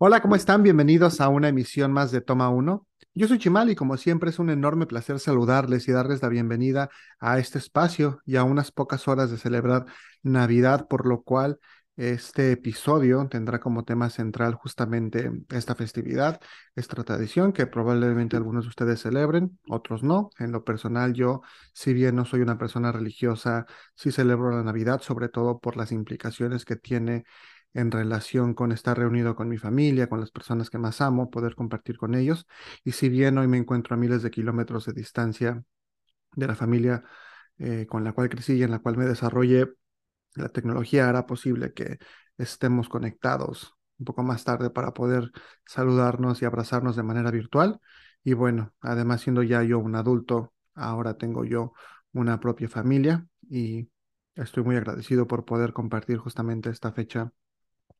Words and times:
Hola, 0.00 0.20
¿cómo 0.22 0.36
están? 0.36 0.62
Bienvenidos 0.62 1.20
a 1.20 1.28
una 1.28 1.48
emisión 1.48 1.92
más 1.92 2.12
de 2.12 2.20
Toma 2.20 2.50
1. 2.50 2.86
Yo 3.14 3.26
soy 3.26 3.38
Chimal 3.38 3.70
y 3.70 3.74
como 3.74 3.96
siempre 3.96 4.30
es 4.30 4.38
un 4.38 4.48
enorme 4.50 4.86
placer 4.86 5.18
saludarles 5.18 5.88
y 5.88 5.92
darles 5.92 6.22
la 6.22 6.28
bienvenida 6.28 6.88
a 7.18 7.38
este 7.38 7.58
espacio 7.58 8.20
y 8.24 8.36
a 8.36 8.44
unas 8.44 8.70
pocas 8.70 9.08
horas 9.08 9.30
de 9.30 9.38
celebrar 9.38 9.86
Navidad, 10.22 10.86
por 10.88 11.04
lo 11.06 11.22
cual 11.22 11.58
este 11.96 12.52
episodio 12.52 13.26
tendrá 13.28 13.58
como 13.58 13.84
tema 13.84 14.08
central 14.08 14.54
justamente 14.54 15.32
esta 15.48 15.74
festividad, 15.74 16.40
esta 16.76 17.02
tradición 17.02 17.52
que 17.52 17.66
probablemente 17.66 18.36
algunos 18.36 18.66
de 18.66 18.68
ustedes 18.68 19.00
celebren, 19.00 19.58
otros 19.68 20.04
no. 20.04 20.30
En 20.38 20.52
lo 20.52 20.62
personal, 20.62 21.12
yo, 21.12 21.42
si 21.72 21.92
bien 21.92 22.14
no 22.14 22.24
soy 22.24 22.40
una 22.42 22.56
persona 22.56 22.92
religiosa, 22.92 23.66
sí 23.96 24.12
celebro 24.12 24.52
la 24.52 24.62
Navidad, 24.62 25.00
sobre 25.02 25.28
todo 25.28 25.58
por 25.58 25.76
las 25.76 25.90
implicaciones 25.90 26.64
que 26.64 26.76
tiene 26.76 27.24
en 27.74 27.90
relación 27.90 28.54
con 28.54 28.72
estar 28.72 28.98
reunido 28.98 29.36
con 29.36 29.48
mi 29.48 29.58
familia, 29.58 30.08
con 30.08 30.20
las 30.20 30.30
personas 30.30 30.70
que 30.70 30.78
más 30.78 31.00
amo, 31.00 31.30
poder 31.30 31.54
compartir 31.54 31.98
con 31.98 32.14
ellos. 32.14 32.46
Y 32.84 32.92
si 32.92 33.08
bien 33.08 33.38
hoy 33.38 33.48
me 33.48 33.58
encuentro 33.58 33.94
a 33.94 33.98
miles 33.98 34.22
de 34.22 34.30
kilómetros 34.30 34.86
de 34.86 34.92
distancia 34.92 35.62
de 36.36 36.46
la 36.46 36.54
familia 36.54 37.04
eh, 37.58 37.86
con 37.88 38.04
la 38.04 38.12
cual 38.12 38.28
crecí 38.28 38.54
y 38.54 38.62
en 38.62 38.70
la 38.70 38.80
cual 38.80 38.96
me 38.96 39.06
desarrollé, 39.06 39.68
la 40.34 40.48
tecnología 40.50 41.08
hará 41.08 41.26
posible 41.26 41.72
que 41.72 41.98
estemos 42.38 42.88
conectados 42.88 43.74
un 43.98 44.04
poco 44.04 44.22
más 44.22 44.44
tarde 44.44 44.70
para 44.70 44.94
poder 44.94 45.32
saludarnos 45.66 46.40
y 46.42 46.44
abrazarnos 46.44 46.96
de 46.96 47.02
manera 47.02 47.30
virtual. 47.30 47.80
Y 48.24 48.34
bueno, 48.34 48.72
además 48.80 49.22
siendo 49.22 49.42
ya 49.42 49.62
yo 49.62 49.78
un 49.78 49.96
adulto, 49.96 50.52
ahora 50.74 51.16
tengo 51.16 51.44
yo 51.44 51.72
una 52.12 52.40
propia 52.40 52.68
familia 52.68 53.26
y 53.48 53.90
estoy 54.34 54.62
muy 54.62 54.76
agradecido 54.76 55.26
por 55.26 55.44
poder 55.44 55.72
compartir 55.72 56.18
justamente 56.18 56.70
esta 56.70 56.92
fecha 56.92 57.32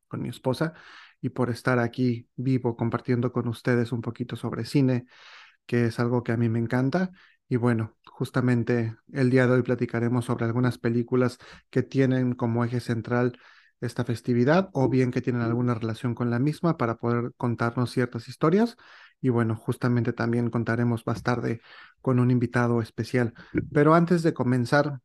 con 0.08 0.22
mi 0.22 0.28
esposa 0.28 0.74
y 1.20 1.30
por 1.30 1.50
estar 1.50 1.78
aquí 1.78 2.28
vivo 2.36 2.76
compartiendo 2.76 3.32
con 3.32 3.48
ustedes 3.48 3.92
un 3.92 4.00
poquito 4.00 4.36
sobre 4.36 4.64
cine, 4.64 5.06
que 5.66 5.86
es 5.86 6.00
algo 6.00 6.22
que 6.22 6.32
a 6.32 6.36
mí 6.36 6.48
me 6.48 6.58
encanta. 6.58 7.10
Y 7.48 7.56
bueno, 7.56 7.96
justamente 8.06 8.96
el 9.12 9.30
día 9.30 9.46
de 9.46 9.54
hoy 9.54 9.62
platicaremos 9.62 10.26
sobre 10.26 10.44
algunas 10.44 10.78
películas 10.78 11.38
que 11.70 11.82
tienen 11.82 12.34
como 12.34 12.64
eje 12.64 12.80
central 12.80 13.38
esta 13.80 14.04
festividad 14.04 14.70
o 14.72 14.88
bien 14.88 15.10
que 15.10 15.20
tienen 15.20 15.42
alguna 15.42 15.74
relación 15.74 16.14
con 16.14 16.30
la 16.30 16.38
misma 16.38 16.76
para 16.76 16.96
poder 16.96 17.32
contarnos 17.36 17.90
ciertas 17.90 18.28
historias. 18.28 18.76
Y 19.20 19.30
bueno, 19.30 19.56
justamente 19.56 20.12
también 20.12 20.50
contaremos 20.50 21.06
más 21.06 21.22
tarde 21.22 21.60
con 22.00 22.18
un 22.18 22.30
invitado 22.30 22.80
especial. 22.82 23.34
Pero 23.72 23.94
antes 23.94 24.22
de 24.22 24.34
comenzar, 24.34 25.00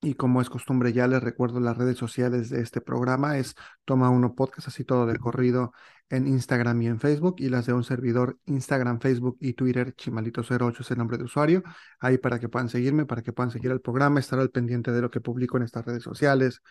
y 0.00 0.14
como 0.14 0.40
es 0.40 0.50
costumbre, 0.50 0.92
ya 0.92 1.06
les 1.08 1.22
recuerdo 1.22 1.60
las 1.60 1.76
redes 1.76 1.98
sociales 1.98 2.50
de 2.50 2.60
este 2.60 2.80
programa, 2.80 3.38
es 3.38 3.54
Toma 3.84 4.10
Uno 4.10 4.34
Podcast, 4.34 4.68
así 4.68 4.84
todo 4.84 5.06
de 5.06 5.18
corrido 5.18 5.72
en 6.08 6.26
Instagram 6.26 6.80
y 6.82 6.86
en 6.86 7.00
Facebook, 7.00 7.36
y 7.38 7.48
las 7.48 7.66
de 7.66 7.72
un 7.72 7.84
servidor 7.84 8.38
Instagram, 8.46 9.00
Facebook 9.00 9.36
y 9.40 9.54
Twitter, 9.54 9.94
Chimalito08 9.94 10.80
es 10.80 10.90
el 10.90 10.98
nombre 10.98 11.18
de 11.18 11.24
usuario, 11.24 11.62
ahí 12.00 12.18
para 12.18 12.38
que 12.38 12.48
puedan 12.48 12.68
seguirme, 12.68 13.06
para 13.06 13.22
que 13.22 13.32
puedan 13.32 13.50
seguir 13.50 13.70
el 13.70 13.80
programa, 13.80 14.20
estar 14.20 14.38
al 14.38 14.50
pendiente 14.50 14.92
de 14.92 15.00
lo 15.00 15.10
que 15.10 15.20
publico 15.20 15.56
en 15.56 15.64
estas 15.64 15.84
redes 15.84 16.02
sociales, 16.02 16.62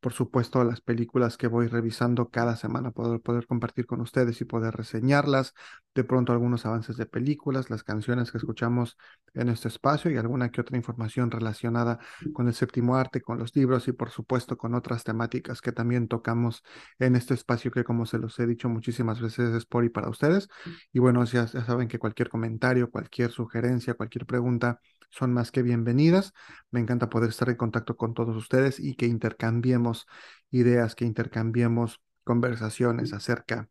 por 0.00 0.12
supuesto 0.12 0.64
las 0.64 0.80
películas 0.80 1.36
que 1.36 1.46
voy 1.46 1.68
revisando 1.68 2.30
cada 2.30 2.56
semana, 2.56 2.90
poder, 2.90 3.20
poder 3.20 3.46
compartir 3.46 3.86
con 3.86 4.00
ustedes 4.00 4.40
y 4.40 4.44
poder 4.44 4.74
reseñarlas, 4.74 5.54
de 5.94 6.04
pronto 6.04 6.32
algunos 6.32 6.66
avances 6.66 6.96
de 6.96 7.06
películas, 7.06 7.70
las 7.70 7.82
canciones 7.82 8.32
que 8.32 8.38
escuchamos 8.38 8.96
en 9.34 9.48
este 9.48 9.68
espacio 9.68 10.10
y 10.10 10.16
alguna 10.16 10.50
que 10.50 10.60
otra 10.60 10.76
información 10.76 11.30
relacionada 11.30 11.98
con 12.32 12.48
el 12.48 12.54
séptimo 12.54 12.96
arte, 12.96 13.20
con 13.20 13.38
los 13.38 13.54
libros 13.54 13.88
y 13.88 13.92
por 13.92 14.10
supuesto 14.10 14.56
con 14.56 14.74
otras 14.74 15.04
temáticas 15.04 15.60
que 15.60 15.72
también 15.72 16.08
tocamos 16.08 16.62
en 16.98 17.16
este 17.16 17.34
espacio 17.34 17.70
que 17.70 17.84
como 17.84 18.06
se 18.06 18.18
los 18.18 18.38
he 18.38 18.46
dicho 18.46 18.68
muchísimas 18.80 19.20
veces 19.20 19.54
es 19.54 19.66
por 19.66 19.84
y 19.84 19.90
para 19.90 20.08
ustedes. 20.08 20.48
Y 20.92 21.00
bueno, 21.00 21.22
ya, 21.24 21.44
ya 21.44 21.64
saben 21.66 21.86
que 21.86 21.98
cualquier 21.98 22.30
comentario, 22.30 22.90
cualquier 22.90 23.30
sugerencia, 23.30 23.94
cualquier 23.94 24.24
pregunta 24.24 24.80
son 25.10 25.34
más 25.34 25.52
que 25.52 25.62
bienvenidas. 25.62 26.32
Me 26.70 26.80
encanta 26.80 27.10
poder 27.10 27.28
estar 27.28 27.50
en 27.50 27.56
contacto 27.56 27.96
con 27.96 28.14
todos 28.14 28.34
ustedes 28.36 28.80
y 28.80 28.94
que 28.94 29.06
intercambiemos 29.06 30.06
ideas, 30.50 30.94
que 30.94 31.04
intercambiemos 31.04 32.00
conversaciones 32.24 33.12
acerca 33.12 33.68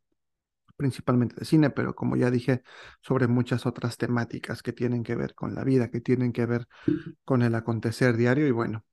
principalmente 0.77 1.35
de 1.37 1.45
cine, 1.45 1.71
pero 1.71 1.95
como 1.95 2.15
ya 2.15 2.31
dije, 2.31 2.61
sobre 3.01 3.27
muchas 3.27 3.65
otras 3.65 3.97
temáticas 3.97 4.61
que 4.61 4.73
tienen 4.73 5.03
que 5.03 5.15
ver 5.15 5.33
con 5.33 5.55
la 5.55 5.63
vida, 5.63 5.89
que 5.89 6.01
tienen 6.01 6.31
que 6.31 6.45
ver 6.45 6.67
con 7.25 7.41
el 7.41 7.55
acontecer 7.55 8.15
diario 8.15 8.47
y 8.47 8.51
bueno, 8.51 8.85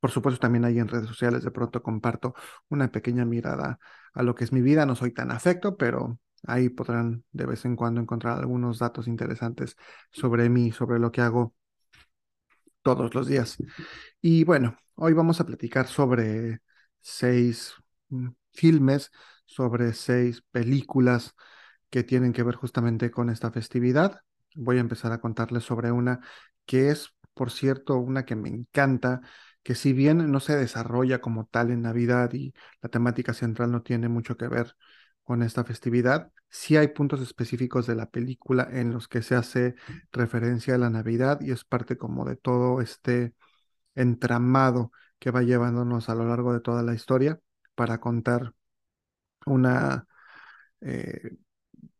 por 0.00 0.10
supuesto 0.10 0.40
también 0.40 0.64
ahí 0.64 0.78
en 0.78 0.88
redes 0.88 1.06
sociales 1.08 1.44
de 1.44 1.50
pronto 1.50 1.82
comparto 1.82 2.34
una 2.68 2.90
pequeña 2.90 3.24
mirada 3.24 3.78
a 4.14 4.22
lo 4.22 4.34
que 4.34 4.44
es 4.44 4.52
mi 4.52 4.60
vida, 4.62 4.86
no 4.86 4.96
soy 4.96 5.12
tan 5.12 5.30
afecto, 5.30 5.76
pero 5.76 6.18
ahí 6.46 6.68
podrán 6.68 7.24
de 7.32 7.46
vez 7.46 7.64
en 7.64 7.76
cuando 7.76 8.00
encontrar 8.00 8.38
algunos 8.38 8.78
datos 8.78 9.08
interesantes 9.08 9.76
sobre 10.10 10.48
mí, 10.48 10.72
sobre 10.72 10.98
lo 10.98 11.10
que 11.12 11.20
hago 11.20 11.54
todos 12.82 13.14
los 13.14 13.26
días. 13.26 13.56
Y 14.20 14.44
bueno, 14.44 14.76
hoy 14.94 15.12
vamos 15.12 15.40
a 15.40 15.46
platicar 15.46 15.86
sobre 15.86 16.60
seis 17.00 17.74
mm, 18.08 18.28
filmes 18.52 19.10
sobre 19.48 19.94
seis 19.94 20.42
películas 20.50 21.34
que 21.90 22.04
tienen 22.04 22.32
que 22.32 22.42
ver 22.42 22.54
justamente 22.56 23.10
con 23.10 23.30
esta 23.30 23.50
festividad. 23.50 24.20
Voy 24.54 24.76
a 24.78 24.80
empezar 24.80 25.12
a 25.12 25.20
contarles 25.20 25.64
sobre 25.64 25.90
una 25.90 26.20
que 26.66 26.90
es, 26.90 27.08
por 27.34 27.50
cierto, 27.50 27.96
una 27.98 28.24
que 28.26 28.36
me 28.36 28.50
encanta, 28.50 29.22
que 29.68 29.74
si 29.74 29.92
bien 29.92 30.32
no 30.32 30.40
se 30.40 30.56
desarrolla 30.56 31.20
como 31.20 31.44
tal 31.44 31.70
en 31.70 31.82
Navidad 31.82 32.32
y 32.32 32.54
la 32.80 32.88
temática 32.88 33.34
central 33.34 33.70
no 33.70 33.82
tiene 33.82 34.08
mucho 34.08 34.38
que 34.38 34.48
ver 34.48 34.74
con 35.22 35.42
esta 35.42 35.62
festividad, 35.62 36.32
sí 36.48 36.78
hay 36.78 36.88
puntos 36.88 37.20
específicos 37.20 37.86
de 37.86 37.94
la 37.94 38.08
película 38.08 38.66
en 38.72 38.94
los 38.94 39.08
que 39.08 39.20
se 39.20 39.34
hace 39.34 39.74
referencia 40.10 40.74
a 40.74 40.78
la 40.78 40.88
Navidad 40.88 41.42
y 41.42 41.50
es 41.50 41.64
parte 41.66 41.98
como 41.98 42.24
de 42.24 42.36
todo 42.36 42.80
este 42.80 43.34
entramado 43.94 44.90
que 45.18 45.30
va 45.30 45.42
llevándonos 45.42 46.08
a 46.08 46.14
lo 46.14 46.26
largo 46.26 46.54
de 46.54 46.60
toda 46.60 46.82
la 46.82 46.94
historia 46.94 47.38
para 47.74 48.00
contar 48.00 48.54
una 49.46 50.06
eh, 50.80 51.36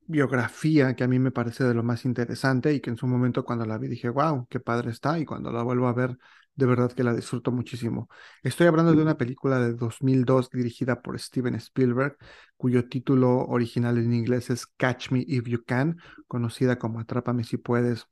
biografía 0.07 0.97
que 0.97 1.05
a 1.05 1.09
mí 1.09 1.19
me 1.19 1.33
parece 1.33 1.65
de 1.65 1.75
lo 1.75 1.83
más 1.83 2.05
interesante 2.07 2.73
y 2.73 2.81
que 2.81 2.91
en 2.91 2.97
su 2.97 3.07
momento 3.07 3.45
cuando 3.45 3.67
la 3.67 3.79
vi 3.79 3.89
dije, 3.89 4.09
wow, 4.09 4.47
qué 4.49 4.61
padre 4.61 4.91
está 4.91 5.19
y 5.19 5.27
cuando 5.27 5.53
la 5.53 5.63
vuelvo 5.63 5.89
a 5.89 5.93
ver, 5.93 6.17
de 6.59 6.67
verdad 6.67 6.91
que 6.93 7.05
la 7.05 7.15
disfruto 7.15 7.53
muchísimo. 7.53 8.09
Estoy 8.43 8.67
hablando 8.67 8.93
de 8.93 9.01
una 9.01 9.17
película 9.17 9.61
de 9.61 9.75
2002 9.75 10.51
dirigida 10.51 11.01
por 11.03 11.17
Steven 11.21 11.55
Spielberg, 11.55 12.17
cuyo 12.57 12.89
título 12.89 13.47
original 13.47 13.97
en 13.97 14.13
inglés 14.13 14.51
es 14.51 14.67
Catch 14.67 15.13
Me 15.13 15.25
If 15.27 15.47
You 15.47 15.63
Can, 15.65 15.99
conocida 16.27 16.77
como 16.77 16.99
Atrápame 16.99 17.45
si 17.45 17.59
puedes 17.59 18.09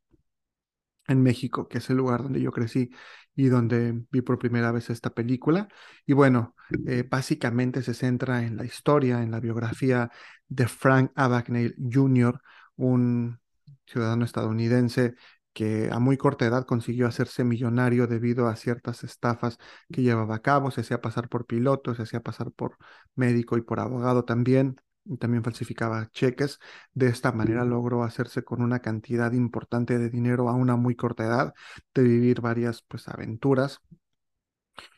en 1.09 1.23
México, 1.25 1.67
que 1.69 1.79
es 1.79 1.91
el 1.91 1.97
lugar 1.97 2.23
donde 2.23 2.41
yo 2.41 2.53
crecí 2.53 2.91
y 3.35 3.49
donde 3.49 4.05
vi 4.13 4.23
por 4.23 4.39
primera 4.39 4.71
vez 4.71 4.91
esta 4.91 5.11
película. 5.11 5.67
Y 6.07 6.13
bueno, 6.13 6.55
eh, 6.87 7.05
básicamente 7.09 7.83
se 7.83 7.95
centra 7.95 8.45
en 8.45 8.57
la 8.57 8.65
historia, 8.65 9.23
en 9.25 9.33
la 9.33 9.41
biografía 9.41 10.09
de 10.47 10.69
Frank 10.69 11.11
Abagnale 11.17 11.75
Jr., 11.93 12.41
un 12.77 13.41
ciudadano 13.87 14.25
estadounidense 14.25 15.17
que 15.57 15.89
a 15.91 15.99
muy 16.01 16.19
corta 16.19 16.45
edad 16.47 16.67
consiguió 16.67 17.07
hacerse 17.07 17.43
millonario 17.45 18.07
debido 18.07 18.47
a 18.47 18.57
ciertas 18.57 19.05
estafas 19.05 19.59
que 19.91 20.03
llevaba 20.03 20.37
a 20.37 20.43
cabo, 20.43 20.71
se 20.71 20.83
hacía 20.83 21.01
pasar 21.01 21.31
por 21.31 21.47
piloto, 21.47 21.95
se 21.95 22.03
hacía 22.03 22.21
pasar 22.21 22.53
por 22.53 22.77
médico 23.15 23.57
y 23.57 23.63
por 23.63 23.81
abogado 23.81 24.25
también, 24.27 24.77
también 25.19 25.43
falsificaba 25.43 26.11
cheques. 26.13 26.59
De 26.93 27.07
esta 27.09 27.33
manera 27.33 27.65
logró 27.65 28.03
hacerse 28.05 28.45
con 28.45 28.61
una 28.63 28.81
cantidad 28.81 29.33
importante 29.33 29.99
de 29.99 30.11
dinero 30.11 30.51
a 30.51 30.55
una 30.55 30.77
muy 30.77 30.95
corta 30.95 31.25
edad, 31.25 31.55
de 31.95 32.03
vivir 32.03 32.43
varias 32.43 32.83
pues 32.83 33.09
aventuras 33.09 33.81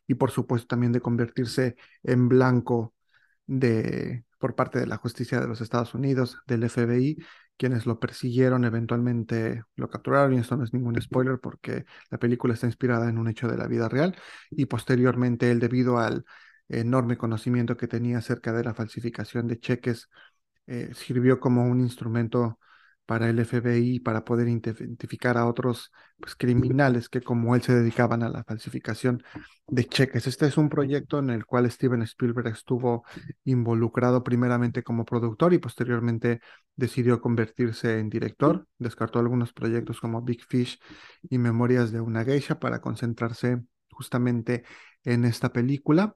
y 0.07 0.15
por 0.15 0.31
supuesto 0.31 0.67
también 0.69 0.93
de 0.93 1.01
convertirse 1.01 1.77
en 2.03 2.29
blanco 2.29 2.95
de 3.47 4.25
por 4.39 4.55
parte 4.55 4.79
de 4.79 4.87
la 4.87 4.97
justicia 4.97 5.41
de 5.41 5.49
los 5.49 5.61
Estados 5.61 5.95
Unidos, 5.95 6.39
del 6.47 6.65
FBI, 6.65 7.19
quienes 7.57 7.87
lo 7.87 7.99
persiguieron, 7.99 8.65
eventualmente 8.65 9.65
lo 9.77 9.91
capturaron, 9.91 10.35
y 10.35 10.39
esto 10.39 10.57
no 10.57 10.65
es 10.65 10.73
ningún 10.73 11.01
spoiler 11.03 11.41
porque 11.41 11.85
la 12.11 12.19
película 12.19 12.55
está 12.55 12.67
inspirada 12.67 13.09
en 13.09 13.19
un 13.19 13.29
hecho 13.29 13.49
de 13.49 13.57
la 13.57 13.67
vida 13.67 13.89
real, 13.89 14.17
y 14.51 14.67
posteriormente 14.67 15.51
él, 15.51 15.59
debido 15.59 15.99
al 15.99 16.25
enorme 16.69 17.17
conocimiento 17.17 17.77
que 17.77 17.89
tenía 17.89 18.19
acerca 18.19 18.53
de 18.53 18.65
la 18.65 18.75
falsificación 18.75 19.49
de 19.49 19.59
cheques, 19.59 20.09
eh, 20.67 20.91
sirvió 20.95 21.41
como 21.41 21.65
un 21.65 21.81
instrumento 21.81 22.59
para 23.09 23.31
el 23.31 23.43
FBI 23.43 24.01
para 24.01 24.23
poder 24.23 24.49
identificar 24.49 25.39
a 25.39 25.47
otros 25.47 25.91
pues, 26.21 26.37
criminales 26.37 27.09
que 27.09 27.23
como 27.23 27.57
él 27.57 27.63
se 27.63 27.75
dedicaban 27.75 28.23
a 28.23 28.29
la 28.29 28.45
falsificación 28.45 29.23
de 29.67 29.87
cheques. 29.87 30.27
Este 30.27 30.45
es 30.45 30.59
un 30.59 30.69
proyecto 30.69 31.19
en 31.19 31.31
el 31.31 31.47
cual 31.47 31.71
Steven 31.71 32.03
Spielberg 32.03 32.49
estuvo 32.49 33.07
involucrado 33.45 34.23
primeramente 34.23 34.83
como 34.83 35.07
productor 35.07 35.55
y 35.55 35.59
posteriormente 35.59 36.43
decidió 36.77 37.19
convertirse 37.23 37.99
en 37.99 38.11
director. 38.11 38.67
Descartó 38.77 39.21
algunos 39.21 39.55
proyectos 39.55 40.01
como 40.01 40.21
Big 40.21 40.45
Fish 40.45 40.79
y 41.31 41.39
Memorias 41.39 41.91
de 41.91 42.03
una 42.03 42.27
geisha 42.27 42.59
para 42.59 42.83
concentrarse 42.83 43.63
justamente 43.91 44.65
en 45.03 45.25
esta 45.25 45.51
película 45.51 46.15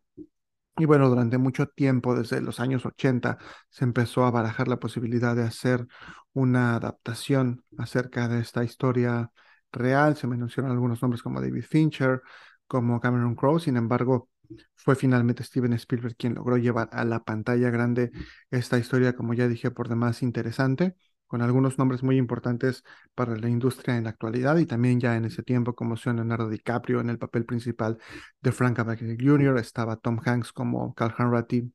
Y 0.78 0.86
bueno, 0.86 1.08
durante 1.08 1.36
mucho 1.38 1.66
tiempo, 1.68 2.14
desde 2.16 2.40
los 2.40 2.58
años 2.58 2.86
80, 2.86 3.38
se 3.68 3.84
empezó 3.84 4.24
a 4.24 4.30
barajar 4.30 4.68
la 4.68 4.78
posibilidad 4.80 5.36
de 5.36 5.42
hacer 5.42 5.86
una 6.32 6.76
adaptación 6.76 7.62
acerca 7.78 8.26
de 8.28 8.40
esta 8.40 8.64
historia 8.64 9.30
real. 9.70 10.16
Se 10.16 10.26
mencionan 10.26 10.72
algunos 10.72 11.02
nombres 11.02 11.22
como 11.22 11.40
David 11.42 11.64
Fincher, 11.68 12.22
como 12.66 13.00
Cameron 13.00 13.34
Crowe. 13.34 13.60
Sin 13.60 13.76
embargo, 13.76 14.30
fue 14.74 14.96
finalmente 14.96 15.44
Steven 15.44 15.74
Spielberg 15.74 16.16
quien 16.16 16.34
logró 16.34 16.56
llevar 16.56 16.88
a 16.92 17.04
la 17.04 17.22
pantalla 17.22 17.70
grande 17.70 18.10
esta 18.50 18.78
historia, 18.78 19.14
como 19.14 19.34
ya 19.34 19.48
dije, 19.48 19.70
por 19.70 19.88
demás 19.88 20.22
interesante 20.22 20.96
con 21.32 21.40
algunos 21.40 21.78
nombres 21.78 22.02
muy 22.02 22.18
importantes 22.18 22.84
para 23.14 23.34
la 23.34 23.48
industria 23.48 23.96
en 23.96 24.04
la 24.04 24.10
actualidad 24.10 24.58
y 24.58 24.66
también 24.66 25.00
ya 25.00 25.16
en 25.16 25.24
ese 25.24 25.42
tiempo 25.42 25.74
como 25.74 25.96
son 25.96 26.16
Leonardo 26.16 26.50
DiCaprio 26.50 27.00
en 27.00 27.08
el 27.08 27.18
papel 27.18 27.46
principal 27.46 27.96
de 28.42 28.52
Frank 28.52 28.78
Abagnale 28.78 29.16
Jr., 29.18 29.56
estaba 29.56 29.96
Tom 29.96 30.20
Hanks 30.22 30.52
como 30.52 30.92
Carl 30.92 31.14
Hanratty, 31.16 31.72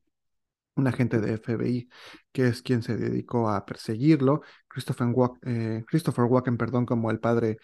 un 0.76 0.86
agente 0.86 1.20
de 1.20 1.38
FBI 1.38 1.88
que 2.30 2.46
es 2.46 2.62
quien 2.62 2.82
se 2.84 2.96
dedicó 2.96 3.50
a 3.50 3.66
perseguirlo, 3.66 4.42
Christopher, 4.68 5.08
eh, 5.42 5.82
Christopher 5.88 6.26
Walken, 6.26 6.56
perdón, 6.56 6.86
como 6.86 7.10
el 7.10 7.18
padre 7.18 7.58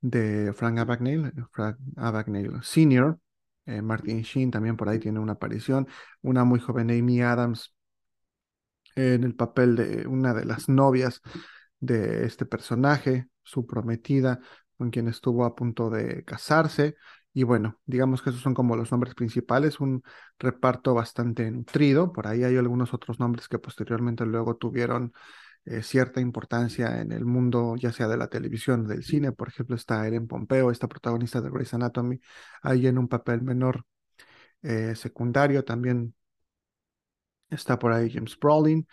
de 0.00 0.54
Frank 0.54 0.78
Abagnale, 0.78 1.30
Frank 1.52 1.76
Abagnale 1.96 2.62
Sr., 2.62 3.18
eh, 3.66 3.82
Martin 3.82 4.22
Sheen 4.22 4.50
también 4.50 4.78
por 4.78 4.88
ahí 4.88 4.98
tiene 4.98 5.20
una 5.20 5.34
aparición, 5.34 5.88
una 6.22 6.44
muy 6.44 6.58
joven 6.58 6.90
Amy 6.90 7.20
Adams 7.20 7.73
en 8.94 9.24
el 9.24 9.34
papel 9.34 9.76
de 9.76 10.06
una 10.06 10.34
de 10.34 10.44
las 10.44 10.68
novias 10.68 11.20
de 11.80 12.24
este 12.24 12.46
personaje, 12.46 13.28
su 13.42 13.66
prometida, 13.66 14.40
con 14.76 14.90
quien 14.90 15.08
estuvo 15.08 15.44
a 15.44 15.54
punto 15.54 15.90
de 15.90 16.24
casarse. 16.24 16.96
Y 17.32 17.42
bueno, 17.42 17.80
digamos 17.84 18.22
que 18.22 18.30
esos 18.30 18.42
son 18.42 18.54
como 18.54 18.76
los 18.76 18.92
nombres 18.92 19.14
principales, 19.14 19.80
un 19.80 20.02
reparto 20.38 20.94
bastante 20.94 21.50
nutrido. 21.50 22.12
Por 22.12 22.26
ahí 22.26 22.44
hay 22.44 22.56
algunos 22.56 22.94
otros 22.94 23.18
nombres 23.18 23.48
que 23.48 23.58
posteriormente 23.58 24.24
luego 24.24 24.56
tuvieron 24.56 25.12
eh, 25.64 25.82
cierta 25.82 26.20
importancia 26.20 27.00
en 27.00 27.10
el 27.12 27.24
mundo, 27.24 27.74
ya 27.76 27.92
sea 27.92 28.06
de 28.08 28.16
la 28.16 28.28
televisión 28.28 28.86
del 28.86 29.02
cine. 29.02 29.32
Por 29.32 29.48
ejemplo, 29.48 29.76
está 29.76 30.06
Ellen 30.06 30.26
Pompeo, 30.28 30.70
esta 30.70 30.88
protagonista 30.88 31.40
de 31.40 31.50
Grey's 31.50 31.74
Anatomy, 31.74 32.20
ahí 32.62 32.86
en 32.86 32.98
un 32.98 33.08
papel 33.08 33.42
menor 33.42 33.84
eh, 34.62 34.94
secundario. 34.96 35.64
También 35.64 36.14
Está 37.50 37.78
por 37.78 37.92
ahí 37.92 38.10
James 38.10 38.38
Brolin 38.38 38.86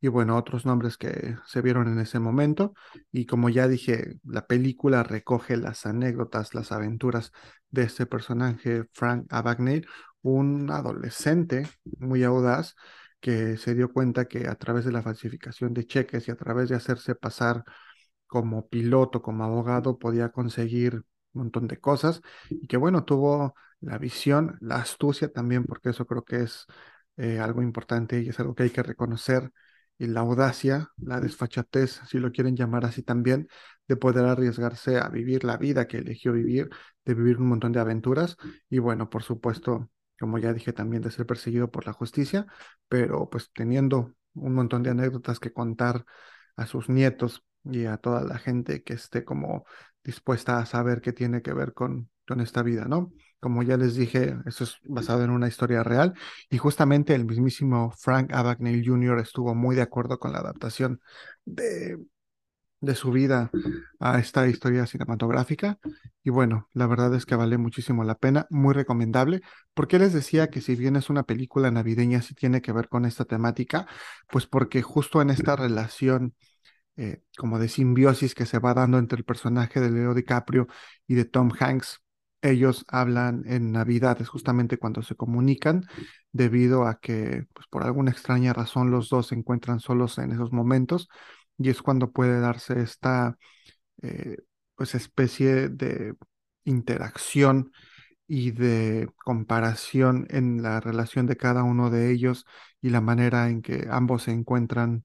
y 0.00 0.08
bueno, 0.08 0.36
otros 0.36 0.64
nombres 0.64 0.96
que 0.96 1.36
se 1.46 1.60
vieron 1.62 1.88
en 1.88 1.98
ese 1.98 2.20
momento. 2.20 2.74
Y 3.10 3.26
como 3.26 3.48
ya 3.48 3.66
dije, 3.68 4.18
la 4.24 4.46
película 4.46 5.02
recoge 5.02 5.56
las 5.56 5.86
anécdotas, 5.86 6.54
las 6.54 6.72
aventuras 6.72 7.32
de 7.70 7.82
este 7.82 8.06
personaje, 8.06 8.84
Frank 8.92 9.26
Abagnale, 9.30 9.86
un 10.22 10.70
adolescente 10.70 11.68
muy 11.98 12.22
audaz 12.24 12.74
que 13.20 13.56
se 13.56 13.74
dio 13.74 13.92
cuenta 13.92 14.26
que 14.26 14.46
a 14.48 14.54
través 14.54 14.84
de 14.84 14.92
la 14.92 15.02
falsificación 15.02 15.74
de 15.74 15.86
cheques 15.86 16.28
y 16.28 16.30
a 16.30 16.36
través 16.36 16.68
de 16.68 16.76
hacerse 16.76 17.14
pasar 17.14 17.64
como 18.26 18.68
piloto, 18.68 19.22
como 19.22 19.44
abogado, 19.44 19.98
podía 19.98 20.30
conseguir 20.30 20.94
un 20.94 21.04
montón 21.44 21.66
de 21.68 21.78
cosas 21.80 22.20
y 22.50 22.66
que 22.68 22.76
bueno, 22.76 23.04
tuvo 23.04 23.54
la 23.80 23.98
visión, 23.98 24.56
la 24.60 24.76
astucia 24.76 25.32
también, 25.32 25.64
porque 25.64 25.90
eso 25.90 26.06
creo 26.06 26.24
que 26.24 26.42
es 26.42 26.66
eh, 27.18 27.38
algo 27.40 27.62
importante 27.62 28.22
y 28.22 28.28
es 28.30 28.40
algo 28.40 28.54
que 28.54 28.64
hay 28.64 28.70
que 28.70 28.82
reconocer, 28.82 29.52
y 29.98 30.06
la 30.06 30.20
audacia, 30.20 30.92
la 30.96 31.20
desfachatez, 31.20 32.00
si 32.08 32.18
lo 32.18 32.30
quieren 32.32 32.56
llamar 32.56 32.84
así 32.84 33.02
también, 33.02 33.48
de 33.88 33.96
poder 33.96 34.24
arriesgarse 34.26 34.98
a 34.98 35.08
vivir 35.08 35.44
la 35.44 35.56
vida 35.56 35.88
que 35.88 35.98
eligió 35.98 36.32
vivir, 36.32 36.70
de 37.04 37.14
vivir 37.14 37.38
un 37.38 37.48
montón 37.48 37.72
de 37.72 37.80
aventuras 37.80 38.36
y 38.70 38.78
bueno, 38.78 39.10
por 39.10 39.22
supuesto, 39.24 39.90
como 40.20 40.38
ya 40.38 40.52
dije 40.52 40.72
también, 40.72 41.02
de 41.02 41.10
ser 41.10 41.26
perseguido 41.26 41.70
por 41.70 41.86
la 41.86 41.92
justicia, 41.92 42.46
pero 42.88 43.28
pues 43.28 43.50
teniendo 43.52 44.14
un 44.34 44.54
montón 44.54 44.82
de 44.82 44.90
anécdotas 44.90 45.40
que 45.40 45.52
contar 45.52 46.04
a 46.56 46.66
sus 46.66 46.88
nietos 46.88 47.44
y 47.64 47.86
a 47.86 47.96
toda 47.98 48.22
la 48.24 48.38
gente 48.38 48.82
que 48.82 48.94
esté 48.94 49.24
como 49.24 49.64
dispuesta 50.04 50.58
a 50.58 50.66
saber 50.66 51.00
qué 51.00 51.12
tiene 51.12 51.42
que 51.42 51.52
ver 51.52 51.74
con, 51.74 52.10
con 52.28 52.40
esta 52.40 52.62
vida, 52.62 52.84
¿no? 52.84 53.12
Como 53.40 53.62
ya 53.62 53.76
les 53.76 53.94
dije, 53.94 54.36
eso 54.46 54.64
es 54.64 54.76
basado 54.84 55.24
en 55.24 55.30
una 55.30 55.48
historia 55.48 55.82
real 55.82 56.14
y 56.50 56.58
justamente 56.58 57.14
el 57.14 57.24
mismísimo 57.24 57.92
Frank 57.98 58.32
Abagnale 58.32 58.82
Jr. 58.84 59.18
estuvo 59.20 59.54
muy 59.54 59.74
de 59.76 59.82
acuerdo 59.82 60.18
con 60.18 60.32
la 60.32 60.38
adaptación 60.38 61.00
de, 61.44 61.98
de 62.80 62.94
su 62.94 63.10
vida 63.10 63.50
a 64.00 64.18
esta 64.18 64.46
historia 64.48 64.86
cinematográfica. 64.86 65.78
Y 66.22 66.30
bueno, 66.30 66.68
la 66.72 66.86
verdad 66.86 67.14
es 67.14 67.26
que 67.26 67.36
vale 67.36 67.58
muchísimo 67.58 68.04
la 68.04 68.16
pena, 68.16 68.46
muy 68.50 68.74
recomendable. 68.74 69.40
porque 69.74 69.98
les 69.98 70.12
decía 70.12 70.48
que 70.48 70.60
si 70.60 70.76
bien 70.76 70.96
es 70.96 71.10
una 71.10 71.22
película 71.24 71.70
navideña, 71.70 72.22
sí 72.22 72.34
tiene 72.34 72.60
que 72.62 72.72
ver 72.72 72.88
con 72.88 73.04
esta 73.04 73.24
temática? 73.24 73.86
Pues 74.30 74.46
porque 74.46 74.82
justo 74.82 75.22
en 75.22 75.30
esta 75.30 75.56
relación 75.56 76.34
eh, 76.96 77.22
como 77.36 77.58
de 77.60 77.68
simbiosis 77.68 78.34
que 78.34 78.46
se 78.46 78.58
va 78.58 78.74
dando 78.74 78.98
entre 78.98 79.18
el 79.18 79.24
personaje 79.24 79.80
de 79.80 79.90
Leo 79.90 80.14
DiCaprio 80.14 80.66
y 81.06 81.14
de 81.14 81.24
Tom 81.24 81.50
Hanks, 81.58 82.02
ellos 82.42 82.84
hablan 82.88 83.42
en 83.46 83.72
Navidad, 83.72 84.20
es 84.20 84.28
justamente 84.28 84.78
cuando 84.78 85.02
se 85.02 85.16
comunican, 85.16 85.84
debido 86.32 86.86
a 86.86 86.98
que, 87.00 87.46
pues 87.54 87.66
por 87.68 87.84
alguna 87.84 88.10
extraña 88.10 88.52
razón, 88.52 88.90
los 88.90 89.08
dos 89.08 89.28
se 89.28 89.34
encuentran 89.34 89.80
solos 89.80 90.18
en 90.18 90.32
esos 90.32 90.52
momentos 90.52 91.08
y 91.58 91.70
es 91.70 91.82
cuando 91.82 92.12
puede 92.12 92.40
darse 92.40 92.80
esta, 92.80 93.36
eh, 94.02 94.38
pues, 94.76 94.94
especie 94.94 95.68
de 95.68 96.14
interacción 96.64 97.72
y 98.28 98.52
de 98.52 99.08
comparación 99.24 100.26
en 100.30 100.62
la 100.62 100.80
relación 100.80 101.26
de 101.26 101.36
cada 101.36 101.64
uno 101.64 101.90
de 101.90 102.12
ellos 102.12 102.46
y 102.82 102.90
la 102.90 103.00
manera 103.00 103.50
en 103.50 103.62
que 103.62 103.88
ambos 103.90 104.24
se 104.24 104.32
encuentran 104.32 105.04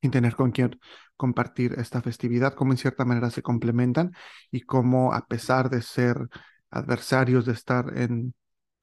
y 0.00 0.10
tener 0.10 0.34
con 0.36 0.50
quien 0.52 0.78
compartir 1.18 1.74
esta 1.78 2.02
festividad, 2.02 2.54
cómo 2.54 2.72
en 2.72 2.78
cierta 2.78 3.04
manera 3.04 3.30
se 3.30 3.42
complementan 3.42 4.14
y 4.50 4.62
cómo 4.62 5.12
a 5.14 5.26
pesar 5.28 5.70
de 5.70 5.82
ser 5.82 6.16
adversarios, 6.70 7.46
de 7.46 7.52
estar 7.52 7.98
en, 7.98 8.34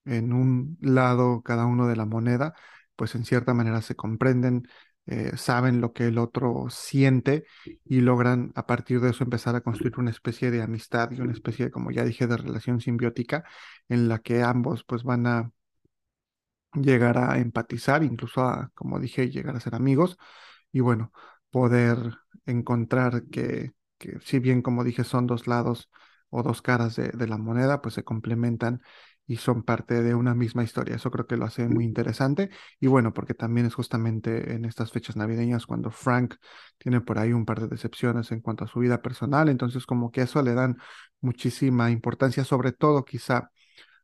en 0.06 0.34
un 0.34 0.78
lado 0.82 1.42
cada 1.44 1.66
uno 1.66 1.88
de 1.88 1.96
la 1.96 2.06
moneda, 2.06 2.54
pues 2.96 3.16
en 3.16 3.26
cierta 3.26 3.54
manera 3.54 3.82
se 3.82 3.96
comprenden, 3.96 4.68
eh, 5.08 5.38
saben 5.38 5.82
lo 5.82 5.94
que 5.94 6.08
el 6.08 6.18
otro 6.18 6.68
siente 6.70 7.46
y 7.86 8.02
logran 8.02 8.52
a 8.56 8.66
partir 8.68 9.02
de 9.02 9.12
eso 9.12 9.24
empezar 9.24 9.56
a 9.56 9.62
construir 9.62 10.00
una 10.00 10.12
especie 10.12 10.52
de 10.52 10.62
amistad 10.64 11.12
y 11.12 11.22
una 11.22 11.34
especie, 11.34 11.72
como 11.72 11.92
ya 11.92 12.04
dije, 12.06 12.28
de 12.28 12.38
relación 12.38 12.81
simbiótica 12.81 13.44
en 13.90 14.08
la 14.10 14.20
que 14.20 14.44
ambos 14.44 14.84
pues 14.86 15.04
van 15.04 15.28
a 15.28 15.52
llegar 16.74 17.18
a 17.18 17.38
empatizar, 17.40 18.04
incluso 18.04 18.42
a, 18.44 18.71
como 18.76 19.00
dije, 19.00 19.30
llegar 19.30 19.56
a 19.56 19.59
ser 19.59 19.76
amigos 19.76 20.18
y 20.71 20.81
bueno, 20.81 21.12
poder 21.50 21.98
encontrar 22.45 23.23
que, 23.31 23.71
si 24.21 24.40
bien 24.40 24.61
como 24.61 24.83
dije 24.83 25.04
son 25.04 25.28
dos 25.28 25.47
lados 25.47 25.90
o 26.30 26.44
dos 26.44 26.61
caras 26.61 26.95
de, 26.95 27.09
de, 27.09 27.28
la 27.28 27.37
moneda, 27.37 27.81
pues 27.81 27.95
se 27.95 28.04
complementan 28.04 28.81
y 29.28 29.37
son 29.37 29.64
parte 29.64 30.04
de 30.04 30.14
una 30.16 30.35
misma 30.35 30.64
historia. 30.64 30.95
Eso 30.95 31.11
creo 31.11 31.28
que 31.28 31.37
lo 31.37 31.45
hace 31.45 31.68
muy 31.68 31.85
interesante. 31.85 32.49
Y 32.80 32.87
bueno, 32.87 33.14
porque 33.14 33.33
también 33.33 33.66
es 33.66 33.73
justamente 33.73 34.54
en 34.54 34.66
estas 34.66 34.92
fechas 34.92 35.16
navideñas 35.16 35.66
cuando 35.66 35.92
Frank 35.92 36.35
tiene 36.78 37.02
por 37.02 37.18
ahí 37.19 37.33
un 37.33 37.45
par 37.45 37.59
de 37.61 37.68
decepciones 37.68 38.31
en 38.31 38.42
cuanto 38.42 38.66
a 38.66 38.68
su 38.68 38.80
vida 38.80 39.02
personal. 39.02 39.49
Entonces 39.49 39.85
como 39.85 40.11
que 40.11 40.21
eso 40.21 40.42
le 40.44 40.54
dan 40.54 40.78
muchísima 41.21 41.90
importancia, 41.92 42.44
sobre 42.44 42.71
todo 42.71 43.04
quizá 43.06 43.52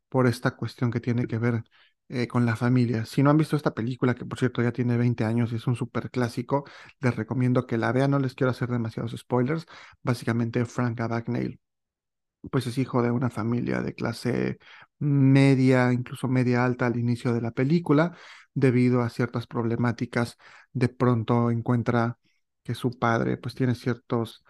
por 0.08 0.26
esta 0.26 0.56
cuestión 0.56 0.90
que 0.90 1.00
tiene 1.00 1.26
que 1.26 1.38
ver 1.38 1.64
eh, 2.12 2.28
con 2.28 2.46
la 2.46 2.56
familia. 2.56 3.04
Si 3.06 3.22
no 3.22 3.30
han 3.30 3.38
visto 3.38 3.56
esta 3.56 3.74
película, 3.74 4.14
que 4.14 4.24
por 4.26 4.38
cierto 4.38 4.62
ya 4.62 4.72
tiene 4.72 4.96
20 4.98 5.24
años 5.24 5.52
y 5.52 5.56
es 5.56 5.66
un 5.66 5.76
súper 5.76 6.10
clásico, 6.10 6.64
les 7.00 7.16
recomiendo 7.16 7.66
que 7.66 7.78
la 7.78 7.92
vean, 7.92 8.10
no 8.12 8.18
les 8.18 8.34
quiero 8.34 8.50
hacer 8.50 8.68
demasiados 8.70 9.12
spoilers. 9.16 9.66
Básicamente 10.02 10.64
Frank 10.66 11.00
Abagnale, 11.00 11.58
pues 12.50 12.66
es 12.66 12.78
hijo 12.78 13.02
de 13.02 13.10
una 13.10 13.30
familia 13.30 13.80
de 13.82 13.94
clase 13.94 14.58
media, 14.98 15.92
incluso 15.92 16.28
media 16.28 16.64
alta 16.64 16.86
al 16.86 16.96
inicio 16.98 17.32
de 17.34 17.40
la 17.40 17.52
película, 17.52 18.16
debido 18.54 19.02
a 19.02 19.10
ciertas 19.10 19.46
problemáticas, 19.46 20.38
de 20.72 20.88
pronto 20.88 21.50
encuentra 21.50 22.18
que 22.62 22.74
su 22.74 22.98
padre 22.98 23.36
pues 23.38 23.54
tiene 23.54 23.74
ciertos 23.74 24.44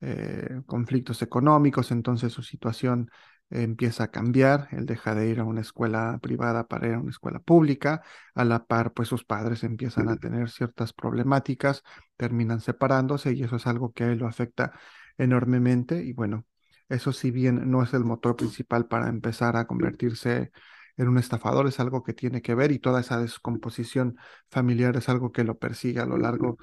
eh, 0.00 0.62
conflictos 0.66 1.22
económicos, 1.22 1.90
entonces 1.90 2.32
su 2.32 2.42
situación 2.42 3.10
empieza 3.50 4.04
a 4.04 4.10
cambiar, 4.10 4.68
él 4.72 4.86
deja 4.86 5.14
de 5.14 5.28
ir 5.28 5.40
a 5.40 5.44
una 5.44 5.60
escuela 5.60 6.18
privada 6.22 6.66
para 6.66 6.88
ir 6.88 6.94
a 6.94 7.00
una 7.00 7.10
escuela 7.10 7.38
pública, 7.40 8.02
a 8.34 8.44
la 8.44 8.66
par 8.66 8.92
pues 8.92 9.08
sus 9.08 9.24
padres 9.24 9.62
empiezan 9.64 10.08
a 10.08 10.16
tener 10.16 10.50
ciertas 10.50 10.92
problemáticas, 10.92 11.82
terminan 12.16 12.60
separándose 12.60 13.32
y 13.32 13.42
eso 13.44 13.56
es 13.56 13.66
algo 13.66 13.92
que 13.92 14.04
a 14.04 14.12
él 14.12 14.18
lo 14.18 14.26
afecta 14.26 14.72
enormemente 15.18 16.02
y 16.04 16.12
bueno, 16.12 16.44
eso 16.88 17.12
si 17.12 17.30
bien 17.30 17.70
no 17.70 17.82
es 17.82 17.94
el 17.94 18.04
motor 18.04 18.36
principal 18.36 18.86
para 18.86 19.08
empezar 19.08 19.56
a 19.56 19.66
convertirse 19.66 20.50
en 20.96 21.08
un 21.08 21.18
estafador, 21.18 21.66
es 21.66 21.78
algo 21.80 22.02
que 22.02 22.14
tiene 22.14 22.42
que 22.42 22.54
ver 22.54 22.72
y 22.72 22.78
toda 22.78 23.00
esa 23.00 23.20
descomposición 23.20 24.16
familiar 24.50 24.96
es 24.96 25.08
algo 25.08 25.32
que 25.32 25.44
lo 25.44 25.58
persigue 25.58 26.00
a 26.00 26.06
lo 26.06 26.16
largo 26.18 26.58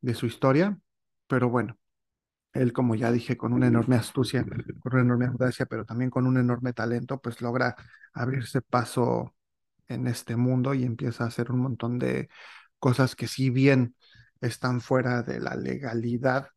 de 0.00 0.14
su 0.14 0.26
historia, 0.26 0.78
pero 1.26 1.48
bueno, 1.48 1.78
él, 2.52 2.72
como 2.72 2.94
ya 2.94 3.12
dije, 3.12 3.36
con 3.36 3.52
una 3.52 3.66
enorme 3.68 3.96
astucia, 3.96 4.44
con 4.80 4.92
una 4.94 5.02
enorme 5.02 5.26
audacia, 5.26 5.66
pero 5.66 5.84
también 5.84 6.10
con 6.10 6.26
un 6.26 6.38
enorme 6.38 6.72
talento, 6.72 7.20
pues 7.20 7.40
logra 7.40 7.76
abrirse 8.12 8.62
paso 8.62 9.34
en 9.88 10.06
este 10.06 10.36
mundo 10.36 10.74
y 10.74 10.84
empieza 10.84 11.24
a 11.24 11.28
hacer 11.28 11.50
un 11.52 11.60
montón 11.60 11.98
de 11.98 12.28
cosas 12.78 13.16
que 13.16 13.26
si 13.28 13.50
bien 13.50 13.94
están 14.40 14.80
fuera 14.80 15.22
de 15.22 15.40
la 15.40 15.56
legalidad, 15.56 16.48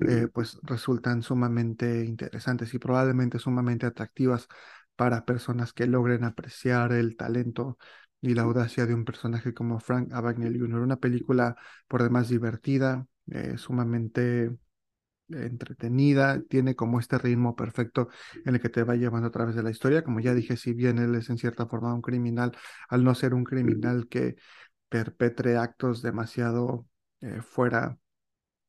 eh, 0.00 0.28
pues 0.32 0.58
resultan 0.62 1.22
sumamente 1.22 2.04
interesantes 2.04 2.72
y 2.74 2.78
probablemente 2.78 3.38
sumamente 3.38 3.86
atractivas 3.86 4.48
para 4.96 5.24
personas 5.24 5.72
que 5.72 5.86
logren 5.86 6.24
apreciar 6.24 6.92
el 6.92 7.16
talento 7.16 7.78
y 8.20 8.34
la 8.34 8.42
audacia 8.42 8.86
de 8.86 8.94
un 8.94 9.04
personaje 9.04 9.54
como 9.54 9.80
Frank 9.80 10.12
Abagnale 10.12 10.58
Jr. 10.58 10.80
Una 10.80 10.96
película 10.98 11.56
por 11.88 12.02
demás 12.02 12.28
divertida, 12.28 13.06
eh, 13.30 13.56
sumamente 13.56 14.50
entretenida, 15.32 16.42
tiene 16.42 16.74
como 16.76 17.00
este 17.00 17.18
ritmo 17.18 17.56
perfecto 17.56 18.08
en 18.44 18.54
el 18.54 18.60
que 18.60 18.68
te 18.68 18.82
va 18.84 18.96
llevando 18.96 19.28
a 19.28 19.30
través 19.30 19.54
de 19.54 19.62
la 19.62 19.70
historia. 19.70 20.04
Como 20.04 20.20
ya 20.20 20.34
dije, 20.34 20.56
si 20.56 20.72
bien 20.72 20.98
él 20.98 21.14
es 21.14 21.30
en 21.30 21.38
cierta 21.38 21.66
forma 21.66 21.94
un 21.94 22.02
criminal, 22.02 22.52
al 22.88 23.04
no 23.04 23.14
ser 23.14 23.34
un 23.34 23.44
criminal 23.44 24.08
que 24.08 24.36
perpetre 24.88 25.56
actos 25.56 26.02
demasiado 26.02 26.86
eh, 27.20 27.40
fuera 27.42 27.98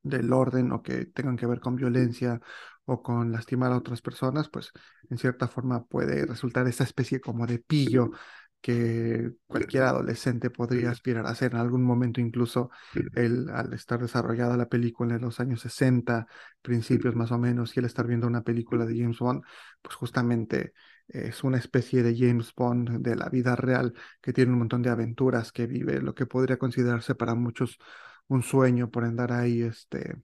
del 0.03 0.33
orden 0.33 0.71
o 0.71 0.81
que 0.81 1.05
tengan 1.05 1.37
que 1.37 1.45
ver 1.45 1.59
con 1.59 1.75
violencia 1.75 2.41
o 2.85 3.01
con 3.03 3.31
lastimar 3.31 3.71
a 3.71 3.77
otras 3.77 4.01
personas, 4.01 4.49
pues 4.49 4.71
en 5.09 5.17
cierta 5.17 5.47
forma 5.47 5.85
puede 5.85 6.25
resultar 6.25 6.67
esta 6.67 6.83
especie 6.83 7.21
como 7.21 7.45
de 7.47 7.59
pillo 7.59 8.11
que 8.61 9.31
cualquier 9.47 9.83
adolescente 9.83 10.49
podría 10.49 10.91
aspirar 10.91 11.25
a 11.27 11.35
ser 11.35 11.53
en 11.53 11.59
algún 11.59 11.83
momento, 11.83 12.21
incluso 12.21 12.69
él, 13.15 13.49
al 13.53 13.73
estar 13.73 13.99
desarrollada 13.99 14.57
la 14.57 14.69
película 14.69 15.15
en 15.15 15.21
los 15.21 15.39
años 15.39 15.61
60, 15.61 16.27
principios 16.61 17.15
más 17.15 17.31
o 17.31 17.37
menos, 17.37 17.75
y 17.75 17.79
el 17.79 17.85
estar 17.85 18.07
viendo 18.07 18.27
una 18.27 18.43
película 18.43 18.85
de 18.85 18.97
James 18.99 19.19
Bond, 19.19 19.43
pues 19.81 19.95
justamente 19.95 20.73
es 21.07 21.43
una 21.43 21.57
especie 21.57 22.03
de 22.03 22.15
James 22.17 22.53
Bond 22.55 22.99
de 23.01 23.15
la 23.15 23.29
vida 23.29 23.55
real 23.55 23.93
que 24.21 24.33
tiene 24.33 24.51
un 24.53 24.59
montón 24.59 24.81
de 24.81 24.89
aventuras 24.89 25.51
que 25.51 25.67
vive, 25.67 26.01
lo 26.01 26.15
que 26.15 26.25
podría 26.25 26.57
considerarse 26.57 27.15
para 27.15 27.35
muchos 27.35 27.77
un 28.27 28.43
sueño 28.43 28.89
por 28.89 29.03
andar 29.03 29.31
ahí 29.33 29.61
este, 29.61 30.15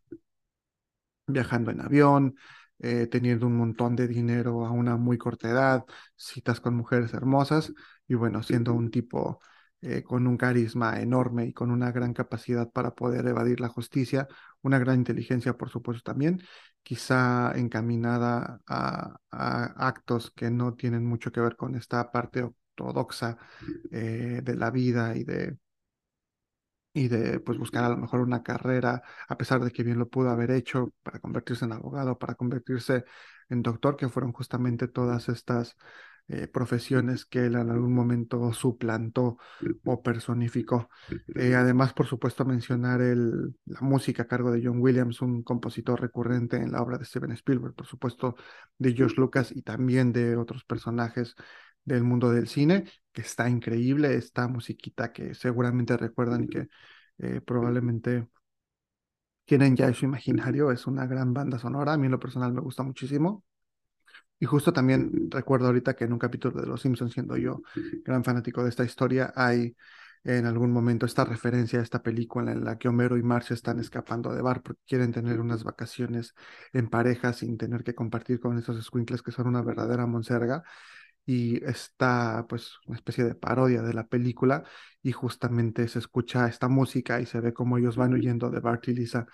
viajando 1.27 1.71
en 1.71 1.81
avión, 1.81 2.35
eh, 2.79 3.07
teniendo 3.07 3.47
un 3.47 3.57
montón 3.57 3.95
de 3.95 4.07
dinero 4.07 4.65
a 4.65 4.71
una 4.71 4.97
muy 4.97 5.17
corta 5.17 5.49
edad, 5.49 5.85
citas 6.15 6.59
con 6.59 6.75
mujeres 6.75 7.13
hermosas 7.13 7.73
y 8.07 8.15
bueno, 8.15 8.43
siendo 8.43 8.73
un 8.73 8.91
tipo 8.91 9.39
eh, 9.81 10.03
con 10.03 10.27
un 10.27 10.37
carisma 10.37 10.99
enorme 11.01 11.45
y 11.47 11.53
con 11.53 11.71
una 11.71 11.91
gran 11.91 12.13
capacidad 12.13 12.69
para 12.71 12.95
poder 12.95 13.27
evadir 13.27 13.59
la 13.59 13.69
justicia, 13.69 14.27
una 14.61 14.79
gran 14.79 14.97
inteligencia 14.97 15.55
por 15.57 15.69
supuesto 15.69 16.03
también, 16.03 16.41
quizá 16.83 17.51
encaminada 17.55 18.61
a, 18.67 19.17
actos 19.31 20.31
que 20.31 20.49
no 20.51 20.73
tienen 20.75 21.05
mucho 21.05 21.31
que 21.31 21.41
ver 21.41 21.55
con 21.55 21.75
esta 21.75 22.11
parte 22.11 22.43
ortodoxa 22.43 23.37
eh, 23.91 24.41
de 24.43 24.55
la 24.55 24.71
vida 24.71 25.15
y 25.15 25.23
de 25.23 25.57
y 26.97 27.07
de 27.09 27.39
pues 27.39 27.57
buscar 27.59 27.83
a 27.83 27.89
lo 27.89 27.97
mejor 27.97 28.21
una 28.21 28.41
carrera, 28.41 29.03
a 29.27 29.37
pesar 29.37 29.63
de 29.63 29.71
que 29.71 29.83
bien 29.83 29.99
lo 29.99 30.09
pudo 30.09 30.29
haber 30.31 30.49
hecho 30.51 30.93
para 31.03 31.19
convertirse 31.19 31.65
en 31.65 31.73
abogado, 31.73 32.17
para 32.17 32.33
convertirse 32.35 33.05
en 33.49 33.61
doctor, 33.61 33.95
que 33.95 34.09
fueron 34.09 34.33
justamente 34.33 34.87
todas 34.87 35.29
estas 35.29 35.75
eh, 36.27 36.47
profesiones 36.47 37.25
que 37.25 37.45
él 37.45 37.55
en 37.55 37.69
algún 37.69 37.93
momento 37.93 38.51
suplantó 38.51 39.37
o 39.85 40.01
personificó. 40.01 40.89
Eh, 41.35 41.53
además, 41.53 41.93
por 41.93 42.07
supuesto, 42.07 42.43
mencionar 42.45 43.01
el, 43.01 43.55
la 43.65 43.81
música 43.81 44.23
a 44.23 44.27
cargo 44.27 44.51
de 44.51 44.61
John 44.63 44.81
Williams, 44.81 45.21
un 45.21 45.43
compositor 45.43 46.01
recurrente 46.01 46.57
en 46.57 46.71
la 46.71 46.81
obra 46.81 46.97
de 46.97 47.05
Steven 47.05 47.31
Spielberg, 47.33 47.75
por 47.75 47.85
supuesto, 47.85 48.35
de 48.79 48.93
George 48.93 49.15
Lucas 49.17 49.51
y 49.55 49.61
también 49.61 50.11
de 50.11 50.35
otros 50.35 50.63
personajes 50.63 51.35
del 51.87 52.03
mundo 52.03 52.29
del 52.29 52.47
cine, 52.49 52.85
que 53.13 53.21
está 53.21 53.49
increíble, 53.49 54.15
esta 54.15 54.47
musiquita 54.47 55.13
que 55.13 55.33
seguramente 55.33 55.95
recuerdan 55.95 56.43
y 56.43 56.47
que 56.49 56.67
eh, 57.19 57.41
probablemente 57.41 58.27
tienen 59.45 59.75
ya 59.77 59.93
su 59.93 60.05
imaginario, 60.05 60.71
es 60.71 60.85
una 60.85 61.07
gran 61.07 61.33
banda 61.33 61.57
sonora, 61.57 61.93
a 61.93 61.97
mí 61.97 62.05
en 62.07 62.11
lo 62.11 62.19
personal 62.19 62.53
me 62.53 62.61
gusta 62.61 62.83
muchísimo. 62.83 63.43
Y 64.39 64.45
justo 64.45 64.71
también 64.73 65.31
recuerdo 65.31 65.67
ahorita 65.67 65.95
que 65.95 66.03
en 66.03 66.13
un 66.13 66.19
capítulo 66.19 66.61
de 66.61 66.67
Los 66.67 66.81
Simpsons, 66.81 67.13
siendo 67.13 67.37
yo 67.37 67.61
gran 68.03 68.23
fanático 68.23 68.61
de 68.63 68.69
esta 68.69 68.83
historia, 68.83 69.31
hay 69.35 69.75
en 70.25 70.45
algún 70.45 70.71
momento 70.71 71.05
esta 71.05 71.23
referencia 71.23 71.79
a 71.79 71.83
esta 71.83 72.03
película 72.03 72.51
en 72.51 72.65
la 72.65 72.77
que 72.77 72.89
Homero 72.89 73.17
y 73.17 73.23
Marcia 73.23 73.53
están 73.53 73.79
escapando 73.79 74.33
de 74.33 74.41
bar 74.41 74.61
porque 74.61 74.81
quieren 74.85 75.13
tener 75.13 75.39
unas 75.39 75.63
vacaciones 75.63 76.35
en 76.73 76.89
pareja 76.89 77.31
sin 77.31 77.57
tener 77.57 77.83
que 77.83 77.95
compartir 77.95 78.41
con 78.41 78.57
esos 78.57 78.83
squinkles 78.85 79.21
que 79.21 79.31
son 79.31 79.47
una 79.47 79.61
verdadera 79.61 80.05
monserga 80.05 80.63
y 81.27 81.61
está 81.65 82.45
pues 82.47 82.77
una 82.87 82.95
especie 82.95 83.25
de 83.25 83.35
parodia 83.35 83.81
de 83.81 83.93
la 83.93 84.07
película 84.07 84.63
y 85.03 85.11
justamente 85.11 85.87
se 85.89 85.99
escucha 85.99 86.47
esta 86.47 86.69
música 86.69 87.19
y 87.19 87.25
se 87.25 87.41
ve 87.41 87.53
como 87.53 87.77
ellos 87.77 87.97
van 87.97 88.13
huyendo 88.13 88.49
de 88.49 88.61
Bart 88.61 88.87
y 88.87 88.93
Lisa 88.93 89.27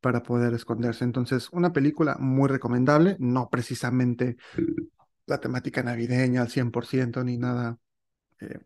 para 0.00 0.22
poder 0.22 0.54
esconderse. 0.54 1.04
Entonces, 1.04 1.48
una 1.50 1.72
película 1.72 2.16
muy 2.20 2.48
recomendable, 2.48 3.16
no 3.18 3.50
precisamente 3.50 4.36
la 5.26 5.40
temática 5.40 5.82
navideña 5.82 6.42
al 6.42 6.48
100% 6.48 7.24
ni 7.24 7.36
nada 7.36 7.78
eh, 8.40 8.60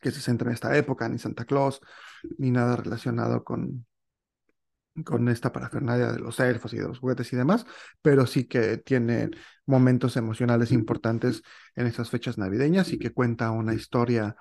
que 0.00 0.12
se 0.12 0.20
centre 0.20 0.48
en 0.48 0.54
esta 0.54 0.76
época, 0.76 1.08
ni 1.08 1.18
Santa 1.18 1.44
Claus, 1.44 1.80
ni 2.38 2.52
nada 2.52 2.76
relacionado 2.76 3.42
con, 3.42 3.86
con 5.04 5.28
esta 5.28 5.52
parafernalia 5.52 6.12
de 6.12 6.18
los 6.20 6.38
elfos 6.40 6.72
y 6.72 6.78
de 6.78 6.84
los 6.88 6.98
juguetes 7.00 7.32
y 7.32 7.36
demás, 7.36 7.66
pero 8.02 8.26
sí 8.26 8.46
que 8.46 8.78
tiene 8.78 9.30
momentos 9.66 10.16
emocionales 10.16 10.72
importantes 10.72 11.42
en 11.74 11.86
estas 11.86 12.10
fechas 12.10 12.38
navideñas 12.38 12.92
y 12.92 12.98
que 12.98 13.12
cuenta 13.12 13.50
una 13.50 13.74
historia 13.74 14.36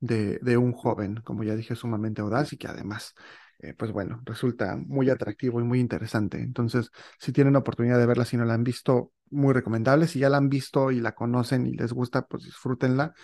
de, 0.00 0.38
de 0.42 0.56
un 0.56 0.72
joven, 0.72 1.16
como 1.24 1.44
ya 1.44 1.56
dije, 1.56 1.74
sumamente 1.76 2.20
audaz 2.22 2.52
y 2.52 2.56
que 2.56 2.68
además, 2.68 3.14
eh, 3.60 3.74
pues 3.74 3.92
bueno, 3.92 4.22
resulta 4.24 4.76
muy 4.76 5.10
atractivo 5.10 5.60
y 5.60 5.64
muy 5.64 5.80
interesante. 5.80 6.38
Entonces, 6.40 6.90
si 7.18 7.32
tienen 7.32 7.56
oportunidad 7.56 7.98
de 7.98 8.06
verla, 8.06 8.24
si 8.24 8.36
no 8.36 8.44
la 8.44 8.54
han 8.54 8.64
visto, 8.64 9.12
muy 9.30 9.52
recomendable. 9.52 10.06
Si 10.06 10.18
ya 10.20 10.30
la 10.30 10.38
han 10.38 10.48
visto 10.48 10.90
y 10.90 11.00
la 11.00 11.14
conocen 11.14 11.66
y 11.66 11.72
les 11.74 11.92
gusta, 11.92 12.26
pues 12.26 12.44
disfrútenla. 12.44 13.14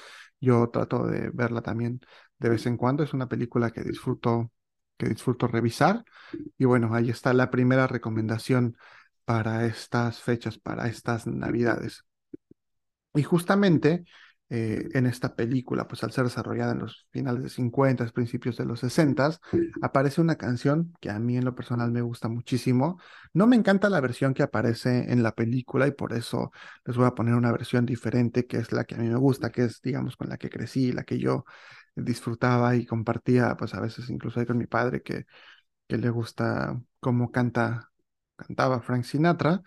Yo 0.40 0.68
trato 0.70 1.06
de 1.06 1.30
verla 1.30 1.62
también 1.62 2.00
de 2.38 2.48
vez 2.50 2.66
en 2.66 2.76
cuando. 2.76 3.02
Es 3.02 3.12
una 3.14 3.28
película 3.28 3.70
que 3.70 3.82
disfruto 3.82 4.50
que 4.96 5.08
disfruto 5.08 5.46
revisar. 5.46 6.04
Y 6.58 6.64
bueno, 6.64 6.94
ahí 6.94 7.10
está 7.10 7.32
la 7.32 7.50
primera 7.50 7.86
recomendación 7.86 8.76
para 9.24 9.66
estas 9.66 10.20
fechas, 10.20 10.58
para 10.58 10.88
estas 10.88 11.26
navidades. 11.26 12.04
Y 13.14 13.22
justamente 13.22 14.04
eh, 14.50 14.88
en 14.92 15.06
esta 15.06 15.34
película, 15.34 15.88
pues 15.88 16.04
al 16.04 16.12
ser 16.12 16.24
desarrollada 16.24 16.72
en 16.72 16.80
los 16.80 17.08
finales 17.10 17.42
de 17.42 17.48
50, 17.48 18.06
principios 18.08 18.56
de 18.56 18.66
los 18.66 18.80
60, 18.80 19.38
aparece 19.80 20.20
una 20.20 20.36
canción 20.36 20.92
que 21.00 21.10
a 21.10 21.18
mí 21.18 21.36
en 21.36 21.44
lo 21.44 21.54
personal 21.54 21.90
me 21.90 22.02
gusta 22.02 22.28
muchísimo. 22.28 23.00
No 23.32 23.46
me 23.46 23.56
encanta 23.56 23.88
la 23.88 24.00
versión 24.00 24.34
que 24.34 24.42
aparece 24.42 25.10
en 25.10 25.22
la 25.22 25.34
película 25.34 25.86
y 25.86 25.92
por 25.92 26.12
eso 26.12 26.52
les 26.84 26.96
voy 26.96 27.06
a 27.06 27.14
poner 27.14 27.34
una 27.34 27.52
versión 27.52 27.86
diferente, 27.86 28.46
que 28.46 28.58
es 28.58 28.70
la 28.72 28.84
que 28.84 28.96
a 28.96 28.98
mí 28.98 29.08
me 29.08 29.16
gusta, 29.16 29.50
que 29.50 29.64
es, 29.64 29.80
digamos, 29.80 30.16
con 30.16 30.28
la 30.28 30.36
que 30.36 30.50
crecí, 30.50 30.92
la 30.92 31.04
que 31.04 31.18
yo 31.18 31.44
disfrutaba 31.94 32.76
y 32.76 32.86
compartía, 32.86 33.56
pues 33.56 33.74
a 33.74 33.80
veces 33.80 34.10
incluso 34.10 34.40
ahí 34.40 34.46
con 34.46 34.58
mi 34.58 34.66
padre, 34.66 35.02
que, 35.02 35.26
que 35.88 35.98
le 35.98 36.10
gusta 36.10 36.80
cómo 37.00 37.30
canta, 37.32 37.90
cantaba 38.36 38.82
Frank 38.82 39.04
Sinatra. 39.04 39.62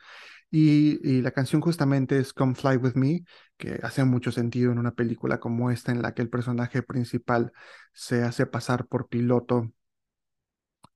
Y, 0.50 1.00
y, 1.07 1.22
la 1.22 1.31
canción 1.31 1.62
justamente 1.62 2.19
es 2.19 2.34
Come 2.34 2.55
Fly 2.55 2.77
With 2.77 2.96
Me, 2.96 3.24
que 3.57 3.79
hace 3.84 4.03
mucho 4.05 4.31
sentido 4.31 4.72
en 4.72 4.79
una 4.79 4.93
película 4.93 5.39
como 5.39 5.72
esta, 5.72 5.91
en 5.91 6.01
la 6.01 6.13
que 6.13 6.22
el 6.22 6.29
personaje 6.29 6.84
principal 6.84 7.51
se 7.93 8.24
hace 8.24 8.46
pasar 8.46 8.88
por 8.88 9.10
piloto 9.10 9.72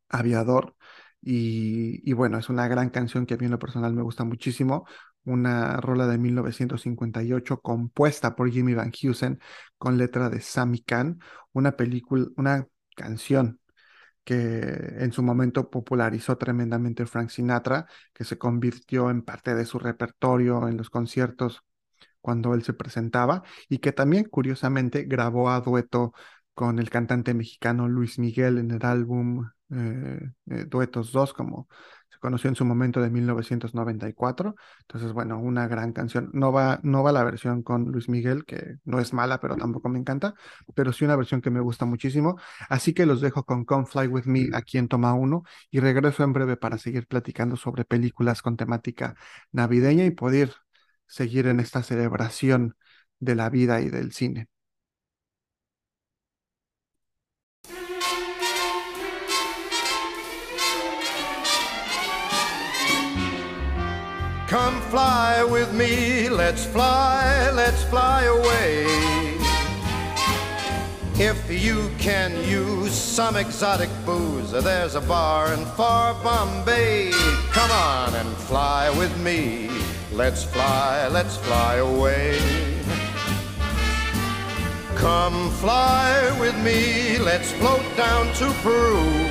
aviador. 0.09 0.75
Y, 1.21 2.01
y 2.09 2.13
bueno, 2.13 2.37
es 2.39 2.49
una 2.49 2.67
gran 2.67 2.89
canción 2.89 3.25
que 3.25 3.35
a 3.35 3.37
mí 3.37 3.45
en 3.45 3.51
lo 3.51 3.59
personal 3.59 3.93
me 3.93 4.01
gusta 4.01 4.23
muchísimo 4.23 4.85
una 5.25 5.77
rola 5.77 6.07
de 6.07 6.17
1958 6.17 7.61
compuesta 7.61 8.35
por 8.35 8.49
Jimmy 8.51 8.73
Van 8.73 8.91
Heusen 8.91 9.39
con 9.77 9.97
letra 9.97 10.29
de 10.29 10.41
Sammy 10.41 10.81
Kahn, 10.81 11.19
una 11.53 11.73
película, 11.73 12.27
una 12.37 12.67
canción 12.95 13.59
que 14.23 14.59
en 14.99 15.11
su 15.11 15.23
momento 15.23 15.69
popularizó 15.69 16.37
tremendamente 16.37 17.05
Frank 17.05 17.29
Sinatra, 17.29 17.87
que 18.13 18.23
se 18.23 18.37
convirtió 18.37 19.09
en 19.09 19.23
parte 19.23 19.55
de 19.55 19.65
su 19.65 19.79
repertorio 19.79 20.67
en 20.67 20.77
los 20.77 20.89
conciertos 20.89 21.63
cuando 22.21 22.53
él 22.53 22.63
se 22.63 22.73
presentaba 22.73 23.43
y 23.67 23.79
que 23.79 23.91
también 23.91 24.25
curiosamente 24.25 25.03
grabó 25.05 25.49
a 25.49 25.61
dueto 25.61 26.13
con 26.53 26.79
el 26.79 26.89
cantante 26.89 27.33
mexicano 27.33 27.87
Luis 27.87 28.19
Miguel 28.19 28.57
en 28.59 28.71
el 28.71 28.85
álbum 28.85 29.49
eh, 29.71 30.19
eh, 30.47 30.65
Duetos 30.65 31.11
2, 31.11 31.33
como 31.33 31.67
conoció 32.19 32.49
en 32.49 32.55
su 32.55 32.65
momento 32.65 33.01
de 33.01 33.09
1994. 33.09 34.55
Entonces, 34.81 35.13
bueno, 35.13 35.39
una 35.39 35.67
gran 35.67 35.93
canción. 35.93 36.29
No 36.33 36.51
va, 36.51 36.79
no 36.83 37.03
va 37.03 37.11
la 37.11 37.23
versión 37.23 37.63
con 37.63 37.85
Luis 37.91 38.09
Miguel, 38.09 38.45
que 38.45 38.77
no 38.85 38.99
es 38.99 39.13
mala, 39.13 39.39
pero 39.39 39.55
tampoco 39.57 39.89
me 39.89 39.99
encanta, 39.99 40.33
pero 40.75 40.93
sí 40.93 41.05
una 41.05 41.15
versión 41.15 41.41
que 41.41 41.49
me 41.49 41.59
gusta 41.59 41.85
muchísimo. 41.85 42.37
Así 42.69 42.93
que 42.93 43.05
los 43.05 43.21
dejo 43.21 43.43
con 43.45 43.65
Come 43.65 43.85
Fly 43.85 44.07
With 44.07 44.25
Me 44.25 44.49
aquí 44.53 44.77
en 44.77 44.87
Toma 44.87 45.13
1 45.13 45.43
y 45.69 45.79
regreso 45.79 46.23
en 46.23 46.33
breve 46.33 46.57
para 46.57 46.77
seguir 46.77 47.07
platicando 47.07 47.55
sobre 47.55 47.85
películas 47.85 48.41
con 48.41 48.57
temática 48.57 49.15
navideña 49.51 50.05
y 50.05 50.11
poder 50.11 50.53
seguir 51.07 51.47
en 51.47 51.59
esta 51.59 51.83
celebración 51.83 52.75
de 53.19 53.35
la 53.35 53.49
vida 53.49 53.81
y 53.81 53.89
del 53.89 54.11
cine. 54.13 54.47
Fly 64.91 65.41
with 65.45 65.73
me, 65.73 66.27
let's 66.27 66.65
fly, 66.65 67.49
let's 67.51 67.81
fly 67.85 68.23
away. 68.23 68.83
If 71.15 71.49
you 71.49 71.89
can 71.97 72.31
use 72.43 72.91
some 72.91 73.37
exotic 73.37 73.89
booze, 74.05 74.51
there's 74.51 74.95
a 74.95 74.99
bar 74.99 75.53
in 75.53 75.63
far 75.77 76.13
Bombay. 76.21 77.11
Come 77.53 77.71
on 77.71 78.15
and 78.15 78.35
fly 78.49 78.89
with 78.97 79.17
me. 79.21 79.69
Let's 80.11 80.43
fly, 80.43 81.07
let's 81.07 81.37
fly 81.37 81.75
away. 81.75 82.37
Come 84.95 85.51
fly 85.51 86.37
with 86.37 86.57
me, 86.65 87.17
let's 87.17 87.49
float 87.53 87.85
down 87.95 88.25
to 88.39 88.51
Peru. 88.61 89.30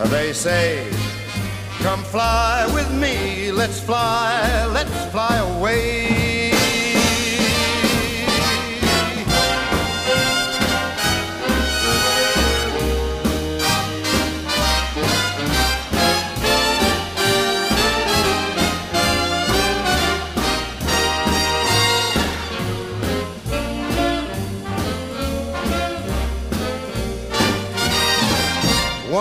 Uh, 0.00 0.06
they 0.06 0.32
say, 0.32 0.88
come 1.80 2.04
fly 2.04 2.70
with 2.72 2.88
me, 2.94 3.50
let's 3.50 3.80
fly, 3.80 4.64
let's 4.72 5.06
fly 5.10 5.38
away. 5.38 6.17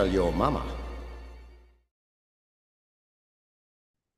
tell 0.00 0.12
your 0.12 0.32
mama. 0.34 0.62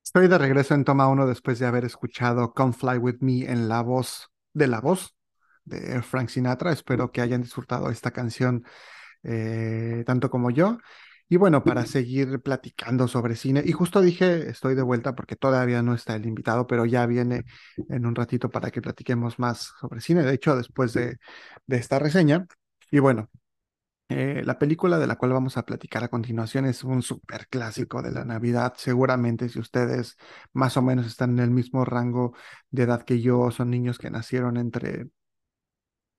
Estoy 0.04 0.28
de 0.28 0.38
regreso 0.38 0.74
en 0.74 0.84
toma 0.84 1.08
uno 1.08 1.26
después 1.26 1.58
de 1.58 1.66
haber 1.66 1.84
escuchado 1.84 2.52
Come 2.52 2.72
Fly 2.72 2.98
With 2.98 3.16
Me 3.20 3.50
en 3.50 3.68
la 3.68 3.82
voz 3.82 4.28
de 4.52 4.66
la 4.66 4.80
voz 4.80 5.16
de 5.64 6.02
Frank 6.02 6.28
Sinatra. 6.28 6.72
Espero 6.72 7.10
que 7.10 7.22
hayan 7.22 7.42
disfrutado 7.42 7.88
esta 7.90 8.10
canción 8.10 8.64
eh, 9.22 10.02
tanto 10.06 10.28
como 10.30 10.50
yo. 10.50 10.78
Y 11.28 11.38
bueno, 11.38 11.64
para 11.64 11.86
seguir 11.86 12.40
platicando 12.40 13.08
sobre 13.08 13.36
cine, 13.36 13.62
y 13.64 13.72
justo 13.72 14.02
dije, 14.02 14.50
estoy 14.50 14.74
de 14.74 14.82
vuelta 14.82 15.14
porque 15.14 15.34
todavía 15.34 15.80
no 15.80 15.94
está 15.94 16.14
el 16.14 16.26
invitado, 16.26 16.66
pero 16.66 16.84
ya 16.84 17.06
viene 17.06 17.44
en 17.88 18.04
un 18.04 18.14
ratito 18.14 18.50
para 18.50 18.70
que 18.70 18.82
platiquemos 18.82 19.38
más 19.38 19.72
sobre 19.80 20.02
cine, 20.02 20.24
de 20.24 20.34
hecho, 20.34 20.54
después 20.54 20.92
de, 20.92 21.16
de 21.66 21.76
esta 21.78 21.98
reseña. 21.98 22.46
Y 22.90 22.98
bueno, 22.98 23.30
eh, 24.12 24.42
la 24.44 24.58
película 24.58 24.98
de 24.98 25.06
la 25.06 25.16
cual 25.16 25.32
vamos 25.32 25.56
a 25.56 25.64
platicar 25.64 26.04
a 26.04 26.08
continuación 26.08 26.66
es 26.66 26.84
un 26.84 27.02
súper 27.02 27.48
clásico 27.48 28.02
de 28.02 28.12
la 28.12 28.24
Navidad. 28.24 28.74
Seguramente 28.76 29.48
si 29.48 29.58
ustedes 29.58 30.16
más 30.52 30.76
o 30.76 30.82
menos 30.82 31.06
están 31.06 31.30
en 31.32 31.40
el 31.40 31.50
mismo 31.50 31.84
rango 31.84 32.34
de 32.70 32.84
edad 32.84 33.02
que 33.04 33.20
yo, 33.20 33.50
son 33.50 33.70
niños 33.70 33.98
que 33.98 34.10
nacieron 34.10 34.56
entre, 34.56 35.08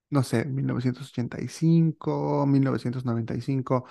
no 0.09 0.23
sé, 0.23 0.45
1985, 0.45 2.45
1995, 2.45 3.85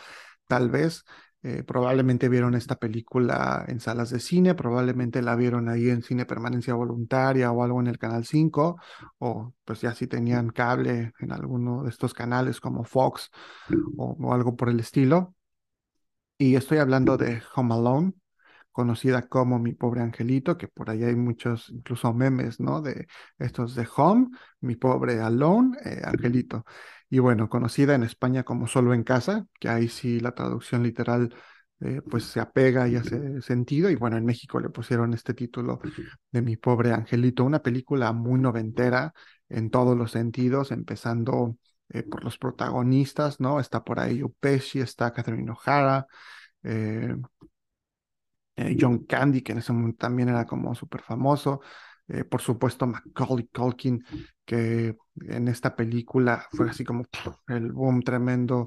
tal 0.46 0.70
vez. 0.70 1.04
Eh, 1.44 1.64
probablemente 1.64 2.28
vieron 2.28 2.54
esta 2.54 2.76
película 2.76 3.64
en 3.66 3.80
salas 3.80 4.10
de 4.10 4.20
cine, 4.20 4.54
probablemente 4.54 5.22
la 5.22 5.34
vieron 5.34 5.68
ahí 5.68 5.90
en 5.90 6.02
cine 6.02 6.24
permanencia 6.24 6.74
voluntaria 6.74 7.50
o 7.50 7.64
algo 7.64 7.80
en 7.80 7.88
el 7.88 7.98
canal 7.98 8.24
5, 8.24 8.78
o 9.18 9.52
pues 9.64 9.80
ya 9.80 9.92
si 9.92 10.06
tenían 10.06 10.50
cable 10.50 11.12
en 11.18 11.32
alguno 11.32 11.82
de 11.82 11.90
estos 11.90 12.14
canales 12.14 12.60
como 12.60 12.84
Fox 12.84 13.30
o, 13.96 14.32
algo 14.32 14.56
por 14.56 14.68
el 14.68 14.78
estilo. 14.78 15.34
Y 16.38 16.54
estoy 16.56 16.78
hablando 16.78 17.16
de 17.16 17.42
Home 17.56 17.74
Alone, 17.74 18.12
conocida 18.70 19.28
como 19.28 19.58
Mi 19.58 19.74
Pobre 19.74 20.00
Angelito, 20.02 20.56
que 20.56 20.68
por 20.68 20.90
ahí 20.90 21.02
hay 21.04 21.16
muchos, 21.16 21.70
incluso 21.70 22.12
memes, 22.14 22.60
¿no? 22.60 22.82
De 22.82 23.06
estos 23.38 23.74
de 23.74 23.88
Home, 23.96 24.28
Mi 24.60 24.76
Pobre 24.76 25.20
Alone, 25.20 25.76
eh, 25.84 26.02
Angelito. 26.04 26.64
Y 27.12 27.18
bueno, 27.18 27.50
conocida 27.50 27.94
en 27.94 28.04
España 28.04 28.42
como 28.42 28.66
Solo 28.66 28.94
en 28.94 29.04
Casa, 29.04 29.46
que 29.60 29.68
ahí 29.68 29.88
sí 29.88 30.18
la 30.18 30.34
traducción 30.34 30.82
literal 30.82 31.34
eh, 31.80 32.00
pues 32.10 32.24
se 32.24 32.40
apega 32.40 32.88
y 32.88 32.96
hace 32.96 33.42
sentido. 33.42 33.90
Y 33.90 33.96
bueno, 33.96 34.16
en 34.16 34.24
México 34.24 34.58
le 34.58 34.70
pusieron 34.70 35.12
este 35.12 35.34
título 35.34 35.78
de 36.30 36.40
Mi 36.40 36.56
Pobre 36.56 36.90
Angelito, 36.90 37.44
una 37.44 37.60
película 37.62 38.14
muy 38.14 38.40
noventera 38.40 39.12
en 39.50 39.68
todos 39.68 39.94
los 39.94 40.10
sentidos, 40.12 40.70
empezando 40.70 41.58
eh, 41.90 42.02
por 42.02 42.24
los 42.24 42.38
protagonistas, 42.38 43.40
¿no? 43.40 43.60
Está 43.60 43.84
por 43.84 44.00
ahí 44.00 44.22
Pesci, 44.40 44.80
está 44.80 45.12
Catherine 45.12 45.50
O'Hara, 45.50 46.06
eh, 46.62 47.14
John 48.80 49.04
Candy, 49.04 49.42
que 49.42 49.52
en 49.52 49.58
ese 49.58 49.74
momento 49.74 49.98
también 49.98 50.30
era 50.30 50.46
como 50.46 50.74
súper 50.74 51.02
famoso, 51.02 51.60
por 52.30 52.40
supuesto 52.40 52.86
Macaulay 52.86 53.48
Culkin, 53.48 54.02
que 54.44 54.96
en 55.28 55.48
esta 55.48 55.76
película 55.76 56.46
fue 56.52 56.70
así 56.70 56.84
como 56.84 57.04
el 57.48 57.72
boom 57.72 58.02
tremendo 58.02 58.66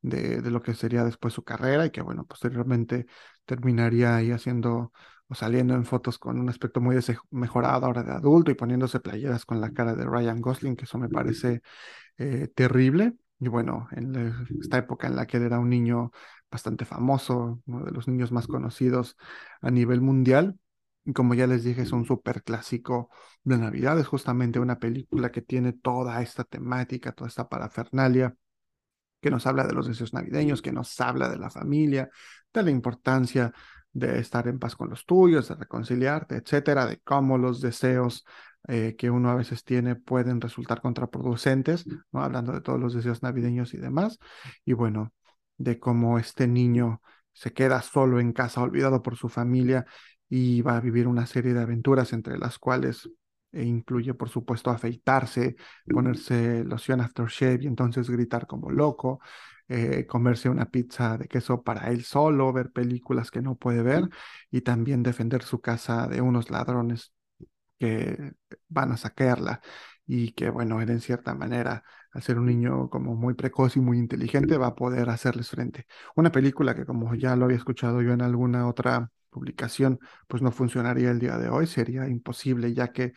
de, 0.00 0.40
de 0.42 0.50
lo 0.50 0.62
que 0.62 0.74
sería 0.74 1.04
después 1.04 1.34
su 1.34 1.44
carrera 1.44 1.86
y 1.86 1.90
que 1.90 2.02
bueno, 2.02 2.24
posteriormente 2.26 3.06
terminaría 3.44 4.16
ahí 4.16 4.30
haciendo 4.30 4.92
o 5.28 5.34
saliendo 5.34 5.74
en 5.74 5.84
fotos 5.84 6.18
con 6.18 6.38
un 6.38 6.48
aspecto 6.48 6.80
muy 6.80 6.96
mejorado 7.30 7.86
ahora 7.86 8.02
de 8.04 8.12
adulto 8.12 8.50
y 8.50 8.54
poniéndose 8.54 9.00
playeras 9.00 9.44
con 9.44 9.60
la 9.60 9.72
cara 9.72 9.94
de 9.94 10.04
Ryan 10.04 10.40
Gosling, 10.40 10.76
que 10.76 10.84
eso 10.84 10.98
me 10.98 11.08
parece 11.08 11.62
eh, 12.18 12.48
terrible. 12.54 13.14
y 13.40 13.48
bueno, 13.48 13.88
en 13.92 14.34
esta 14.60 14.78
época 14.78 15.06
en 15.08 15.16
la 15.16 15.26
que 15.26 15.38
él 15.38 15.44
era 15.44 15.58
un 15.58 15.70
niño 15.70 16.12
bastante 16.50 16.84
famoso, 16.84 17.60
uno 17.66 17.84
de 17.84 17.92
los 17.92 18.08
niños 18.08 18.32
más 18.32 18.46
conocidos 18.46 19.16
a 19.60 19.70
nivel 19.70 20.00
mundial. 20.00 20.58
Como 21.14 21.34
ya 21.34 21.46
les 21.46 21.64
dije, 21.64 21.82
es 21.82 21.92
un 21.92 22.04
súper 22.04 22.42
clásico 22.42 23.10
de 23.44 23.58
Navidad. 23.58 23.98
Es 23.98 24.06
justamente 24.06 24.58
una 24.58 24.78
película 24.78 25.30
que 25.30 25.42
tiene 25.42 25.72
toda 25.72 26.20
esta 26.22 26.44
temática, 26.44 27.12
toda 27.12 27.28
esta 27.28 27.48
parafernalia, 27.48 28.34
que 29.20 29.30
nos 29.30 29.46
habla 29.46 29.66
de 29.66 29.74
los 29.74 29.86
deseos 29.86 30.12
navideños, 30.12 30.62
que 30.62 30.72
nos 30.72 31.00
habla 31.00 31.28
de 31.28 31.38
la 31.38 31.50
familia, 31.50 32.10
de 32.52 32.62
la 32.62 32.70
importancia 32.70 33.52
de 33.92 34.18
estar 34.18 34.46
en 34.46 34.58
paz 34.58 34.76
con 34.76 34.90
los 34.90 35.06
tuyos, 35.06 35.48
de 35.48 35.54
reconciliarte, 35.54 36.36
etcétera, 36.36 36.86
de 36.86 36.98
cómo 36.98 37.38
los 37.38 37.62
deseos 37.62 38.26
eh, 38.68 38.94
que 38.98 39.10
uno 39.10 39.30
a 39.30 39.34
veces 39.34 39.64
tiene 39.64 39.96
pueden 39.96 40.40
resultar 40.40 40.82
contraproducentes, 40.82 41.86
hablando 42.12 42.52
de 42.52 42.60
todos 42.60 42.78
los 42.78 42.94
deseos 42.94 43.22
navideños 43.22 43.72
y 43.72 43.78
demás, 43.78 44.18
y 44.64 44.74
bueno, 44.74 45.14
de 45.56 45.78
cómo 45.78 46.18
este 46.18 46.46
niño 46.46 47.00
se 47.32 47.52
queda 47.52 47.80
solo 47.80 48.20
en 48.20 48.32
casa, 48.32 48.60
olvidado 48.60 49.02
por 49.02 49.16
su 49.16 49.28
familia, 49.28 49.86
y 50.28 50.62
va 50.62 50.76
a 50.76 50.80
vivir 50.80 51.06
una 51.08 51.26
serie 51.26 51.54
de 51.54 51.60
aventuras 51.62 52.12
entre 52.12 52.38
las 52.38 52.58
cuales 52.58 53.08
e 53.52 53.64
incluye, 53.64 54.12
por 54.14 54.28
supuesto, 54.28 54.70
afeitarse, 54.70 55.56
ponerse 55.88 56.64
loción 56.64 57.00
aftershave 57.00 57.60
y 57.62 57.66
entonces 57.66 58.10
gritar 58.10 58.46
como 58.46 58.70
loco, 58.70 59.20
eh, 59.68 60.06
comerse 60.06 60.48
una 60.48 60.70
pizza 60.70 61.16
de 61.18 61.26
queso 61.28 61.62
para 61.62 61.88
él 61.90 62.04
solo, 62.04 62.52
ver 62.52 62.70
películas 62.72 63.30
que 63.30 63.40
no 63.42 63.56
puede 63.56 63.82
ver 63.82 64.08
y 64.50 64.60
también 64.62 65.02
defender 65.02 65.42
su 65.42 65.60
casa 65.60 66.06
de 66.08 66.20
unos 66.20 66.50
ladrones 66.50 67.12
que 67.78 68.32
van 68.68 68.92
a 68.92 68.96
saquearla 68.96 69.60
y 70.06 70.32
que, 70.32 70.50
bueno, 70.50 70.80
él 70.80 70.90
en 70.90 71.00
cierta 71.00 71.34
manera, 71.34 71.84
al 72.12 72.22
ser 72.22 72.38
un 72.38 72.46
niño 72.46 72.88
como 72.90 73.14
muy 73.16 73.34
precoz 73.34 73.76
y 73.76 73.80
muy 73.80 73.98
inteligente, 73.98 74.56
va 74.58 74.68
a 74.68 74.74
poder 74.74 75.10
hacerles 75.10 75.50
frente. 75.50 75.86
Una 76.14 76.30
película 76.32 76.74
que, 76.74 76.86
como 76.86 77.14
ya 77.14 77.36
lo 77.36 77.44
había 77.46 77.56
escuchado 77.58 78.02
yo 78.02 78.12
en 78.12 78.22
alguna 78.22 78.68
otra 78.68 79.10
publicación, 79.36 79.98
pues 80.28 80.42
no 80.42 80.50
funcionaría 80.52 81.10
el 81.10 81.18
día 81.18 81.38
de 81.38 81.48
hoy, 81.50 81.66
sería 81.66 82.08
imposible, 82.08 82.72
ya 82.74 82.88
que 82.92 83.12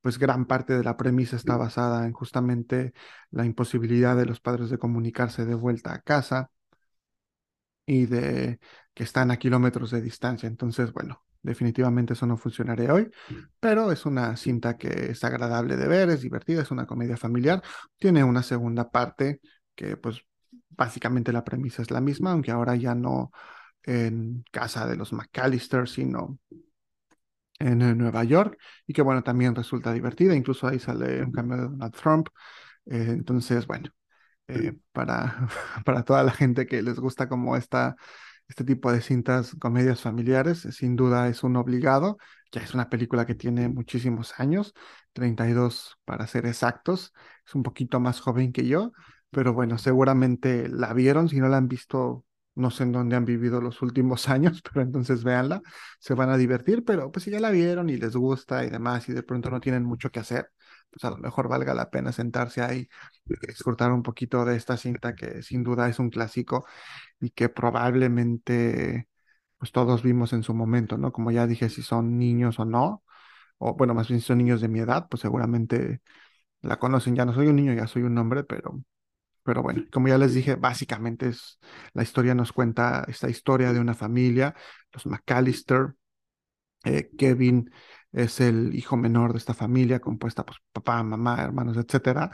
pues 0.00 0.18
gran 0.18 0.46
parte 0.46 0.76
de 0.76 0.84
la 0.84 0.96
premisa 0.96 1.36
está 1.36 1.56
basada 1.56 2.06
en 2.06 2.12
justamente 2.12 2.92
la 3.30 3.44
imposibilidad 3.44 4.16
de 4.16 4.26
los 4.26 4.40
padres 4.40 4.70
de 4.70 4.78
comunicarse 4.78 5.44
de 5.44 5.54
vuelta 5.54 5.92
a 5.94 6.00
casa 6.00 6.50
y 7.86 8.06
de 8.06 8.60
que 8.94 9.04
están 9.04 9.30
a 9.30 9.38
kilómetros 9.38 9.90
de 9.90 10.00
distancia. 10.00 10.46
Entonces, 10.46 10.92
bueno, 10.92 11.22
Definitivamente 11.42 12.12
eso 12.12 12.26
no 12.26 12.36
funcionaría 12.36 12.92
hoy, 12.92 13.10
pero 13.58 13.90
es 13.92 14.04
una 14.04 14.36
cinta 14.36 14.76
que 14.76 15.12
es 15.12 15.24
agradable 15.24 15.76
de 15.76 15.88
ver, 15.88 16.10
es 16.10 16.20
divertida, 16.20 16.60
es 16.62 16.70
una 16.70 16.86
comedia 16.86 17.16
familiar. 17.16 17.62
Tiene 17.96 18.22
una 18.22 18.42
segunda 18.42 18.90
parte 18.90 19.40
que 19.74 19.96
pues 19.96 20.20
básicamente 20.68 21.32
la 21.32 21.42
premisa 21.42 21.80
es 21.80 21.90
la 21.90 22.02
misma, 22.02 22.32
aunque 22.32 22.50
ahora 22.50 22.76
ya 22.76 22.94
no 22.94 23.30
en 23.84 24.44
casa 24.50 24.86
de 24.86 24.96
los 24.96 25.12
McAllister, 25.12 25.88
sino 25.88 26.38
en 27.58 27.98
Nueva 27.98 28.24
York, 28.24 28.58
y 28.86 28.92
que 28.94 29.02
bueno, 29.02 29.22
también 29.22 29.54
resulta 29.54 29.92
divertida, 29.92 30.34
incluso 30.34 30.66
ahí 30.66 30.78
sale 30.78 31.22
un 31.22 31.32
cambio 31.32 31.56
de 31.58 31.62
Donald 31.64 31.94
Trump. 31.94 32.28
Eh, 32.86 33.06
entonces, 33.10 33.66
bueno, 33.66 33.90
eh, 34.48 34.74
para, 34.92 35.48
para 35.86 36.04
toda 36.04 36.24
la 36.24 36.32
gente 36.32 36.66
que 36.66 36.82
les 36.82 36.98
gusta 37.00 37.28
como 37.28 37.56
esta 37.56 37.96
este 38.48 38.64
tipo 38.64 38.92
de 38.92 39.00
cintas, 39.02 39.56
comedias 39.60 40.02
familiares, 40.02 40.60
sin 40.72 40.96
duda 40.96 41.28
es 41.28 41.42
un 41.44 41.56
obligado. 41.56 42.18
Ya 42.52 42.62
es 42.62 42.74
una 42.74 42.90
película 42.90 43.26
que 43.26 43.34
tiene 43.34 43.68
muchísimos 43.70 44.34
años, 44.38 44.74
32 45.14 45.98
para 46.04 46.26
ser 46.28 46.46
exactos. 46.46 47.14
Es 47.46 47.56
un 47.56 47.64
poquito 47.64 48.00
más 48.00 48.20
joven 48.20 48.52
que 48.52 48.66
yo, 48.68 48.92
pero 49.30 49.54
bueno, 49.54 49.78
seguramente 49.78 50.68
la 50.68 50.94
vieron. 50.94 51.28
Si 51.30 51.40
no 51.40 51.48
la 51.48 51.58
han 51.58 51.68
visto, 51.68 52.26
no 52.54 52.70
sé 52.70 52.82
en 52.84 52.92
dónde 52.92 53.16
han 53.16 53.24
vivido 53.24 53.60
los 53.60 53.82
últimos 53.82 54.28
años, 54.30 54.62
pero 54.62 54.82
entonces 54.82 55.24
véanla, 55.24 55.62
se 56.00 56.14
van 56.14 56.30
a 56.30 56.36
divertir. 56.36 56.84
Pero 56.84 57.10
pues 57.12 57.24
si 57.24 57.30
ya 57.30 57.40
la 57.40 57.50
vieron 57.50 57.90
y 57.90 57.96
les 57.96 58.16
gusta 58.16 58.64
y 58.64 58.70
demás, 58.70 59.08
y 59.08 59.12
de 59.12 59.22
pronto 59.22 59.50
no 59.50 59.60
tienen 59.60 59.84
mucho 59.84 60.10
que 60.10 60.20
hacer, 60.20 60.50
pues 60.90 61.04
a 61.04 61.10
lo 61.10 61.16
mejor 61.18 61.48
valga 61.48 61.74
la 61.74 61.90
pena 61.90 62.12
sentarse 62.12 62.62
ahí 62.62 62.88
y 63.26 63.46
disfrutar 63.46 63.92
un 63.92 64.02
poquito 64.02 64.44
de 64.44 64.56
esta 64.56 64.76
cinta 64.76 65.14
que 65.14 65.42
sin 65.42 65.62
duda 65.62 65.88
es 65.88 65.98
un 65.98 66.10
clásico 66.10 66.66
y 67.20 67.30
que 67.30 67.48
probablemente 67.48 69.08
pues 69.58 69.72
todos 69.72 70.02
vimos 70.02 70.32
en 70.32 70.42
su 70.42 70.54
momento, 70.54 70.98
¿no? 70.98 71.12
Como 71.12 71.30
ya 71.30 71.46
dije, 71.46 71.68
si 71.70 71.82
son 71.82 72.18
niños 72.18 72.58
o 72.58 72.64
no, 72.64 73.04
o 73.58 73.74
bueno, 73.76 73.94
más 73.94 74.08
bien 74.08 74.20
si 74.20 74.26
son 74.28 74.38
niños 74.38 74.60
de 74.62 74.68
mi 74.68 74.80
edad, 74.80 75.08
pues 75.10 75.22
seguramente 75.22 76.02
la 76.62 76.78
conocen, 76.78 77.16
ya 77.16 77.24
no 77.24 77.34
soy 77.34 77.48
un 77.48 77.56
niño, 77.56 77.74
ya 77.74 77.86
soy 77.86 78.02
un 78.02 78.18
hombre, 78.18 78.44
pero, 78.44 78.82
pero 79.42 79.62
bueno, 79.62 79.84
como 79.92 80.08
ya 80.08 80.18
les 80.18 80.34
dije, 80.34 80.56
básicamente 80.56 81.28
es, 81.28 81.58
la 81.94 82.02
historia 82.02 82.34
nos 82.34 82.52
cuenta 82.52 83.04
esta 83.08 83.28
historia 83.28 83.72
de 83.72 83.80
una 83.80 83.94
familia, 83.94 84.54
los 84.92 85.06
McAllister, 85.06 85.94
eh, 86.84 87.10
Kevin 87.18 87.70
es 88.12 88.40
el 88.40 88.74
hijo 88.74 88.96
menor 88.96 89.32
de 89.32 89.38
esta 89.38 89.54
familia 89.54 90.00
compuesta 90.00 90.44
por 90.44 90.56
pues, 90.56 90.64
papá, 90.72 91.02
mamá, 91.02 91.42
hermanos, 91.42 91.76
etcétera, 91.76 92.30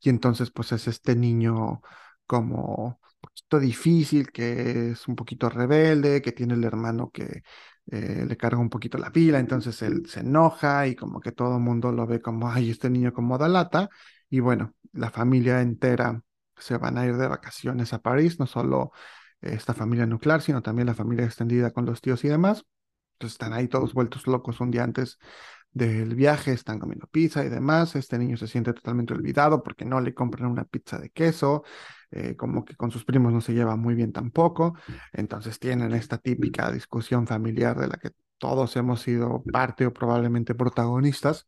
y 0.00 0.08
entonces 0.08 0.50
pues 0.50 0.72
es 0.72 0.88
este 0.88 1.14
niño 1.16 1.82
como 2.26 3.00
poquito 3.20 3.60
difícil, 3.60 4.30
que 4.32 4.90
es 4.90 5.08
un 5.08 5.16
poquito 5.16 5.48
rebelde, 5.48 6.22
que 6.22 6.32
tiene 6.32 6.54
el 6.54 6.64
hermano 6.64 7.10
que 7.10 7.42
eh, 7.90 8.24
le 8.26 8.36
carga 8.36 8.58
un 8.58 8.70
poquito 8.70 8.98
la 8.98 9.12
pila, 9.12 9.38
entonces 9.38 9.82
él 9.82 10.06
se 10.06 10.20
enoja 10.20 10.86
y 10.86 10.94
como 10.96 11.20
que 11.20 11.32
todo 11.32 11.56
el 11.56 11.62
mundo 11.62 11.92
lo 11.92 12.06
ve 12.06 12.20
como, 12.20 12.50
ay, 12.50 12.70
este 12.70 12.90
niño 12.90 13.12
como 13.12 13.38
da 13.38 13.48
lata, 13.48 13.88
y 14.28 14.40
bueno, 14.40 14.74
la 14.92 15.10
familia 15.10 15.60
entera 15.60 16.22
se 16.60 16.76
van 16.78 16.98
a 16.98 17.06
ir 17.06 17.16
de 17.16 17.28
vacaciones 17.28 17.92
a 17.92 18.00
París, 18.00 18.38
no 18.38 18.46
solo 18.46 18.92
esta 19.40 19.74
familia 19.74 20.06
nuclear, 20.06 20.42
sino 20.42 20.62
también 20.62 20.86
la 20.86 20.94
familia 20.94 21.24
extendida 21.24 21.70
con 21.70 21.86
los 21.86 22.00
tíos 22.00 22.24
y 22.24 22.28
demás. 22.28 22.64
Entonces 23.14 23.34
están 23.34 23.52
ahí 23.52 23.68
todos 23.68 23.94
vueltos 23.94 24.26
locos 24.26 24.60
un 24.60 24.70
día 24.70 24.84
antes 24.84 25.18
del 25.72 26.14
viaje, 26.14 26.52
están 26.52 26.78
comiendo 26.78 27.06
pizza 27.06 27.44
y 27.44 27.48
demás. 27.48 27.96
Este 27.96 28.18
niño 28.18 28.36
se 28.36 28.46
siente 28.46 28.72
totalmente 28.72 29.14
olvidado 29.14 29.62
porque 29.62 29.84
no 29.84 30.00
le 30.00 30.14
compran 30.14 30.50
una 30.50 30.64
pizza 30.64 30.98
de 30.98 31.10
queso, 31.10 31.64
eh, 32.10 32.36
como 32.36 32.64
que 32.64 32.76
con 32.76 32.90
sus 32.90 33.04
primos 33.04 33.32
no 33.32 33.40
se 33.40 33.54
lleva 33.54 33.76
muy 33.76 33.94
bien 33.94 34.12
tampoco. 34.12 34.74
Entonces 35.12 35.58
tienen 35.58 35.92
esta 35.92 36.18
típica 36.18 36.70
discusión 36.72 37.26
familiar 37.26 37.78
de 37.78 37.88
la 37.88 37.96
que 37.98 38.10
todos 38.38 38.74
hemos 38.76 39.02
sido 39.02 39.42
parte 39.52 39.86
o 39.86 39.92
probablemente 39.92 40.54
protagonistas 40.54 41.46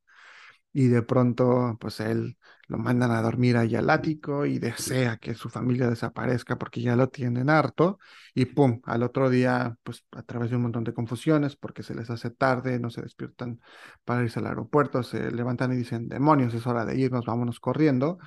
y 0.72 0.88
de 0.88 1.02
pronto 1.02 1.76
pues 1.80 2.00
él 2.00 2.38
lo 2.72 2.78
mandan 2.78 3.10
a 3.10 3.20
dormir 3.20 3.58
ahí 3.58 3.76
al 3.76 3.90
ático 3.90 4.46
y 4.46 4.58
desea 4.58 5.18
que 5.18 5.34
su 5.34 5.50
familia 5.50 5.90
desaparezca 5.90 6.56
porque 6.56 6.80
ya 6.80 6.96
lo 6.96 7.10
tienen 7.10 7.50
harto 7.50 7.98
y 8.34 8.46
pum, 8.46 8.80
al 8.84 9.02
otro 9.02 9.28
día 9.28 9.76
pues 9.82 10.06
a 10.12 10.22
través 10.22 10.48
de 10.48 10.56
un 10.56 10.62
montón 10.62 10.82
de 10.82 10.94
confusiones 10.94 11.54
porque 11.54 11.82
se 11.82 11.94
les 11.94 12.08
hace 12.08 12.30
tarde, 12.30 12.80
no 12.80 12.88
se 12.88 13.02
despiertan 13.02 13.60
para 14.06 14.22
irse 14.22 14.38
al 14.38 14.46
aeropuerto, 14.46 15.02
se 15.02 15.30
levantan 15.30 15.74
y 15.74 15.76
dicen 15.76 16.08
demonios, 16.08 16.54
es 16.54 16.66
hora 16.66 16.86
de 16.86 16.98
irnos, 16.98 17.26
vámonos 17.26 17.60
corriendo. 17.60 18.18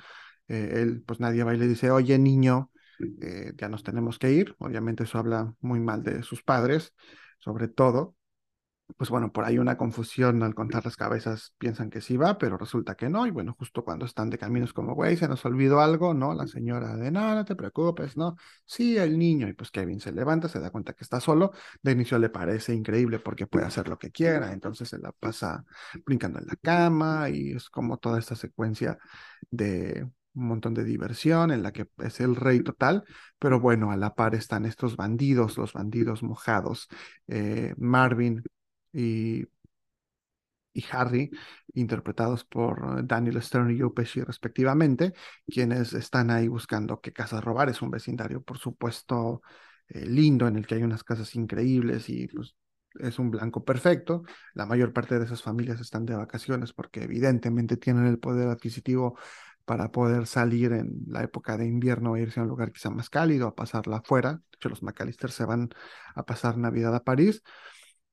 Eh, 0.46 0.74
él 0.74 1.02
pues 1.04 1.18
nadie 1.18 1.42
va 1.42 1.52
y 1.52 1.58
le 1.58 1.66
dice, 1.66 1.90
oye 1.90 2.16
niño, 2.16 2.70
eh, 3.20 3.52
ya 3.56 3.68
nos 3.68 3.82
tenemos 3.82 4.16
que 4.20 4.30
ir, 4.30 4.54
obviamente 4.58 5.02
eso 5.02 5.18
habla 5.18 5.54
muy 5.60 5.80
mal 5.80 6.04
de 6.04 6.22
sus 6.22 6.44
padres, 6.44 6.94
sobre 7.40 7.66
todo 7.66 8.14
pues 8.96 9.10
bueno, 9.10 9.32
por 9.32 9.44
ahí 9.44 9.58
una 9.58 9.76
confusión 9.76 10.42
al 10.42 10.54
contar 10.54 10.84
las 10.84 10.96
cabezas, 10.96 11.52
piensan 11.58 11.90
que 11.90 12.00
sí 12.00 12.16
va, 12.16 12.38
pero 12.38 12.56
resulta 12.56 12.94
que 12.94 13.08
no, 13.08 13.26
y 13.26 13.30
bueno, 13.30 13.54
justo 13.58 13.84
cuando 13.84 14.06
están 14.06 14.30
de 14.30 14.38
caminos 14.38 14.72
como, 14.72 14.94
güey, 14.94 15.16
se 15.16 15.28
nos 15.28 15.44
olvidó 15.44 15.80
algo, 15.80 16.14
¿no? 16.14 16.34
La 16.34 16.46
señora 16.46 16.96
de, 16.96 17.10
no, 17.10 17.34
no 17.34 17.44
te 17.44 17.56
preocupes, 17.56 18.16
¿no? 18.16 18.36
Sí, 18.64 18.96
el 18.96 19.18
niño, 19.18 19.48
y 19.48 19.54
pues 19.54 19.70
Kevin 19.70 20.00
se 20.00 20.12
levanta, 20.12 20.48
se 20.48 20.60
da 20.60 20.70
cuenta 20.70 20.92
que 20.92 21.04
está 21.04 21.20
solo, 21.20 21.52
de 21.82 21.92
inicio 21.92 22.18
le 22.18 22.30
parece 22.30 22.74
increíble 22.74 23.18
porque 23.18 23.46
puede 23.46 23.66
hacer 23.66 23.88
lo 23.88 23.98
que 23.98 24.10
quiera, 24.12 24.52
entonces 24.52 24.88
se 24.88 24.98
la 24.98 25.12
pasa 25.12 25.64
brincando 26.04 26.38
en 26.38 26.46
la 26.46 26.56
cama, 26.56 27.28
y 27.28 27.52
es 27.52 27.68
como 27.68 27.98
toda 27.98 28.18
esta 28.18 28.36
secuencia 28.36 28.98
de 29.50 30.08
un 30.34 30.48
montón 30.48 30.74
de 30.74 30.84
diversión 30.84 31.50
en 31.50 31.62
la 31.62 31.72
que 31.72 31.88
es 31.98 32.20
el 32.20 32.36
rey 32.36 32.60
total, 32.62 33.04
pero 33.38 33.58
bueno, 33.58 33.90
a 33.90 33.96
la 33.96 34.14
par 34.14 34.34
están 34.34 34.66
estos 34.66 34.96
bandidos, 34.96 35.56
los 35.58 35.72
bandidos 35.72 36.22
mojados, 36.22 36.88
eh, 37.26 37.74
Marvin 37.78 38.42
y, 38.92 39.44
y 40.72 40.84
Harry, 40.92 41.30
interpretados 41.74 42.44
por 42.44 43.06
Daniel 43.06 43.42
Stern 43.42 43.70
y 43.70 43.80
Joe 43.80 43.92
respectivamente, 44.26 45.14
quienes 45.46 45.94
están 45.94 46.30
ahí 46.30 46.48
buscando 46.48 47.00
qué 47.00 47.12
casas 47.12 47.42
robar. 47.42 47.68
Es 47.70 47.80
un 47.82 47.90
vecindario, 47.90 48.42
por 48.42 48.58
supuesto, 48.58 49.40
eh, 49.88 50.04
lindo, 50.06 50.46
en 50.46 50.56
el 50.56 50.66
que 50.66 50.74
hay 50.74 50.82
unas 50.82 51.02
casas 51.04 51.34
increíbles 51.34 52.08
y 52.10 52.28
pues 52.28 52.54
es 53.00 53.18
un 53.18 53.30
blanco 53.30 53.64
perfecto. 53.64 54.22
La 54.54 54.66
mayor 54.66 54.92
parte 54.92 55.18
de 55.18 55.24
esas 55.24 55.42
familias 55.42 55.80
están 55.80 56.04
de 56.04 56.14
vacaciones 56.14 56.72
porque 56.74 57.04
evidentemente 57.04 57.76
tienen 57.78 58.06
el 58.06 58.18
poder 58.18 58.48
adquisitivo 58.48 59.18
para 59.64 59.90
poder 59.90 60.26
salir 60.26 60.72
en 60.72 61.04
la 61.08 61.22
época 61.24 61.56
de 61.56 61.66
invierno 61.66 62.16
e 62.16 62.22
irse 62.22 62.38
a 62.40 62.42
un 62.44 62.48
lugar 62.50 62.70
quizá 62.72 62.90
más 62.90 63.08
cálido, 63.10 63.48
a 63.48 63.54
pasarla 63.54 63.96
afuera. 63.98 64.32
De 64.34 64.40
hecho, 64.56 64.68
los 64.68 64.82
McAllister 64.82 65.30
se 65.30 65.44
van 65.46 65.70
a 66.14 66.24
pasar 66.24 66.56
Navidad 66.58 66.94
a 66.94 67.02
París. 67.02 67.42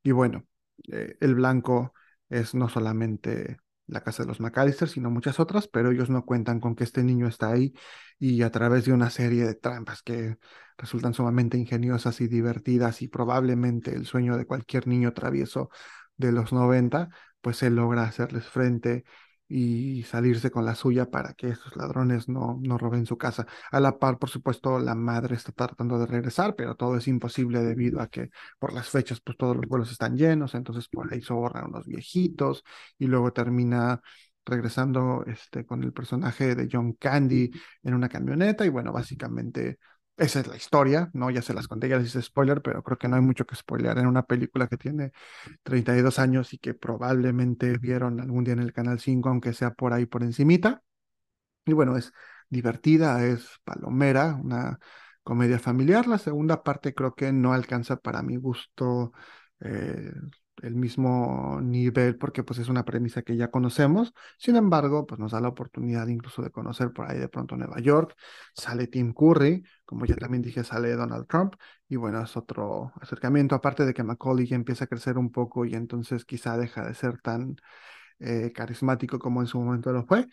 Y 0.03 0.11
bueno, 0.11 0.45
eh, 0.91 1.15
el 1.19 1.35
blanco 1.35 1.93
es 2.29 2.55
no 2.55 2.69
solamente 2.69 3.57
la 3.87 4.01
casa 4.01 4.23
de 4.23 4.27
los 4.29 4.39
McAllister, 4.39 4.87
sino 4.89 5.09
muchas 5.09 5.39
otras, 5.39 5.67
pero 5.67 5.91
ellos 5.91 6.09
no 6.09 6.25
cuentan 6.25 6.59
con 6.59 6.75
que 6.75 6.83
este 6.83 7.03
niño 7.03 7.27
está 7.27 7.51
ahí 7.51 7.73
y 8.19 8.41
a 8.43 8.51
través 8.51 8.85
de 8.85 8.93
una 8.93 9.09
serie 9.09 9.45
de 9.45 9.55
trampas 9.55 10.01
que 10.01 10.37
resultan 10.77 11.13
sumamente 11.13 11.57
ingeniosas 11.57 12.21
y 12.21 12.27
divertidas 12.27 13.01
y 13.01 13.07
probablemente 13.07 13.93
el 13.93 14.05
sueño 14.05 14.37
de 14.37 14.45
cualquier 14.45 14.87
niño 14.87 15.13
travieso 15.13 15.69
de 16.17 16.31
los 16.31 16.53
90, 16.53 17.09
pues 17.41 17.61
él 17.63 17.75
logra 17.75 18.03
hacerles 18.03 18.45
frente 18.45 19.03
y 19.55 20.01
salirse 20.03 20.49
con 20.49 20.65
la 20.65 20.73
suya 20.73 21.11
para 21.11 21.33
que 21.33 21.49
esos 21.49 21.75
ladrones 21.75 22.27
no, 22.27 22.59
no 22.63 22.79
roben 22.79 23.05
su 23.05 23.17
casa. 23.19 23.45
A 23.71 23.79
la 23.79 23.99
par, 23.99 24.17
por 24.17 24.29
supuesto, 24.29 24.79
la 24.79 24.95
madre 24.95 25.35
está 25.35 25.51
tratando 25.51 25.99
de 25.99 26.07
regresar, 26.07 26.55
pero 26.55 26.75
todo 26.75 26.97
es 26.97 27.07
imposible 27.07 27.61
debido 27.61 28.01
a 28.01 28.07
que 28.07 28.31
por 28.57 28.73
las 28.73 28.89
fechas, 28.89 29.21
pues 29.21 29.37
todos 29.37 29.55
los 29.55 29.67
vuelos 29.67 29.91
están 29.91 30.17
llenos, 30.17 30.55
entonces 30.55 30.87
por 30.87 31.13
ahí 31.13 31.21
sobornan 31.21 31.65
unos 31.67 31.85
viejitos 31.85 32.63
y 32.97 33.05
luego 33.05 33.31
termina 33.31 34.01
regresando 34.43 35.23
este, 35.27 35.65
con 35.67 35.83
el 35.83 35.93
personaje 35.93 36.55
de 36.55 36.67
John 36.71 36.93
Candy 36.93 37.51
en 37.83 37.93
una 37.93 38.09
camioneta 38.09 38.65
y 38.65 38.69
bueno, 38.69 38.91
básicamente 38.91 39.77
esa 40.17 40.39
es 40.41 40.47
la 40.47 40.55
historia, 40.55 41.09
¿no? 41.13 41.29
Ya 41.31 41.41
se 41.41 41.53
las 41.53 41.67
conté, 41.67 41.89
ya 41.89 41.97
les 41.97 42.07
hice 42.07 42.21
spoiler, 42.21 42.61
pero 42.61 42.83
creo 42.83 42.97
que 42.97 43.07
no 43.07 43.15
hay 43.15 43.21
mucho 43.21 43.45
que 43.45 43.55
spoilear 43.55 43.97
en 43.97 44.07
una 44.07 44.23
película 44.25 44.67
que 44.67 44.77
tiene 44.77 45.11
32 45.63 46.19
años 46.19 46.53
y 46.53 46.57
que 46.59 46.73
probablemente 46.73 47.77
vieron 47.79 48.19
algún 48.21 48.43
día 48.43 48.53
en 48.53 48.59
el 48.59 48.73
Canal 48.73 48.99
5, 48.99 49.29
aunque 49.29 49.53
sea 49.53 49.73
por 49.73 49.93
ahí 49.93 50.05
por 50.05 50.23
encimita. 50.23 50.83
Y 51.65 51.73
bueno, 51.73 51.97
es 51.97 52.13
divertida, 52.49 53.25
es 53.25 53.47
palomera, 53.63 54.35
una 54.43 54.79
comedia 55.23 55.59
familiar. 55.59 56.07
La 56.07 56.17
segunda 56.17 56.63
parte 56.63 56.93
creo 56.93 57.15
que 57.15 57.31
no 57.33 57.53
alcanza 57.53 57.97
para 57.97 58.21
mi 58.23 58.37
gusto 58.37 59.13
eh, 59.61 60.11
el 60.63 60.75
mismo 60.75 61.59
nivel 61.61 62.17
porque 62.17 62.43
pues 62.43 62.59
es 62.59 62.69
una 62.69 62.85
premisa 62.85 63.21
que 63.21 63.35
ya 63.35 63.51
conocemos. 63.51 64.13
Sin 64.37 64.55
embargo, 64.55 65.05
pues 65.05 65.19
nos 65.19 65.33
da 65.33 65.41
la 65.41 65.49
oportunidad 65.49 66.07
incluso 66.07 66.41
de 66.41 66.51
conocer 66.51 66.91
por 66.93 67.09
ahí 67.09 67.19
de 67.19 67.27
pronto 67.27 67.57
Nueva 67.57 67.79
York. 67.81 68.15
Sale 68.55 68.87
Tim 68.87 69.13
Curry, 69.13 69.63
como 69.85 70.05
ya 70.05 70.15
también 70.15 70.41
dije, 70.41 70.63
sale 70.63 70.93
Donald 70.93 71.27
Trump 71.27 71.55
y 71.87 71.97
bueno, 71.97 72.21
es 72.23 72.35
otro 72.37 72.93
acercamiento, 73.01 73.55
aparte 73.55 73.85
de 73.85 73.93
que 73.93 74.03
Macaulay 74.03 74.47
ya 74.47 74.55
empieza 74.55 74.85
a 74.85 74.87
crecer 74.87 75.17
un 75.17 75.31
poco 75.31 75.65
y 75.65 75.75
entonces 75.75 76.25
quizá 76.25 76.57
deja 76.57 76.87
de 76.87 76.93
ser 76.95 77.19
tan 77.21 77.57
eh, 78.19 78.51
carismático 78.53 79.19
como 79.19 79.41
en 79.41 79.47
su 79.47 79.59
momento 79.59 79.91
lo 79.91 80.05
fue. 80.05 80.27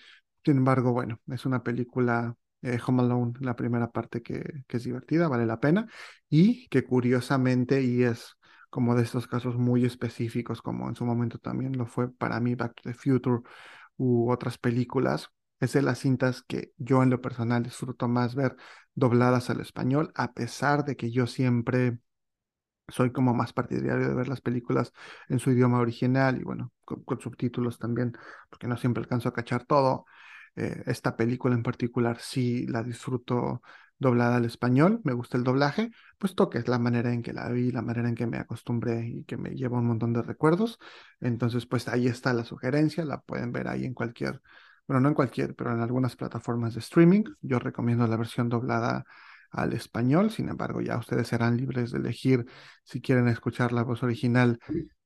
Sin 0.44 0.58
embargo, 0.58 0.92
bueno, 0.92 1.20
es 1.28 1.44
una 1.46 1.62
película 1.62 2.36
eh, 2.62 2.78
Home 2.86 3.02
Alone, 3.02 3.32
la 3.40 3.56
primera 3.56 3.90
parte 3.90 4.22
que, 4.22 4.64
que, 4.68 4.76
es 4.76 4.84
divertida, 4.84 5.28
vale 5.28 5.46
la 5.46 5.60
pena, 5.60 5.86
y 6.28 6.68
que 6.68 6.84
curiosamente, 6.84 7.82
y 7.82 8.02
es 8.04 8.36
como 8.70 8.94
de 8.94 9.02
estos 9.02 9.26
casos 9.26 9.56
muy 9.56 9.84
específicos, 9.84 10.62
como 10.62 10.88
en 10.88 10.96
su 10.96 11.04
momento 11.04 11.38
también 11.38 11.76
lo 11.76 11.86
fue 11.86 12.12
para 12.12 12.40
mí 12.40 12.54
Back 12.54 12.76
to 12.76 12.82
the 12.84 12.94
Future 12.94 13.42
u 13.96 14.30
otras 14.30 14.58
películas, 14.58 15.30
es 15.60 15.74
de 15.74 15.82
las 15.82 15.98
cintas 16.00 16.42
que 16.42 16.72
yo 16.78 17.02
en 17.02 17.10
lo 17.10 17.20
personal 17.20 17.62
disfruto 17.62 18.08
más 18.08 18.34
ver 18.34 18.56
dobladas 18.94 19.50
al 19.50 19.60
español, 19.60 20.12
a 20.14 20.32
pesar 20.32 20.84
de 20.84 20.96
que 20.96 21.10
yo 21.10 21.26
siempre 21.26 21.98
soy 22.88 23.12
como 23.12 23.34
más 23.34 23.52
partidario 23.52 24.08
de 24.08 24.14
ver 24.14 24.28
las 24.28 24.40
películas 24.40 24.92
en 25.28 25.38
su 25.38 25.50
idioma 25.50 25.78
original 25.80 26.40
y 26.40 26.44
bueno, 26.44 26.72
con, 26.84 27.20
subtítulos 27.20 27.78
también, 27.78 28.12
porque 28.48 28.66
no 28.66 28.76
siempre 28.76 29.02
alcanzo 29.02 29.28
a 29.28 29.32
cachar 29.32 29.64
todo. 29.64 30.06
Eh, 30.56 30.82
esta 30.86 31.16
película 31.16 31.54
en 31.54 31.62
particular 31.62 32.18
sí 32.20 32.66
la 32.66 32.82
disfruto 32.82 33.62
doblada 34.00 34.36
al 34.36 34.46
español, 34.46 35.00
me 35.04 35.12
gusta 35.12 35.36
el 35.36 35.44
doblaje, 35.44 35.90
puesto 36.18 36.50
que 36.50 36.58
es 36.58 36.66
la 36.68 36.78
manera 36.78 37.12
en 37.12 37.22
que 37.22 37.32
la 37.34 37.48
vi, 37.50 37.70
la 37.70 37.82
manera 37.82 38.08
en 38.08 38.14
que 38.16 38.26
me 38.26 38.38
acostumbré 38.38 39.06
y 39.06 39.24
que 39.24 39.36
me 39.36 39.50
lleva 39.50 39.78
un 39.78 39.86
montón 39.86 40.12
de 40.14 40.22
recuerdos. 40.22 40.78
Entonces, 41.20 41.66
pues 41.66 41.86
ahí 41.86 42.08
está 42.08 42.32
la 42.32 42.44
sugerencia, 42.44 43.04
la 43.04 43.20
pueden 43.20 43.52
ver 43.52 43.68
ahí 43.68 43.84
en 43.84 43.94
cualquier, 43.94 44.40
bueno, 44.88 45.00
no 45.00 45.08
en 45.10 45.14
cualquier, 45.14 45.54
pero 45.54 45.72
en 45.72 45.80
algunas 45.80 46.16
plataformas 46.16 46.74
de 46.74 46.80
streaming. 46.80 47.24
Yo 47.42 47.58
recomiendo 47.58 48.06
la 48.06 48.16
versión 48.16 48.48
doblada 48.48 49.04
al 49.50 49.74
español, 49.74 50.30
sin 50.30 50.48
embargo, 50.48 50.80
ya 50.80 50.96
ustedes 50.96 51.28
serán 51.28 51.56
libres 51.56 51.90
de 51.90 51.98
elegir 51.98 52.46
si 52.84 53.00
quieren 53.02 53.28
escuchar 53.28 53.72
la 53.72 53.82
voz 53.82 54.02
original 54.02 54.58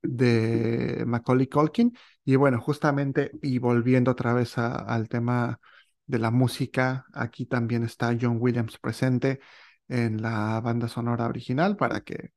de 0.03 1.03
Macaulay 1.07 1.49
Culkin. 1.49 1.97
Y 2.25 2.37
bueno, 2.37 2.61
justamente, 2.61 3.33
y 3.43 3.59
volviendo 3.59 4.13
otra 4.13 4.35
vez 4.35 4.57
al 4.57 5.09
tema 5.09 5.59
de 6.07 6.19
la 6.19 6.31
música. 6.31 7.07
Aquí 7.13 7.47
también 7.47 7.85
está 7.85 8.17
John 8.21 8.39
Williams 8.41 8.79
presente 8.79 9.41
en 9.89 10.23
la 10.23 10.61
banda 10.61 10.89
sonora 10.89 11.27
original 11.27 11.77
para 11.77 12.01
que, 12.03 12.33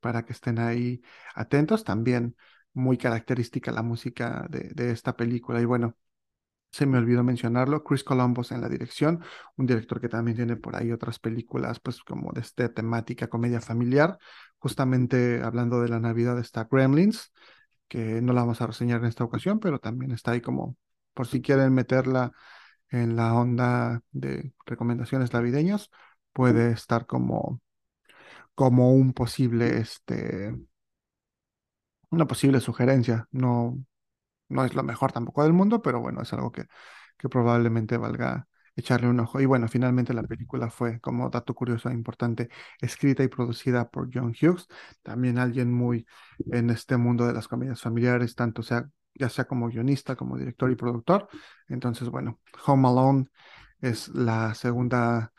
para 0.00 0.24
que 0.24 0.32
estén 0.32 0.58
ahí 0.58 1.02
atentos. 1.34 1.84
También 1.84 2.36
muy 2.72 2.98
característica 2.98 3.72
la 3.72 3.82
música 3.82 4.46
de, 4.50 4.70
de 4.74 4.90
esta 4.92 5.16
película. 5.16 5.60
Y 5.60 5.64
bueno, 5.64 5.96
se 6.70 6.86
me 6.86 6.98
olvidó 6.98 7.24
mencionarlo, 7.24 7.82
Chris 7.82 8.04
Columbus 8.04 8.52
en 8.52 8.60
la 8.60 8.68
dirección, 8.68 9.22
un 9.56 9.66
director 9.66 10.00
que 10.00 10.08
también 10.08 10.36
tiene 10.36 10.56
por 10.56 10.76
ahí 10.76 10.92
otras 10.92 11.18
películas, 11.18 11.80
pues 11.80 12.02
como 12.02 12.32
de 12.32 12.42
esta 12.42 12.72
temática, 12.72 13.28
comedia 13.28 13.60
familiar. 13.60 14.18
Justamente 14.58 15.42
hablando 15.42 15.80
de 15.80 15.88
la 15.88 16.00
Navidad 16.00 16.38
está 16.38 16.68
Gremlins, 16.70 17.32
que 17.88 18.20
no 18.22 18.32
la 18.32 18.42
vamos 18.42 18.60
a 18.60 18.66
reseñar 18.66 19.00
en 19.00 19.06
esta 19.06 19.24
ocasión, 19.24 19.60
pero 19.60 19.78
también 19.78 20.12
está 20.12 20.32
ahí 20.32 20.40
como 20.40 20.76
por 21.14 21.26
si 21.26 21.40
quieren 21.40 21.72
meterla 21.72 22.32
en 22.90 23.16
la 23.16 23.34
onda 23.34 24.02
de 24.12 24.52
recomendaciones 24.66 25.32
navideñas 25.32 25.90
puede 26.32 26.72
estar 26.72 27.06
como, 27.06 27.60
como 28.54 28.92
un 28.92 29.12
posible, 29.14 29.78
este, 29.78 30.54
una 32.10 32.26
posible 32.26 32.60
sugerencia. 32.60 33.28
No, 33.30 33.78
no 34.48 34.64
es 34.64 34.74
lo 34.74 34.82
mejor 34.82 35.12
tampoco 35.12 35.44
del 35.44 35.52
mundo, 35.52 35.82
pero 35.82 36.00
bueno, 36.00 36.22
es 36.22 36.32
algo 36.34 36.52
que, 36.52 36.66
que 37.18 37.28
probablemente 37.28 37.96
valga 37.98 38.48
echarle 38.76 39.08
un 39.08 39.20
ojo. 39.20 39.40
Y 39.40 39.46
bueno, 39.46 39.68
finalmente 39.68 40.14
la 40.14 40.24
película 40.24 40.70
fue, 40.70 41.00
como 41.00 41.30
dato 41.30 41.54
curioso 41.54 41.90
e 41.90 41.94
importante, 41.94 42.50
escrita 42.80 43.24
y 43.24 43.28
producida 43.28 43.90
por 43.90 44.10
John 44.12 44.34
Hughes, 44.40 44.68
también 45.02 45.38
alguien 45.38 45.72
muy 45.72 46.06
en 46.52 46.70
este 46.70 46.96
mundo 46.96 47.26
de 47.26 47.34
las 47.34 47.48
comedias 47.48 47.82
familiares, 47.82 48.34
tanto 48.34 48.62
sea 48.62 48.88
ya 49.18 49.28
sea 49.28 49.46
como 49.46 49.68
guionista, 49.68 50.16
como 50.16 50.36
director 50.38 50.70
y 50.70 50.76
productor. 50.76 51.28
Entonces, 51.68 52.08
bueno, 52.08 52.40
Home 52.66 52.88
Alone 52.88 53.26
es 53.80 54.08
la 54.08 54.54
segunda 54.54 55.32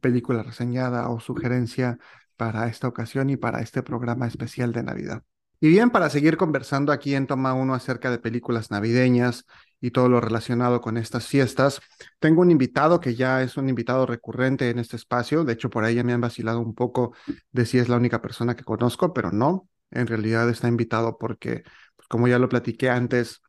película 0.00 0.42
reseñada 0.42 1.08
o 1.08 1.20
sugerencia 1.20 1.98
para 2.36 2.68
esta 2.68 2.88
ocasión 2.88 3.30
y 3.30 3.36
para 3.36 3.60
este 3.60 3.82
programa 3.82 4.26
especial 4.26 4.72
de 4.72 4.82
Navidad. 4.82 5.22
Y 5.60 5.68
bien, 5.68 5.90
para 5.90 6.08
seguir 6.08 6.36
conversando 6.36 6.92
aquí 6.92 7.16
en 7.16 7.26
Toma 7.26 7.52
1 7.52 7.74
acerca 7.74 8.12
de 8.12 8.18
películas 8.18 8.70
navideñas 8.70 9.44
y 9.80 9.90
todo 9.90 10.08
lo 10.08 10.20
relacionado 10.20 10.80
con 10.80 10.96
estas 10.96 11.26
fiestas, 11.26 11.80
tengo 12.20 12.42
un 12.42 12.52
invitado 12.52 13.00
que 13.00 13.16
ya 13.16 13.42
es 13.42 13.56
un 13.56 13.68
invitado 13.68 14.06
recurrente 14.06 14.70
en 14.70 14.78
este 14.78 14.94
espacio. 14.94 15.42
De 15.42 15.54
hecho, 15.54 15.68
por 15.68 15.84
ahí 15.84 15.96
ya 15.96 16.04
me 16.04 16.12
han 16.12 16.20
vacilado 16.20 16.60
un 16.60 16.74
poco 16.76 17.12
de 17.50 17.66
si 17.66 17.78
es 17.78 17.88
la 17.88 17.96
única 17.96 18.22
persona 18.22 18.54
que 18.54 18.62
conozco, 18.62 19.12
pero 19.12 19.32
no. 19.32 19.68
En 19.90 20.06
realidad 20.06 20.48
está 20.48 20.68
invitado 20.68 21.18
porque 21.18 21.64
como 22.08 22.28
ya 22.28 22.38
lo 22.38 22.48
platiqué 22.48 22.90
antes, 22.90 23.42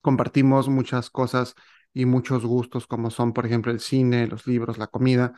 compartimos 0.00 0.68
muchas 0.68 1.10
cosas 1.10 1.54
y 1.94 2.06
muchos 2.06 2.44
gustos, 2.46 2.86
como 2.86 3.10
son, 3.10 3.32
por 3.32 3.46
ejemplo, 3.46 3.72
el 3.72 3.80
cine, 3.80 4.26
los 4.26 4.46
libros, 4.46 4.78
la 4.78 4.86
comida. 4.88 5.34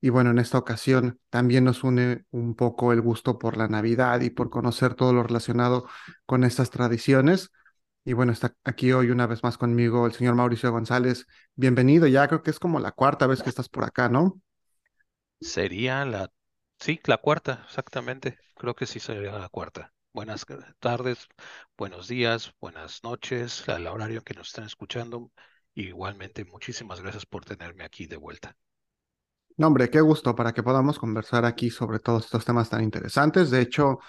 Y 0.00 0.10
bueno, 0.10 0.30
en 0.30 0.38
esta 0.38 0.58
ocasión 0.58 1.20
también 1.30 1.64
nos 1.64 1.84
une 1.84 2.24
un 2.30 2.54
poco 2.56 2.92
el 2.92 3.00
gusto 3.00 3.38
por 3.38 3.56
la 3.56 3.68
Navidad 3.68 4.20
y 4.22 4.30
por 4.30 4.50
conocer 4.50 4.94
todo 4.94 5.12
lo 5.12 5.22
relacionado 5.22 5.86
con 6.26 6.44
estas 6.44 6.70
tradiciones. 6.70 7.50
Y 8.04 8.14
bueno, 8.14 8.32
está 8.32 8.54
aquí 8.64 8.92
hoy 8.92 9.10
una 9.10 9.26
vez 9.28 9.42
más 9.44 9.58
conmigo 9.58 10.06
el 10.06 10.12
señor 10.12 10.34
Mauricio 10.34 10.72
González. 10.72 11.26
Bienvenido, 11.54 12.06
ya 12.08 12.26
creo 12.28 12.42
que 12.42 12.50
es 12.50 12.58
como 12.58 12.80
la 12.80 12.92
cuarta 12.92 13.26
vez 13.28 13.42
que 13.42 13.50
estás 13.50 13.68
por 13.68 13.84
acá, 13.84 14.08
¿no? 14.08 14.40
Sería 15.42 16.06
la, 16.06 16.32
sí, 16.80 16.98
la 17.04 17.18
cuarta, 17.18 17.64
exactamente. 17.66 18.38
Creo 18.56 18.74
que 18.74 18.86
sí 18.86 18.98
sería 18.98 19.32
la 19.38 19.50
cuarta. 19.50 19.92
Buenas 20.14 20.44
tardes, 20.78 21.26
buenos 21.78 22.06
días, 22.06 22.54
buenas 22.60 23.02
noches, 23.02 23.66
al 23.70 23.86
horario 23.86 24.22
que 24.22 24.34
nos 24.34 24.48
están 24.48 24.66
escuchando. 24.66 25.30
Igualmente, 25.74 26.44
muchísimas 26.44 27.00
gracias 27.00 27.24
por 27.24 27.46
tenerme 27.46 27.82
aquí 27.84 28.06
de 28.06 28.18
vuelta. 28.18 28.54
No, 29.56 29.68
hombre, 29.68 29.88
qué 29.88 30.02
gusto 30.02 30.34
para 30.34 30.52
que 30.52 30.62
podamos 30.62 30.98
conversar 30.98 31.46
aquí 31.46 31.70
sobre 31.70 31.98
todos 31.98 32.26
estos 32.26 32.44
temas 32.44 32.68
tan 32.68 32.84
interesantes. 32.84 33.50
De 33.50 33.62
hecho, 33.62 34.00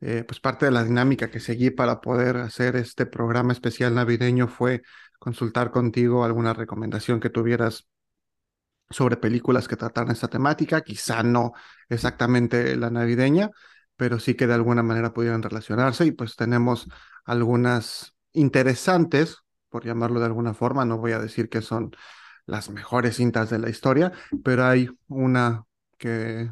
eh, 0.00 0.22
pues 0.22 0.38
parte 0.38 0.66
de 0.66 0.70
la 0.70 0.84
dinámica 0.84 1.28
que 1.28 1.40
seguí 1.40 1.70
para 1.70 2.00
poder 2.00 2.36
hacer 2.36 2.76
este 2.76 3.04
programa 3.04 3.52
especial 3.52 3.96
navideño 3.96 4.46
fue 4.46 4.82
consultar 5.18 5.72
contigo 5.72 6.24
alguna 6.24 6.54
recomendación 6.54 7.18
que 7.18 7.30
tuvieras 7.30 7.88
sobre 8.90 9.16
películas 9.16 9.66
que 9.66 9.76
trataran 9.76 10.12
esta 10.12 10.28
temática, 10.28 10.82
quizá 10.82 11.24
no 11.24 11.52
exactamente 11.88 12.76
la 12.76 12.90
navideña, 12.90 13.50
pero 13.98 14.20
sí 14.20 14.34
que 14.36 14.46
de 14.46 14.54
alguna 14.54 14.82
manera 14.82 15.12
pudieran 15.14 15.42
relacionarse 15.42 16.06
y 16.06 16.12
pues 16.12 16.36
tenemos 16.36 16.88
algunas 17.26 18.14
interesantes, 18.32 19.38
por 19.68 19.84
llamarlo 19.84 20.20
de 20.20 20.26
alguna 20.26 20.54
forma, 20.54 20.86
no 20.86 20.98
voy 20.98 21.12
a 21.12 21.20
decir 21.20 21.50
que 21.50 21.62
son 21.62 21.92
las 22.46 22.70
mejores 22.70 23.16
cintas 23.16 23.50
de 23.50 23.58
la 23.58 23.70
historia, 23.70 24.12
pero 24.44 24.64
hay 24.66 24.88
una 25.08 25.64
que 25.98 26.50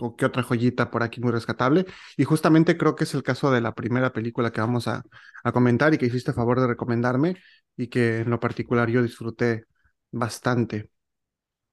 o 0.00 0.16
que 0.16 0.26
otra 0.26 0.42
joyita 0.44 0.90
por 0.90 1.02
aquí 1.02 1.20
muy 1.20 1.32
rescatable. 1.32 1.86
Y 2.16 2.24
justamente 2.24 2.76
creo 2.78 2.94
que 2.96 3.04
es 3.04 3.14
el 3.14 3.22
caso 3.24 3.50
de 3.50 3.60
la 3.60 3.74
primera 3.74 4.12
película 4.12 4.52
que 4.52 4.60
vamos 4.60 4.88
a, 4.88 5.02
a 5.44 5.52
comentar 5.52 5.92
y 5.94 5.98
que 5.98 6.06
hiciste 6.06 6.32
favor 6.32 6.60
de 6.60 6.68
recomendarme, 6.68 7.36
y 7.76 7.88
que 7.88 8.18
en 8.18 8.30
lo 8.30 8.40
particular 8.40 8.90
yo 8.90 9.02
disfruté 9.02 9.64
bastante. 10.12 10.90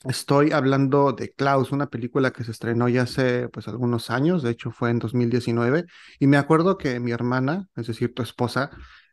Estoy 0.03 0.51
hablando 0.51 1.13
de 1.13 1.33
Klaus, 1.33 1.71
una 1.71 1.87
película 1.87 2.31
que 2.31 2.43
se 2.43 2.51
estrenó 2.51 2.87
ya 2.89 3.03
hace 3.03 3.49
pues 3.49 3.67
algunos 3.67 4.11
años, 4.11 4.43
de 4.43 4.51
hecho 4.51 4.69
fue 4.71 4.91
en 4.91 4.99
2019, 4.99 5.85
y 6.19 6.27
me 6.27 6.37
acuerdo 6.37 6.77
que 6.77 6.99
mi 6.99 7.11
hermana, 7.11 7.67
es 7.75 7.87
decir, 7.87 8.13
tu 8.13 8.21
esposa, 8.21 8.69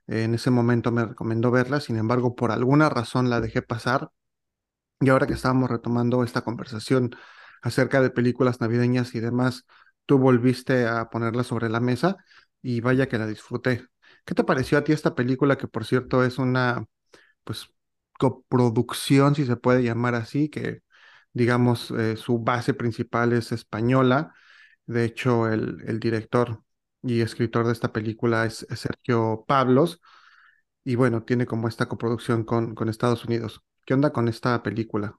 en 0.06 0.34
ese 0.34 0.50
momento 0.50 0.92
me 0.92 1.06
recomendó 1.06 1.50
verla, 1.50 1.80
sin 1.80 1.96
embargo, 1.96 2.34
por 2.34 2.50
alguna 2.50 2.90
razón 2.90 3.30
la 3.30 3.40
dejé 3.40 3.62
pasar, 3.62 4.10
y 5.00 5.08
ahora 5.10 5.26
que 5.26 5.34
estábamos 5.34 5.70
retomando 5.70 6.24
esta 6.24 6.42
conversación 6.42 7.10
acerca 7.62 8.00
de 8.02 8.10
películas 8.10 8.60
navideñas 8.60 9.14
y 9.14 9.20
demás, 9.20 9.66
tú 10.06 10.18
volviste 10.18 10.86
a 10.86 11.10
ponerla 11.10 11.44
sobre 11.44 11.68
la 11.70 11.80
mesa 11.80 12.16
y 12.62 12.80
vaya 12.80 13.08
que 13.08 13.18
la 13.18 13.26
disfruté. 13.26 13.86
¿Qué 14.24 14.34
te 14.34 14.44
pareció 14.44 14.78
a 14.78 14.84
ti 14.84 14.92
esta 14.92 15.14
película 15.14 15.56
que 15.56 15.68
por 15.68 15.84
cierto 15.84 16.24
es 16.24 16.38
una 16.38 16.84
pues 17.44 17.68
coproducción, 18.22 19.34
si 19.34 19.44
se 19.46 19.56
puede 19.56 19.82
llamar 19.82 20.14
así, 20.14 20.48
que 20.48 20.82
digamos 21.32 21.90
eh, 21.90 22.16
su 22.16 22.38
base 22.38 22.74
principal 22.74 23.32
es 23.32 23.50
española. 23.52 24.34
De 24.86 25.04
hecho, 25.04 25.48
el, 25.48 25.98
director 26.00 26.62
y 27.02 27.20
escritor 27.22 27.66
de 27.66 27.72
esta 27.72 27.92
película 27.92 28.46
es, 28.46 28.64
es, 28.70 28.80
Sergio 28.80 29.44
Pablos 29.48 30.00
y 30.84 30.94
bueno, 30.96 31.24
tiene 31.24 31.46
como 31.46 31.68
esta 31.68 31.88
coproducción 31.88 32.44
con, 32.44 32.74
con 32.74 32.88
Estados 32.88 33.24
Unidos. 33.24 33.62
¿Qué 33.84 33.94
onda 33.94 34.12
con 34.12 34.28
esta 34.28 34.62
película? 34.62 35.18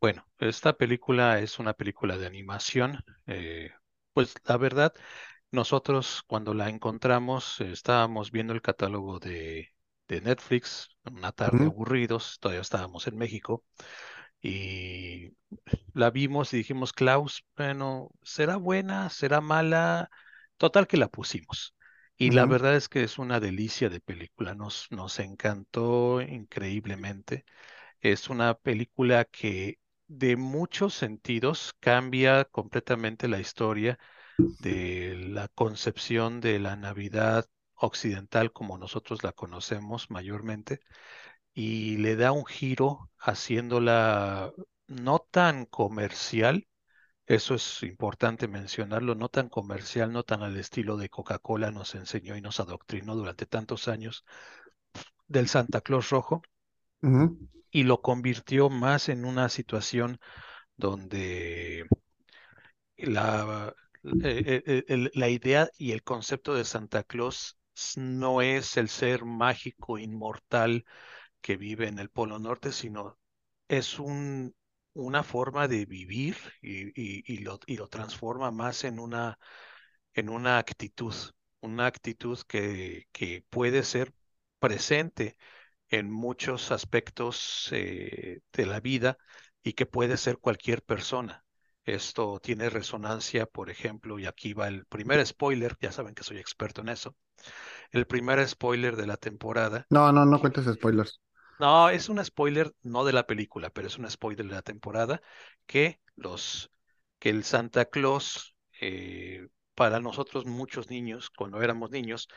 Bueno, 0.00 0.26
esta 0.38 0.76
película 0.76 1.38
es 1.40 1.58
una 1.60 1.74
película 1.74 2.18
de 2.18 2.26
animación. 2.26 3.04
Eh, 3.26 3.70
pues 4.12 4.34
la 4.44 4.56
verdad, 4.56 4.92
nosotros 5.52 6.24
cuando 6.26 6.54
la 6.54 6.68
encontramos 6.68 7.60
eh, 7.60 7.70
estábamos 7.72 8.32
viendo 8.32 8.52
el 8.52 8.62
catálogo 8.62 9.20
de, 9.20 9.73
de 10.08 10.20
Netflix, 10.20 10.88
una 11.04 11.32
tarde 11.32 11.66
aburridos, 11.66 12.38
todavía 12.40 12.62
estábamos 12.62 13.06
en 13.06 13.16
México, 13.16 13.64
y 14.40 15.32
la 15.94 16.10
vimos 16.10 16.52
y 16.52 16.58
dijimos, 16.58 16.92
Klaus, 16.92 17.44
bueno, 17.56 18.10
¿será 18.22 18.56
buena? 18.56 19.08
¿Será 19.10 19.40
mala? 19.40 20.10
Total 20.58 20.86
que 20.86 20.98
la 20.98 21.08
pusimos. 21.08 21.74
Y 22.16 22.30
la 22.30 22.46
verdad 22.46 22.76
es 22.76 22.88
que 22.88 23.02
es 23.02 23.18
una 23.18 23.40
delicia 23.40 23.88
de 23.88 24.00
película, 24.00 24.54
nos, 24.54 24.86
nos 24.90 25.18
encantó 25.18 26.20
increíblemente. 26.20 27.44
Es 28.00 28.28
una 28.28 28.54
película 28.54 29.24
que 29.24 29.78
de 30.06 30.36
muchos 30.36 30.94
sentidos 30.94 31.74
cambia 31.80 32.44
completamente 32.44 33.28
la 33.28 33.40
historia 33.40 33.98
de 34.38 35.16
la 35.30 35.48
concepción 35.48 36.40
de 36.40 36.58
la 36.58 36.76
Navidad 36.76 37.46
occidental 37.76 38.52
como 38.52 38.78
nosotros 38.78 39.22
la 39.24 39.32
conocemos 39.32 40.10
mayormente 40.10 40.80
y 41.54 41.98
le 41.98 42.16
da 42.16 42.32
un 42.32 42.46
giro 42.46 43.10
haciéndola 43.18 44.52
no 44.86 45.18
tan 45.30 45.66
comercial, 45.66 46.66
eso 47.26 47.54
es 47.54 47.82
importante 47.82 48.48
mencionarlo, 48.48 49.14
no 49.14 49.28
tan 49.28 49.48
comercial, 49.48 50.12
no 50.12 50.24
tan 50.24 50.42
al 50.42 50.56
estilo 50.58 50.96
de 50.96 51.08
Coca-Cola 51.10 51.70
nos 51.70 51.94
enseñó 51.94 52.36
y 52.36 52.40
nos 52.42 52.60
adoctrinó 52.60 53.16
durante 53.16 53.46
tantos 53.46 53.88
años 53.88 54.24
del 55.28 55.48
Santa 55.48 55.82
Claus 55.82 56.08
rojo 56.10 56.40
y 57.70 57.82
lo 57.84 58.00
convirtió 58.00 58.70
más 58.70 59.08
en 59.08 59.24
una 59.24 59.48
situación 59.48 60.18
donde 60.76 61.86
la, 62.96 63.74
eh, 64.22 64.62
eh, 64.66 65.10
la 65.14 65.28
idea 65.28 65.68
y 65.78 65.92
el 65.92 66.02
concepto 66.02 66.54
de 66.54 66.64
Santa 66.64 67.02
Claus 67.04 67.56
no 67.96 68.42
es 68.42 68.76
el 68.76 68.88
ser 68.88 69.24
mágico, 69.24 69.98
inmortal 69.98 70.84
que 71.40 71.56
vive 71.56 71.88
en 71.88 71.98
el 71.98 72.10
Polo 72.10 72.38
Norte, 72.38 72.72
sino 72.72 73.18
es 73.68 73.98
un, 73.98 74.54
una 74.94 75.22
forma 75.24 75.68
de 75.68 75.86
vivir 75.86 76.36
y, 76.62 77.38
lo, 77.44 77.58
transforma 77.88 78.50
más 78.50 78.84
en 78.84 78.98
una, 78.98 79.38
en 80.14 80.28
una 80.30 80.58
actitud, 80.58 81.14
una 81.60 81.86
actitud 81.86 82.38
que, 82.48 83.08
que 83.12 83.44
puede 83.50 83.82
ser 83.84 84.14
presente 84.58 85.36
en 85.90 86.10
muchos 86.10 86.72
aspectos 86.72 87.68
eh, 87.72 88.40
de 88.52 88.66
la 88.66 88.80
vida 88.80 89.18
y 89.62 89.74
que 89.74 89.86
puede 89.86 90.16
ser 90.16 90.38
cualquier 90.38 90.82
persona. 90.82 91.44
Esto 91.84 92.40
tiene 92.40 92.70
resonancia, 92.70 93.46
por 93.46 93.70
ejemplo, 93.70 94.18
y 94.18 94.26
aquí 94.26 94.54
va 94.54 94.68
el 94.68 94.86
primer 94.86 95.24
spoiler, 95.26 95.76
ya 95.80 95.92
saben 95.92 96.14
que 96.14 96.24
soy 96.24 96.38
experto 96.38 96.80
en 96.82 96.88
eso, 96.90 97.16
el 97.92 98.06
primer 98.06 98.46
spoiler 98.48 98.96
de 98.96 99.06
la 99.06 99.16
temporada, 99.16 99.88
No, 99.90 100.12
no, 100.12 100.26
no 100.26 100.38
cuentes 100.40 100.66
spoilers. 100.74 101.20
no, 101.58 101.88
es 101.90 102.08
un 102.08 102.24
spoiler 102.24 102.74
no 102.82 103.04
de 103.04 103.12
la 103.12 103.26
película, 103.26 103.70
pero 103.70 103.88
es 103.88 103.98
un 103.98 104.10
spoiler 104.10 104.46
de 104.46 104.54
la 104.54 104.62
temporada, 104.62 105.22
que 105.66 106.00
los, 106.16 106.70
que 107.18 107.30
el 107.30 107.44
Santa 107.44 107.86
Claus, 107.86 108.54
eh, 108.80 109.48
para 109.74 110.00
nosotros 110.00 110.46
muchos 110.46 110.90
niños, 110.90 111.30
cuando 111.30 111.62
éramos 111.62 111.90
niños, 111.90 112.28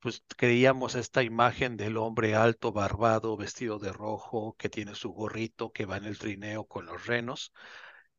pues 0.00 0.24
creíamos 0.36 0.94
esta 0.96 1.22
imagen 1.22 1.76
del 1.76 1.96
hombre 1.98 2.34
alto, 2.34 2.72
barbado, 2.72 3.36
vestido 3.36 3.78
de 3.78 3.92
rojo, 3.92 4.56
que 4.58 4.68
tiene 4.70 4.94
su 4.94 5.10
gorrito, 5.12 5.72
que 5.72 5.86
va 5.86 5.98
en 5.98 6.04
el 6.06 6.18
trineo 6.18 6.64
con 6.66 6.86
los 6.86 7.06
renos. 7.06 7.52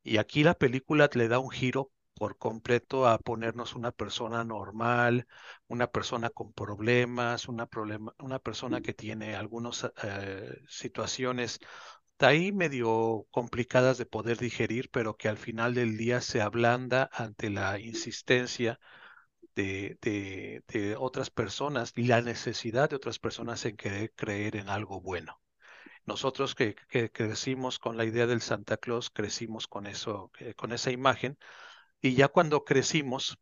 Y 0.03 0.17
aquí 0.17 0.43
la 0.43 0.53
película 0.55 1.09
le 1.13 1.27
da 1.27 1.39
un 1.39 1.49
giro 1.51 1.91
por 2.21 2.37
completo 2.37 3.07
a 3.07 3.17
ponernos 3.17 3.73
una 3.73 3.91
persona 3.91 4.43
normal, 4.43 5.25
una 5.67 5.87
persona 5.87 6.29
con 6.29 6.53
problemas, 6.53 7.47
una, 7.47 7.65
problema, 7.65 8.13
una 8.19 8.37
persona 8.37 8.79
que 8.79 8.93
tiene 8.93 9.35
algunas 9.35 9.91
eh, 10.03 10.55
situaciones 10.67 11.59
de 12.19 12.27
ahí 12.27 12.51
medio 12.51 13.25
complicadas 13.31 13.97
de 13.97 14.05
poder 14.05 14.37
digerir, 14.37 14.91
pero 14.91 15.17
que 15.17 15.29
al 15.29 15.37
final 15.39 15.73
del 15.73 15.97
día 15.97 16.21
se 16.21 16.41
ablanda 16.41 17.09
ante 17.11 17.49
la 17.49 17.79
insistencia 17.79 18.79
de, 19.55 19.97
de, 20.03 20.63
de 20.67 20.95
otras 20.97 21.31
personas 21.31 21.91
y 21.95 22.03
la 22.03 22.21
necesidad 22.21 22.91
de 22.91 22.97
otras 22.97 23.17
personas 23.17 23.65
en 23.65 23.77
querer 23.77 24.13
creer 24.13 24.57
en 24.57 24.69
algo 24.69 25.01
bueno. 25.01 25.41
Nosotros 26.05 26.53
que, 26.53 26.75
que 26.89 27.11
crecimos 27.11 27.79
con 27.79 27.97
la 27.97 28.05
idea 28.05 28.27
del 28.27 28.41
Santa 28.41 28.77
Claus, 28.77 29.09
crecimos 29.09 29.67
con 29.67 29.87
eso, 29.87 30.31
eh, 30.39 30.53
con 30.53 30.71
esa 30.71 30.91
imagen, 30.91 31.39
y 32.01 32.15
ya 32.15 32.27
cuando 32.29 32.65
crecimos, 32.65 33.37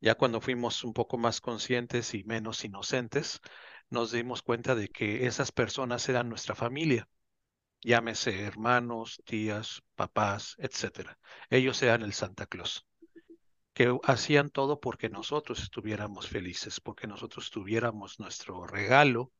ya 0.00 0.14
cuando 0.16 0.40
fuimos 0.40 0.84
un 0.84 0.92
poco 0.94 1.18
más 1.18 1.40
conscientes 1.40 2.14
y 2.14 2.24
menos 2.24 2.64
inocentes, 2.64 3.40
nos 3.90 4.12
dimos 4.12 4.42
cuenta 4.42 4.74
de 4.74 4.88
que 4.88 5.26
esas 5.26 5.52
personas 5.52 6.08
eran 6.08 6.28
nuestra 6.28 6.54
familia, 6.54 7.08
llámese 7.82 8.42
hermanos, 8.42 9.22
tías, 9.24 9.82
papás, 9.94 10.56
etcétera. 10.58 11.18
Ellos 11.50 11.82
eran 11.82 12.02
el 12.02 12.14
Santa 12.14 12.46
Claus 12.46 12.86
que 13.74 13.98
hacían 14.04 14.50
todo 14.50 14.80
porque 14.80 15.10
nosotros 15.10 15.60
estuviéramos 15.60 16.28
felices, 16.28 16.80
porque 16.80 17.06
nosotros 17.08 17.50
tuviéramos 17.50 18.20
nuestro 18.20 18.66
regalo, 18.66 19.32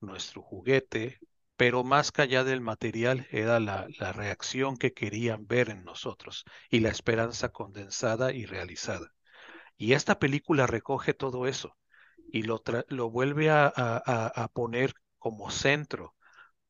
nuestro 0.00 0.40
juguete, 0.40 1.18
pero 1.62 1.84
más 1.84 2.10
que 2.10 2.22
allá 2.22 2.42
del 2.42 2.60
material 2.60 3.28
era 3.30 3.60
la, 3.60 3.86
reacción 4.12 4.76
que 4.76 4.92
querían 4.92 5.46
ver 5.46 5.70
en 5.70 5.84
nosotros 5.84 6.44
y 6.68 6.80
la 6.80 6.88
esperanza 6.88 7.50
condensada 7.50 8.32
y 8.32 8.46
realizada. 8.46 9.12
Y 9.76 9.94
esta 9.94 10.18
película 10.18 10.66
recoge 10.66 11.14
todo 11.14 11.46
eso 11.46 11.76
y 12.32 12.42
lo, 12.44 12.62
lo 12.88 13.10
vuelve 13.10 13.50
a- 13.50 13.72
a 13.74 14.48
poner 14.48 14.94
como 15.18 15.50
centro. 15.50 16.16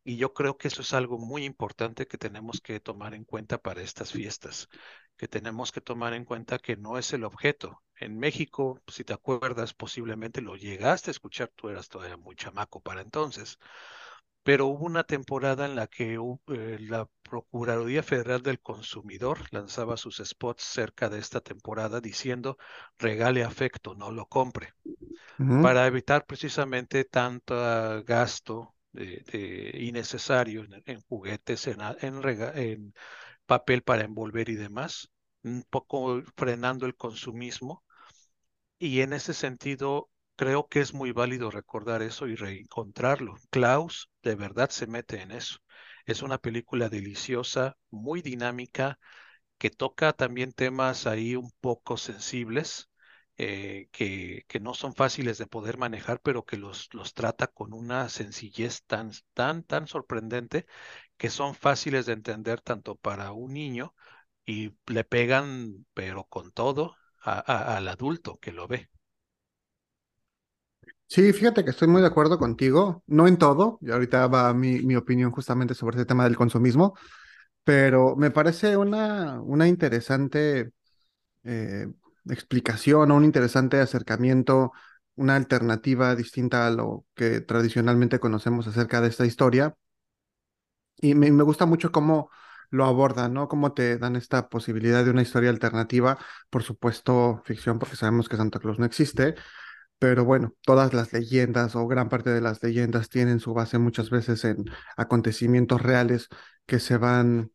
Y 0.05 0.17
yo 0.17 0.35
creo 0.35 0.59
que 0.59 0.69
eso 0.69 0.83
es 0.83 0.95
algo 0.95 1.19
muy 1.19 1.45
importante 1.45 2.07
que 2.07 2.19
tenemos 2.19 2.61
que 2.61 2.81
tomar 2.81 3.15
en 3.15 3.25
cuenta 3.25 3.59
para 3.59 3.83
estas 3.83 4.13
fiestas, 4.13 4.69
que 5.17 5.29
tenemos 5.29 5.73
que 5.73 5.81
tomar 5.81 6.15
en 6.15 6.25
cuenta 6.25 6.59
que 6.59 6.77
no 6.77 6.99
es 6.99 7.13
el 7.13 7.25
objeto. 7.25 7.83
En 7.97 8.19
México, 8.19 8.81
si 8.89 9.05
te 9.05 9.13
acuerdas, 9.15 9.75
posiblemente 9.75 10.41
lo 10.43 10.57
llegaste 10.57 11.11
a 11.11 11.13
escuchar, 11.13 11.51
tú 11.57 11.69
eras 11.71 11.89
todavía 11.89 12.17
muy 12.17 12.37
chamaco 12.37 12.81
para 12.81 13.03
entonces, 13.03 13.59
pero 14.43 14.67
hubo 14.67 14.87
una 14.87 15.05
temporada 15.05 15.67
en 15.67 15.77
la 15.77 15.87
que 15.89 16.15
eh, 16.49 16.79
la 16.81 17.09
Procuraduría 17.23 18.03
Federal 18.03 18.43
del 18.43 18.61
Consumidor 18.61 19.39
lanzaba 19.53 19.97
sus 19.97 20.19
spots 20.25 20.63
cerca 20.65 21.09
de 21.09 21.19
esta 21.21 21.41
temporada 21.41 22.01
diciendo 22.01 22.59
regale 22.99 23.45
afecto, 23.45 23.95
no 23.95 24.11
lo 24.11 24.27
compre 24.27 24.75
para 25.61 25.87
evitar 25.87 26.27
precisamente 26.27 27.05
tanto 27.05 27.55
ah, 27.57 28.03
gasto 28.07 28.75
de, 28.93 29.23
de 29.33 29.73
innecesario 29.83 30.65
en, 30.65 30.83
en 30.87 31.01
juguetes, 31.03 31.67
en, 31.69 31.81
a- 31.83 31.97
en 32.01 32.23
rega- 32.23 32.53
en 32.57 32.95
papel 33.47 33.83
para 33.83 34.05
envolver 34.05 34.49
y 34.51 34.57
demás, 34.57 35.11
un 35.45 35.65
poco 35.71 36.23
frenando 36.37 36.87
el 36.87 36.97
consumismo. 36.97 37.85
Y 38.79 39.01
en 39.03 39.15
ese 39.15 39.35
sentido, 39.35 40.11
creo 40.37 40.69
que 40.69 40.81
es 40.81 40.95
muy 40.95 41.13
válido 41.13 41.51
recordar 41.51 42.03
eso 42.03 42.27
y 42.29 42.37
reencontrarlo. 42.37 43.35
Klaus 43.51 44.11
de 44.23 44.35
verdad 44.35 44.71
se 44.71 44.87
mete 44.87 45.21
en 45.23 45.31
eso. 45.33 45.59
Es 46.07 46.23
una 46.23 46.39
película 46.39 46.89
deliciosa, 46.89 47.77
muy 47.91 48.23
dinámica, 48.23 48.99
que 49.59 49.71
toca 49.71 50.13
también 50.13 50.53
temas 50.53 51.07
ahí 51.07 51.37
un 51.37 51.51
poco 51.61 51.97
sensibles 51.97 52.91
eh, 53.39 53.89
que, 53.93 54.45
que, 54.49 54.61
no 54.61 54.75
son 54.75 54.95
fáciles 54.95 55.39
de 55.39 55.47
poder 55.47 55.79
manejar, 55.79 56.21
pero 56.21 56.45
que 56.45 56.57
los, 56.59 56.89
los 56.95 57.15
trata 57.15 57.47
con 57.49 57.73
una 57.73 58.09
sencillez 58.09 58.85
tan, 58.87 59.13
tan, 59.35 59.65
tan 59.65 59.87
sorprendente 59.87 60.67
que 61.17 61.31
son 61.31 61.55
fáciles 61.55 62.07
de 62.07 62.15
entender 62.15 62.61
tanto 62.61 62.97
para 62.97 63.33
un 63.33 63.55
niño 63.55 63.95
y 64.47 64.77
le 64.87 65.05
pegan, 65.05 65.87
pero 65.95 66.25
con 66.25 66.53
todo, 66.53 66.97
a, 67.23 67.41
al 67.77 67.89
adulto 67.89 68.39
que 68.41 68.53
lo 68.53 68.69
ve. 68.69 68.91
Sí, 71.13 71.33
fíjate 71.35 71.63
que 71.65 71.71
estoy 71.71 71.89
muy 71.89 72.01
de 72.01 72.07
acuerdo 72.07 72.39
contigo, 72.39 73.03
no 73.07 73.27
en 73.29 73.37
todo, 73.37 73.79
y 73.83 73.91
ahorita 73.91 74.27
va 74.29 74.55
mi, 74.55 74.81
mi 74.83 74.97
opinión 74.97 75.31
justamente 75.31 75.75
sobre 75.75 75.97
ese 75.97 76.07
tema 76.07 76.25
del 76.25 76.37
consumismo, 76.37 76.95
pero 77.65 78.17
me 78.17 78.31
parece 78.31 78.77
una, 78.77 79.41
una 79.43 79.69
interesante 79.69 80.73
eh, 81.45 81.87
explicación 82.31 83.11
o 83.13 83.17
un 83.17 83.25
interesante 83.25 83.81
acercamiento, 83.81 84.73
una 85.17 85.37
alternativa 85.37 86.17
distinta 86.17 86.67
a 86.69 86.71
lo 86.71 87.07
que 87.15 87.41
tradicionalmente 87.43 88.21
conocemos 88.21 88.67
acerca 88.69 89.01
de 89.01 89.09
esta 89.09 89.27
historia. 89.27 89.75
Y 90.97 91.15
me, 91.15 91.31
me 91.33 91.43
gusta 91.43 91.67
mucho 91.67 91.91
cómo 91.93 92.31
lo 92.71 92.85
abordan, 92.87 93.35
¿no? 93.35 93.49
Cómo 93.49 93.73
te 93.75 93.99
dan 93.99 94.17
esta 94.17 94.49
posibilidad 94.49 95.05
de 95.05 95.11
una 95.11 95.23
historia 95.23 95.51
alternativa, 95.51 96.19
por 96.51 96.63
supuesto, 96.63 97.43
ficción, 97.45 97.79
porque 97.79 97.97
sabemos 97.97 98.29
que 98.29 98.37
Santa 98.37 98.59
Claus 98.61 98.79
no 98.79 98.87
existe, 98.87 99.35
pero 100.03 100.25
bueno, 100.25 100.53
todas 100.63 100.95
las 100.95 101.13
leyendas 101.13 101.77
o 101.77 101.87
gran 101.87 102.09
parte 102.09 102.31
de 102.31 102.41
las 102.41 102.61
leyendas 102.61 103.09
tienen 103.09 103.39
su 103.39 103.55
base 103.55 103.79
muchas 103.79 104.11
veces 104.11 104.45
en 104.45 104.65
acontecimientos 104.97 105.81
reales 105.81 106.29
que 106.67 106.81
se 106.81 106.97
van 106.97 107.53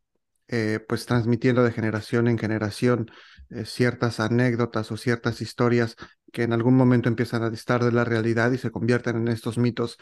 eh, 0.48 0.80
pues 0.88 1.04
transmitiendo 1.04 1.62
de 1.62 1.72
generación 1.72 2.26
en 2.26 2.38
generación 2.38 3.10
eh, 3.50 3.66
ciertas 3.66 4.18
anécdotas 4.18 4.90
o 4.90 4.96
ciertas 4.96 5.42
historias 5.42 5.94
que 6.32 6.42
en 6.44 6.54
algún 6.54 6.74
momento 6.74 7.10
empiezan 7.10 7.42
a 7.42 7.50
distar 7.50 7.84
de 7.84 7.92
la 7.92 8.04
realidad 8.04 8.50
y 8.52 8.56
se 8.58 8.70
convierten 8.70 9.16
en 9.16 9.28
estos 9.28 9.58
mitos 9.58 9.98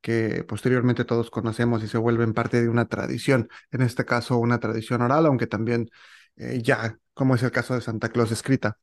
que 0.00 0.42
posteriormente 0.44 1.04
todos 1.04 1.30
conocemos 1.30 1.84
y 1.84 1.88
se 1.88 1.98
vuelven 1.98 2.32
parte 2.32 2.62
de 2.62 2.70
una 2.70 2.88
tradición, 2.88 3.50
en 3.72 3.82
este 3.82 4.06
caso 4.06 4.38
una 4.38 4.58
tradición 4.58 5.02
oral, 5.02 5.26
aunque 5.26 5.46
también 5.46 5.90
eh, 6.36 6.62
ya, 6.62 6.98
como 7.12 7.34
es 7.34 7.42
el 7.42 7.50
caso 7.50 7.74
de 7.74 7.82
Santa 7.82 8.08
Claus 8.08 8.32
escrita. 8.32 8.78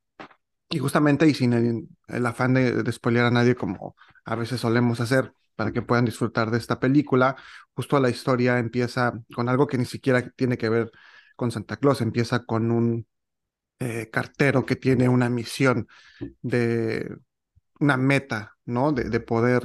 Y 0.70 0.80
justamente, 0.80 1.28
y 1.28 1.34
sin 1.34 1.54
el, 2.08 2.26
afán 2.26 2.54
de, 2.54 2.84
de 2.84 2.92
spoilear 2.92 3.28
a 3.28 3.32
nadie 3.32 3.56
como 3.56 3.96
a 4.26 4.36
veces 4.36 4.60
solemos 4.60 5.00
hacer, 5.00 5.34
para 5.56 5.72
que 5.72 5.82
puedan 5.82 6.06
disfrutar 6.06 6.52
de 6.52 6.58
esta 6.58 6.80
película, 6.80 7.36
justo 7.74 8.00
la 8.00 8.10
historia 8.10 8.60
empieza 8.60 9.14
con 9.34 9.50
algo 9.50 9.66
que 9.68 9.78
ni 9.78 9.86
siquiera 9.86 10.30
tiene 10.32 10.58
que 10.58 10.70
ver 10.70 10.92
con 11.36 11.52
Santa 11.52 11.78
Claus, 11.78 12.02
empieza 12.02 12.46
con 12.46 12.72
un 12.72 13.08
eh, 13.80 14.10
cartero 14.12 14.66
que 14.66 14.76
tiene 14.76 15.10
una 15.10 15.30
misión 15.30 15.88
de 16.42 17.18
una 17.80 17.98
meta, 17.98 18.56
¿no? 18.66 18.92
De, 18.92 19.06
de 19.06 19.20
poder 19.20 19.64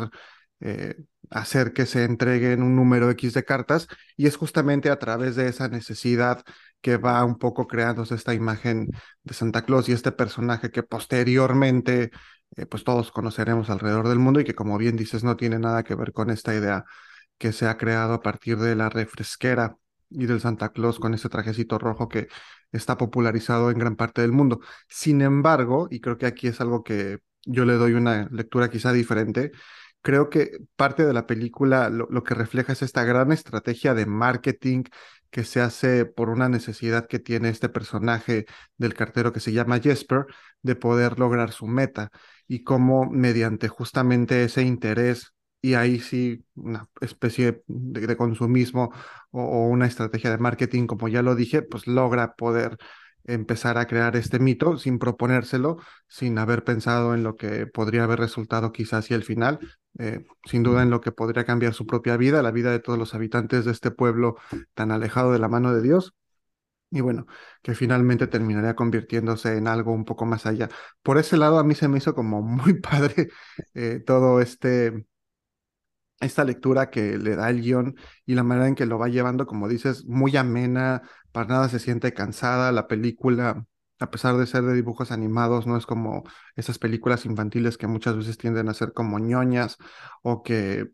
eh, 0.61 0.97
hacer 1.31 1.73
que 1.73 1.87
se 1.87 2.05
entreguen 2.05 2.63
un 2.63 2.77
número 2.77 3.11
X 3.11 3.35
de 3.35 3.45
cartas 3.45 3.89
y 4.17 4.27
es 4.27 4.37
justamente 4.37 4.91
a 4.91 4.99
través 4.99 5.37
de 5.37 5.49
esa 5.49 5.69
necesidad 5.69 6.43
que 6.83 6.97
va 6.99 7.25
un 7.25 7.39
poco 7.39 7.67
creándose 7.67 8.15
esta 8.15 8.35
imagen 8.35 8.89
de 9.23 9.35
Santa 9.35 9.65
Claus 9.65 9.89
y 9.89 9.93
este 9.93 10.13
personaje 10.13 10.71
que 10.71 10.83
posteriormente 10.83 12.11
eh, 12.57 12.67
pues 12.67 12.85
todos 12.85 13.11
conoceremos 13.13 13.71
alrededor 13.71 14.09
del 14.09 14.19
mundo 14.19 14.41
y 14.41 14.45
que 14.45 14.55
como 14.55 14.77
bien 14.79 14.97
dices 14.97 15.25
no 15.25 15.37
tiene 15.37 15.59
nada 15.59 15.85
que 15.85 15.95
ver 15.95 16.13
con 16.13 16.31
esta 16.31 16.55
idea 16.55 16.85
que 17.39 17.53
se 17.53 17.67
ha 17.67 17.77
creado 17.79 18.15
a 18.15 18.23
partir 18.23 18.59
de 18.59 18.77
la 18.77 18.89
refresquera 18.91 19.77
y 20.11 20.27
del 20.27 20.41
Santa 20.41 20.71
Claus 20.71 20.99
con 21.01 21.15
ese 21.15 21.29
trajecito 21.29 21.79
rojo 21.79 22.09
que 22.09 22.29
está 22.73 22.97
popularizado 22.99 23.71
en 23.71 23.79
gran 23.79 23.97
parte 23.97 24.23
del 24.23 24.33
mundo. 24.33 24.61
Sin 24.89 25.23
embargo, 25.23 25.89
y 25.91 26.01
creo 26.01 26.19
que 26.19 26.27
aquí 26.27 26.49
es 26.49 26.61
algo 26.61 26.83
que 26.83 27.19
yo 27.45 27.65
le 27.65 27.75
doy 27.75 27.93
una 27.95 28.29
lectura 28.31 28.71
quizá 28.71 28.93
diferente, 28.93 29.53
creo 30.03 30.31
que 30.31 30.59
parte 30.77 31.07
de 31.07 31.13
la 31.13 31.27
película 31.27 31.89
lo, 31.91 32.07
lo, 32.11 32.23
que 32.25 32.35
refleja 32.35 32.73
es 32.73 32.83
esta 32.83 33.05
gran 33.05 33.33
estrategia 33.33 33.95
de 33.95 34.07
marketing 34.07 34.85
que 35.33 35.45
se 35.45 35.61
hace 35.61 36.05
por 36.07 36.31
una 36.31 36.49
necesidad 36.49 37.09
que 37.09 37.19
tiene 37.19 37.49
este 37.49 37.69
personaje 37.71 38.47
del 38.77 38.95
cartero 38.95 39.33
que 39.33 39.41
se 39.41 39.53
llama 39.53 39.81
Jesper 39.81 40.27
de 40.63 40.77
poder 40.77 41.19
lograr 41.19 41.53
su 41.53 41.67
meta 41.67 42.11
y 42.47 42.63
cómo 42.65 43.11
mediante 43.11 43.69
justamente 43.69 44.45
ese 44.45 44.63
interés 44.63 45.35
y 45.63 45.75
ahí 45.75 46.01
sí 46.01 46.45
una 46.55 46.89
especie 47.01 47.63
de, 47.67 48.17
consumismo 48.17 48.93
o, 49.31 49.43
o, 49.43 49.69
una 49.69 49.87
estrategia 49.87 50.31
de 50.31 50.39
marketing, 50.39 50.87
como 50.87 51.09
ya 51.09 51.23
lo 51.23 51.35
dije, 51.35 51.63
pues 51.63 51.87
logra 51.87 52.35
poder 52.35 52.77
empezar 53.25 53.79
a 53.79 53.87
crear 53.87 54.17
este 54.17 54.39
mito 54.39 54.79
sin 54.79 54.99
proponérselo, 54.99 55.79
sin 56.09 56.39
haber 56.39 56.65
pensado 56.65 57.15
en 57.15 57.23
lo 57.23 57.37
que 57.37 57.67
podría 57.67 58.05
haber 58.05 58.19
resultado 58.19 58.73
quizás 58.73 59.11
y 59.11 59.15
el 59.15 59.25
final, 59.25 59.61
eh, 59.99 60.25
sin 60.45 60.63
duda 60.63 60.83
en 60.83 60.91
lo 60.91 61.01
que 61.01 61.13
podría 61.13 61.45
cambiar 61.45 61.75
su 61.75 61.87
propia 61.87 62.17
vida, 62.17 62.43
la 62.43 62.51
vida 62.51 62.71
de 62.71 62.81
todos 62.81 62.99
los 62.99 63.15
habitantes 63.15 63.65
de 63.65 63.73
este 63.73 63.91
pueblo 63.91 64.37
tan 64.75 64.91
alejado 64.91 65.33
de 65.33 65.39
la 65.39 65.49
mano 65.49 65.75
de 65.75 65.83
Dios. 65.83 66.15
Y 66.91 67.01
bueno, 67.01 67.27
que 67.63 67.75
finalmente 67.75 68.27
terminaría 68.27 68.77
convirtiéndose 68.77 69.57
en 69.57 69.67
algo 69.67 69.93
un 69.93 70.05
poco 70.05 70.27
más 70.27 70.45
allá. 70.47 70.69
Por 71.03 71.17
ese 71.19 71.39
lado, 71.39 71.59
a 71.59 71.65
mí 71.65 71.75
se 71.75 71.89
me 71.89 71.99
hizo 71.99 72.15
como 72.15 72.43
muy 72.43 72.81
padre 72.81 73.29
eh, 73.75 74.01
todo 74.05 74.41
este, 74.41 75.07
esta 76.21 76.45
lectura 76.45 76.91
que 76.91 77.19
le 77.19 77.37
da 77.37 77.51
el 77.51 77.63
guion 77.63 77.97
y 78.27 78.35
la 78.35 78.45
manera 78.45 78.69
en 78.69 78.75
que 78.75 78.87
lo 78.87 78.99
va 78.99 79.09
llevando, 79.09 79.47
como 79.47 79.69
dices, 79.69 80.05
muy 80.07 80.37
amena, 80.37 81.03
para 81.33 81.49
nada 81.49 81.69
se 81.69 81.79
siente 81.79 82.15
cansada, 82.15 82.73
la 82.73 82.89
película, 82.89 83.67
a 83.99 84.11
pesar 84.11 84.37
de 84.37 84.47
ser 84.47 84.63
de 84.65 84.75
dibujos 84.75 85.13
animados, 85.13 85.67
no 85.67 85.77
es 85.77 85.87
como 85.87 86.25
esas 86.57 86.79
películas 86.79 87.27
infantiles 87.27 87.79
que 87.79 87.87
muchas 87.87 88.17
veces 88.17 88.39
tienden 88.39 88.69
a 88.69 88.75
ser 88.75 88.93
como 88.93 89.19
ñoñas 89.19 89.79
o 90.23 90.43
que 90.43 90.89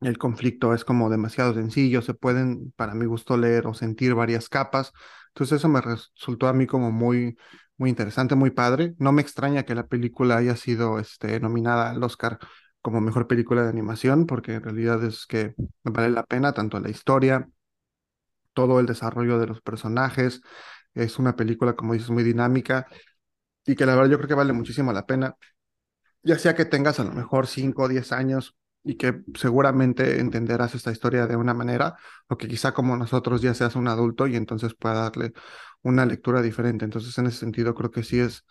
el 0.00 0.18
conflicto 0.18 0.74
es 0.74 0.84
como 0.84 1.10
demasiado 1.10 1.54
sencillo, 1.54 2.02
se 2.02 2.14
pueden, 2.14 2.72
para 2.76 2.94
mi 2.94 3.06
gusto, 3.06 3.36
leer 3.36 3.66
o 3.66 3.74
sentir 3.74 4.14
varias 4.14 4.48
capas. 4.48 4.92
Entonces 5.28 5.58
eso 5.58 5.68
me 5.68 5.80
resultó 5.80 6.46
a 6.48 6.52
mí 6.52 6.66
como 6.66 6.92
muy, 6.92 7.36
muy 7.76 7.90
interesante, 7.90 8.34
muy 8.34 8.50
padre. 8.50 8.94
No 8.98 9.12
me 9.12 9.22
extraña 9.22 9.64
que 9.64 9.74
la 9.74 9.86
película 9.86 10.36
haya 10.36 10.56
sido 10.56 10.98
este, 10.98 11.40
nominada 11.40 11.90
al 11.90 12.02
Oscar 12.02 12.38
como 12.80 13.00
mejor 13.00 13.26
película 13.26 13.62
de 13.62 13.70
animación, 13.70 14.26
porque 14.26 14.54
en 14.54 14.62
realidad 14.62 15.02
es 15.04 15.26
que 15.26 15.54
vale 15.84 16.10
la 16.10 16.24
pena 16.24 16.52
tanto 16.52 16.78
la 16.80 16.90
historia, 16.90 17.48
todo 18.58 18.80
el 18.80 18.86
desarrollo 18.86 19.38
de 19.38 19.46
los 19.46 19.60
personajes. 19.60 20.40
Es 20.92 21.20
una 21.20 21.36
película, 21.36 21.74
como 21.74 21.92
dices, 21.92 22.10
muy 22.10 22.24
dinámica 22.24 22.88
y 23.64 23.76
que 23.76 23.86
la 23.86 23.94
verdad 23.94 24.10
yo 24.10 24.16
creo 24.18 24.28
que 24.28 24.34
vale 24.34 24.52
muchísimo 24.52 24.92
la 24.92 25.06
pena, 25.06 25.36
ya 26.22 26.38
sea 26.38 26.56
que 26.56 26.64
tengas 26.64 27.00
a 27.00 27.04
lo 27.04 27.12
mejor 27.12 27.46
5 27.46 27.84
o 27.84 27.88
10 27.88 28.12
años 28.12 28.56
y 28.84 28.96
que 28.96 29.22
seguramente 29.34 30.20
entenderás 30.20 30.74
esta 30.74 30.90
historia 30.92 31.28
de 31.28 31.36
una 31.36 31.54
manera, 31.54 31.96
o 32.28 32.36
que 32.36 32.48
quizá 32.48 32.72
como 32.74 32.96
nosotros 32.96 33.42
ya 33.42 33.54
seas 33.54 33.76
un 33.76 33.88
adulto 33.88 34.26
y 34.26 34.36
entonces 34.36 34.74
pueda 34.74 34.96
darle 35.02 35.32
una 35.82 36.06
lectura 36.06 36.42
diferente. 36.42 36.84
Entonces, 36.84 37.16
en 37.18 37.26
ese 37.26 37.38
sentido, 37.38 37.74
creo 37.74 37.92
que 37.92 38.02
sí 38.02 38.20
es, 38.20 38.44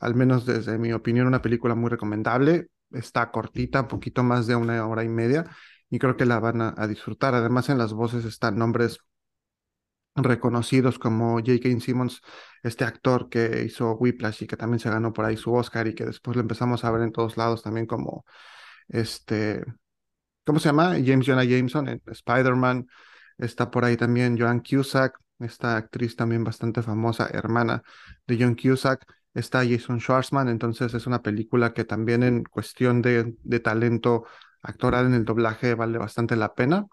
al 0.00 0.14
menos 0.16 0.46
desde 0.46 0.78
mi 0.78 0.92
opinión, 0.92 1.28
una 1.28 1.42
película 1.42 1.74
muy 1.76 1.90
recomendable. 1.90 2.68
Está 2.90 3.30
cortita, 3.30 3.82
un 3.82 3.88
poquito 3.88 4.24
más 4.24 4.46
de 4.48 4.56
una 4.56 4.86
hora 4.86 5.04
y 5.04 5.08
media, 5.08 5.46
y 5.90 5.98
creo 5.98 6.16
que 6.16 6.26
la 6.26 6.40
van 6.40 6.62
a, 6.62 6.74
a 6.76 6.88
disfrutar. 6.88 7.34
Además, 7.34 7.68
en 7.68 7.78
las 7.78 7.92
voces 7.92 8.24
están 8.24 8.56
nombres 8.58 8.98
reconocidos 10.14 10.98
como 10.98 11.34
J.K. 11.38 11.80
Simmons, 11.80 12.20
este 12.62 12.84
actor 12.84 13.28
que 13.28 13.64
hizo 13.64 13.92
Whiplash 13.94 14.42
y 14.44 14.46
que 14.46 14.56
también 14.56 14.80
se 14.80 14.90
ganó 14.90 15.12
por 15.12 15.24
ahí 15.24 15.36
su 15.36 15.52
Oscar 15.54 15.86
y 15.88 15.94
que 15.94 16.04
después 16.04 16.36
lo 16.36 16.42
empezamos 16.42 16.84
a 16.84 16.90
ver 16.90 17.02
en 17.02 17.12
todos 17.12 17.36
lados 17.36 17.62
también 17.62 17.86
como 17.86 18.24
este, 18.88 19.64
¿cómo 20.44 20.58
se 20.58 20.68
llama? 20.68 20.96
James 21.04 21.26
Jonah 21.26 21.44
Jameson 21.44 21.88
en 21.88 22.02
Spider-Man, 22.06 22.86
está 23.38 23.70
por 23.70 23.84
ahí 23.84 23.96
también 23.96 24.38
Joan 24.38 24.60
Cusack, 24.60 25.18
esta 25.38 25.76
actriz 25.76 26.16
también 26.16 26.44
bastante 26.44 26.82
famosa, 26.82 27.28
hermana 27.32 27.82
de 28.26 28.38
John 28.38 28.54
Cusack, 28.54 29.04
está 29.34 29.64
Jason 29.66 30.00
Schwartzman, 30.00 30.48
entonces 30.48 30.94
es 30.94 31.06
una 31.06 31.22
película 31.22 31.72
que 31.72 31.84
también 31.84 32.22
en 32.22 32.44
cuestión 32.44 33.02
de, 33.02 33.34
de 33.42 33.60
talento 33.60 34.24
actoral 34.62 35.06
en 35.06 35.14
el 35.14 35.24
doblaje 35.24 35.74
vale 35.74 35.98
bastante 35.98 36.36
la 36.36 36.54
pena. 36.54 36.86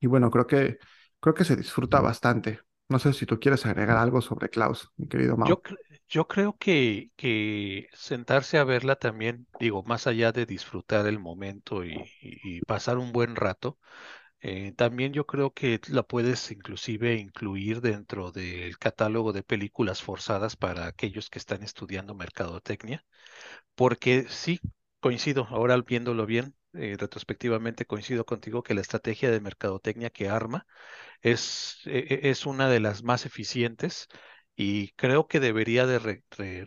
Y 0.00 0.06
bueno, 0.06 0.30
creo 0.30 0.46
que 0.46 0.78
creo 1.20 1.34
que 1.34 1.44
se 1.44 1.56
disfruta 1.56 2.00
bastante. 2.00 2.60
No 2.88 2.98
sé 2.98 3.12
si 3.12 3.26
tú 3.26 3.38
quieres 3.38 3.66
agregar 3.66 3.96
algo 3.98 4.20
sobre 4.20 4.48
Klaus, 4.50 4.90
mi 4.96 5.08
querido 5.08 5.36
Mau. 5.36 5.54
Yo, 5.54 5.62
yo 6.08 6.28
creo 6.28 6.56
que, 6.58 7.10
que 7.16 7.88
sentarse 7.94 8.58
a 8.58 8.64
verla 8.64 8.96
también, 8.96 9.46
digo, 9.58 9.82
más 9.84 10.06
allá 10.06 10.32
de 10.32 10.44
disfrutar 10.46 11.06
el 11.06 11.18
momento 11.18 11.84
y, 11.84 12.10
y 12.20 12.60
pasar 12.62 12.98
un 12.98 13.12
buen 13.12 13.34
rato, 13.36 13.78
eh, 14.40 14.72
también 14.76 15.12
yo 15.14 15.26
creo 15.26 15.52
que 15.54 15.80
la 15.88 16.02
puedes 16.04 16.50
inclusive 16.52 17.16
incluir 17.16 17.80
dentro 17.82 18.32
del 18.32 18.78
catálogo 18.78 19.32
de 19.32 19.42
películas 19.44 20.02
forzadas 20.02 20.56
para 20.56 20.86
aquellos 20.88 21.30
que 21.30 21.38
están 21.40 21.62
estudiando 21.64 22.14
mercadotecnia, 22.14 23.04
porque 23.74 24.26
sí, 24.28 24.60
coincido, 25.00 25.46
ahora 25.50 25.76
viéndolo 25.80 26.26
bien, 26.26 26.54
eh, 26.74 26.96
retrospectivamente 26.98 27.86
coincido 27.86 28.24
contigo 28.26 28.62
que 28.62 28.74
la 28.74 28.80
estrategia 28.82 29.30
de 29.30 29.40
mercadotecnia 29.40 30.10
que 30.10 30.28
arma 30.28 30.66
es, 31.22 31.78
e, 31.86 31.98
e, 32.22 32.30
es 32.30 32.46
una 32.46 32.68
de 32.68 32.80
las 32.80 33.02
más 33.02 33.26
eficientes 33.26 34.08
y 34.56 34.90
creo 34.92 35.28
que 35.28 35.40
debería 35.40 35.86
de 35.86 35.98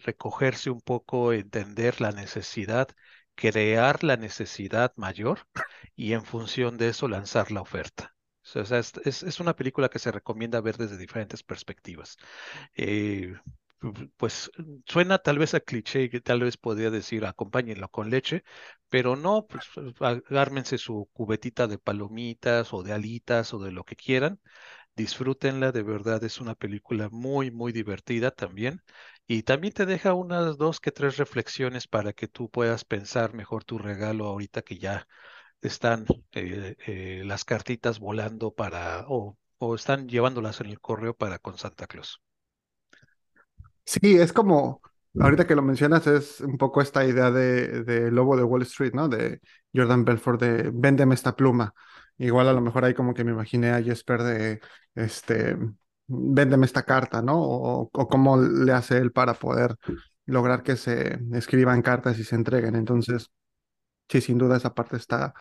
recogerse 0.04 0.70
un 0.70 0.82
poco, 0.82 1.34
entender 1.34 2.00
la 2.02 2.12
necesidad, 2.12 2.88
crear 3.36 4.04
la 4.04 4.18
necesidad 4.18 4.94
mayor 4.96 5.48
y 5.96 6.14
en 6.14 6.24
función 6.26 6.78
de 6.78 6.90
eso 6.90 7.08
lanzar 7.08 7.52
la 7.52 7.62
oferta. 7.62 8.16
Sea, 8.44 8.64
es, 8.80 9.40
una 9.40 9.56
película 9.56 9.90
que 9.90 10.00
se 10.00 10.12
recomienda 10.12 10.62
ver 10.62 10.78
desde 10.78 10.98
diferentes 10.98 11.44
perspectivas. 11.44 12.18
Eh, 12.76 13.34
pues 14.18 14.52
suena 14.86 15.18
tal 15.20 15.40
vez 15.40 15.54
a 15.54 15.60
cliché 15.60 16.10
que 16.10 16.22
tal 16.22 16.42
vez 16.42 16.58
podría 16.58 16.90
decir 16.92 17.26
acompáñenlo 17.26 17.90
con 17.90 18.10
leche, 18.10 18.44
pero 18.90 19.16
no, 19.16 19.48
pues 19.48 19.66
agármense 20.00 20.78
su 20.78 21.10
cubetita 21.14 21.68
de 21.68 21.78
palomitas 21.80 22.74
o 22.74 22.84
de 22.84 22.94
alitas 22.94 23.54
o 23.54 23.60
de 23.60 23.72
lo 23.72 23.84
que 23.84 23.96
quieran 23.96 24.40
disfrútenla, 24.96 25.72
de 25.72 25.84
verdad 25.84 26.24
es 26.24 26.40
una 26.42 26.56
película 26.56 27.10
muy, 27.12 27.52
muy 27.52 27.72
divertida 27.74 28.32
también. 28.32 28.82
Y 29.28 29.44
también 29.44 29.74
te 29.74 29.86
deja 29.86 30.14
unas 30.14 30.58
dos 30.58 30.80
que 30.80 30.92
tres 30.92 31.18
reflexiones 31.18 31.88
para 31.88 32.14
que 32.14 32.28
tú 32.28 32.50
puedas 32.50 32.86
pensar 32.86 33.34
mejor 33.34 33.64
tu 33.66 33.78
regalo 33.80 34.26
ahorita 34.28 34.62
que 34.64 34.78
ya 34.78 35.08
están 35.62 36.06
eh, 36.34 36.76
eh, 36.88 37.24
las 37.26 37.46
cartitas 37.46 38.00
volando 38.00 38.54
para, 38.54 39.06
o, 39.10 39.38
o 39.60 39.76
están 39.76 40.10
llevándolas 40.10 40.62
en 40.62 40.68
el 40.68 40.80
correo 40.82 41.16
para 41.16 41.40
con 41.40 41.58
Santa 41.58 41.88
Claus. 41.88 42.22
Sí, 43.86 44.18
es 44.18 44.32
como, 44.34 44.82
ahorita 45.20 45.46
que 45.48 45.56
lo 45.56 45.62
mencionas, 45.62 46.08
es 46.08 46.42
un 46.42 46.58
poco 46.58 46.82
esta 46.82 47.06
idea 47.06 47.32
de, 47.32 47.84
de 47.84 48.12
Lobo 48.12 48.38
de 48.38 48.44
Wall 48.44 48.62
Street, 48.64 48.94
¿no? 48.94 49.10
De 49.10 49.42
Jordan 49.74 50.06
Belfort, 50.06 50.40
de 50.42 50.72
véndeme 50.74 51.16
esta 51.16 51.36
pluma. 51.36 51.74
Igual 52.18 52.48
a 52.48 52.54
lo 52.54 52.62
mejor 52.62 52.86
ahí 52.86 52.94
como 52.94 53.14
que 53.14 53.24
me 53.24 53.32
imaginé 53.32 53.72
a 53.72 53.82
Jesper 53.82 54.24
de, 54.24 54.62
este, 54.96 55.58
véndeme 56.08 56.66
esta 56.66 56.84
carta, 56.84 57.22
¿no? 57.22 57.42
O, 57.42 57.90
cómo 57.90 58.38
le 58.38 58.72
hace 58.74 58.98
él 58.98 59.12
para 59.12 59.34
poder 59.34 59.76
lograr 60.26 60.64
que 60.64 60.76
se 60.78 61.20
escriban 61.34 61.82
cartas 61.82 62.20
y 62.20 62.24
se 62.24 62.36
entreguen. 62.36 62.76
Entonces, 62.76 63.32
sí, 64.10 64.22
sin 64.22 64.38
duda 64.38 64.58
esa 64.58 64.74
parte 64.74 64.98
está 64.98 65.34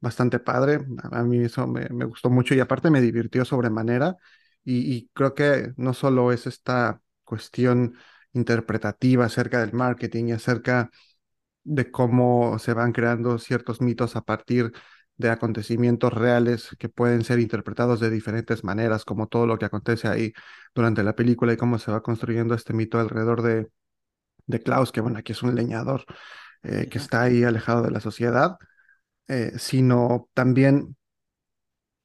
bastante 0.00 0.38
padre. 0.40 0.80
A, 1.12 1.22
mí 1.24 1.38
eso 1.44 1.66
me, 1.66 1.88
me, 1.90 2.04
gustó 2.06 2.30
mucho 2.30 2.54
y 2.54 2.60
aparte 2.60 2.90
me 2.90 3.00
divirtió 3.00 3.44
sobremanera. 3.44 4.16
Y, 4.64 4.94
y 4.94 5.10
creo 5.14 5.34
que 5.34 5.72
no 5.76 5.94
solo 5.94 6.32
es 6.32 6.46
esta 6.46 7.00
cuestión 7.28 7.94
interpretativa 8.32 9.26
acerca 9.26 9.60
del 9.60 9.72
marketing 9.74 10.28
y 10.28 10.32
acerca 10.32 10.90
de 11.64 11.90
cómo 11.90 12.58
se 12.58 12.74
van 12.74 12.92
creando 12.92 13.38
ciertos 13.38 13.80
mitos 13.80 14.16
a 14.16 14.22
partir 14.22 14.72
de 15.16 15.30
acontecimientos 15.30 16.12
reales 16.12 16.70
que 16.78 16.88
pueden 16.88 17.24
ser 17.24 17.40
interpretados 17.40 18.00
de 18.00 18.10
diferentes 18.10 18.64
maneras, 18.64 19.04
como 19.04 19.26
todo 19.28 19.46
lo 19.46 19.58
que 19.58 19.66
acontece 19.66 20.08
ahí 20.08 20.32
durante 20.74 21.02
la 21.02 21.14
película 21.14 21.52
y 21.52 21.56
cómo 21.56 21.78
se 21.78 21.90
va 21.92 22.02
construyendo 22.02 22.54
este 22.54 22.72
mito 22.72 22.98
alrededor 23.00 23.42
de, 23.42 23.68
de 24.46 24.62
Klaus, 24.62 24.92
que 24.92 25.00
bueno, 25.00 25.18
aquí 25.18 25.32
es 25.32 25.42
un 25.42 25.54
leñador 25.54 26.04
eh, 26.62 26.88
que 26.90 26.98
está 26.98 27.22
ahí 27.22 27.44
alejado 27.44 27.82
de 27.82 27.90
la 27.92 28.00
sociedad, 28.00 28.56
eh, 29.28 29.52
sino 29.58 30.28
también 30.34 30.96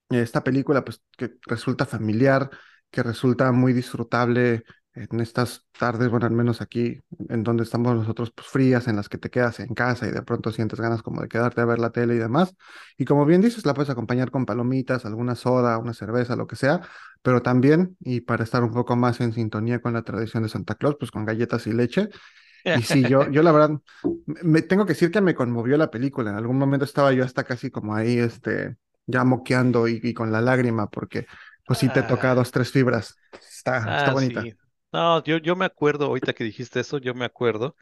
esta 0.09 0.43
película 0.43 0.83
pues 0.83 1.01
que 1.17 1.35
resulta 1.47 1.85
familiar, 1.85 2.49
que 2.91 3.03
resulta 3.03 3.51
muy 3.51 3.73
disfrutable 3.73 4.63
en 4.95 5.19
estas 5.19 5.65
tardes, 5.77 6.09
bueno, 6.09 6.27
al 6.27 6.33
menos 6.33 6.61
aquí 6.61 7.01
en 7.29 7.43
donde 7.43 7.63
estamos 7.63 7.95
nosotros, 7.95 8.31
pues 8.31 8.47
frías, 8.47 8.87
en 8.87 8.95
las 8.95 9.09
que 9.09 9.17
te 9.17 9.31
quedas 9.31 9.59
en 9.59 9.73
casa 9.73 10.07
y 10.07 10.11
de 10.11 10.21
pronto 10.21 10.51
sientes 10.51 10.79
ganas 10.79 11.01
como 11.01 11.21
de 11.21 11.27
quedarte 11.27 11.61
a 11.61 11.65
ver 11.65 11.79
la 11.79 11.91
tele 11.91 12.15
y 12.15 12.19
demás. 12.19 12.55
Y 12.97 13.05
como 13.05 13.25
bien 13.25 13.41
dices, 13.41 13.65
la 13.65 13.73
puedes 13.73 13.89
acompañar 13.89 14.29
con 14.29 14.45
palomitas, 14.45 15.05
alguna 15.05 15.35
soda, 15.35 15.79
una 15.79 15.93
cerveza, 15.93 16.35
lo 16.35 16.45
que 16.45 16.55
sea, 16.55 16.81
pero 17.23 17.41
también, 17.41 17.97
y 18.01 18.21
para 18.21 18.43
estar 18.43 18.63
un 18.63 18.71
poco 18.71 18.95
más 18.95 19.19
en 19.19 19.33
sintonía 19.33 19.81
con 19.81 19.93
la 19.93 20.03
tradición 20.03 20.43
de 20.43 20.49
Santa 20.49 20.75
Claus, 20.75 20.95
pues 20.99 21.09
con 21.09 21.25
galletas 21.25 21.65
y 21.65 21.73
leche. 21.73 22.09
Y 22.63 22.81
sí, 22.83 23.01
yo, 23.09 23.29
yo 23.29 23.41
la 23.43 23.51
verdad, 23.51 23.71
me 24.25 24.61
tengo 24.61 24.85
que 24.85 24.93
decir 24.93 25.11
que 25.11 25.21
me 25.21 25.35
conmovió 25.35 25.75
la 25.75 25.89
película. 25.89 26.29
En 26.29 26.37
algún 26.37 26.57
momento 26.57 26.85
estaba 26.85 27.11
yo 27.13 27.25
hasta 27.25 27.43
casi 27.43 27.71
como 27.71 27.95
ahí, 27.95 28.19
este, 28.19 28.77
ya 29.07 29.23
moqueando 29.23 29.87
y, 29.87 30.13
con 30.13 30.31
la 30.31 30.39
lágrima, 30.39 30.87
porque 30.87 31.25
pues 31.65 31.79
sí 31.79 31.89
te 31.89 32.03
toca 32.03 32.31
ah. 32.31 32.35
dos, 32.35 32.51
tres 32.51 32.71
fibras. 32.71 33.15
Está, 33.33 33.77
está 33.77 34.05
ah, 34.11 34.13
bonita. 34.13 34.43
No, 34.93 35.23
yo, 35.23 35.37
yo 35.39 35.55
me 35.55 35.65
acuerdo, 35.65 36.05
ahorita 36.05 36.33
que 36.33 36.43
dijiste 36.43 36.79
eso, 36.79 36.99
yo 36.99 37.15
me 37.15 37.25
acuerdo 37.25 37.75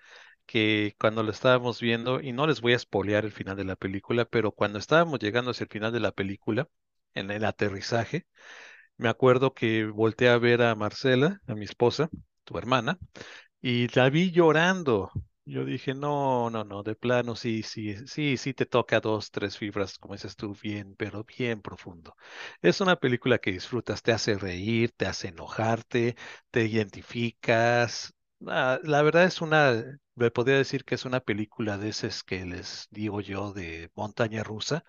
que 0.45 0.95
cuando 0.99 1.23
lo 1.23 1.31
estábamos 1.31 1.81
viendo, 1.81 2.21
y 2.21 2.33
no 2.33 2.47
les 2.47 2.61
voy 2.61 2.73
a 2.73 2.77
espolear 2.77 3.25
el 3.25 3.31
final 3.33 3.57
de 3.57 3.65
la 3.65 3.77
película, 3.77 4.25
pero 4.25 4.51
cuando 4.51 4.79
estábamos 4.79 5.19
llegando 5.21 5.51
hacia 5.51 5.65
el 5.65 5.69
final 5.71 5.93
de 5.93 6.01
la 6.01 6.11
película, 6.13 6.69
en 7.15 7.31
el 7.31 7.45
aterrizaje, 7.45 8.27
me 8.97 9.09
acuerdo 9.09 9.53
que 9.53 9.85
volteé 9.87 10.29
a 10.29 10.37
ver 10.39 10.61
a 10.63 10.75
Marcela, 10.75 11.41
a 11.47 11.55
mi 11.55 11.65
esposa, 11.65 12.09
tu 12.45 12.57
hermana, 12.57 12.99
y 13.61 13.87
la 13.95 14.09
vi 14.09 14.31
llorando. 14.31 15.11
Yo 15.45 15.65
dije, 15.65 15.93
no, 15.95 16.49
no, 16.49 16.63
no, 16.63 16.83
de 16.83 16.95
plano 16.95 17.35
sí, 17.35 17.63
sí, 17.63 17.95
sí, 18.07 18.37
sí 18.37 18.53
te 18.53 18.65
toca 18.65 18.99
dos, 18.99 19.31
tres 19.31 19.57
fibras, 19.57 19.97
como 19.97 20.13
dices 20.13 20.35
tú, 20.35 20.55
bien, 20.61 20.95
pero 20.95 21.23
bien 21.23 21.61
profundo. 21.61 22.15
Es 22.61 22.79
una 22.79 22.95
película 22.95 23.39
que 23.39 23.51
disfrutas, 23.51 24.01
te 24.03 24.11
hace 24.13 24.37
reír, 24.37 24.91
te 24.95 25.07
hace 25.07 25.29
enojarte, 25.29 26.15
te 26.51 26.65
identificas. 26.65 28.13
Ah, 28.47 28.79
la 28.83 29.01
verdad 29.01 29.23
es 29.25 29.41
una, 29.41 29.99
me 30.15 30.31
podría 30.31 30.57
decir 30.57 30.85
que 30.85 30.95
es 30.95 31.05
una 31.05 31.19
película 31.19 31.77
de 31.77 31.89
esas 31.89 32.23
que 32.23 32.45
les 32.45 32.87
digo 32.91 33.19
yo 33.21 33.51
de 33.51 33.89
montaña 33.95 34.43
rusa, 34.43 34.83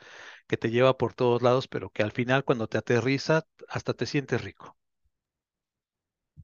que 0.48 0.56
te 0.58 0.70
lleva 0.70 0.98
por 0.98 1.14
todos 1.14 1.42
lados, 1.42 1.68
pero 1.68 1.90
que 1.90 2.02
al 2.04 2.12
final 2.12 2.44
cuando 2.44 2.68
te 2.68 2.78
aterriza, 2.78 3.46
hasta 3.68 3.94
te 3.94 4.06
sientes 4.06 4.42
rico. 4.44 4.76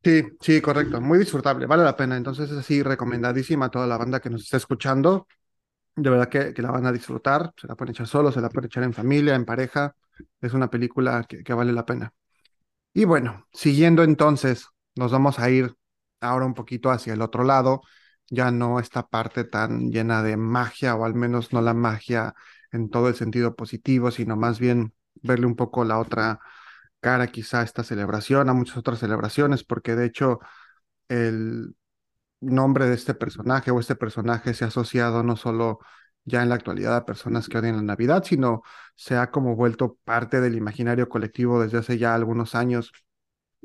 Sí, 0.02 0.22
sí, 0.40 0.60
correcto. 0.60 1.00
Muy 1.00 1.18
disfrutable, 1.18 1.66
vale 1.66 1.82
la 1.84 1.96
pena. 1.96 2.16
Entonces 2.16 2.50
es 2.50 2.56
así 2.58 2.82
recomendadísima 2.82 3.66
a 3.66 3.70
toda 3.70 3.86
la 3.86 3.96
banda 3.98 4.20
que 4.20 4.30
nos 4.30 4.42
está 4.42 4.56
escuchando. 4.56 5.26
De 5.96 6.10
verdad 6.10 6.28
que, 6.28 6.54
que 6.54 6.62
la 6.62 6.70
van 6.72 6.86
a 6.86 6.92
disfrutar. 6.92 7.52
Se 7.56 7.66
la 7.68 7.76
pueden 7.76 7.92
echar 7.94 8.06
solo, 8.08 8.32
se 8.32 8.40
la 8.40 8.50
pueden 8.50 8.66
echar 8.68 8.84
en 8.84 8.94
familia, 8.94 9.34
en 9.36 9.44
pareja. 9.46 9.94
Es 10.40 10.54
una 10.54 10.70
película 10.70 11.24
que, 11.28 11.44
que 11.44 11.54
vale 11.54 11.72
la 11.72 11.86
pena. 11.86 12.12
Y 12.94 13.04
bueno, 13.06 13.46
siguiendo 13.52 14.04
entonces, 14.04 14.66
nos 14.96 15.12
vamos 15.12 15.38
a 15.40 15.50
ir 15.50 15.74
ahora 16.20 16.46
un 16.46 16.54
poquito 16.54 16.90
hacia 16.90 17.14
el 17.14 17.22
otro 17.22 17.44
lado. 17.44 17.82
Ya 18.30 18.50
no 18.52 18.80
esta 18.80 19.06
parte 19.08 19.44
tan 19.44 19.90
llena 19.90 20.22
de 20.22 20.36
magia, 20.36 20.96
o 20.96 21.04
al 21.04 21.14
menos 21.14 21.52
no 21.52 21.62
la 21.62 21.74
magia 21.74 22.34
en 22.72 22.90
todo 22.90 23.08
el 23.08 23.14
sentido 23.16 23.56
positivo, 23.56 24.10
sino 24.10 24.36
más 24.36 24.58
bien 24.60 24.94
verle 25.22 25.46
un 25.46 25.56
poco 25.56 25.84
la 25.84 25.98
otra 25.98 26.40
cara 27.00 27.28
quizá 27.28 27.60
a 27.60 27.64
esta 27.64 27.84
celebración, 27.84 28.48
a 28.48 28.54
muchas 28.54 28.76
otras 28.78 28.98
celebraciones, 28.98 29.64
porque 29.64 29.96
de 29.96 30.06
hecho 30.06 30.40
el 31.08 31.76
nombre 32.40 32.86
de 32.86 32.94
este 32.94 33.14
personaje 33.14 33.70
o 33.70 33.80
este 33.80 33.96
personaje 33.96 34.54
se 34.54 34.64
ha 34.64 34.68
asociado 34.68 35.22
no 35.22 35.36
solo 35.36 35.80
ya 36.24 36.42
en 36.42 36.50
la 36.50 36.56
actualidad 36.56 36.96
a 36.96 37.06
personas 37.06 37.48
que 37.48 37.58
odian 37.58 37.76
la 37.76 37.82
Navidad, 37.82 38.24
sino 38.24 38.62
se 38.94 39.16
ha 39.16 39.30
como 39.30 39.56
vuelto 39.56 39.98
parte 40.04 40.40
del 40.40 40.56
imaginario 40.56 41.08
colectivo 41.08 41.62
desde 41.62 41.78
hace 41.78 41.98
ya 41.98 42.14
algunos 42.14 42.54
años. 42.54 42.92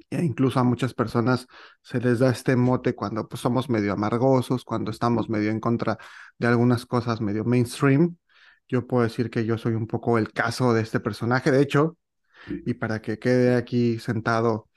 E 0.10 0.24
incluso 0.24 0.60
a 0.60 0.64
muchas 0.64 0.94
personas 0.94 1.48
se 1.82 2.00
les 2.00 2.20
da 2.20 2.32
este 2.32 2.56
mote 2.56 2.96
cuando 2.96 3.28
pues, 3.28 3.42
somos 3.42 3.70
medio 3.70 3.94
amargosos, 3.94 4.64
cuando 4.66 4.92
estamos 4.92 5.30
medio 5.30 5.52
en 5.52 5.60
contra 5.60 5.98
de 6.40 6.48
algunas 6.48 6.86
cosas 6.86 7.22
medio 7.22 7.46
mainstream. 7.46 8.18
Yo 8.68 8.88
puedo 8.88 9.04
decir 9.04 9.30
que 9.30 9.46
yo 9.46 9.58
soy 9.58 9.74
un 9.74 9.88
poco 9.88 10.18
el 10.18 10.32
caso 10.34 10.74
de 10.74 10.82
este 10.82 11.00
personaje. 11.00 11.52
De 11.52 11.62
hecho, 11.62 11.98
y 12.48 12.74
para 12.76 13.02
que 13.02 13.20
quede 13.20 13.56
aquí 13.56 14.00
sentado 14.00 14.70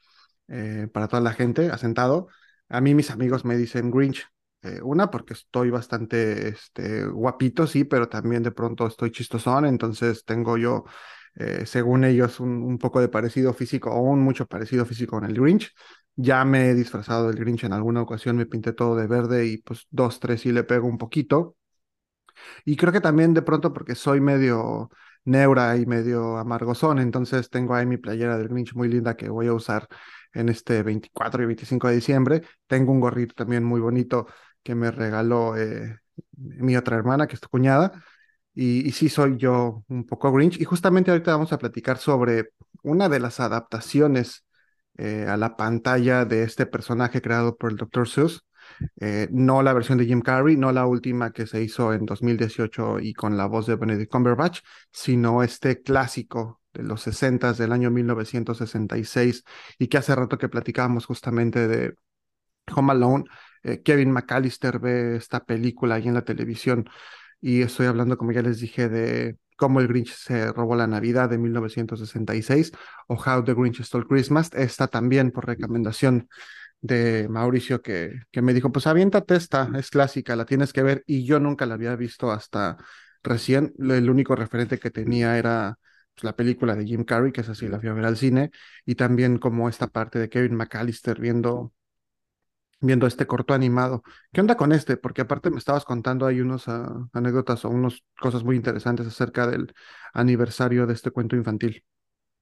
eh, 0.49 0.89
para 0.93 1.09
toda 1.09 1.23
la 1.23 1.33
gente, 1.33 1.71
asentado, 1.71 2.29
a 2.69 2.81
mí 2.81 2.95
mis 2.95 3.11
amigos 3.11 3.45
me 3.45 3.57
dicen 3.57 3.91
Grinch. 3.91 4.27
Eh, 4.63 4.81
una, 4.83 5.11
porque 5.11 5.35
estoy 5.35 5.71
bastante 5.71 6.49
este, 6.49 7.07
guapito, 7.07 7.67
sí, 7.67 7.85
pero 7.85 8.09
también 8.09 8.43
de 8.43 8.51
pronto 8.51 8.87
estoy 8.87 9.13
chistosón, 9.13 9.67
entonces 9.67 10.25
tengo 10.25 10.57
yo, 10.57 10.85
eh, 11.37 11.67
según 11.67 12.05
ellos, 12.05 12.41
un, 12.41 12.63
un, 12.63 12.79
poco 12.79 13.01
de 13.01 13.09
parecido 13.09 13.53
físico 13.55 13.91
o 13.91 14.01
un 14.01 14.21
mucho 14.21 14.47
parecido 14.47 14.85
físico 14.87 15.19
con 15.19 15.25
el 15.29 15.39
Grinch. 15.39 15.73
Ya 16.17 16.45
me 16.45 16.71
he 16.71 16.75
disfrazado 16.75 17.29
del 17.29 17.37
Grinch 17.39 17.65
en 17.65 17.73
alguna 17.75 18.03
ocasión, 18.03 18.37
me 18.37 18.47
pinté 18.47 18.73
todo 18.73 18.97
de 18.97 19.07
verde 19.07 19.47
y 19.47 19.59
pues 19.59 19.87
dos, 19.91 20.19
tres 20.21 20.41
sí 20.41 20.53
le 20.53 20.65
pego 20.65 20.89
un 20.89 20.99
poquito. 20.99 21.57
Y 22.65 22.77
creo 22.77 22.93
que 22.93 23.01
también 23.01 23.35
de 23.35 23.43
pronto 23.43 23.73
porque 23.73 23.95
soy 23.95 24.21
medio 24.21 24.91
neura 25.27 25.77
y 25.77 25.87
medio 25.87 26.39
amargosón, 26.39 26.99
entonces 26.99 27.51
tengo 27.51 27.75
ahí 27.75 27.87
mi 27.87 27.99
playera 27.99 28.39
del 28.39 28.49
Grinch 28.49 28.75
muy 28.75 28.89
linda 28.89 29.17
que 29.17 29.29
voy 29.29 29.49
a 29.49 29.53
usar 29.53 29.89
en 30.33 30.49
este 30.49 30.83
24 30.83 31.43
y 31.43 31.47
25 31.47 31.89
de 31.89 31.95
diciembre. 31.95 32.43
Tengo 32.67 32.93
un 32.93 33.01
gorrito 33.01 33.35
también 33.35 33.65
muy 33.65 33.81
bonito 33.81 34.27
que 34.63 34.75
me 34.75 34.91
regaló 34.91 35.57
eh, 35.57 35.99
mi 36.37 36.77
otra 36.77 36.97
hermana, 36.97 37.27
que 37.27 37.35
es 37.35 37.41
tu 37.41 37.49
cuñada. 37.49 38.03
Y, 38.55 38.89
y, 38.89 38.93
sí 38.93 39.09
soy 39.11 39.37
yo 39.37 39.85
un 39.89 40.07
poco 40.07 40.33
Grinch. 40.33 40.61
Y 40.61 40.65
justamente 40.65 41.11
ahorita 41.11 41.33
vamos 41.33 41.53
a 41.53 41.59
platicar 41.59 41.99
sobre 41.99 42.51
una 42.83 43.09
de 43.09 43.21
las 43.21 43.41
adaptaciones 43.41 44.47
eh, 44.99 45.27
a 45.29 45.37
la 45.37 45.57
pantalla 45.57 46.25
de 46.25 46.43
este 46.43 46.65
personaje 46.65 47.21
creado 47.21 47.57
por 47.57 47.71
el 47.71 47.77
Dr. 47.77 48.09
Seuss, 48.09 48.46
eh, 49.01 49.29
no 49.31 49.63
la 49.63 49.73
versión 49.73 49.99
de 49.99 50.07
Jim 50.07 50.21
Carrey, 50.21 50.57
no 50.57 50.73
la 50.73 50.87
última 50.87 51.33
que 51.33 51.47
se 51.47 51.63
hizo 51.63 51.93
en 51.93 52.07
2018 52.07 53.01
y 53.01 53.15
con 53.15 53.37
la 53.37 53.47
voz 53.47 53.67
de 53.67 53.77
Benedict 53.77 54.11
Cumberbatch, 54.11 54.61
sino 54.91 55.43
este 55.43 55.83
clásico 55.83 56.61
de 56.73 56.83
los 56.83 57.03
60 57.03 57.55
del 57.55 57.73
año 57.73 57.91
1966 57.91 59.45
y 59.79 59.87
que 59.89 59.99
hace 59.99 60.15
rato 60.15 60.39
que 60.39 60.49
platicábamos 60.49 61.07
justamente 61.07 61.69
de 61.69 61.95
Home 62.75 62.93
Alone, 62.93 63.25
eh, 63.63 63.83
Kevin 63.83 64.13
McAllister 64.13 64.79
ve 64.79 65.17
esta 65.17 65.45
película 65.45 65.97
ahí 65.97 66.09
en 66.09 66.15
la 66.15 66.25
televisión 66.25 66.89
y 67.41 67.63
estoy 67.63 67.87
hablando, 67.87 68.17
como 68.17 68.33
ya 68.33 68.43
les 68.43 68.61
dije, 68.61 68.89
de 68.89 69.37
cómo 69.57 69.81
el 69.81 69.89
Grinch 69.89 70.13
se 70.15 70.53
robó 70.53 70.77
la 70.77 70.87
Navidad 70.87 71.31
de 71.31 71.39
1966 71.39 72.73
o 73.09 73.15
How 73.15 73.45
the 73.45 73.55
Grinch 73.55 73.83
Stole 73.83 74.07
Christmas. 74.07 74.51
Esta 74.53 74.89
también 74.89 75.31
por 75.31 75.47
recomendación 75.47 76.29
de 76.81 77.29
Mauricio 77.29 77.83
que, 77.83 78.23
que 78.31 78.43
me 78.43 78.55
dijo, 78.55 78.71
pues 78.73 78.87
aviéntate 78.87 79.37
esta, 79.37 79.71
es 79.77 79.91
clásica, 79.91 80.37
la 80.37 80.47
tienes 80.47 80.73
que 80.73 80.83
ver 80.83 81.03
y 81.07 81.25
yo 81.25 81.41
nunca 81.41 81.67
la 81.67 81.75
había 81.75 81.97
visto 81.97 82.31
hasta 82.31 82.77
recién. 83.23 83.75
El 83.79 84.11
único 84.11 84.37
referente 84.37 84.79
que 84.79 84.91
tenía 84.91 85.39
era 85.39 85.79
pues, 86.15 86.25
la 86.25 86.37
película 86.37 86.75
de 86.77 86.85
Jim 86.87 87.05
Carrey, 87.05 87.33
que 87.33 87.43
es 87.43 87.49
así, 87.49 87.69
la 87.69 87.81
fui 87.81 87.89
a 87.89 87.93
ver 87.95 88.05
al 88.05 88.17
cine, 88.17 88.51
y 88.85 88.95
también 88.95 89.39
como 89.39 89.69
esta 89.69 89.89
parte 89.89 90.19
de 90.19 90.29
Kevin 90.29 90.55
McAllister 90.57 91.21
viendo 91.21 91.73
viendo 92.81 93.07
este 93.07 93.27
corto 93.27 93.55
animado. 93.55 94.03
¿Qué 94.33 94.41
onda 94.41 94.57
con 94.57 94.73
este? 94.73 94.97
Porque 94.97 95.23
aparte 95.23 95.51
me 95.51 95.59
estabas 95.59 95.85
contando 95.85 96.27
hay 96.27 96.41
unos 96.41 96.69
uh, 96.69 97.09
anécdotas 97.13 97.65
o 97.65 97.71
unas 97.71 98.03
cosas 98.21 98.45
muy 98.45 98.57
interesantes 98.57 99.07
acerca 99.07 99.47
del 99.47 99.75
aniversario 100.13 100.87
de 100.87 100.95
este 100.95 101.11
cuento 101.11 101.37
infantil. 101.37 101.85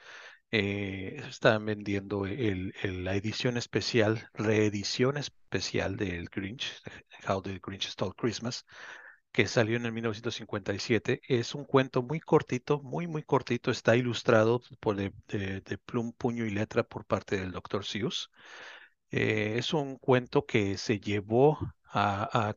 Eh, 0.51 1.21
están 1.29 1.65
vendiendo 1.65 2.25
la 2.25 3.15
edición 3.15 3.57
especial, 3.57 4.29
reedición 4.33 5.17
especial 5.17 5.97
del 5.97 6.29
Grinch, 6.29 6.81
How 7.27 7.41
the 7.41 7.59
Grinch 7.63 7.87
Stole 7.89 8.13
Christmas, 8.17 8.65
que 9.31 9.47
salió 9.47 9.77
en 9.77 9.85
el 9.87 9.93
1957. 9.93 11.21
Es 11.27 11.55
un 11.55 11.65
cuento 11.65 12.03
muy 12.03 12.19
cortito, 12.21 12.81
muy, 12.83 13.07
muy 13.07 13.23
cortito. 13.23 13.71
Está 13.71 13.95
ilustrado 13.97 14.61
por 14.81 14.95
de, 14.97 15.13
de- 15.29 15.77
plum, 15.79 16.13
puño 16.13 16.45
y 16.45 16.51
letra 16.51 16.83
por 16.83 17.05
parte 17.05 17.37
del 17.39 17.51
Dr. 17.53 17.85
Seuss. 17.85 18.29
Eh, 19.11 19.55
es 19.57 19.73
un 19.73 19.97
cuento 19.97 20.45
que 20.45 20.77
se 20.77 20.99
llevó 20.99 21.59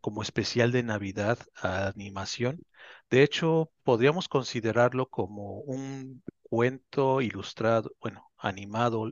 como 0.01 0.23
especial 0.23 0.73
de 0.73 0.83
Navidad 0.83 1.39
a 1.57 1.89
animación. 1.89 2.65
De 3.11 3.23
hecho, 3.23 3.71
podríamos 3.83 4.29
considerarlo 4.29 5.09
como 5.09 5.61
un 5.61 6.23
cuento 6.43 7.21
ilustrado, 7.21 7.93
bueno, 8.01 8.31
animado 8.39 9.11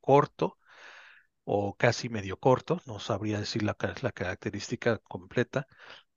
corto 0.00 0.58
o 1.44 1.76
casi 1.76 2.08
medio 2.08 2.38
corto, 2.38 2.80
no 2.86 3.00
sabría 3.00 3.40
decir 3.40 3.62
la, 3.62 3.74
ca- 3.74 3.94
la 4.02 4.12
característica 4.12 4.98
completa. 4.98 5.66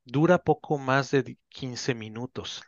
Dura 0.05 0.39
poco 0.39 0.77
más 0.79 1.11
de 1.11 1.23
di- 1.23 1.39
15 1.49 1.95
minutos 1.95 2.63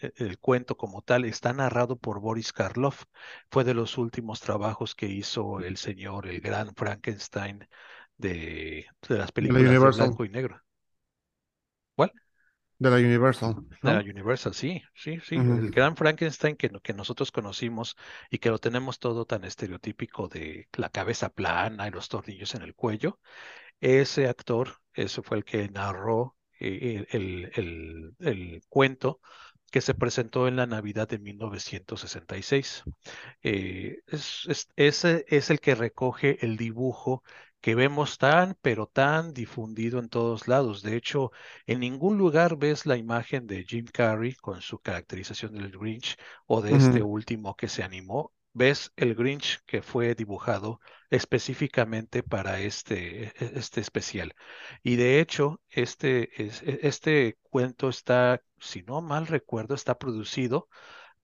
el 0.00 0.38
cuento 0.38 0.76
como 0.76 1.02
tal. 1.02 1.24
Está 1.24 1.52
narrado 1.52 1.96
por 1.98 2.20
Boris 2.20 2.52
Karloff. 2.52 3.04
Fue 3.50 3.64
de 3.64 3.74
los 3.74 3.98
últimos 3.98 4.40
trabajos 4.40 4.94
que 4.94 5.06
hizo 5.06 5.60
el 5.60 5.76
señor, 5.76 6.26
el 6.26 6.40
gran 6.40 6.74
Frankenstein 6.74 7.68
de, 8.20 8.86
de 9.08 9.18
las 9.18 9.32
De 9.42 9.52
la 9.52 9.60
películas 9.60 9.82
de 9.82 9.90
blanco 9.90 10.24
y 10.24 10.28
negro. 10.30 10.60
¿Cuál? 11.96 12.12
De 12.80 12.90
la 12.90 12.96
Universal, 12.96 13.64
De 13.82 13.92
la. 13.92 14.00
Universal, 14.00 14.52
sí, 14.54 14.82
sí, 14.94 15.20
sí. 15.20 15.36
Ujú, 15.38 15.54
El 15.54 15.70
gran 15.70 15.96
Frankenstein 15.96 16.56
que, 16.56 16.68
que 16.82 16.92
nosotros 16.92 17.32
conocimos 17.32 17.96
y 18.30 18.38
que 18.38 18.50
lo 18.50 18.58
tenemos 18.58 18.98
todo 18.98 19.24
tan 19.26 19.44
estereotípico 19.44 20.28
de 20.28 20.68
la 20.76 20.90
cabeza 20.90 21.30
plana 21.30 21.88
y 21.88 21.90
los 21.90 22.08
tornillos 22.08 22.54
en 22.54 22.62
el 22.62 22.74
cuello. 22.74 23.18
Ese 23.80 24.28
actor, 24.28 24.78
ese 24.94 25.22
fue 25.22 25.38
el 25.38 25.44
que 25.44 25.68
narró 25.70 26.36
eh, 26.60 27.06
el, 27.12 27.52
el- 27.56 28.14
el- 28.20 28.28
el 28.28 28.62
cuento 28.68 29.20
que 29.72 29.80
se 29.82 29.94
presentó 29.94 30.48
en 30.48 30.56
la 30.56 30.66
Navidad 30.66 31.08
de 31.08 31.18
1966. 31.18 32.84
Eh, 33.42 33.98
es, 34.08 34.46
es- 34.48 34.68
ese 34.76 35.24
es 35.28 35.50
el 35.50 35.60
que 35.60 35.74
recoge 35.76 36.44
el 36.44 36.56
dibujo 36.56 37.22
que 37.60 37.74
vemos 37.74 38.18
tan, 38.18 38.56
pero 38.62 38.86
tan 38.86 39.32
difundido 39.34 39.98
en 39.98 40.08
todos 40.08 40.48
lados. 40.48 40.82
De 40.82 40.96
hecho, 40.96 41.30
en 41.66 41.80
ningún 41.80 42.18
lugar 42.18 42.56
ves 42.56 42.86
la 42.86 42.96
imagen 42.96 43.46
de 43.46 43.64
Jim 43.64 43.86
Carrey 43.92 44.34
con 44.34 44.60
su 44.62 44.78
caracterización 44.80 45.54
del 45.54 45.70
Grinch 45.70 46.16
o 46.46 46.62
de 46.62 46.76
este 46.76 47.02
último 47.02 47.56
que 47.56 47.68
se 47.68 47.82
animó. 47.82 48.32
Ves 48.52 48.92
el 48.96 49.14
Grinch 49.14 49.60
que 49.66 49.82
fue 49.82 50.14
dibujado 50.14 50.80
específicamente 51.10 52.22
para 52.22 52.60
este, 52.60 53.24
e- 53.24 53.32
e- 53.38 53.52
este 53.58 53.80
especial. 53.80 54.34
Y 54.82 54.96
de 54.96 55.20
hecho, 55.20 55.60
este, 55.68 56.42
es- 56.42 56.62
e- 56.62 56.80
este 56.82 57.38
cuento 57.42 57.88
está, 57.88 58.42
si 58.58 58.82
no 58.82 59.00
mal 59.02 59.26
recuerdo, 59.26 59.74
está 59.74 59.98
producido 59.98 60.68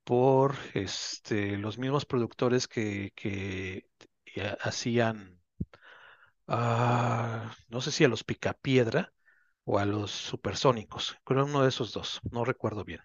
por 0.04 0.56
este, 0.74 1.58
los 1.58 1.78
mismos 1.78 2.06
productores 2.06 2.68
que, 2.68 3.12
que 3.16 3.88
eh, 4.36 4.56
hacían, 4.60 5.35
ah, 6.48 7.54
no 7.68 7.80
sé 7.80 7.92
si 7.92 8.04
a 8.04 8.08
los 8.08 8.24
Picapiedra 8.24 9.12
o 9.64 9.78
a 9.78 9.84
los 9.86 10.10
Supersónicos, 10.12 11.16
creo 11.24 11.44
uno 11.44 11.62
de 11.62 11.68
esos 11.70 11.92
dos, 11.92 12.20
no 12.30 12.44
recuerdo 12.44 12.84
bien, 12.84 13.00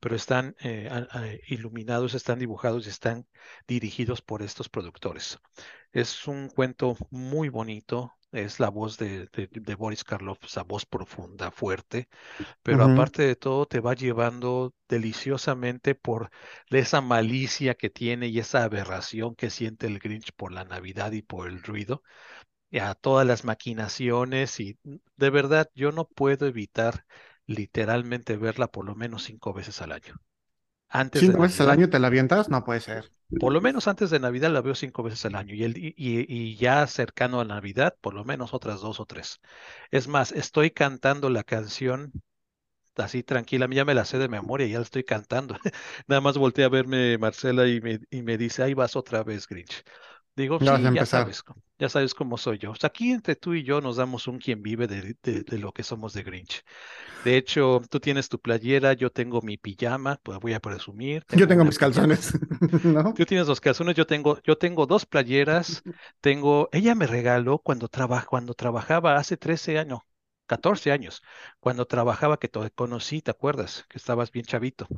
pero 0.00 0.16
están 0.16 0.56
eh, 0.60 0.88
a- 0.90 1.26
iluminados, 1.48 2.14
están 2.14 2.38
dibujados 2.38 2.86
y 2.86 2.90
están 2.90 3.26
dirigidos 3.68 4.22
por 4.22 4.42
estos 4.42 4.68
productores. 4.68 5.38
Es 5.92 6.26
un 6.28 6.48
cuento 6.48 6.96
muy 7.10 7.48
bonito. 7.48 8.12
Es 8.32 8.60
la 8.60 8.68
voz 8.70 8.98
de, 8.98 9.28
de, 9.32 9.48
de 9.50 9.74
Boris 9.76 10.04
Karloff, 10.04 10.44
esa 10.44 10.62
voz 10.62 10.84
profunda, 10.84 11.50
fuerte, 11.50 12.08
pero 12.62 12.84
aparte 12.84 13.22
de 13.22 13.36
todo 13.36 13.66
te 13.66 13.80
va 13.80 13.94
llevando 13.94 14.74
deliciosamente 14.88 15.94
por 15.94 16.30
esa 16.70 17.00
malicia 17.00 17.74
que 17.74 17.90
tiene 17.90 18.28
y 18.28 18.38
esa 18.38 18.64
aberración 18.64 19.34
que 19.36 19.50
siente 19.50 19.86
el 19.86 19.98
Grinch 20.00 20.32
por 20.36 20.52
la 20.52 20.64
Navidad 20.64 21.12
y 21.12 21.22
por 21.22 21.48
el 21.48 21.62
ruido, 21.62 22.02
a 22.80 22.94
todas 22.94 23.26
las 23.26 23.44
maquinaciones 23.44 24.60
y 24.60 24.78
mm, 24.84 24.96
de 25.16 25.30
verdad 25.30 25.70
yo 25.74 25.92
no 25.92 26.06
puedo 26.08 26.46
evitar 26.46 27.04
literalmente 27.46 28.36
verla 28.36 28.68
por 28.70 28.84
lo 28.86 28.94
menos 28.94 29.24
cinco 29.24 29.52
veces 29.52 29.82
al 29.82 29.92
año. 29.92 30.16
Antes 30.88 31.26
de 31.26 31.34
¿Cinco 31.34 31.42
veces 31.42 31.60
al 31.60 31.70
año 31.70 31.90
te 31.90 31.98
la 31.98 32.06
avientas? 32.06 32.48
No 32.48 32.62
puede 32.64 32.78
ser. 32.80 33.10
por 33.38 33.52
lo 33.52 33.60
menos 33.60 33.86
antes 33.88 34.10
de 34.10 34.18
Navidad 34.20 34.50
la 34.50 34.62
veo 34.62 34.74
cinco 34.74 35.02
veces 35.02 35.24
al 35.26 35.34
año 35.34 35.54
y, 35.54 35.62
el, 35.64 35.76
y- 35.78 35.94
y 35.96 36.56
ya 36.56 36.86
cercano 36.86 37.40
a 37.40 37.44
Navidad, 37.44 37.94
por 38.00 38.14
lo 38.14 38.24
menos 38.24 38.54
otras 38.54 38.80
dos 38.80 38.98
o 39.00 39.06
tres. 39.06 39.40
Es 39.90 40.08
más, 40.08 40.32
estoy 40.32 40.70
cantando 40.70 41.28
la 41.30 41.44
canción 41.44 42.14
así 42.96 43.22
tranquila, 43.22 43.68
ya 43.72 43.84
me 43.84 43.94
la 43.94 44.04
sé 44.06 44.18
de 44.18 44.28
memoria, 44.28 44.66
ya 44.68 44.78
la 44.78 44.84
estoy 44.84 45.04
cantando. 45.04 45.56
Nada 46.08 46.20
más 46.22 46.38
volteé 46.38 46.64
a 46.64 46.68
verme 46.70 47.18
Marcela 47.18 47.66
y 47.68 47.80
me, 47.80 48.00
y 48.10 48.22
me 48.22 48.38
dice, 48.38 48.62
ahí 48.62 48.74
vas 48.74 48.96
otra 48.96 49.24
vez, 49.24 49.46
Grinch. 49.48 49.84
Digo, 50.36 50.60
sí, 50.60 50.90
ya 50.92 51.06
sabes, 51.06 51.44
ya 51.78 51.88
sabes 51.88 52.14
cómo 52.14 52.36
soy 52.38 52.58
yo. 52.58 52.72
O 52.72 52.74
sea, 52.76 52.88
aquí 52.88 53.10
entre 53.12 53.36
tú 53.36 53.54
y 53.54 53.62
yo 53.64 53.80
nos 53.80 53.96
damos 53.96 54.28
un 54.28 54.38
quien 54.38 54.62
vive 54.62 54.86
de, 54.86 55.16
de, 55.22 55.42
de 55.42 55.58
lo 55.58 55.72
que 55.72 55.82
somos 55.82 56.12
de 56.12 56.22
Grinch. 56.22 56.62
De 57.24 57.36
hecho, 57.36 57.82
tú 57.90 58.00
tienes 58.00 58.28
tu 58.28 58.40
playera, 58.40 58.94
yo 58.94 59.10
tengo 59.12 59.42
mi 59.42 59.58
pijama, 59.58 60.20
pues 60.24 60.38
voy 60.40 60.54
a 60.54 60.60
presumir, 60.60 61.24
Yo 61.32 61.46
tengo 61.48 61.64
mis 61.64 61.78
calzones, 61.78 62.32
¿no? 62.84 63.14
Tú 63.14 63.24
tienes 63.26 63.48
los 63.48 63.60
calzones, 63.60 63.96
yo 63.96 64.06
tengo, 64.06 64.40
yo 64.42 64.58
tengo 64.58 64.86
dos 64.86 65.06
playeras, 65.06 65.84
tengo, 66.20 66.68
ella 66.72 66.94
me 66.94 67.06
regaló 67.06 67.58
cuando 67.58 67.88
traba- 67.88 68.24
cuando 68.26 68.54
trabajaba 68.54 69.16
hace 69.16 69.36
13 69.36 69.78
años, 69.78 70.00
14 70.46 70.92
años, 70.92 71.22
cuando 71.60 71.86
trabajaba 71.86 72.38
que 72.38 72.48
te 72.48 72.70
conocí, 72.70 73.22
¿te 73.22 73.30
acuerdas? 73.32 73.86
Que 73.88 73.98
estabas 73.98 74.30
bien 74.32 74.44
chavito. 74.46 74.92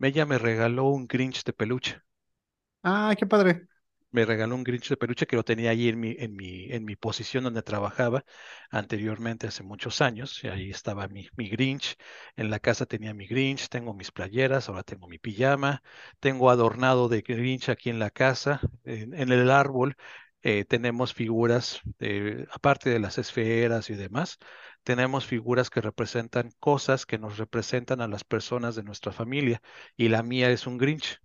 Ella 0.00 0.26
me 0.26 0.38
regaló 0.38 0.84
un 0.86 1.06
Grinch 1.08 1.44
de 1.44 1.52
peluche. 1.54 2.02
Ah, 2.82 3.14
qué 3.18 3.26
padre. 3.26 3.66
Me 4.14 4.24
regaló 4.24 4.54
un 4.54 4.64
Grinch 4.64 4.88
de 4.88 4.96
peluche 4.96 5.26
que 5.26 5.36
lo 5.36 5.44
tenía 5.44 5.70
ahí 5.70 5.88
en 5.88 5.98
mi, 6.00 6.14
en 6.18 6.34
mi, 6.36 6.66
en 6.72 6.84
mi 6.84 6.96
posición 6.96 7.44
donde 7.44 7.62
trabajaba 7.62 8.24
anteriormente, 8.70 9.46
hace 9.48 9.62
muchos 9.64 10.00
años. 10.00 10.42
Y 10.44 10.48
ahí 10.48 10.70
estaba 10.70 11.08
mi, 11.08 11.28
mi 11.36 11.48
Grinch. 11.48 11.96
En 12.36 12.50
la 12.50 12.60
casa 12.60 12.86
tenía 12.86 13.12
mi 13.14 13.26
Grinch, 13.26 13.68
tengo 13.68 13.92
mis 13.94 14.12
playeras, 14.12 14.68
ahora 14.68 14.84
tengo 14.84 15.08
mi 15.08 15.18
pijama, 15.18 15.82
tengo 16.20 16.50
adornado 16.50 17.08
de 17.08 17.22
Grinch 17.22 17.68
aquí 17.70 17.90
en 17.90 17.98
la 17.98 18.10
casa. 18.10 18.60
En, 18.84 19.14
en 19.14 19.32
el 19.32 19.50
árbol 19.50 19.96
eh, 20.42 20.64
tenemos 20.64 21.12
figuras, 21.14 21.80
de- 21.98 22.46
aparte 22.52 22.90
de 22.90 22.98
las 23.00 23.18
esferas 23.18 23.90
y 23.90 23.94
demás, 23.96 24.38
tenemos 24.84 25.26
figuras 25.26 25.70
que 25.70 25.80
representan 25.80 26.50
cosas 26.60 27.06
que 27.06 27.18
nos 27.18 27.38
representan 27.38 28.00
a 28.00 28.08
las 28.08 28.24
personas 28.24 28.74
de 28.76 28.82
nuestra 28.84 29.12
familia. 29.12 29.60
Y 29.96 30.08
la 30.08 30.22
mía 30.22 30.50
es 30.50 30.66
un 30.66 30.78
Grinch. 30.78 31.18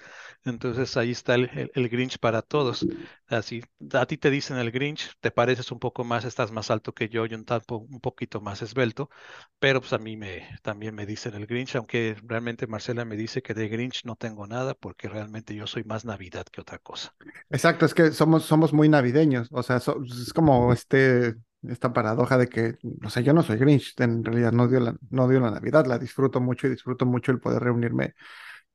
Entonces 0.47 0.97
ahí 0.97 1.11
está 1.11 1.34
el, 1.34 1.70
el- 1.74 1.88
Grinch 1.88 2.18
para 2.18 2.42
todos. 2.42 2.88
Así, 3.26 3.62
a 3.92 4.07
ti 4.07 4.16
te 4.18 4.30
dicen 4.30 4.57
el 4.59 4.70
Grinch, 4.70 5.12
te 5.20 5.30
pareces 5.30 5.70
un 5.72 5.78
poco 5.80 6.05
más, 6.05 6.24
estás 6.24 6.53
más 6.53 6.70
alto 6.70 6.94
que 6.94 7.09
yo 7.09 7.26
y 7.26 7.34
un, 7.34 7.44
tapo, 7.44 7.76
un 7.78 8.01
poquito 8.01 8.40
más 8.40 8.62
esbelto, 8.62 9.11
pero 9.59 9.80
pues 9.80 9.92
a 9.92 9.99
mí 9.99 10.16
me, 10.16 10.49
también 10.62 10.94
me 10.94 11.07
dicen 11.07 11.34
el 11.34 11.47
Grinch, 11.47 11.76
aunque 11.76 12.16
realmente 12.24 12.66
Marcela 12.66 13.05
me 13.05 13.16
dice 13.16 13.42
que 13.42 13.55
de 13.55 13.68
Grinch 13.68 14.05
no 14.05 14.16
tengo 14.16 14.47
nada 14.47 14.74
porque 14.74 15.09
realmente 15.09 15.55
yo 15.55 15.66
soy 15.66 15.84
más 15.84 16.05
Navidad 16.05 16.47
que 16.47 16.61
otra 16.61 16.78
cosa. 16.78 17.14
Exacto, 17.51 17.86
es 17.86 17.94
que 17.94 18.12
somos, 18.12 18.44
somos 18.44 18.72
muy 18.72 18.88
navideños, 18.88 19.49
o 19.53 19.62
sea, 19.62 19.80
so- 19.80 20.03
es 20.05 20.32
como 20.32 20.72
este, 20.72 21.36
esta 21.62 21.92
paradoja 21.92 22.38
de 22.38 22.49
que, 22.49 22.76
o 23.05 23.11
sea, 23.11 23.22
yo 23.22 23.32
no 23.32 23.42
soy 23.42 23.57
Grinch, 23.59 23.94
en 24.01 24.24
realidad 24.24 24.53
no 24.53 24.68
dio 24.68 24.80
la, 24.80 24.97
no 25.11 25.28
dio 25.28 25.40
la 25.40 25.51
Navidad, 25.51 25.86
la 25.86 25.99
disfruto 25.99 26.40
mucho 26.40 26.66
y 26.66 26.70
disfruto 26.70 27.07
mucho 27.07 27.32
el 27.32 27.40
poder 27.40 27.62
reunirme 27.62 28.14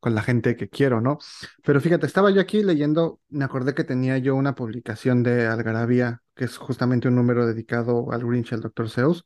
con 0.01 0.15
la 0.15 0.23
gente 0.23 0.57
que 0.57 0.67
quiero, 0.69 0.99
¿no? 0.99 1.19
Pero 1.63 1.79
fíjate, 1.79 2.07
estaba 2.07 2.31
yo 2.31 2.41
aquí 2.41 2.63
leyendo, 2.63 3.21
me 3.29 3.45
acordé 3.45 3.73
que 3.75 3.85
tenía 3.85 4.17
yo 4.17 4.35
una 4.35 4.55
publicación 4.55 5.23
de 5.23 5.47
Algarabía, 5.47 6.21
que 6.35 6.45
es 6.45 6.57
justamente 6.57 7.07
un 7.07 7.15
número 7.15 7.45
dedicado 7.47 8.11
al 8.11 8.25
Grinch, 8.25 8.51
al 8.53 8.61
Dr. 8.61 8.89
Seuss, 8.89 9.23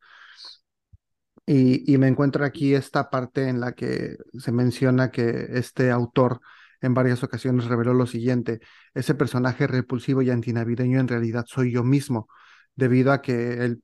y, 1.45 1.91
y 1.91 1.97
me 1.97 2.07
encuentro 2.07 2.43
aquí 2.45 2.73
esta 2.73 3.09
parte 3.09 3.47
en 3.49 3.59
la 3.59 3.73
que 3.73 4.17
se 4.37 4.51
menciona 4.51 5.11
que 5.11 5.47
este 5.51 5.91
autor 5.91 6.41
en 6.81 6.93
varias 6.93 7.23
ocasiones 7.23 7.65
reveló 7.65 7.93
lo 7.93 8.05
siguiente, 8.05 8.59
ese 8.93 9.15
personaje 9.15 9.67
repulsivo 9.67 10.21
y 10.21 10.29
antinavideño 10.29 10.99
en 10.99 11.07
realidad 11.07 11.45
soy 11.47 11.71
yo 11.71 11.83
mismo, 11.83 12.27
debido 12.75 13.11
a 13.11 13.21
que 13.21 13.63
él 13.63 13.83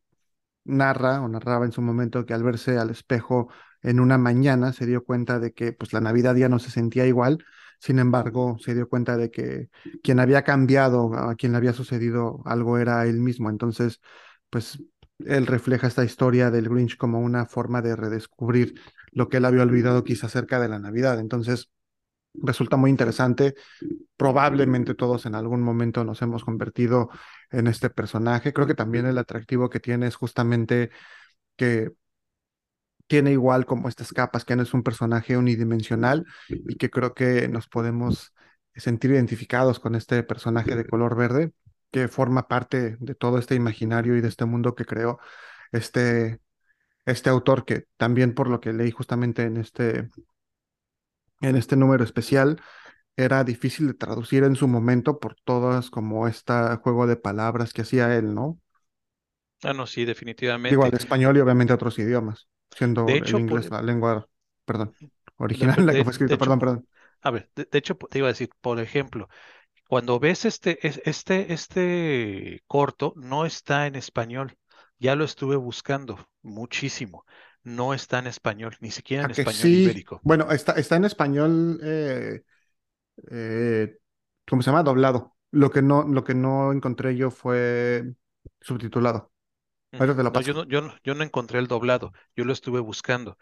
narra 0.63 1.21
o 1.21 1.27
narraba 1.27 1.65
en 1.65 1.71
su 1.71 1.81
momento 1.81 2.25
que 2.25 2.33
al 2.33 2.43
verse 2.43 2.77
al 2.77 2.89
espejo 2.91 3.49
en 3.83 3.99
una 3.99 4.17
mañana 4.17 4.73
se 4.73 4.85
dio 4.85 5.03
cuenta 5.03 5.39
de 5.39 5.53
que 5.53 5.73
pues 5.73 5.93
la 5.93 6.01
Navidad 6.01 6.35
ya 6.35 6.49
no 6.49 6.59
se 6.59 6.71
sentía 6.71 7.05
igual, 7.07 7.43
sin 7.79 7.99
embargo 7.99 8.57
se 8.59 8.75
dio 8.75 8.87
cuenta 8.89 9.17
de 9.17 9.31
que 9.31 9.69
quien 10.03 10.19
había 10.19 10.43
cambiado, 10.43 11.13
a 11.13 11.35
quien 11.35 11.51
le 11.53 11.57
había 11.57 11.73
sucedido 11.73 12.41
algo 12.45 12.77
era 12.77 13.05
él 13.05 13.19
mismo, 13.19 13.49
entonces 13.49 14.01
pues 14.49 14.83
él 15.19 15.47
refleja 15.47 15.87
esta 15.87 16.03
historia 16.03 16.51
del 16.51 16.69
Grinch 16.69 16.97
como 16.97 17.19
una 17.19 17.45
forma 17.45 17.81
de 17.81 17.95
redescubrir 17.95 18.79
lo 19.11 19.29
que 19.29 19.37
él 19.37 19.45
había 19.45 19.63
olvidado 19.63 20.03
quizá 20.03 20.27
acerca 20.27 20.59
de 20.59 20.69
la 20.69 20.79
Navidad, 20.79 21.19
entonces 21.19 21.69
resulta 22.33 22.77
muy 22.77 22.89
interesante. 22.89 23.55
Probablemente 24.17 24.95
todos 24.95 25.25
en 25.25 25.35
algún 25.35 25.61
momento 25.61 26.03
nos 26.03 26.21
hemos 26.21 26.43
convertido 26.43 27.09
en 27.49 27.67
este 27.67 27.89
personaje. 27.89 28.53
Creo 28.53 28.67
que 28.67 28.75
también 28.75 29.05
el 29.05 29.17
atractivo 29.17 29.69
que 29.69 29.79
tiene 29.79 30.07
es 30.07 30.15
justamente 30.15 30.91
que 31.55 31.91
tiene 33.11 33.33
igual 33.33 33.65
como 33.65 33.89
estas 33.89 34.13
capas, 34.13 34.45
que 34.45 34.55
no 34.55 34.63
es 34.63 34.73
un 34.73 34.83
personaje 34.83 35.35
unidimensional 35.35 36.25
y 36.47 36.77
que 36.77 36.89
creo 36.89 37.13
que 37.13 37.49
nos 37.49 37.67
podemos 37.67 38.33
sentir 38.73 39.11
identificados 39.11 39.81
con 39.81 39.95
este 39.95 40.23
personaje 40.23 40.77
de 40.77 40.85
color 40.85 41.17
verde 41.17 41.51
que 41.91 42.07
forma 42.07 42.47
parte 42.47 42.95
de 43.01 43.13
todo 43.13 43.37
este 43.37 43.55
imaginario 43.55 44.15
y 44.15 44.21
de 44.21 44.29
este 44.29 44.45
mundo 44.45 44.75
que 44.75 44.85
creó 44.85 45.19
este, 45.73 46.39
este 47.05 47.29
autor 47.29 47.65
que 47.65 47.83
también 47.97 48.33
por 48.33 48.49
lo 48.49 48.61
que 48.61 48.71
leí 48.71 48.91
justamente 48.91 49.43
en 49.43 49.57
este, 49.57 50.09
en 51.41 51.57
este 51.57 51.75
número 51.75 52.05
especial, 52.05 52.61
era 53.17 53.43
difícil 53.43 53.87
de 53.87 53.93
traducir 53.93 54.45
en 54.45 54.55
su 54.55 54.69
momento 54.69 55.19
por 55.19 55.35
todas 55.43 55.89
como 55.89 56.29
este 56.29 56.53
juego 56.81 57.07
de 57.07 57.17
palabras 57.17 57.73
que 57.73 57.81
hacía 57.81 58.15
él, 58.15 58.33
¿no? 58.33 58.57
Ah, 59.63 59.73
no, 59.73 59.85
sí, 59.85 60.05
definitivamente. 60.05 60.95
español 60.95 61.35
y 61.35 61.41
obviamente 61.41 61.73
a 61.73 61.75
otros 61.75 61.99
idiomas, 61.99 62.47
De 63.05 63.15
siendo 63.15 63.23
el 63.23 63.35
hecho, 63.35 63.39
inglés 63.39 63.69
por, 63.69 63.71
la 63.71 63.81
lengua, 63.81 64.27
perdón, 64.65 64.95
de, 64.99 65.09
original 65.37 65.85
la 65.85 65.95
que 65.95 66.03
de- 66.03 66.05
fue 66.05 66.13
de 66.27 66.35
hecho, 66.35 66.39
perdón, 66.39 66.59
perdón. 66.59 66.87
a 67.21 67.31
ver, 67.31 67.51
de, 67.55 67.65
de 67.71 67.79
hecho, 67.79 67.95
te 67.97 68.19
iba 68.19 68.27
a 68.29 68.31
decir, 68.33 68.49
por 68.61 68.79
ejemplo, 68.79 69.29
Cuando 69.89 70.19
ves 70.19 70.45
este, 70.45 70.85
es- 70.87 71.01
este, 71.05 71.53
este 71.53 72.63
corto, 72.67 73.13
no 73.17 73.45
está 73.45 73.87
en 73.87 73.95
español. 73.95 74.57
Ya 74.99 75.15
lo 75.15 75.25
estuve 75.25 75.55
buscando 75.57 76.27
muchísimo. 76.43 77.25
No 77.63 77.93
está 77.95 78.19
en 78.19 78.27
español, 78.27 78.77
ni 78.81 78.91
siquiera 78.91 79.23
en 79.23 79.31
español 79.31 79.73
sí, 79.73 79.75
ibérico. 79.75 80.21
bueno, 80.21 80.51
está, 80.51 80.73
está 80.73 80.95
en 80.95 81.05
español, 81.05 81.79
eh, 81.83 82.43
eh, 83.31 83.97
¿cómo 84.49 84.61
se 84.61 84.71
llama? 84.71 84.83
Doblado. 84.83 85.35
Lo 85.51 85.71
que 85.71 85.81
no, 85.81 86.03
lo 86.07 86.23
que 86.23 86.35
no 86.35 86.71
encontré 86.73 87.15
yo 87.17 87.31
fue 87.31 88.13
subtitulado. 88.61 89.31
Te 89.91 90.05
lo 90.05 90.13
No, 90.31 90.41
yo 90.41 90.53
no, 90.53 90.63
yo 90.65 90.81
no, 90.81 90.93
yo 91.03 91.15
no 91.15 91.23
encontré 91.23 91.59
el 91.59 91.67
doblado. 91.67 92.11
Yo 92.35 92.43
lo 92.45 92.53
estuve 92.53 92.79
buscando. 92.81 93.37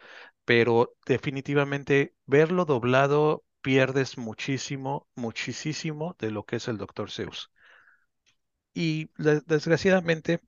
Pero 0.45 0.95
definitivamente 1.05 2.15
verlo 2.25 2.65
doblado 2.65 3.43
pierdes 3.61 4.17
muchísimo, 4.17 5.07
muchísimo 5.15 6.15
de 6.19 6.31
lo 6.31 6.45
que 6.45 6.57
es 6.57 6.67
el 6.67 6.77
Doctor 6.77 7.09
Seuss. 7.11 7.51
Y 8.73 9.11
de- 9.17 9.41
desgraciadamente 9.45 10.39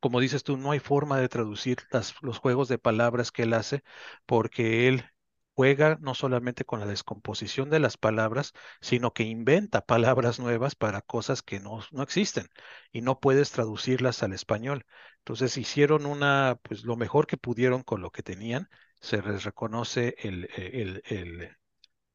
como 0.00 0.20
dices 0.20 0.44
tú, 0.44 0.56
no 0.56 0.70
hay 0.70 0.78
forma 0.80 1.18
de 1.20 1.28
traducir 1.28 1.78
las- 1.90 2.14
los 2.22 2.38
juegos 2.38 2.68
de 2.68 2.78
palabras 2.78 3.32
que 3.32 3.42
él 3.44 3.54
hace, 3.54 3.82
porque 4.26 4.88
él 4.88 5.04
juega 5.56 5.98
no 6.02 6.14
solamente 6.14 6.64
con 6.66 6.80
la 6.80 6.86
descomposición 6.86 7.70
de 7.70 7.80
las 7.80 7.98
palabras, 7.98 8.54
sino 8.82 9.12
que 9.14 9.24
inventa 9.24 9.86
palabras 9.86 10.40
nuevas 10.40 10.76
para 10.76 11.02
cosas 11.02 11.42
que 11.42 11.60
no, 11.60 11.80
no 11.92 12.04
existen 12.04 12.48
y 12.92 13.02
no 13.02 13.20
puedes 13.20 13.50
traducirlas 13.52 14.22
al 14.22 14.34
español. 14.34 14.86
Entonces 15.18 15.56
hicieron 15.58 16.06
una, 16.06 16.58
pues 16.62 16.84
lo 16.84 16.96
mejor 16.96 17.26
que 17.26 17.38
pudieron 17.38 17.82
con 17.82 18.02
lo 18.02 18.10
que 18.12 18.22
tenían, 18.22 18.68
se 19.00 19.22
les 19.22 19.44
reconoce 19.44 20.14
el, 20.20 20.48
el, 20.56 21.02
el, 21.06 21.56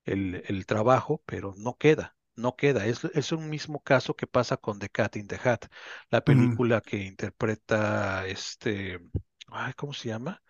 el, 0.05 0.43
el 0.47 0.65
trabajo, 0.65 1.21
pero 1.25 1.53
no 1.57 1.77
queda, 1.77 2.15
no 2.35 2.55
queda. 2.55 2.85
Es, 2.85 3.03
es 3.05 3.31
un 3.31 3.49
mismo 3.49 3.81
caso 3.83 4.15
que 4.15 4.27
pasa 4.27 4.57
con 4.57 4.79
The 4.79 4.89
Cat 4.89 5.15
in 5.17 5.27
the 5.27 5.39
Hat, 5.43 5.65
la 6.09 6.21
Mm, 6.27 6.61
película 6.61 6.81
que 6.81 6.97
interpreta 6.97 8.27
este, 8.27 8.99
ay, 9.47 9.73
¿cómo 9.75 9.93
se 9.93 10.09
llama? 10.09 10.41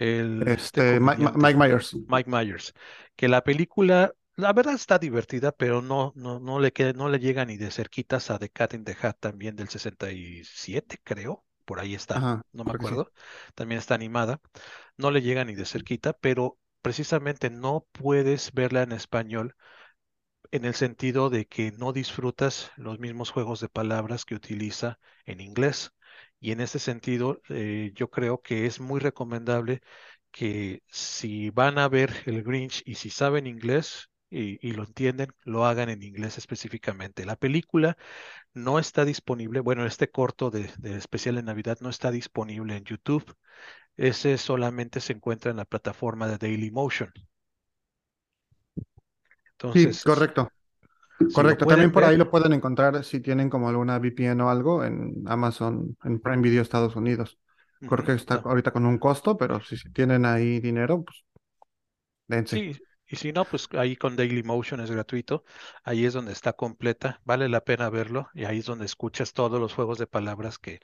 El, 0.00 0.48
este 0.48 0.98
Este, 1.00 1.00
Mike 1.00 1.56
Myers. 1.56 1.96
Mike 2.06 2.30
Myers, 2.30 2.74
que 3.16 3.28
la 3.28 3.42
película, 3.44 4.14
la 4.36 4.52
verdad 4.52 4.74
está 4.74 4.98
divertida, 4.98 5.52
pero 5.52 5.82
no, 5.82 6.12
no, 6.16 6.40
no 6.40 6.58
le 6.60 6.72
queda, 6.72 6.92
no 6.92 7.08
le 7.08 7.18
llega 7.20 7.44
ni 7.44 7.56
de 7.56 7.70
cerquitas 7.70 8.30
a 8.30 8.38
The 8.38 8.50
Cat 8.50 8.74
in 8.74 8.84
the 8.84 8.96
Hat 9.00 9.16
también 9.20 9.56
del 9.56 9.68
67, 9.68 10.98
creo. 11.04 11.44
Por 11.64 11.78
ahí 11.80 11.94
está, 11.94 12.26
Ajá, 12.26 12.42
no 12.52 12.64
me 12.64 12.72
sí. 12.80 12.98
acuerdo. 12.98 13.12
También 13.54 13.78
está 13.78 13.94
animada. 13.94 14.40
No 14.96 15.10
le 15.10 15.22
llega 15.22 15.44
ni 15.44 15.54
de 15.54 15.66
cerquita, 15.66 16.12
pero 16.14 16.58
precisamente 16.82 17.50
no 17.50 17.86
puedes 17.92 18.52
verla 18.52 18.82
en 18.82 18.92
español 18.92 19.56
en 20.52 20.64
el 20.64 20.74
sentido 20.74 21.30
de 21.30 21.46
que 21.46 21.72
no 21.72 21.92
disfrutas 21.92 22.70
los 22.76 22.98
mismos 23.00 23.30
juegos 23.30 23.60
de 23.60 23.68
palabras 23.68 24.24
que 24.24 24.34
utiliza 24.34 24.98
en 25.26 25.40
inglés. 25.40 25.92
Y 26.40 26.52
en 26.52 26.60
ese 26.60 26.78
sentido, 26.78 27.40
eh, 27.50 27.92
yo 27.94 28.10
creo 28.10 28.42
que 28.42 28.66
es 28.66 28.80
muy 28.80 29.00
recomendable 29.00 29.82
que 30.30 30.82
si 30.88 31.50
van 31.50 31.78
a 31.78 31.88
ver 31.88 32.12
el 32.26 32.42
Grinch 32.44 32.82
y 32.86 32.94
si 32.96 33.10
saben 33.10 33.46
inglés 33.46 34.10
y, 34.30 34.58
y 34.66 34.72
lo 34.72 34.84
entienden, 34.84 35.30
lo 35.44 35.66
hagan 35.66 35.88
en 35.90 36.02
inglés 36.02 36.38
específicamente. 36.38 37.26
La 37.26 37.36
película 37.36 37.96
no 38.54 38.78
está 38.78 39.04
disponible, 39.04 39.60
bueno, 39.60 39.86
este 39.86 40.10
corto 40.10 40.50
de, 40.50 40.70
de 40.78 40.96
especial 40.98 41.36
de 41.36 41.42
Navidad 41.44 41.78
no 41.82 41.90
está 41.90 42.10
disponible 42.12 42.76
en 42.76 42.84
YouTube. 42.84 43.36
Ese 43.96 44.38
solamente 44.38 45.00
se 45.00 45.12
encuentra 45.14 45.50
en 45.52 45.58
la 45.58 45.64
plataforma 45.66 46.28
de 46.28 46.38
Dailymotion. 46.38 47.12
Sí, 49.72 49.82
Entonces, 49.82 50.04
s- 50.04 50.04
correcto. 50.04 50.52
Correcto, 51.32 51.66
también 51.66 51.92
por 51.92 52.04
ahí 52.04 52.16
lo 52.16 52.28
pueden 52.30 52.52
encontrar 52.52 53.04
si 53.04 53.20
tienen 53.20 53.50
como 53.50 53.68
alguna 53.68 53.98
VPN 53.98 54.42
o 54.42 54.50
algo 54.50 54.84
en 54.84 55.22
Amazon, 55.26 55.96
en 56.04 56.20
Prime 56.20 56.42
Video 56.42 56.62
Estados 56.62 56.96
Unidos. 56.96 57.38
Creo 57.86 58.04
que 58.04 58.12
está 58.14 58.36
ahorita 58.36 58.72
con 58.72 58.84
un 58.86 58.98
costo, 58.98 59.36
pero 59.36 59.60
si, 59.60 59.76
tienen 59.92 60.24
ahí 60.26 60.60
dinero, 60.60 61.04
pues 61.04 61.24
dense. 62.28 62.62
Sí, 62.62 62.76
y 63.06 63.16
si 63.16 63.32
no, 63.32 63.48
pues 63.48 63.66
ahí 63.72 63.96
con 63.96 64.14
Dailymotion 64.16 64.80
es 64.80 64.90
gratuito, 64.90 65.44
ahí 65.84 66.04
es 66.04 66.12
donde 66.12 66.32
está 66.32 66.52
completa, 66.52 67.20
vale 67.24 67.48
la 67.48 67.64
pena 67.64 67.88
verlo 67.90 68.28
y 68.34 68.44
ahí 68.44 68.58
es 68.58 68.66
donde 68.66 68.84
escuchas 68.86 69.32
todos 69.32 69.58
los 69.60 69.72
juegos 69.74 69.98
de 69.98 70.06
palabras 70.06 70.58
que, 70.58 70.80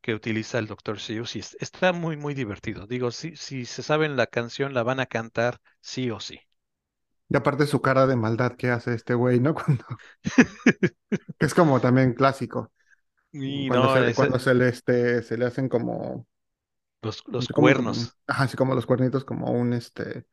que 0.00 0.14
utiliza 0.14 0.58
el 0.58 0.66
Dr. 0.66 0.98
Seuss 1.00 1.36
y 1.36 1.40
es- 1.40 1.56
está 1.60 1.92
muy, 1.92 2.16
muy 2.16 2.34
divertido. 2.34 2.86
Digo, 2.88 3.10
si, 3.12 3.36
si 3.36 3.64
se 3.66 3.82
saben 3.84 4.16
la 4.16 4.26
canción, 4.26 4.74
la 4.74 4.82
van 4.82 4.98
a 5.00 5.06
cantar 5.06 5.60
sí 5.80 6.10
o 6.10 6.18
sí. 6.20 6.40
Y 7.30 7.36
aparte 7.36 7.66
su 7.66 7.80
cara 7.80 8.06
de 8.06 8.16
maldad 8.16 8.56
que 8.56 8.70
hace 8.70 8.94
este 8.94 9.14
güey, 9.14 9.40
¿no? 9.40 9.54
Cuando, 9.56 9.84
que 11.38 11.46
es 11.46 11.54
como 11.54 11.80
también 11.80 12.14
clásico, 12.14 12.72
Y 13.32 13.68
cuando 13.68 13.88
no, 13.88 13.88
se, 13.88 14.04
ese- 14.04 14.14
cuando 14.14 14.38
se 14.38 14.54
le, 14.54 14.68
este, 14.68 15.22
se 15.22 15.36
le 15.38 15.46
hacen 15.46 15.68
como, 15.68 16.26
los, 17.02 17.22
no 17.36 17.46
los 17.46 17.48
como, 17.54 17.74
cuernos, 17.74 18.16
ajá, 18.26 18.44
así 18.44 18.56
como 18.56 18.74
los 18.74 18.86
cuernitos, 18.86 19.24
como 19.24 19.50
un, 19.52 19.72
este, 19.72 20.26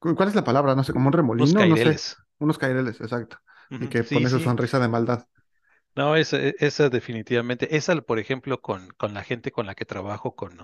¿cu- 0.00 0.14
¿cuál 0.16 0.30
es 0.30 0.34
la 0.36 0.44
palabra? 0.44 0.74
No 0.74 0.84
sé, 0.84 0.92
como 0.94 1.08
un 1.08 1.12
unos 1.36 1.52
remolino, 1.52 1.66
no 1.66 1.76
sé, 1.76 2.02
caireles. 2.02 2.16
unos 2.40 2.58
caireles, 2.58 3.00
exacto. 3.00 3.38
Y 3.78 3.88
que 3.88 4.04
Sí, 4.04 4.04
pone 4.04 4.30
su 4.30 4.40
sonrisa 4.40 4.78
de 4.80 4.88
maldad. 4.88 5.26
No, 5.94 6.16
esa, 6.16 6.38
e- 6.38 6.54
esa 6.58 6.88
definitivamente, 6.88 7.76
esa 7.76 8.00
por 8.00 8.18
ejemplo 8.18 8.60
con, 8.62 8.88
con 8.92 9.12
la 9.14 9.22
gente 9.24 9.52
con 9.52 9.66
la 9.66 9.74
que 9.74 9.84
trabajo, 9.84 10.34
con, 10.34 10.58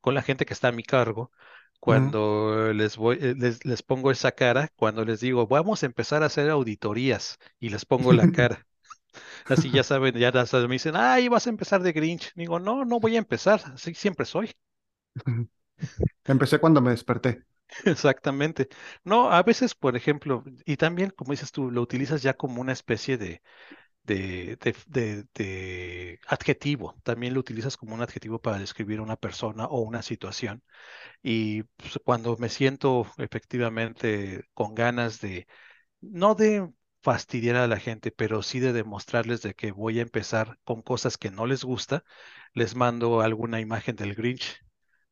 con 0.00 0.14
la 0.14 0.22
gente 0.22 0.44
que 0.46 0.52
está 0.52 0.68
a 0.68 0.72
mi 0.72 0.82
cargo, 0.82 1.32
Cuando 1.80 2.72
les 2.74 2.96
voy, 2.96 3.18
eh, 3.20 3.34
les, 3.36 3.64
les 3.64 3.82
pongo 3.82 4.10
esa 4.10 4.32
cara, 4.32 4.68
cuando 4.76 5.04
les 5.04 5.20
digo, 5.20 5.46
vamos 5.46 5.82
a 5.82 5.86
empezar 5.86 6.22
a 6.22 6.26
hacer 6.26 6.50
auditorías 6.50 7.38
y 7.60 7.68
les 7.70 7.84
pongo 7.86 8.12
la 8.12 8.28
cara. 8.30 8.66
Así 9.48 9.70
ya 9.72 9.82
saben, 9.84 10.14
ya 10.16 10.32
me 10.32 10.74
dicen, 10.74 10.94
ay, 10.96 11.28
vas 11.28 11.46
a 11.46 11.50
empezar 11.50 11.82
de 11.82 11.92
Grinch. 11.92 12.32
Digo, 12.36 12.58
no, 12.60 12.84
no 12.84 13.00
voy 13.00 13.16
a 13.16 13.18
empezar, 13.18 13.62
así 13.74 13.94
siempre 13.94 14.26
soy. 14.26 14.52
Empecé 16.26 16.58
cuando 16.60 16.80
me 16.80 16.90
desperté. 16.90 17.44
Exactamente. 17.84 18.68
No, 19.04 19.30
a 19.30 19.42
veces, 19.42 19.74
por 19.74 19.96
ejemplo, 19.96 20.44
y 20.64 20.76
también, 20.76 21.10
como 21.10 21.32
dices 21.32 21.52
tú, 21.52 21.70
lo 21.70 21.82
utilizas 21.82 22.22
ya 22.22 22.34
como 22.34 22.60
una 22.60 22.72
especie 22.72 23.18
de, 23.18 23.42
de, 24.06 24.56
de, 24.56 24.74
de- 24.88 25.24
de 25.34 26.20
adjetivo. 26.28 26.94
También 27.04 27.34
lo 27.34 27.40
utilizas 27.40 27.76
como 27.76 27.94
un 27.94 28.02
adjetivo 28.02 28.40
para 28.40 28.58
describir 28.58 29.00
a 29.00 29.02
una 29.02 29.16
persona 29.16 29.66
o 29.66 29.80
una 29.82 30.02
situación. 30.02 30.62
Y 31.22 31.64
pues, 31.64 32.00
cuando 32.04 32.36
me 32.38 32.48
siento 32.48 33.06
efectivamente 33.18 34.44
con 34.54 34.74
ganas 34.74 35.20
de, 35.20 35.46
no 36.00 36.34
de 36.34 36.70
fastidiar 37.02 37.56
a 37.56 37.66
la 37.68 37.78
gente, 37.80 38.10
pero 38.12 38.42
sí 38.42 38.60
de 38.60 38.72
demostrarles 38.72 39.42
de 39.42 39.54
que 39.54 39.72
voy 39.72 39.98
a 39.98 40.02
empezar 40.02 40.58
con 40.64 40.82
cosas 40.82 41.18
que 41.18 41.30
no 41.30 41.46
les 41.46 41.64
gusta, 41.64 42.04
les 42.54 42.74
mando 42.76 43.20
alguna 43.20 43.60
imagen 43.60 43.96
del 43.96 44.14
Grinch 44.14 44.60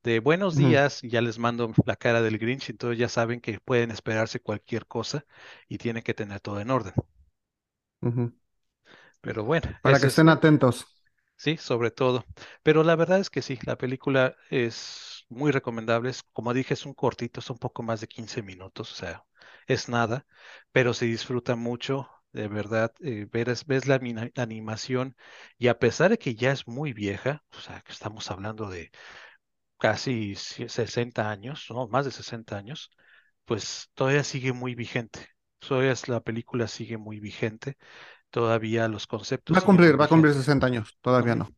de 0.04 0.20
buenos 0.20 0.56
días, 0.56 1.02
y 1.02 1.08
ya 1.10 1.20
les 1.22 1.38
mando 1.38 1.72
la 1.86 1.96
cara 1.96 2.22
del 2.22 2.38
Grinch, 2.38 2.70
entonces 2.70 2.98
ya 2.98 3.08
saben 3.08 3.40
que 3.40 3.58
pueden 3.60 3.90
esperarse 3.90 4.38
cualquier 4.40 4.86
cosa 4.86 5.24
y 5.68 5.78
tienen 5.78 6.02
que 6.04 6.14
tener 6.14 6.40
todo 6.40 6.60
en 6.60 6.70
orden. 6.70 6.94
ujú. 8.02 8.32
Pero 9.24 9.44
bueno, 9.44 9.70
Para 9.82 10.00
que 10.00 10.06
es, 10.06 10.12
estén 10.12 10.28
atentos. 10.28 10.76
sí, 11.36 11.56
sobre 11.56 11.90
todo. 11.90 12.24
Pero 12.62 12.82
la 12.84 12.96
verdad 12.96 13.20
es 13.20 13.30
que 13.30 13.42
sí, 13.42 13.58
la 13.66 13.76
película 13.76 14.36
es 14.50 15.24
muy 15.28 15.50
recomendable. 15.52 16.10
es- 16.10 16.22
como 16.32 16.54
dije, 16.54 16.74
es 16.74 16.86
un 16.86 16.94
cortito, 16.94 17.40
es 17.40 17.50
un 17.50 17.58
poco 17.58 17.82
más 17.82 18.00
de 18.00 18.08
15 18.08 18.42
minutos, 18.42 18.92
o 18.92 18.94
sea, 18.94 19.24
es 19.66 19.88
nada, 19.88 20.26
pero 20.72 20.94
se 20.94 21.06
disfruta 21.06 21.56
mucho. 21.56 22.08
De 22.32 22.48
verdad, 22.48 22.92
eh, 23.00 23.26
ves, 23.30 23.64
ves 23.66 23.86
la 23.86 24.00
animación 24.36 25.16
y 25.56 25.68
a 25.68 25.78
pesar 25.78 26.10
de 26.10 26.18
que 26.18 26.34
ya 26.34 26.50
es 26.52 26.66
muy 26.66 26.92
vieja, 26.92 27.44
o 27.56 27.60
sea, 27.60 27.80
que 27.82 27.92
estamos 27.92 28.28
hablando 28.30 28.68
de 28.68 28.90
casi 29.78 30.34
sie- 30.36 30.68
60 30.68 31.30
años, 31.30 31.66
no, 31.70 31.88
más 31.88 32.04
de 32.04 32.10
60 32.12 32.56
años, 32.56 32.90
pues 33.44 33.90
todavía 33.94 34.24
sigue 34.24 34.52
muy 34.52 34.74
vigente. 34.74 35.20
Todavía 35.60 35.94
la 36.08 36.20
película 36.22 36.68
sigue 36.68 36.98
muy 36.98 37.20
vigente, 37.20 37.76
todavía 38.34 38.88
los 38.88 39.06
conceptos 39.06 39.56
Va 39.56 39.60
a 39.60 39.64
cumplir, 39.64 39.98
va 39.98 40.06
a 40.06 40.08
cumplir 40.08 40.32
vigentes. 40.32 40.46
60 40.46 40.66
años. 40.66 40.98
Todavía 41.00 41.36
no. 41.36 41.48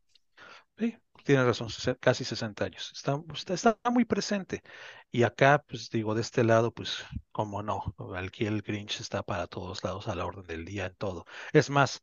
Sí, 0.76 0.94
tiene 1.24 1.42
razón, 1.42 1.68
casi 1.98 2.22
60 2.22 2.66
años. 2.66 2.92
Está, 2.94 3.18
está, 3.32 3.54
está 3.54 3.90
muy 3.90 4.04
presente. 4.04 4.62
Y 5.10 5.22
acá, 5.22 5.64
pues 5.66 5.88
digo, 5.88 6.14
de 6.14 6.20
este 6.20 6.44
lado, 6.44 6.74
pues, 6.74 7.02
como 7.32 7.62
no, 7.62 7.94
aquí 8.14 8.44
el 8.44 8.60
Grinch 8.60 9.00
está 9.00 9.22
para 9.22 9.46
todos 9.46 9.82
lados 9.84 10.06
a 10.08 10.14
la 10.14 10.26
orden 10.26 10.46
del 10.46 10.66
día 10.66 10.84
en 10.84 10.94
todo. 10.96 11.24
Es 11.54 11.70
más, 11.70 12.02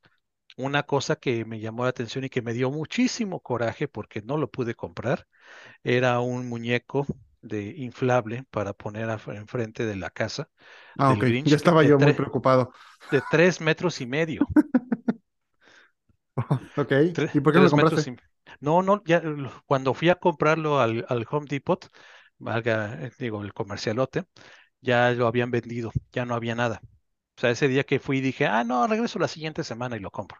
una 0.57 0.81
cosa 0.81 1.17
que 1.17 1.45
me 1.45 1.59
llamó 1.59 1.83
la 1.83 1.91
atención 1.91 2.23
y 2.23 2.29
que 2.29 2.41
me 2.41 2.53
dio 2.53 2.71
muchísimo 2.71 3.41
coraje 3.41 3.87
porque 3.87 4.23
no 4.23 4.37
lo 4.37 4.49
pude 4.49 4.73
comprar 4.73 5.27
era 5.83 6.19
un 6.19 6.49
muñeco 6.49 7.05
de 7.43 7.63
inflable 7.77 8.45
para 8.51 8.73
poner 8.73 9.09
enfrente 9.29 9.85
de 9.85 9.95
la 9.97 10.09
casa 10.11 10.49
Ah, 10.97 11.11
ok. 11.13 11.25
Ya 11.43 11.55
Grinch 11.55 11.55
estaba 11.55 11.83
yo 11.83 11.99
muy 11.99 12.13
preocupado. 12.13 12.71
de 13.09 13.21
tres 13.21 13.61
metros 13.61 14.01
y 14.01 14.05
medio. 14.07 14.51
Ok. 16.75 16.91
¿Y 17.33 17.39
por 17.41 17.53
qué 17.53 17.59
no 17.59 17.63
lo 17.65 17.69
compraste? 17.69 18.01
y 18.11 18.17
No, 18.59 18.81
no, 18.81 19.03
ya 19.05 19.21
cuando 19.65 19.93
fui 19.93 20.09
a 20.09 20.15
comprarlo 20.15 20.79
al, 20.79 21.05
al 21.09 21.25
Home 21.29 21.47
Depot, 21.49 21.89
valga, 22.37 23.05
eh, 23.05 23.11
digo, 23.19 23.43
el 23.43 23.53
comercialote, 23.53 24.25
ya 24.81 25.11
lo 25.11 25.27
habían 25.27 25.51
vendido, 25.51 25.91
ya 26.11 26.25
no 26.25 26.35
había 26.35 26.55
nada. 26.55 26.81
O 27.37 27.41
sea, 27.41 27.51
ese 27.51 27.67
día 27.67 27.85
que 27.85 27.99
fui 27.99 28.21
dije, 28.21 28.47
ah, 28.47 28.63
no, 28.63 28.87
regreso 28.87 29.19
la 29.19 29.27
siguiente 29.27 29.63
semana 29.63 29.97
y 29.97 29.99
lo 29.99 30.11
compro. 30.11 30.39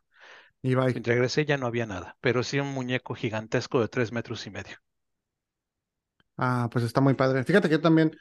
Y 0.64 0.76
Y 0.93 0.99
bye. 0.99 1.01
regresé, 1.01 1.45
ya 1.45 1.58
no 1.58 1.68
había 1.68 1.86
nada, 1.88 2.18
pero 2.22 2.43
sí 2.43 2.60
un 2.60 2.74
muñeco 2.74 3.16
gigantesco 3.16 3.82
de 3.82 3.89
tres 3.89 4.12
metros 4.14 4.47
y 4.47 4.51
medio. 4.51 4.78
Ah, 6.38 6.67
pues 6.71 6.84
está 6.86 7.01
muy 7.01 7.13
padre. 7.13 7.43
Fíjate 7.43 7.69
que 7.69 7.75
yo 7.75 7.81
también 7.81 8.11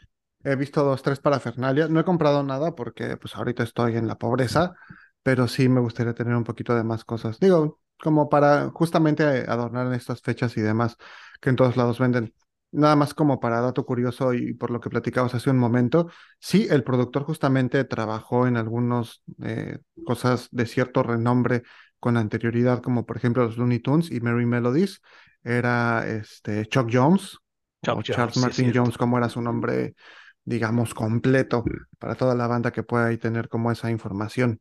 he 0.44 0.56
visto 0.56 0.84
dos, 0.84 1.02
tres 1.02 1.20
parafernalias. 1.20 1.90
No 1.90 2.00
he 2.00 2.04
comprado 2.04 2.42
nada 2.42 2.74
porque 2.74 3.16
pues 3.16 3.34
ahorita 3.36 3.62
estoy 3.62 3.96
en 3.96 4.06
la 4.06 4.18
pobreza, 4.18 4.74
pero 5.22 5.48
sí 5.48 5.68
me 5.68 5.80
gustaría 5.80 6.14
tener 6.14 6.34
un 6.36 6.44
poquito 6.44 6.74
de 6.74 6.84
más 6.84 7.04
cosas. 7.04 7.38
Digo, 7.40 7.80
como 8.00 8.28
para 8.28 8.70
justamente 8.70 9.24
adornar 9.48 9.86
en 9.86 9.94
estas 9.94 10.20
fechas 10.20 10.56
y 10.56 10.60
demás 10.60 10.96
que 11.40 11.50
en 11.50 11.56
todos 11.56 11.76
lados 11.76 11.98
venden. 11.98 12.34
Nada 12.74 12.96
más 12.96 13.12
como 13.12 13.38
para 13.38 13.60
dato 13.60 13.84
curioso 13.84 14.32
y 14.32 14.54
por 14.54 14.70
lo 14.70 14.80
que 14.80 14.88
platicabas 14.88 15.34
hace 15.34 15.50
un 15.50 15.58
momento, 15.58 16.08
sí, 16.40 16.66
el 16.70 16.82
productor 16.84 17.24
justamente 17.24 17.84
trabajó 17.84 18.46
en 18.46 18.56
algunas 18.56 19.22
cosas 20.06 20.48
de 20.50 20.66
cierto 20.66 21.02
renombre 21.02 21.62
con 22.00 22.16
anterioridad, 22.16 22.80
como 22.82 23.04
por 23.04 23.16
ejemplo 23.18 23.44
los 23.44 23.58
Looney 23.58 23.80
Tunes 23.80 24.10
y 24.10 24.20
Merry 24.20 24.46
Melodies. 24.46 25.02
Era 25.44 26.06
este 26.08 26.66
Chuck 26.66 26.88
Jones 26.90 27.36
Charles 27.82 28.06
Jones, 28.08 28.36
sí 28.36 28.48
es 28.48 28.60
Martin. 28.60 28.72
Jones, 28.74 28.98
como 28.98 29.18
era 29.18 29.28
su 29.28 29.40
nombre, 29.42 29.94
digamos, 30.44 30.94
completo 30.94 31.64
para 31.98 32.14
toda 32.16 32.34
la 32.34 32.46
banda 32.46 32.72
que 32.72 32.82
pueda 32.82 33.06
ahí 33.06 33.18
tener 33.18 33.48
como 33.48 33.70
esa 33.72 33.90
información. 33.90 34.60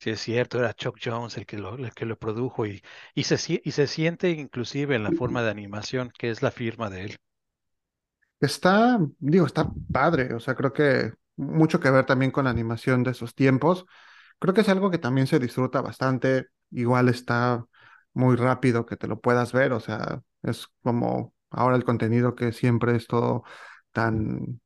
Sí, 0.00 0.10
es 0.10 0.20
cierto, 0.20 0.58
era 0.58 0.74
Chuck 0.74 0.98
Jones 1.02 1.36
el 1.36 1.46
que 1.46 1.56
lo, 1.58 1.74
el 1.76 1.92
que 1.94 2.04
lo 2.06 2.18
produjo 2.18 2.66
y, 2.66 2.82
y, 3.14 3.24
se, 3.24 3.60
y 3.64 3.70
se 3.72 3.86
siente 3.86 4.30
inclusive 4.30 4.96
en 4.96 5.02
la 5.04 5.12
forma 5.12 5.42
de 5.42 5.50
animación, 5.50 6.10
que 6.18 6.30
es 6.30 6.42
la 6.42 6.50
firma 6.50 6.90
de 6.90 7.02
él. 7.04 7.16
Está, 8.40 8.98
digo, 9.18 9.46
está 9.46 9.68
padre, 9.92 10.32
o 10.34 10.38
sea, 10.40 10.54
creo 10.54 10.72
que 10.72 11.12
mucho 11.36 11.80
que 11.80 11.90
ver 11.90 12.06
también 12.06 12.30
con 12.30 12.44
la 12.44 12.50
animación 12.50 13.02
de 13.02 13.10
esos 13.10 13.34
tiempos. 13.34 13.84
Creo 14.38 14.54
que 14.54 14.60
es 14.60 14.68
algo 14.68 14.90
que 14.90 14.98
también 14.98 15.26
se 15.26 15.38
disfruta 15.40 15.80
bastante, 15.80 16.46
igual 16.70 17.08
está 17.08 17.64
muy 18.14 18.36
rápido 18.36 18.86
que 18.86 18.96
te 18.96 19.08
lo 19.08 19.20
puedas 19.20 19.52
ver, 19.52 19.72
o 19.72 19.80
sea, 19.80 20.22
es 20.42 20.68
como 20.82 21.34
ahora 21.50 21.76
el 21.76 21.84
contenido 21.84 22.34
que 22.34 22.52
siempre 22.52 22.96
es 22.96 23.06
todo 23.06 23.44
tan, 23.92 24.60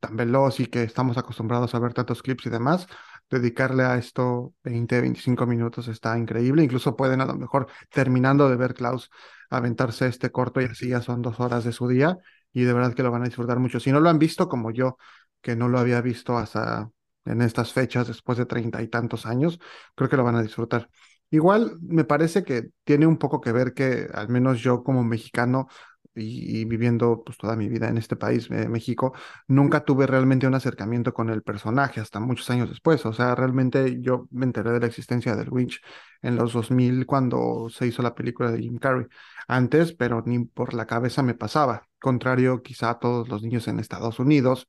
tan 0.00 0.16
veloz 0.16 0.60
y 0.60 0.66
que 0.66 0.82
estamos 0.82 1.16
acostumbrados 1.18 1.74
a 1.74 1.78
ver 1.78 1.94
tantos 1.94 2.22
clips 2.22 2.46
y 2.46 2.50
demás. 2.50 2.86
Dedicarle 3.30 3.82
a 3.84 3.96
esto 3.96 4.54
20, 4.62 5.00
25 5.00 5.46
minutos 5.46 5.88
está 5.88 6.16
increíble, 6.18 6.62
incluso 6.62 6.96
pueden 6.96 7.20
a 7.20 7.26
lo 7.26 7.34
mejor 7.34 7.66
terminando 7.90 8.48
de 8.48 8.56
ver 8.56 8.74
Klaus 8.74 9.10
aventarse 9.50 10.06
este 10.06 10.30
corto 10.30 10.60
y 10.60 10.64
así 10.64 10.88
ya 10.88 11.00
son 11.02 11.22
dos 11.22 11.40
horas 11.40 11.64
de 11.64 11.72
su 11.72 11.88
día 11.88 12.18
y 12.52 12.62
de 12.62 12.72
verdad 12.72 12.94
que 12.94 13.02
lo 13.02 13.10
van 13.10 13.22
a 13.22 13.26
disfrutar 13.26 13.58
mucho. 13.58 13.80
Si 13.80 13.90
no 13.92 14.00
lo 14.00 14.08
han 14.08 14.18
visto 14.18 14.48
como 14.48 14.70
yo, 14.70 14.96
que 15.40 15.56
no 15.56 15.68
lo 15.68 15.78
había 15.78 16.00
visto 16.00 16.36
hasta 16.38 16.90
en 17.24 17.42
estas 17.42 17.72
fechas, 17.72 18.06
después 18.06 18.38
de 18.38 18.46
treinta 18.46 18.82
y 18.82 18.88
tantos 18.88 19.26
años, 19.26 19.58
creo 19.94 20.08
que 20.08 20.16
lo 20.16 20.24
van 20.24 20.36
a 20.36 20.42
disfrutar. 20.42 20.88
Igual 21.30 21.78
me 21.82 22.04
parece 22.04 22.44
que 22.44 22.70
tiene 22.84 23.06
un 23.06 23.18
poco 23.18 23.40
que 23.40 23.52
ver 23.52 23.74
que 23.74 24.06
al 24.12 24.28
menos 24.28 24.60
yo 24.60 24.82
como 24.84 25.04
mexicano 25.04 25.68
y, 26.16 26.64
viviendo 26.64 27.22
pues 27.24 27.36
toda 27.38 27.56
mi 27.56 27.68
vida 27.68 27.88
en 27.88 27.98
este 27.98 28.16
país, 28.16 28.50
eh, 28.50 28.68
México, 28.68 29.12
nunca 29.48 29.84
tuve 29.84 30.06
realmente 30.06 30.46
un 30.46 30.54
acercamiento 30.54 31.12
con 31.12 31.30
el 31.30 31.42
personaje 31.42 32.00
hasta 32.00 32.20
muchos 32.20 32.48
años 32.50 32.70
después. 32.70 33.04
O 33.06 33.12
sea, 33.12 33.34
realmente 33.34 34.00
yo 34.00 34.26
me 34.30 34.46
enteré 34.46 34.72
de 34.72 34.80
la 34.80 34.86
existencia 34.86 35.36
del 35.36 35.50
Winch 35.50 35.80
en 36.22 36.36
los 36.36 36.52
2000 36.52 37.06
cuando 37.06 37.68
se 37.70 37.86
hizo 37.86 38.02
la 38.02 38.14
película 38.14 38.50
de 38.50 38.60
Jim 38.60 38.78
Carrey 38.78 39.06
antes, 39.48 39.92
pero 39.92 40.22
ni 40.26 40.44
por 40.44 40.74
la 40.74 40.86
cabeza 40.86 41.22
me 41.22 41.34
pasaba. 41.34 41.86
Contrario 42.00 42.62
quizá 42.62 42.90
a 42.90 42.98
todos 42.98 43.28
los 43.28 43.42
niños 43.42 43.68
en 43.68 43.78
Estados 43.78 44.18
Unidos, 44.18 44.68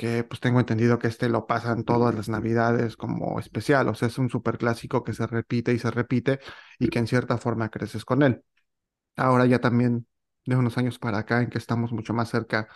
que 0.00 0.24
pues 0.24 0.40
tengo 0.40 0.60
entendido 0.60 0.98
que 0.98 1.08
este 1.08 1.28
lo 1.28 1.46
pasan 1.46 1.84
todas 1.84 2.14
las 2.14 2.28
navidades 2.30 2.96
como 2.96 3.38
especial, 3.38 3.86
o 3.88 3.94
sea, 3.94 4.08
es 4.08 4.16
un 4.18 4.30
súper 4.30 4.56
clásico 4.58 5.04
que 5.04 5.12
se 5.12 5.26
repite 5.26 5.74
y 5.74 5.78
se 5.78 5.90
repite 5.90 6.40
y 6.78 6.88
que 6.88 6.98
en 7.00 7.06
cierta 7.06 7.36
forma 7.36 7.68
creces 7.70 8.06
con 8.06 8.22
él. 8.22 8.42
Ahora 9.16 9.46
ya 9.46 9.60
también 9.60 10.06
de 10.46 10.56
unos 10.56 10.78
años 10.78 10.98
para 10.98 11.18
acá 11.18 11.42
en 11.42 11.50
que 11.50 11.58
estamos 11.58 11.92
mucho 11.92 12.14
más 12.14 12.30
cerca 12.30 12.68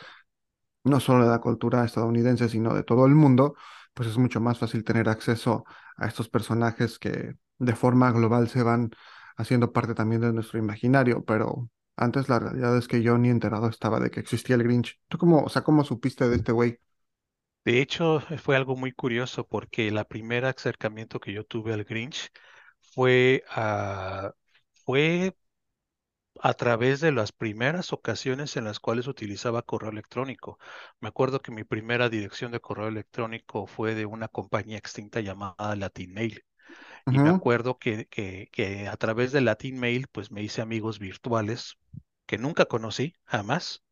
no 0.85 1.01
solo 1.01 1.25
de 1.25 1.31
la 1.31 1.41
cultura 1.41 1.85
estadounidense, 1.85 2.49
sino 2.49 2.75
de 2.75 2.83
todo 2.85 3.07
el 3.07 3.15
mundo, 3.15 3.55
pues 3.95 4.09
es 4.09 4.19
mucho 4.19 4.41
más 4.41 4.59
fácil 4.59 4.85
tener 4.85 5.09
acceso 5.09 5.65
a 5.97 6.07
estos 6.07 6.29
personajes 6.29 6.99
que 6.99 7.37
de 7.59 7.77
forma 7.77 8.11
global 8.13 8.49
se 8.49 8.63
van 8.63 8.91
haciendo 9.37 9.73
parte 9.73 9.95
también 9.95 10.21
de 10.23 10.33
nuestro 10.33 10.59
imaginario, 10.59 11.25
pero 11.25 11.71
antes 11.97 12.29
la 12.29 12.39
realidad 12.41 12.77
es 12.77 12.89
que 12.89 13.03
yo 13.03 13.19
ni 13.19 13.31
enterado 13.31 13.69
estaba 13.69 14.01
de 14.01 14.11
que 14.11 14.21
existía 14.21 14.57
el 14.57 14.65
Grinch. 14.65 15.01
¿Tú 15.09 15.19
cómo, 15.19 15.43
o 15.43 15.49
sea, 15.49 15.63
cómo 15.63 15.85
supiste 15.85 16.29
de 16.29 16.37
este 16.37 16.53
güey? 16.53 16.79
De 17.65 17.81
hecho, 17.81 18.21
eh, 18.31 18.39
fue 18.39 18.57
algo 18.57 18.77
muy 18.77 18.93
curioso 18.93 19.47
porque 19.47 19.89
el 19.89 20.05
primer 20.07 20.45
acercamiento 20.45 21.21
que 21.21 21.33
yo 21.33 21.45
tuve 21.45 21.73
al 21.73 21.85
Grinch 21.85 22.31
fue 22.83 23.45
a, 23.51 24.33
fue 24.85 25.35
a 26.41 26.55
través 26.55 27.01
de 27.01 27.13
las 27.13 27.33
primeras 27.33 27.93
ocasiones 27.93 28.57
en 28.57 28.65
las 28.65 28.79
cuales 28.81 29.07
utilizaba 29.07 29.63
correo 29.63 29.91
electrónico. 29.91 30.59
Me 31.01 31.09
acuerdo 31.09 31.41
que 31.41 31.53
mi 31.53 31.65
primera 31.65 32.09
dirección 32.09 32.53
de 32.53 32.61
correo 32.61 32.89
electrónico 32.89 33.67
fue 33.67 33.95
de 33.95 34.07
una 34.07 34.29
compañía 34.29 34.79
extinta 34.79 35.21
llamada 35.21 35.77
Latinmail. 35.77 36.45
Y 37.11 37.21
me 37.21 37.31
acuerdo 37.31 37.79
que, 37.79 38.07
que, 38.09 38.49
que 38.53 38.89
a 38.89 38.97
través 38.99 39.33
de 39.33 39.41
Latinmail, 39.43 40.09
pues 40.13 40.31
me 40.33 40.43
hice 40.43 40.63
amigos 40.63 40.99
virtuales 41.01 41.77
que 42.27 42.39
nunca 42.39 42.67
conocí, 42.67 43.15
jamás 43.27 43.85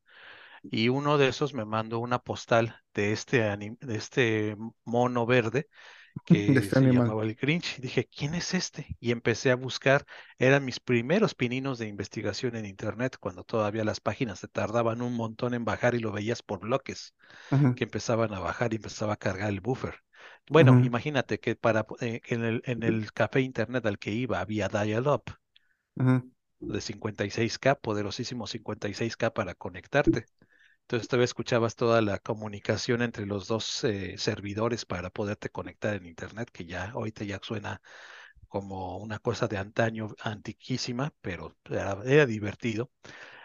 y 0.70 0.88
uno 0.88 1.18
de 1.18 1.28
esos 1.28 1.54
me 1.54 1.64
mandó 1.64 1.98
una 2.00 2.18
postal 2.20 2.76
de 2.94 3.12
este, 3.12 3.42
anim- 3.44 3.78
de 3.80 3.96
este 3.96 4.56
mono 4.84 5.26
verde 5.26 5.68
de 6.46 6.58
que 6.58 6.60
este 6.60 6.78
se 6.78 6.78
animal. 6.78 6.82
llamaba 6.88 7.24
el 7.24 7.34
Grinch. 7.36 7.78
Dije, 7.80 8.06
¿quién 8.08 8.34
es 8.34 8.54
este? 8.54 8.96
Y 9.00 9.12
empecé 9.12 9.50
a 9.52 9.56
buscar, 9.56 10.06
eran 10.38 10.64
mis 10.64 10.80
primeros 10.80 11.34
pininos 11.34 11.78
de 11.78 11.88
investigación 11.88 12.56
en 12.56 12.66
internet, 12.66 13.16
cuando 13.20 13.44
todavía 13.44 13.84
las 13.84 14.00
páginas 14.00 14.40
se 14.40 14.48
tardaban 14.48 15.02
un 15.02 15.14
montón 15.16 15.54
en 15.54 15.64
bajar 15.64 15.94
y 15.94 16.00
lo 16.00 16.12
veías 16.12 16.42
por 16.42 16.60
bloques, 16.60 17.14
que 17.74 17.84
empezaban 17.84 18.34
a 18.34 18.40
bajar 18.40 18.72
y 18.72 18.76
empezaba 18.76 19.14
a 19.14 19.16
cargar 19.16 19.50
el 19.50 19.60
buffer. 19.60 19.96
Bueno, 20.48 20.78
imagínate 20.82 21.40
que 21.40 21.56
para 21.56 21.86
eh, 22.00 22.20
en 22.26 22.44
el, 22.44 22.62
en 22.66 22.82
el 22.82 23.12
café 23.12 23.40
internet 23.40 23.86
al 23.86 23.98
que 23.98 24.10
iba 24.12 24.40
había 24.40 24.68
dial-up 24.68 25.24
de 26.60 26.80
56K, 26.80 27.74
poderosísimo 27.74 28.46
56K 28.46 29.30
para 29.34 29.54
conectarte. 29.54 30.28
Entonces 30.82 31.08
todavía 31.08 31.24
escuchabas 31.24 31.74
toda 31.76 32.02
la 32.02 32.18
comunicación 32.18 33.02
entre 33.02 33.26
los 33.26 33.48
dos 33.48 33.84
eh, 33.84 34.16
servidores 34.18 34.84
para 34.84 35.10
poderte 35.10 35.48
conectar 35.50 35.94
en 35.96 36.06
internet, 36.06 36.50
que 36.52 36.66
ya 36.66 36.90
ahorita 36.90 37.24
ya 37.24 37.40
suena 37.42 37.80
como 38.52 38.98
una 38.98 39.18
cosa 39.18 39.48
de 39.48 39.58
antaño, 39.58 40.14
antiquísima, 40.20 41.14
pero 41.22 41.56
era, 41.70 42.26
divertido. 42.26 42.90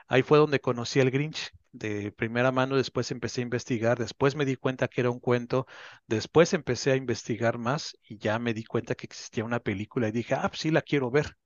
Ahí 0.08 0.24
fue 0.24 0.38
donde 0.38 0.60
conocí 0.62 1.00
al 1.00 1.12
Grinch 1.12 1.54
de 1.72 2.12
primera 2.12 2.52
mano, 2.52 2.76
después 2.78 3.12
empecé 3.12 3.42
a 3.42 3.44
investigar, 3.46 3.98
después 4.00 4.36
me 4.36 4.46
di 4.46 4.58
cuenta 4.58 4.88
que 4.90 5.02
era 5.02 5.10
un 5.12 5.20
cuento, 5.22 5.68
después 6.08 6.54
empecé 6.54 6.92
a 6.92 6.96
investigar 6.98 7.58
más 7.58 7.98
y 8.04 8.18
ya 8.18 8.40
me 8.40 8.54
di 8.54 8.66
cuenta 8.66 8.96
que 8.96 9.06
existía 9.06 9.46
una 9.46 9.60
película 9.62 10.10
y 10.10 10.12
dije, 10.12 10.34
ah, 10.36 10.52
sí 10.54 10.72
la 10.72 10.82
quiero 10.82 11.12
ver. 11.12 11.38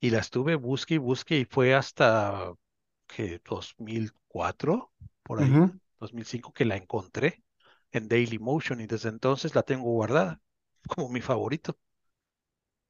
Y 0.00 0.10
la 0.10 0.18
estuve, 0.20 0.56
busque 0.56 0.94
y 0.94 0.98
busque 0.98 1.38
y 1.38 1.44
fue 1.46 1.74
hasta 1.74 2.52
que 3.06 3.40
2004, 3.44 4.92
por 5.32 5.40
ahí, 5.40 5.62
ujú. 5.62 5.80
2005, 6.00 6.52
que 6.52 6.64
la 6.66 6.76
encontré 6.76 7.44
en 7.92 8.08
Daily 8.08 8.38
Motion 8.38 8.80
y 8.80 8.86
desde 8.86 9.08
entonces 9.10 9.54
la 9.54 9.62
tengo 9.64 9.84
guardada 9.92 10.40
como 10.88 11.08
mi 11.10 11.20
favorito. 11.22 11.78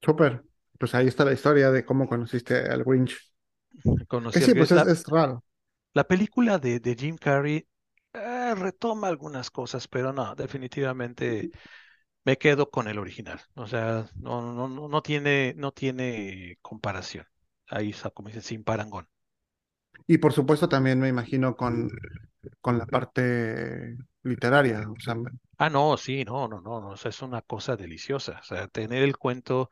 Súper. 0.01 0.43
Pues 0.79 0.93
ahí 0.95 1.07
está 1.07 1.25
la 1.25 1.33
historia 1.33 1.71
de 1.71 1.85
cómo 1.85 2.07
conociste 2.07 2.55
al 2.69 2.83
Grinch. 2.83 3.33
Conocí 4.07 4.41
sí, 4.41 4.53
pues 4.55 4.71
es, 4.71 4.83
La, 4.83 4.87
es 4.87 5.03
raro. 5.07 5.43
la 5.93 6.03
película 6.07 6.59
de, 6.59 6.79
de 6.79 6.95
Jim 6.95 7.17
Carrey 7.17 7.67
eh, 8.13 8.55
retoma 8.55 9.07
algunas 9.07 9.49
cosas, 9.51 9.87
pero 9.87 10.13
no, 10.13 10.35
definitivamente 10.35 11.51
me 12.25 12.37
quedo 12.39 12.69
con 12.71 12.87
el 12.89 12.99
original. 12.99 13.41
O 13.55 13.67
sea, 13.67 14.09
no, 14.15 14.41
no, 14.53 14.67
no, 14.69 14.89
no 14.89 15.03
tiene, 15.03 15.53
no 15.57 15.71
tiene 15.73 16.57
comparación. 16.61 17.27
Ahí 17.67 17.91
está, 17.91 18.11
como 18.11 18.29
dicen, 18.29 18.43
sin 18.43 18.63
parangón. 18.63 19.09
Y 20.07 20.17
por 20.17 20.33
supuesto 20.33 20.69
también 20.69 20.99
me 20.99 21.09
imagino 21.09 21.55
con, 21.57 21.89
con 22.61 22.77
la 22.77 22.85
parte 22.85 23.95
literaria. 24.23 24.83
O 24.89 24.99
sea, 24.99 25.15
Ah, 25.57 25.69
no, 25.69 25.97
sí, 25.97 26.25
no, 26.25 26.47
no, 26.47 26.61
no, 26.61 26.81
no, 26.81 26.93
es 26.95 27.21
una 27.21 27.41
cosa 27.41 27.75
deliciosa. 27.75 28.39
O 28.41 28.43
sea, 28.43 28.67
tener 28.67 29.03
el 29.03 29.17
cuento, 29.17 29.69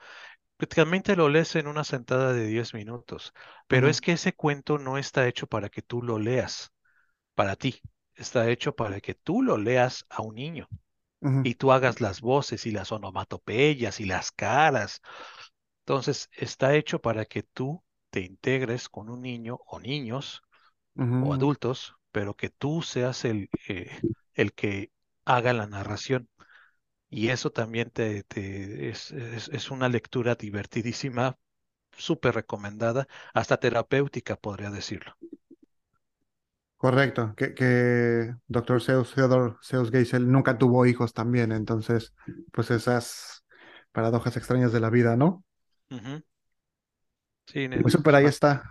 prácticamente 0.57 1.15
lo 1.15 1.29
lees 1.29 1.55
en 1.55 1.67
una 1.67 1.83
sentada 1.83 2.33
de 2.33 2.47
10 2.47 2.73
minutos, 2.73 3.33
pero 3.67 3.89
es 3.89 4.01
que 4.01 4.13
ese 4.13 4.33
cuento 4.33 4.77
no 4.79 4.97
está 4.97 5.27
hecho 5.27 5.47
para 5.47 5.69
que 5.69 5.81
tú 5.81 6.01
lo 6.03 6.19
leas 6.19 6.71
para 7.35 7.55
ti, 7.57 7.81
está 8.15 8.49
hecho 8.49 8.75
para 8.75 9.01
que 9.01 9.15
tú 9.15 9.43
lo 9.43 9.57
leas 9.57 10.05
a 10.09 10.21
un 10.23 10.35
niño 10.35 10.69
y 11.43 11.55
tú 11.55 11.71
hagas 11.71 12.01
las 12.01 12.21
voces 12.21 12.65
y 12.67 12.71
las 12.71 12.91
onomatopeyas 12.91 13.99
y 14.01 14.05
las 14.05 14.31
caras. 14.31 15.01
Entonces, 15.85 16.29
está 16.33 16.75
hecho 16.75 17.01
para 17.01 17.25
que 17.25 17.43
tú 17.43 17.83
te 18.11 18.21
integres 18.21 18.89
con 18.89 19.09
un 19.09 19.21
niño 19.21 19.59
o 19.67 19.79
niños 19.79 20.41
o 21.19 21.33
adultos, 21.33 21.95
pero 22.11 22.35
que 22.35 22.49
tú 22.49 22.81
seas 22.81 23.25
el, 23.25 23.51
eh, 23.67 23.91
el 24.33 24.53
que 24.53 24.91
haga 25.25 25.53
la 25.53 25.67
narración. 25.67 26.29
Y 27.09 27.29
eso 27.29 27.51
también 27.51 27.91
te, 27.91 28.23
te- 28.23 28.89
es, 28.89 29.11
es, 29.11 29.49
es 29.49 29.71
una 29.71 29.89
lectura 29.89 30.35
divertidísima, 30.35 31.37
súper 31.97 32.35
recomendada, 32.35 33.07
hasta 33.33 33.59
terapéutica, 33.59 34.37
podría 34.37 34.71
decirlo. 34.71 35.17
Correcto. 36.77 37.33
Que, 37.37 37.53
que 37.53 38.33
Dr. 38.47 38.81
Seuss, 38.81 39.13
Theodore 39.13 39.55
Seuss 39.61 39.91
Geisel 39.91 40.31
nunca 40.31 40.57
tuvo 40.57 40.85
hijos 40.87 41.13
también. 41.13 41.51
Entonces, 41.51 42.13
pues 42.51 42.71
esas 42.71 43.45
paradojas 43.91 44.35
extrañas 44.37 44.71
de 44.73 44.79
la 44.79 44.89
vida, 44.89 45.15
¿no? 45.15 45.43
Ujú. 45.91 46.23
Sí, 47.45 47.67
Pues 47.81 47.95
ahí 48.15 48.25
está. 48.25 48.63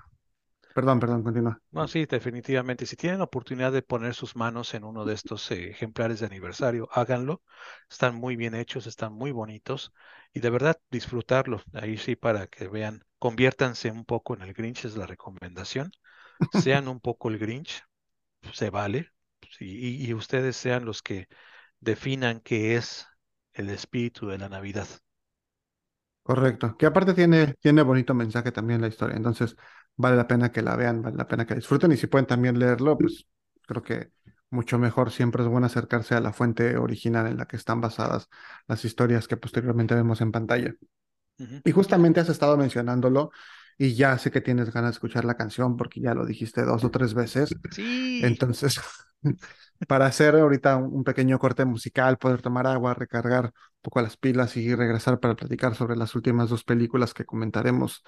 Perdón, 0.75 0.99
perdón, 1.01 1.23
continúa. 1.23 1.61
No, 1.73 1.87
sí, 1.87 2.05
definitivamente. 2.07 2.85
Si 2.87 2.97
tienen 2.97 3.21
oportunidad 3.21 3.71
de 3.73 3.83
poner 3.83 4.15
sus 4.15 4.35
manos 4.35 4.75
en 4.75 4.83
uno 4.85 5.05
de 5.05 5.15
estos 5.15 5.49
eh, 5.53 5.71
ejemplares 5.71 6.19
de 6.21 6.27
aniversario, 6.27 6.89
háganlo. 6.93 7.43
Están 7.89 8.17
muy 8.17 8.35
bien 8.37 8.55
hechos, 8.57 8.87
están 8.89 9.13
muy 9.13 9.31
bonitos 9.31 9.93
y 10.33 10.41
de 10.41 10.51
verdad 10.51 10.81
disfrutarlo. 10.91 11.63
Ahí 11.73 11.97
sí, 11.97 12.17
para 12.17 12.49
que 12.49 12.67
vean, 12.67 13.05
conviértanse 13.21 13.91
un 13.93 14.05
poco 14.05 14.35
en 14.35 14.43
el 14.43 14.53
Grinch, 14.53 14.85
es 14.85 14.97
la 14.97 15.07
recomendación. 15.07 15.93
Sean 16.51 16.89
un 16.89 17.01
poco 17.01 17.29
el 17.31 17.39
Grinch, 17.39 17.85
se 18.53 18.71
vale. 18.71 19.11
Y, 19.61 20.07
y 20.09 20.15
ustedes 20.15 20.57
sean 20.57 20.85
los 20.87 21.03
que 21.03 21.29
definan 21.81 22.41
qué 22.41 22.77
es 22.77 23.07
el 23.55 23.71
espíritu 23.71 24.29
de 24.29 24.39
la 24.39 24.49
Navidad. 24.51 24.89
Correcto. 26.23 26.77
Que 26.79 26.87
aparte 26.87 27.15
tiene, 27.15 27.55
tiene 27.61 27.83
bonito 27.83 28.15
mensaje 28.15 28.53
también 28.53 28.81
la 28.81 28.89
historia. 28.89 29.17
Entonces, 29.17 29.57
vale 30.01 30.17
la 30.17 30.27
pena 30.27 30.51
que 30.53 30.63
la 30.63 30.77
vean, 30.77 31.03
vale 31.03 31.17
la 31.17 31.29
pena 31.29 31.47
que 31.47 31.55
disfruten. 31.55 31.93
Y 31.93 31.97
si 31.97 32.07
pueden 32.07 32.27
también 32.27 32.59
leerlo, 32.59 32.97
pues 32.99 33.27
creo 33.67 33.83
que 33.83 34.13
mucho 34.51 34.79
mejor. 34.79 35.11
Siempre 35.11 35.43
es 35.43 35.49
bueno 35.49 35.67
acercarse 35.67 36.15
a 36.15 36.21
la 36.21 36.33
fuente 36.33 36.77
original 36.77 37.27
en 37.27 37.37
la 37.37 37.47
que 37.47 37.57
están 37.57 37.81
basadas 37.81 38.29
las 38.67 38.85
historias 38.85 39.29
que 39.29 39.37
posteriormente 39.37 39.95
vemos 39.95 40.21
en 40.21 40.33
pantalla. 40.33 40.75
Y 41.65 41.73
justamente 41.73 42.21
has 42.21 42.29
estado 42.29 42.57
mencionándolo 42.57 43.31
y 43.79 43.95
ya 43.95 44.19
sé 44.19 44.31
que 44.31 44.41
tienes 44.41 44.73
ganas 44.73 44.91
de 44.91 44.95
escuchar 44.95 45.25
la 45.25 45.37
canción 45.37 45.77
porque 45.77 46.01
ya 46.01 46.15
lo 46.15 46.27
dijiste 46.27 46.63
dos 46.63 46.85
o 46.85 46.91
tres 46.91 47.15
veces. 47.15 47.55
Sí. 47.71 48.21
Entonces, 48.23 48.81
para 49.89 50.07
hacer 50.07 50.37
ahorita 50.37 50.77
un 50.77 51.05
pequeño 51.05 51.39
corte 51.39 51.65
musical, 51.65 52.19
poder 52.19 52.43
tomar 52.43 52.67
agua, 52.67 52.95
recargar 52.95 53.47
un 53.47 53.83
poco 53.83 54.03
las 54.03 54.17
pilas 54.17 54.57
y 54.57 54.75
regresar 54.75 55.21
para 55.21 55.35
platicar 55.37 55.75
sobre 55.75 55.97
las 55.97 56.15
últimas 56.15 56.51
dos 56.51 56.65
películas 56.65 57.15
que 57.15 57.25
comentaremos 57.25 58.03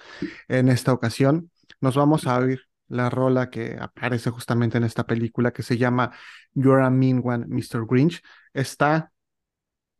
en 0.47 0.69
esta 0.69 0.93
ocasión, 0.93 1.51
nos 1.81 1.95
vamos 1.95 2.27
a 2.27 2.37
oír 2.37 2.61
la 2.87 3.09
rola 3.09 3.49
que 3.49 3.77
aparece 3.79 4.29
justamente 4.29 4.77
en 4.77 4.83
esta 4.83 5.05
película 5.05 5.51
que 5.51 5.63
se 5.63 5.77
llama 5.77 6.11
You're 6.53 6.83
a 6.83 6.89
Mean 6.89 7.21
One, 7.23 7.45
Mr. 7.47 7.85
Grinch. 7.87 8.21
Esta 8.53 9.12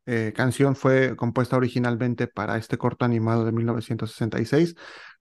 eh, 0.06 0.34
canción 0.36 0.76
fue 0.76 1.16
compuesta 1.16 1.56
originalmente 1.58 2.28
para 2.28 2.58
este 2.58 2.78
corto 2.78 3.06
animado 3.06 3.46
de 3.46 3.52
1966. 3.52 4.76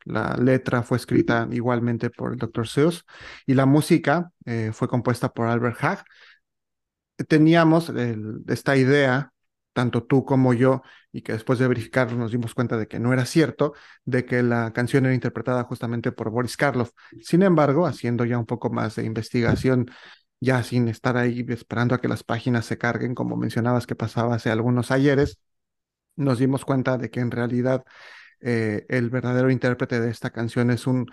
La 0.05 0.37
letra 0.37 0.83
fue 0.83 0.97
escrita 0.99 1.49
igualmente 1.53 2.11
por 2.11 2.33
el 2.33 2.39
Dr. 2.39 2.67
Seuss 2.67 3.05
y 3.47 3.55
la 3.55 3.67
música 3.67 4.31
eh, 4.45 4.71
fue 4.73 4.89
compuesta 4.89 5.33
por 5.33 5.47
Albert 5.49 5.83
Hag. 5.83 6.05
Teníamos 7.29 7.93
esta 8.49 8.77
idea, 8.77 9.33
tanto 9.73 10.03
tú 10.05 10.25
como 10.25 10.55
yo, 10.55 10.83
y 11.13 11.23
que 11.23 11.33
después 11.33 11.59
de 11.59 11.69
verificarlo 11.69 12.17
nos 12.19 12.33
dimos 12.33 12.55
cuenta 12.55 12.77
de 12.77 12.89
que 12.89 12.99
no 12.99 13.13
era 13.13 13.27
cierto, 13.27 13.75
de 14.05 14.25
que 14.25 14.43
la 14.43 14.73
canción 14.73 15.05
era 15.05 15.15
interpretada 15.15 15.63
justamente 15.65 16.11
por 16.11 16.31
Boris 16.31 16.57
Karloff. 16.57 16.91
Sin 17.21 17.43
embargo, 17.43 17.87
haciendo 17.87 18.25
ya 18.25 18.39
un 18.39 18.47
poco 18.47 18.71
más 18.71 18.97
de 18.97 19.05
investigación, 19.05 19.89
ya 20.43 20.65
sin 20.65 20.89
estar 20.89 21.17
ahí 21.17 21.47
esperando 21.51 21.95
a 21.95 22.01
que 22.01 22.09
las 22.09 22.25
páginas 22.25 22.67
se 22.67 22.77
carguen, 22.77 23.15
como 23.15 23.37
mencionabas 23.37 23.87
que 23.87 23.95
pasaba 23.95 24.35
hace 24.35 24.51
algunos 24.51 24.91
ayeres, 24.91 25.39
nos 26.17 26.41
dimos 26.41 26.65
cuenta 26.65 26.99
de 26.99 27.11
que 27.11 27.21
en 27.21 27.31
realidad 27.31 27.85
eh, 28.41 28.85
el 28.89 29.09
verdadero 29.09 29.53
intérprete 29.53 30.01
de 30.01 30.11
esta 30.11 30.31
canción 30.31 30.73
es 30.73 30.89
un 30.89 31.07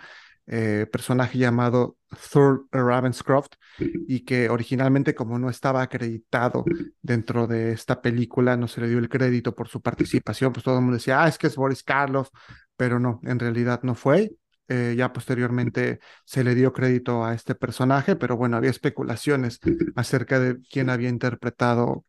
eh, 0.48 0.88
personaje 0.90 1.38
llamado 1.38 1.96
Thor 2.32 2.66
Ravenscroft 2.72 3.52
y 3.78 4.24
que 4.24 4.48
originalmente 4.48 5.14
como 5.14 5.38
no 5.38 5.48
estaba 5.48 5.80
acreditado 5.82 6.64
dentro 7.00 7.46
de 7.46 7.70
esta 7.70 8.02
película, 8.02 8.56
no 8.56 8.66
se 8.66 8.80
le 8.80 8.88
dio 8.88 8.98
el 8.98 9.08
crédito 9.08 9.54
por 9.54 9.68
su 9.68 9.80
participación, 9.80 10.52
pues 10.52 10.64
todo 10.64 10.74
el 10.74 10.80
mundo 10.80 10.96
decía, 10.96 11.22
ah, 11.22 11.28
es 11.28 11.38
que 11.38 11.46
es 11.46 11.54
Boris 11.54 11.84
Karloff, 11.84 12.30
pero 12.76 12.98
no, 12.98 13.20
en 13.22 13.38
realidad 13.38 13.84
no 13.84 13.94
fue. 13.94 14.32
Eh, 14.72 14.94
ya 14.96 15.12
posteriormente 15.12 15.98
se 16.24 16.44
le 16.44 16.54
dio 16.54 16.72
crédito 16.72 17.24
a 17.24 17.34
este 17.34 17.56
personaje, 17.56 18.14
pero 18.14 18.36
bueno, 18.36 18.56
había 18.56 18.70
especulaciones 18.70 19.58
acerca 19.96 20.38
de 20.38 20.60
quién 20.70 20.90
había 20.90 21.08
interpretado 21.08 22.04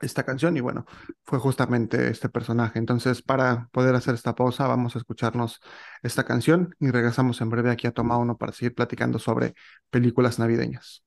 esta 0.00 0.24
canción 0.24 0.56
y 0.56 0.60
bueno, 0.60 0.86
fue 1.24 1.38
justamente 1.38 2.08
este 2.08 2.30
personaje. 2.30 2.78
Entonces, 2.78 3.20
para 3.20 3.68
poder 3.72 3.94
hacer 3.94 4.14
esta 4.14 4.34
pausa, 4.34 4.66
vamos 4.66 4.96
a 4.96 4.98
escucharnos 5.00 5.60
esta 6.02 6.24
canción 6.24 6.74
y 6.80 6.90
regresamos 6.90 7.42
en 7.42 7.50
breve 7.50 7.70
aquí 7.70 7.86
a 7.86 7.92
Toma 7.92 8.16
Uno 8.16 8.38
para 8.38 8.52
seguir 8.52 8.74
platicando 8.74 9.18
sobre 9.18 9.54
películas 9.90 10.38
navideñas. 10.38 11.02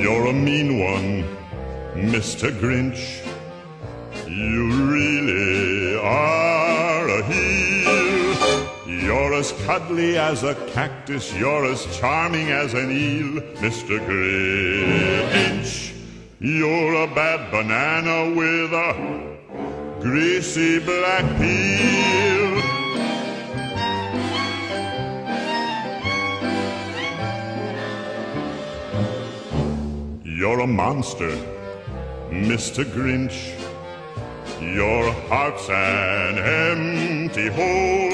You're 0.00 0.28
a 0.28 0.32
mean 0.32 0.80
one, 0.80 1.43
Mr. 2.10 2.50
Grinch. 2.60 3.24
You 4.28 4.70
really 4.92 5.98
are 5.98 7.08
a 7.08 7.22
heel. 7.24 8.68
You're 8.86 9.34
as 9.34 9.52
cuddly 9.64 10.16
as 10.18 10.42
a 10.42 10.54
cactus, 10.72 11.34
you're 11.34 11.64
as 11.66 11.84
charming 11.96 12.50
as 12.50 12.74
an 12.74 12.90
eel, 12.90 13.40
Mr. 13.56 13.98
Grinch. 14.06 15.94
You're 16.40 16.94
a 17.04 17.06
bad 17.06 17.50
banana 17.50 18.34
with 18.34 18.72
a 18.72 20.00
greasy 20.00 20.78
black 20.80 21.24
peel. 21.38 22.34
You're 30.24 30.60
a 30.60 30.66
monster, 30.66 31.34
Mr. 32.34 32.84
Grinch. 32.84 33.54
Your 34.60 35.12
heart's 35.28 35.68
an 35.70 36.38
empty 36.38 37.46
hole. 37.48 38.10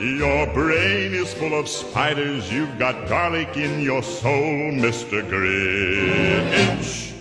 Your 0.00 0.46
brain 0.54 1.12
is 1.12 1.34
full 1.34 1.58
of 1.58 1.68
spiders. 1.68 2.52
You've 2.52 2.78
got 2.78 3.08
garlic 3.08 3.56
in 3.56 3.80
your 3.80 4.02
soul, 4.04 4.70
Mr. 4.70 5.28
Grinch. 5.28 7.12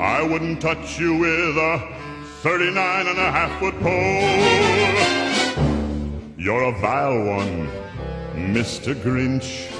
I 0.00 0.22
wouldn't 0.22 0.60
touch 0.60 1.00
you 1.00 1.16
with 1.16 1.56
a 1.56 1.80
39 2.42 3.08
and 3.08 3.18
a 3.18 3.32
half 3.32 3.58
foot 3.58 3.74
pole. 3.80 4.36
You're 6.38 6.62
a 6.62 6.72
vile 6.80 7.24
one, 7.24 7.68
Mr. 8.54 8.94
Grinch. 8.94 9.75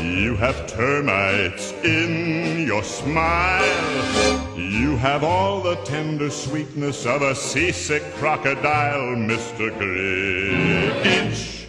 You 0.00 0.36
have 0.36 0.66
termites 0.66 1.72
in 1.82 2.66
your 2.66 2.82
smile. 2.82 4.58
You 4.58 4.96
have 4.98 5.24
all 5.24 5.62
the 5.62 5.76
tender 5.84 6.28
sweetness 6.28 7.06
of 7.06 7.22
a 7.22 7.34
seasick 7.34 8.02
crocodile, 8.16 9.16
Mr. 9.16 9.70
Grinch. 9.78 11.66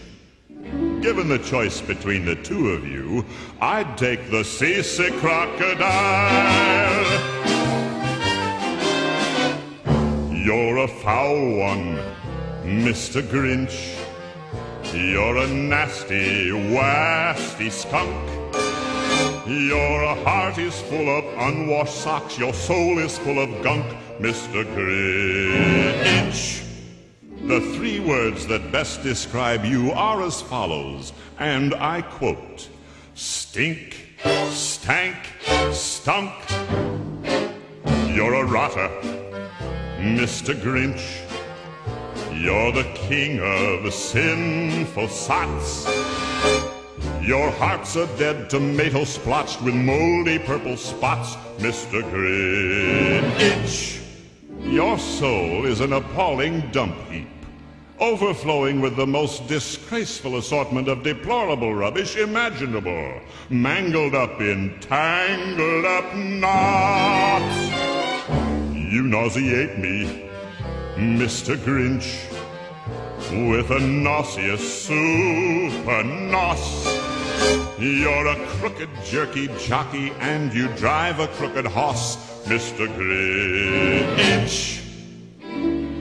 Given 1.02 1.30
the 1.30 1.40
choice 1.40 1.80
between 1.80 2.26
the 2.26 2.36
two 2.36 2.72
of 2.72 2.86
you, 2.86 3.24
I'd 3.62 3.98
take 3.98 4.30
the 4.30 4.44
seasick 4.44 5.14
crocodile. 5.14 5.86
You're 10.34 10.80
a 10.80 10.88
foul 10.88 11.56
one, 11.56 11.98
Mr. 12.64 13.22
Grinch. 13.22 14.07
You're 14.98 15.38
a 15.38 15.48
nasty, 15.48 16.50
wasty 16.50 17.72
skunk. 17.72 18.16
Your 19.48 20.16
heart 20.26 20.58
is 20.58 20.82
full 20.82 21.08
of 21.20 21.24
unwashed 21.38 21.94
socks. 21.94 22.40
Your 22.40 22.52
soul 22.52 22.98
is 22.98 23.16
full 23.20 23.40
of 23.40 23.62
gunk, 23.62 23.86
Mr. 24.20 24.66
Grinch. 24.74 26.64
The 27.44 27.62
three 27.76 28.00
words 28.00 28.48
that 28.48 28.72
best 28.72 29.04
describe 29.04 29.66
you 29.66 29.92
are 29.92 30.24
as 30.24 30.42
follows, 30.42 31.14
and 31.38 31.76
I 31.76 32.02
quote 32.02 32.68
Stink, 33.14 34.18
stank, 34.50 35.18
stunk. 35.74 36.34
You're 38.16 38.34
a 38.34 38.46
rotter, 38.46 38.90
Mr. 40.00 40.60
Grinch. 40.60 41.27
You're 42.40 42.72
the 42.72 42.84
king 42.94 43.40
of 43.42 43.92
sinful 43.92 45.08
sots. 45.08 45.88
Your 47.20 47.50
heart's 47.50 47.96
a 47.96 48.06
dead 48.18 48.48
tomato 48.48 49.06
splotched 49.06 49.60
with 49.64 49.74
moldy 49.74 50.38
purple 50.38 50.78
spots, 50.78 51.36
Mr. 51.58 52.04
Grinch. 52.12 54.04
Your 54.62 55.00
soul 55.00 55.66
is 55.66 55.80
an 55.80 55.94
appalling 55.94 56.70
dump 56.70 56.96
heap, 57.10 57.28
overflowing 58.00 58.82
with 58.82 58.96
the 58.98 59.08
most 59.08 59.48
disgraceful 59.48 60.38
assortment 60.38 60.88
of 60.88 61.02
deplorable 61.02 61.74
rubbish 61.74 62.18
imaginable, 62.18 63.20
mangled 63.50 64.14
up 64.14 64.40
in 64.42 64.80
tangled 64.80 65.86
up 65.86 66.16
knots. 66.16 67.72
You 68.76 69.04
nauseate 69.04 69.80
me, 69.80 70.27
Mr. 70.98 71.56
Grinch, 71.56 72.26
with 73.52 73.70
a 73.70 73.80
nauseous 73.80 74.86
super 74.86 76.04
nos. 76.04 76.86
You're 77.78 78.26
a 78.26 78.36
crooked 78.58 78.90
jerky 79.06 79.48
jockey 79.60 80.12
and 80.20 80.52
you 80.52 80.68
drive 80.70 81.20
a 81.20 81.28
crooked 81.28 81.68
hoss, 81.68 82.18
Mr. 82.48 82.88
Grinch. 82.98 84.82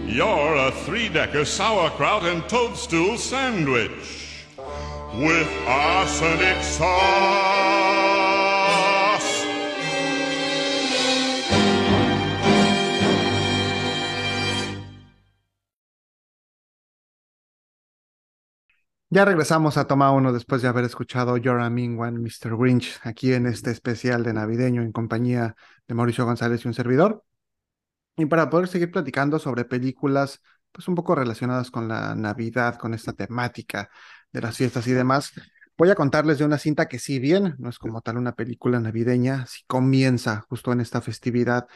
You're 0.07 0.55
a 0.55 0.71
three-decker 0.71 1.45
sauerkraut 1.45 2.25
and 2.25 2.49
toadstool 2.49 3.19
sandwich 3.19 4.47
with 5.13 5.49
arsenic 5.67 6.63
sauce. 6.63 8.36
Ya 19.17 19.25
regresamos 19.25 19.79
a 19.79 19.87
Toma 19.87 20.13
Uno 20.13 20.31
después 20.31 20.61
de 20.61 20.69
haber 20.69 20.85
escuchado 20.85 21.39
You're 21.39 21.63
a 21.63 21.71
Mean 21.71 21.99
One, 21.99 22.19
Mr. 22.19 22.55
Grinch, 22.55 23.01
aquí 23.03 23.33
en 23.33 23.47
este 23.47 23.71
especial 23.71 24.23
de 24.23 24.35
navideño 24.35 24.83
en 24.83 24.93
compañía 24.93 25.57
de 25.89 25.95
Mauricio 25.95 26.27
González 26.27 26.63
y 26.63 26.69
un 26.69 26.75
servidor. 26.75 27.25
Y 28.19 28.27
para 28.27 28.51
poder 28.51 28.69
seguir 28.69 28.91
platicando 28.91 29.39
sobre 29.39 29.65
películas, 29.65 30.43
pues 30.71 30.87
un 30.87 30.95
poco 30.95 31.15
relacionadas 31.15 31.71
con 31.71 31.89
la 31.89 32.15
Navidad, 32.15 32.77
con 32.77 32.93
esta 32.93 33.15
temática 33.15 33.89
de 34.33 34.43
las 34.43 34.55
fiestas 34.55 34.87
y 34.87 34.93
demás, 34.93 35.33
voy 35.79 35.89
a 35.89 35.95
contarles 35.95 36.37
de 36.37 36.45
una 36.45 36.59
cinta 36.59 36.87
que 36.87 36.99
si 36.99 37.19
bien 37.19 37.55
no 37.57 37.71
es 37.71 37.79
como 37.79 38.03
tal 38.03 38.19
una 38.19 38.35
película 38.35 38.81
navideña, 38.81 39.47
sí 39.47 39.63
comienza 39.67 40.45
justo 40.51 40.73
en 40.73 40.83
esta 40.83 41.01
festividad 41.01 41.67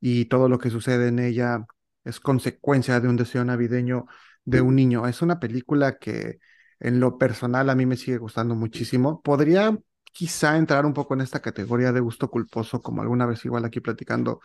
y 0.00 0.24
todo 0.24 0.48
lo 0.48 0.58
que 0.58 0.70
sucede 0.70 1.06
en 1.06 1.20
ella 1.20 1.64
es 2.02 2.18
consecuencia 2.18 2.98
de 2.98 3.06
un 3.06 3.14
deseo 3.14 3.44
navideño 3.44 4.06
de 4.44 4.62
un 4.62 4.74
niño. 4.74 5.06
Es 5.06 5.22
una 5.22 5.38
película 5.38 5.96
que 5.98 6.40
en 6.80 7.00
lo 7.00 7.18
personal 7.18 7.70
a 7.70 7.74
mí 7.74 7.86
me 7.86 7.96
sigue 7.96 8.18
gustando 8.18 8.54
muchísimo. 8.54 9.20
Podría 9.22 9.76
quizá 10.12 10.56
entrar 10.56 10.86
un 10.86 10.94
poco 10.94 11.14
en 11.14 11.20
esta 11.20 11.40
categoría 11.40 11.92
de 11.92 12.00
gusto 12.00 12.30
culposo, 12.30 12.80
como 12.82 13.02
alguna 13.02 13.26
vez 13.26 13.44
igual 13.44 13.64
aquí 13.64 13.80
platicando 13.80 14.40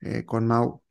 eh, 0.00 0.24
con 0.24 0.46
Mau, 0.46 0.82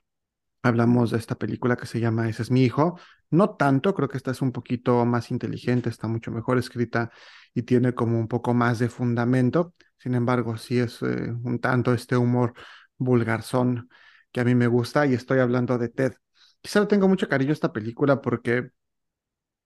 hablamos 0.64 1.12
de 1.12 1.18
esta 1.18 1.36
película 1.36 1.76
que 1.76 1.86
se 1.86 2.00
llama 2.00 2.30
Ese 2.30 2.42
es 2.44 2.52
mi 2.52 2.64
hijo. 2.64 3.00
No 3.30 3.56
tanto, 3.56 3.94
creo 3.94 4.10
que 4.10 4.18
esta 4.18 4.32
es 4.32 4.42
un 4.42 4.52
poquito 4.52 5.06
más 5.06 5.32
inteligente, 5.32 5.90
está 5.90 6.08
mucho 6.08 6.32
mejor 6.32 6.58
escrita 6.58 7.12
y 7.54 7.64
tiene 7.64 7.94
como 7.94 8.20
un 8.20 8.28
poco 8.28 8.54
más 8.54 8.80
de 8.80 8.90
fundamento. 8.90 9.74
Sin 9.98 10.16
embargo, 10.16 10.58
sí 10.58 10.80
es 10.80 11.02
eh, 11.02 11.32
un 11.44 11.60
tanto 11.60 11.94
este 11.94 12.18
humor 12.18 12.54
vulgarzón 12.98 13.90
que 14.32 14.42
a 14.42 14.46
mí 14.46 14.56
me 14.56 14.68
gusta 14.68 15.06
y 15.06 15.14
estoy 15.14 15.40
hablando 15.40 15.78
de 15.78 15.90
Ted. 15.90 16.14
Quizá 16.62 16.88
tengo 16.88 17.08
mucho 17.08 17.28
cariño 17.28 17.52
a 17.52 17.54
esta 17.54 17.74
película 17.74 18.22
porque 18.22 18.70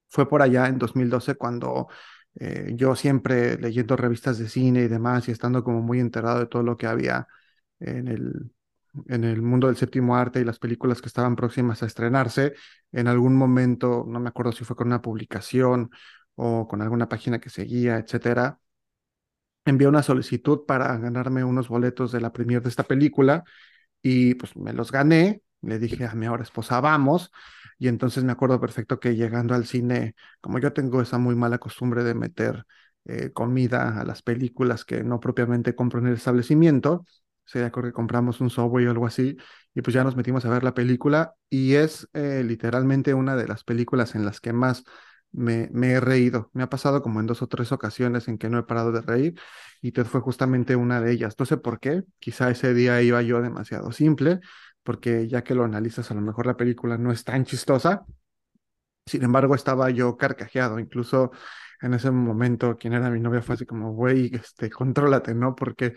fue 0.08 0.28
por 0.28 0.42
allá 0.42 0.66
en 0.68 0.78
2012 0.78 1.34
cuando 1.36 1.88
eh, 2.36 2.72
yo 2.74 2.94
siempre 2.96 3.58
leyendo 3.58 3.96
revistas 3.96 4.38
de 4.38 4.48
cine 4.48 4.82
y 4.82 4.88
demás 4.88 5.28
y 5.28 5.32
estando 5.32 5.64
como 5.64 5.80
muy 5.82 6.00
enterado 6.00 6.40
de 6.40 6.46
todo 6.46 6.62
lo 6.62 6.76
que 6.76 6.86
había 6.86 7.26
en 7.80 8.08
el, 8.08 8.52
en 9.08 9.24
el 9.24 9.42
mundo 9.42 9.66
del 9.68 9.76
séptimo 9.76 10.16
arte 10.16 10.40
y 10.40 10.44
las 10.44 10.58
películas 10.58 11.00
que 11.02 11.08
estaban 11.08 11.36
próximas 11.36 11.82
a 11.82 11.86
estrenarse, 11.86 12.54
en 12.92 13.08
algún 13.08 13.36
momento, 13.36 14.04
no 14.06 14.20
me 14.20 14.28
acuerdo 14.28 14.52
si 14.52 14.64
fue 14.64 14.76
con 14.76 14.88
una 14.88 15.02
publicación 15.02 15.90
o 16.36 16.68
con 16.68 16.82
alguna 16.82 17.08
página 17.08 17.40
que 17.40 17.50
seguía, 17.50 17.98
etcétera, 17.98 18.60
envié 19.64 19.86
una 19.88 20.02
solicitud 20.02 20.64
para 20.66 20.96
ganarme 20.98 21.44
unos 21.44 21.68
boletos 21.68 22.12
de 22.12 22.20
la 22.20 22.32
premier 22.32 22.62
de 22.62 22.68
esta 22.70 22.84
película 22.84 23.44
y 24.02 24.34
pues 24.36 24.56
me 24.56 24.72
los 24.72 24.92
gané. 24.92 25.42
Le 25.62 25.78
dije 25.78 26.06
a 26.06 26.14
mi 26.14 26.26
ahora 26.26 26.42
esposa, 26.42 26.80
vamos. 26.80 27.32
Y 27.78 27.88
entonces 27.88 28.24
me 28.24 28.32
acuerdo 28.32 28.60
perfecto 28.60 29.00
que 29.00 29.16
llegando 29.16 29.54
al 29.54 29.66
cine, 29.66 30.14
como 30.40 30.58
yo 30.58 30.72
tengo 30.72 31.00
esa 31.00 31.18
muy 31.18 31.34
mala 31.36 31.58
costumbre 31.58 32.04
de 32.04 32.14
meter 32.14 32.64
eh, 33.04 33.32
comida 33.32 34.00
a 34.00 34.04
las 34.04 34.22
películas 34.22 34.84
que 34.84 35.02
no 35.02 35.20
propiamente 35.20 35.74
compro 35.74 36.00
en 36.00 36.08
el 36.08 36.14
establecimiento, 36.14 37.04
se 37.48 37.64
acuerdo 37.64 37.88
que 37.90 37.94
compramos 37.94 38.40
un 38.42 38.50
Subway 38.50 38.86
o 38.86 38.90
algo 38.90 39.06
así, 39.06 39.36
y 39.74 39.80
pues 39.80 39.94
ya 39.94 40.04
nos 40.04 40.16
metimos 40.16 40.44
a 40.44 40.50
ver 40.50 40.62
la 40.62 40.74
película, 40.74 41.34
y 41.48 41.74
es 41.74 42.06
eh, 42.12 42.42
literalmente 42.44 43.14
una 43.14 43.36
de 43.36 43.48
las 43.48 43.64
películas 43.64 44.14
en 44.14 44.26
las 44.26 44.40
que 44.40 44.52
más 44.52 44.84
me, 45.32 45.68
me, 45.72 45.92
he 45.92 46.00
reído. 46.00 46.50
Me 46.52 46.62
ha 46.62 46.68
pasado 46.68 47.02
como 47.02 47.20
en 47.20 47.26
dos 47.26 47.40
o 47.42 47.46
tres 47.46 47.72
ocasiones 47.72 48.28
en 48.28 48.36
que 48.38 48.50
no 48.50 48.58
he 48.58 48.64
parado 48.64 48.92
de 48.92 49.00
reír, 49.00 49.40
y 49.80 49.92
Ted 49.92 50.04
fue 50.04 50.20
justamente 50.20 50.76
una 50.76 51.00
de 51.00 51.12
ellas. 51.12 51.34
No 51.38 51.46
sé 51.46 51.56
por 51.56 51.80
qué, 51.80 52.02
quizá 52.18 52.50
ese 52.50 52.74
día 52.74 53.00
iba 53.02 53.22
yo 53.22 53.40
demasiado 53.40 53.92
simple, 53.92 54.40
porque 54.88 55.28
ya 55.28 55.44
que 55.44 55.54
lo 55.54 55.64
analizas, 55.64 56.10
a 56.10 56.14
lo 56.14 56.22
mejor 56.22 56.46
la 56.46 56.56
película 56.56 56.96
no 56.96 57.12
es 57.12 57.22
tan 57.22 57.44
chistosa. 57.44 58.06
Sin 59.04 59.22
embargo, 59.22 59.54
estaba 59.54 59.90
yo 59.90 60.16
carcajeado, 60.16 60.78
incluso 60.78 61.30
en 61.82 61.92
ese 61.92 62.10
momento 62.10 62.78
quien 62.78 62.94
era 62.94 63.10
mi 63.10 63.20
novia 63.20 63.42
fue 63.42 63.56
así 63.56 63.66
como, 63.66 63.92
güey, 63.92 64.30
este, 64.34 64.70
contrólate, 64.70 65.34
¿no? 65.34 65.54
Porque 65.54 65.92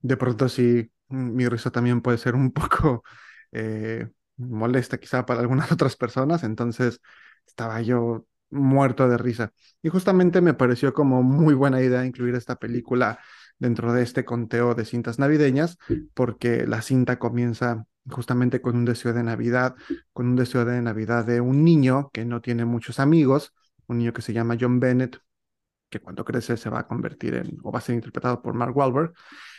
de 0.00 0.16
pronto 0.16 0.48
sí, 0.48 0.90
mm, 1.06 1.34
mi 1.36 1.46
risa 1.48 1.70
también 1.70 2.00
puede 2.00 2.18
ser 2.18 2.34
un 2.34 2.50
poco 2.52 3.04
eh, 3.52 4.08
molesta 4.38 4.98
quizá 4.98 5.24
para 5.24 5.38
algunas 5.40 5.70
otras 5.72 5.94
personas, 5.94 6.42
entonces 6.42 7.00
estaba 7.46 7.80
yo 7.80 8.26
muerto 8.50 9.08
de 9.08 9.18
risa. 9.18 9.52
Y 9.82 9.88
justamente 9.88 10.40
me 10.40 10.54
pareció 10.54 10.92
como 10.94 11.22
muy 11.22 11.54
buena 11.54 11.80
idea 11.80 12.04
incluir 12.04 12.34
esta 12.34 12.56
película 12.56 13.20
dentro 13.60 13.92
de 13.92 14.02
este 14.02 14.24
conteo 14.24 14.74
de 14.74 14.84
cintas 14.84 15.20
navideñas, 15.20 15.78
porque 16.14 16.66
la 16.66 16.82
cinta 16.82 17.20
comienza 17.20 17.86
justamente 18.10 18.60
con 18.60 18.76
un 18.76 18.84
deseo 18.84 19.12
de 19.12 19.22
Navidad, 19.22 19.74
con 20.12 20.26
un 20.26 20.36
deseo 20.36 20.64
de 20.64 20.80
Navidad 20.82 21.24
de 21.24 21.40
un 21.40 21.64
niño 21.64 22.10
que 22.12 22.24
no 22.24 22.40
tiene 22.40 22.64
muchos 22.64 23.00
amigos, 23.00 23.54
un 23.86 23.98
niño 23.98 24.12
que 24.12 24.22
se 24.22 24.32
llama 24.32 24.56
John 24.60 24.80
Bennett, 24.80 25.20
que 25.90 26.00
cuando 26.00 26.24
crece 26.24 26.56
se 26.56 26.70
va 26.70 26.80
a 26.80 26.88
convertir 26.88 27.34
en, 27.34 27.58
o 27.62 27.70
va 27.70 27.78
a 27.78 27.82
ser 27.82 27.94
interpretado 27.94 28.42
por 28.42 28.54
Mark 28.54 28.76
Wahlberg, 28.76 29.12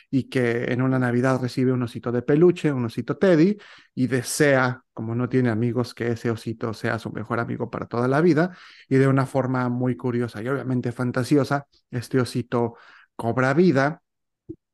y 0.09 0.29
que 0.29 0.65
en 0.71 0.81
una 0.81 0.99
Navidad 0.99 1.41
recibe 1.41 1.71
un 1.71 1.81
osito 1.83 2.11
de 2.11 2.21
peluche, 2.21 2.71
un 2.71 2.85
osito 2.85 3.17
Teddy, 3.17 3.57
y 3.95 4.07
desea, 4.07 4.83
como 4.93 5.15
no 5.15 5.27
tiene 5.29 5.49
amigos, 5.49 5.93
que 5.95 6.07
ese 6.11 6.29
osito 6.29 6.73
sea 6.73 6.99
su 6.99 7.11
mejor 7.11 7.39
amigo 7.39 7.69
para 7.71 7.87
toda 7.87 8.07
la 8.07 8.21
vida, 8.21 8.55
y 8.87 8.97
de 8.97 9.07
una 9.07 9.25
forma 9.25 9.69
muy 9.69 9.95
curiosa 9.95 10.41
y 10.43 10.47
obviamente 10.49 10.91
fantasiosa, 10.91 11.67
este 11.89 12.19
osito 12.19 12.75
cobra 13.15 13.53
vida 13.53 14.03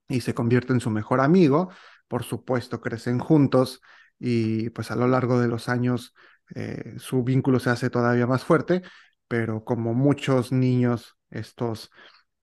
y 0.10 0.22
se 0.22 0.34
convierte 0.34 0.74
en 0.74 0.80
su 0.80 0.90
mejor 0.90 1.22
amigo, 1.22 1.70
por 2.10 2.24
supuesto 2.24 2.82
crecen 2.82 3.20
juntos 3.20 3.82
y 4.20 4.70
pues 4.72 4.92
a 4.92 4.98
lo 4.98 5.08
largo 5.08 5.40
de 5.40 5.48
los 5.48 5.70
años 5.70 6.14
eh, 6.56 6.96
su 6.98 7.24
vínculo 7.24 7.60
se 7.60 7.70
hace 7.70 7.90
todavía 7.90 8.28
más 8.28 8.44
fuerte, 8.44 8.82
pero 9.28 9.64
como 9.64 9.94
muchos 9.94 10.52
niños, 10.52 11.18
estos 11.30 11.92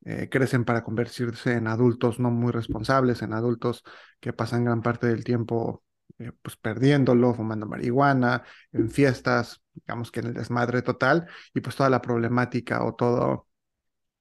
eh, 0.04 0.28
crecen 0.30 0.64
para 0.64 0.84
convertirse 0.84 1.54
en 1.54 1.66
adultos 1.66 2.18
no 2.20 2.30
muy 2.30 2.52
responsables, 2.52 3.22
en 3.22 3.32
adultos 3.34 3.82
que 4.20 4.32
pasan 4.32 4.64
gran 4.64 4.82
parte 4.82 5.08
del 5.08 5.24
tiempo 5.24 5.84
eh, 6.18 6.32
pues 6.42 6.56
perdiéndolo, 6.56 7.34
fumando 7.34 7.66
marihuana, 7.66 8.44
en 8.72 8.90
fiestas, 8.90 9.62
digamos 9.74 10.10
que 10.10 10.20
en 10.20 10.26
el 10.28 10.34
desmadre 10.34 10.82
total, 10.82 11.26
y 11.54 11.60
pues 11.60 11.76
toda 11.76 11.90
la 11.90 12.00
problemática 12.00 12.84
o 12.84 12.94
todo 12.94 13.48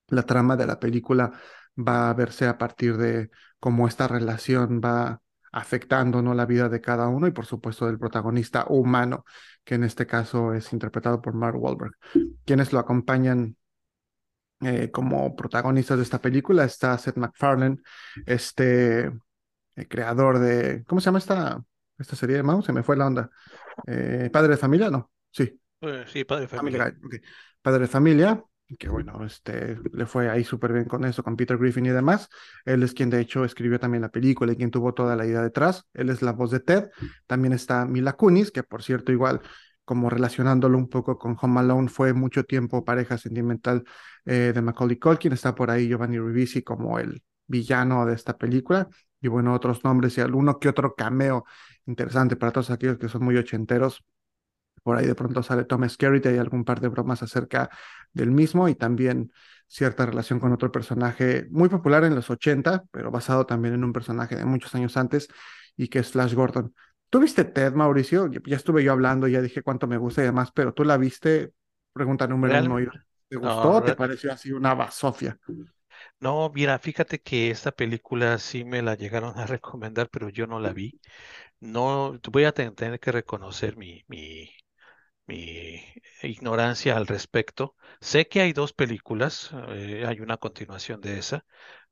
la 0.07 0.23
trama 0.23 0.55
de 0.57 0.67
la 0.67 0.79
película 0.79 1.31
va 1.77 2.09
a 2.09 2.13
verse 2.13 2.47
a 2.47 2.57
partir 2.57 2.97
de 2.97 3.29
cómo 3.59 3.87
esta 3.87 4.07
relación 4.07 4.81
va 4.83 5.21
afectando 5.55 6.21
¿no? 6.21 6.33
la 6.33 6.45
vida 6.45 6.67
de 6.67 6.81
cada 6.81 7.07
uno 7.07 7.27
y 7.27 7.31
por 7.31 7.45
supuesto 7.45 7.85
del 7.85 7.97
protagonista 7.97 8.65
humano, 8.67 9.23
que 9.63 9.75
en 9.75 9.85
este 9.85 10.05
caso 10.05 10.53
es 10.53 10.73
interpretado 10.73 11.21
por 11.21 11.33
Mark 11.33 11.55
Wahlberg. 11.57 11.93
Quienes 12.43 12.73
lo 12.73 12.79
acompañan 12.79 13.55
eh, 14.59 14.91
como 14.91 15.33
protagonistas 15.33 15.95
de 15.97 16.03
esta 16.03 16.19
película 16.19 16.65
está 16.65 16.97
Seth 16.97 17.15
MacFarlane, 17.15 17.77
este 18.25 19.05
eh, 19.05 19.87
creador 19.87 20.39
de, 20.39 20.83
¿cómo 20.85 20.99
se 20.99 21.05
llama 21.05 21.19
esta, 21.19 21.63
esta 21.97 22.17
serie 22.17 22.35
de 22.35 22.43
Mouse? 22.43 22.65
Se 22.65 22.73
me 22.73 22.83
fue 22.83 22.97
la 22.97 23.07
onda. 23.07 23.29
Eh, 23.87 24.29
Padre 24.33 24.49
de 24.49 24.57
familia, 24.57 24.89
no, 24.89 25.09
sí. 25.31 25.57
sí, 26.07 26.25
Padre 26.25 26.41
de 26.41 26.47
familia. 26.49 26.97
Padre 27.61 27.79
de 27.79 27.87
familia, 27.87 28.43
que 28.79 28.89
bueno, 28.89 29.23
este, 29.25 29.77
le 29.93 30.05
fue 30.05 30.29
ahí 30.29 30.43
súper 30.43 30.73
bien 30.73 30.85
con 30.85 31.05
eso, 31.05 31.23
con 31.23 31.35
Peter 31.35 31.57
Griffin 31.57 31.85
y 31.85 31.89
demás. 31.89 32.29
Él 32.65 32.81
es 32.83 32.93
quien 32.93 33.09
de 33.09 33.19
hecho 33.21 33.45
escribió 33.45 33.79
también 33.79 34.01
la 34.01 34.09
película 34.09 34.51
y 34.53 34.55
quien 34.55 34.71
tuvo 34.71 34.93
toda 34.93 35.15
la 35.15 35.25
idea 35.25 35.41
detrás. 35.41 35.85
Él 35.93 36.09
es 36.09 36.21
la 36.21 36.31
voz 36.31 36.51
de 36.51 36.59
Ted. 36.59 36.89
También 37.27 37.53
está 37.53 37.85
Mila 37.85 38.13
Kunis, 38.13 38.51
que 38.51 38.63
por 38.63 38.81
cierto 38.83 39.11
igual 39.11 39.41
como 39.85 40.09
relacionándolo 40.09 40.77
un 40.79 40.89
poco 40.89 41.19
con 41.19 41.37
Home 41.39 41.59
Alone, 41.59 41.89
fue 41.89 42.13
mucho 42.13 42.43
tiempo 42.43 42.83
pareja 42.83 43.19
sentimental 43.19 43.83
eh, 44.25 44.51
de 44.53 44.61
Macaulay 44.61 44.97
Culkin. 44.97 45.33
Está 45.33 45.53
por 45.53 45.69
ahí 45.69 45.87
Giovanni 45.87 46.19
Ribisi 46.19 46.63
como 46.63 46.97
el 46.99 47.23
villano 47.45 48.05
de 48.05 48.15
esta 48.15 48.35
película. 48.37 48.89
Y 49.21 49.27
bueno, 49.27 49.53
otros 49.53 49.83
nombres 49.83 50.17
y 50.17 50.21
alguno 50.21 50.59
que 50.59 50.69
otro 50.69 50.95
cameo 50.95 51.45
interesante 51.85 52.35
para 52.35 52.51
todos 52.51 52.71
aquellos 52.71 52.97
que 52.97 53.09
son 53.09 53.23
muy 53.23 53.37
ochenteros 53.37 54.03
por 54.85 54.97
ahí 54.97 55.07
de 55.07 55.15
pronto 55.15 55.41
sale 55.41 55.65
Tom 55.65 55.89
Skerritt 55.89 56.27
y 56.27 56.29
hay 56.29 56.37
algún 56.37 56.63
par 56.63 56.79
de 56.79 56.89
bromas 56.89 57.23
acerca 57.23 57.71
del 58.13 58.29
mismo 58.29 58.69
y 58.69 58.75
también 58.75 59.31
cierta 59.65 60.05
relación 60.05 60.39
con 60.39 60.53
otro 60.53 60.71
personaje 60.71 61.47
muy 61.49 61.69
popular 61.69 62.03
en 62.03 62.13
los 62.13 62.29
80, 62.29 62.83
pero 62.91 63.09
basado 63.09 63.47
también 63.47 63.73
en 63.73 63.83
un 63.83 63.91
personaje 63.93 64.35
de 64.35 64.45
muchos 64.45 64.75
años 64.75 64.95
antes 64.95 65.27
y 65.75 65.87
que 65.87 65.97
es 65.97 66.11
Flash 66.11 66.35
Gordon. 66.35 66.75
¿Tú 67.09 67.19
viste 67.19 67.45
Ted, 67.45 67.73
Mauricio? 67.73 68.29
Ya 68.29 68.55
estuve 68.55 68.83
yo 68.83 68.91
hablando, 68.91 69.27
ya 69.27 69.41
dije 69.41 69.63
cuánto 69.63 69.87
me 69.87 69.97
gusta 69.97 70.21
y 70.21 70.25
demás, 70.25 70.51
pero 70.53 70.71
tú 70.71 70.83
la 70.83 70.97
viste, 70.97 71.51
pregunta 71.91 72.27
número 72.27 72.63
uno, 72.63 72.91
¿te 73.27 73.37
gustó 73.37 73.71
o 73.71 73.81
te 73.81 73.95
pareció 73.95 74.31
así 74.31 74.51
una 74.51 74.75
basofia? 74.75 75.35
No, 76.19 76.51
mira, 76.53 76.77
fíjate 76.77 77.19
que 77.19 77.49
esta 77.49 77.71
película 77.71 78.37
sí 78.37 78.63
me 78.63 78.83
la 78.83 78.93
llegaron 78.95 79.39
a 79.39 79.47
recomendar, 79.47 80.09
pero 80.11 80.29
yo 80.29 80.45
no 80.45 80.59
la 80.59 80.73
vi. 80.73 80.99
No, 81.59 82.19
voy 82.31 82.43
a 82.43 82.51
tener 82.51 82.99
que 82.99 83.11
reconocer 83.11 83.77
mi, 83.77 84.03
mi, 84.07 84.51
mi 85.27 85.81
ignorancia 86.21 86.95
al 86.97 87.07
respecto. 87.07 87.75
Sé 87.99 88.27
que 88.27 88.41
hay 88.41 88.53
dos 88.53 88.73
películas, 88.73 89.51
eh, 89.69 90.05
hay 90.07 90.19
una 90.19 90.37
continuación 90.37 91.01
de 91.01 91.17
esa, 91.19 91.45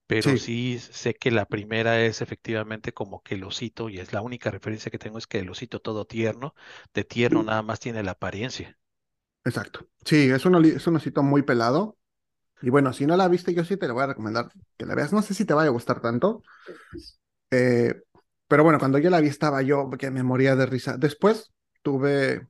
pero 0.07 0.37
sí. 0.37 0.79
sé 0.79 1.13
que 1.15 1.31
la 1.31 1.45
primera 1.45 2.01
es 2.01 2.21
efectivamente 2.21 2.93
como 2.93 3.21
que 3.21 3.35
el 3.35 3.43
osito, 3.43 3.89
y 3.89 3.99
es 3.99 4.13
la 4.13 4.21
única 4.21 4.51
referencia 4.51 4.91
que 4.91 4.99
tengo, 4.99 5.17
es 5.17 5.27
que 5.27 5.39
el 5.39 5.49
osito 5.49 5.79
todo 5.79 6.05
tierno, 6.05 6.53
de 6.93 7.03
tierno 7.03 7.43
nada 7.43 7.61
más 7.61 7.79
tiene 7.79 8.03
la 8.03 8.11
apariencia. 8.11 8.77
Exacto. 9.45 9.87
Sí, 10.05 10.29
es 10.29 10.45
un, 10.45 10.63
es 10.65 10.87
un 10.87 10.95
osito 10.95 11.23
muy 11.23 11.41
pelado. 11.41 11.97
Y 12.61 12.69
bueno, 12.69 12.93
si 12.93 13.05
no 13.05 13.17
la 13.17 13.27
viste, 13.27 13.53
yo 13.53 13.65
sí 13.65 13.75
te 13.75 13.87
la 13.87 13.93
voy 13.93 14.03
a 14.03 14.07
recomendar 14.07 14.49
que 14.77 14.85
la 14.85 14.95
veas. 14.95 15.11
No 15.11 15.21
sé 15.21 15.33
si 15.33 15.43
te 15.43 15.53
vaya 15.53 15.67
a 15.67 15.73
gustar 15.73 16.01
tanto. 16.01 16.43
Eh, 17.51 18.01
pero 18.47 18.63
bueno, 18.63 18.79
cuando 18.79 18.99
yo 18.99 19.09
la 19.09 19.19
vi 19.19 19.27
estaba 19.27 19.61
yo 19.61 19.89
que 19.91 20.11
me 20.11 20.23
moría 20.23 20.55
de 20.55 20.65
risa. 20.65 20.95
Después 20.97 21.51
tuve 21.81 22.47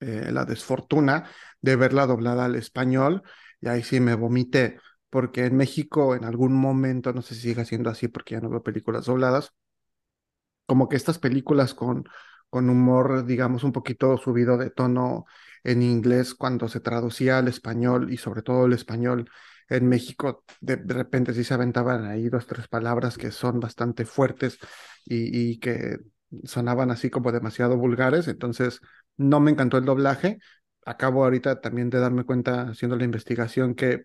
eh, 0.00 0.30
la 0.32 0.44
desfortuna 0.44 1.28
de 1.60 1.76
verla 1.76 2.06
doblada 2.06 2.44
al 2.46 2.56
español 2.56 3.22
y 3.60 3.68
ahí 3.68 3.82
sí 3.82 4.00
me 4.00 4.14
vomité, 4.14 4.78
porque 5.10 5.46
en 5.46 5.56
México 5.56 6.14
en 6.14 6.24
algún 6.24 6.54
momento, 6.54 7.12
no 7.12 7.22
sé 7.22 7.34
si 7.34 7.42
sigue 7.42 7.64
siendo 7.64 7.90
así 7.90 8.08
porque 8.08 8.34
ya 8.34 8.40
no 8.40 8.50
veo 8.50 8.62
películas 8.62 9.06
dobladas, 9.06 9.52
como 10.66 10.88
que 10.88 10.96
estas 10.96 11.18
películas 11.18 11.74
con, 11.74 12.04
con 12.50 12.70
humor, 12.70 13.24
digamos, 13.26 13.64
un 13.64 13.72
poquito 13.72 14.16
subido 14.18 14.58
de 14.58 14.70
tono 14.70 15.24
en 15.64 15.82
inglés 15.82 16.34
cuando 16.34 16.68
se 16.68 16.80
traducía 16.80 17.38
al 17.38 17.48
español 17.48 18.12
y 18.12 18.18
sobre 18.18 18.42
todo 18.42 18.66
el 18.66 18.72
español 18.74 19.30
en 19.68 19.88
México, 19.88 20.44
de, 20.60 20.76
repente 20.76 21.34
sí 21.34 21.44
se 21.44 21.54
aventaban 21.54 22.04
ahí 22.06 22.28
dos, 22.28 22.46
tres 22.46 22.68
palabras 22.68 23.18
que 23.18 23.30
son 23.30 23.60
bastante 23.60 24.04
fuertes 24.06 24.58
y, 25.04 25.50
y 25.52 25.58
que 25.58 25.98
sonaban 26.44 26.90
así 26.90 27.10
como 27.10 27.32
demasiado 27.32 27.76
vulgares, 27.76 28.28
entonces 28.28 28.80
no 29.18 29.40
me 29.40 29.50
encantó 29.50 29.76
el 29.78 29.84
doblaje. 29.84 30.38
Acabo 30.86 31.24
ahorita 31.24 31.60
también 31.60 31.90
de 31.90 32.00
darme 32.00 32.24
cuenta, 32.24 32.70
haciendo 32.70 32.96
la 32.96 33.04
investigación, 33.04 33.74
que 33.74 34.04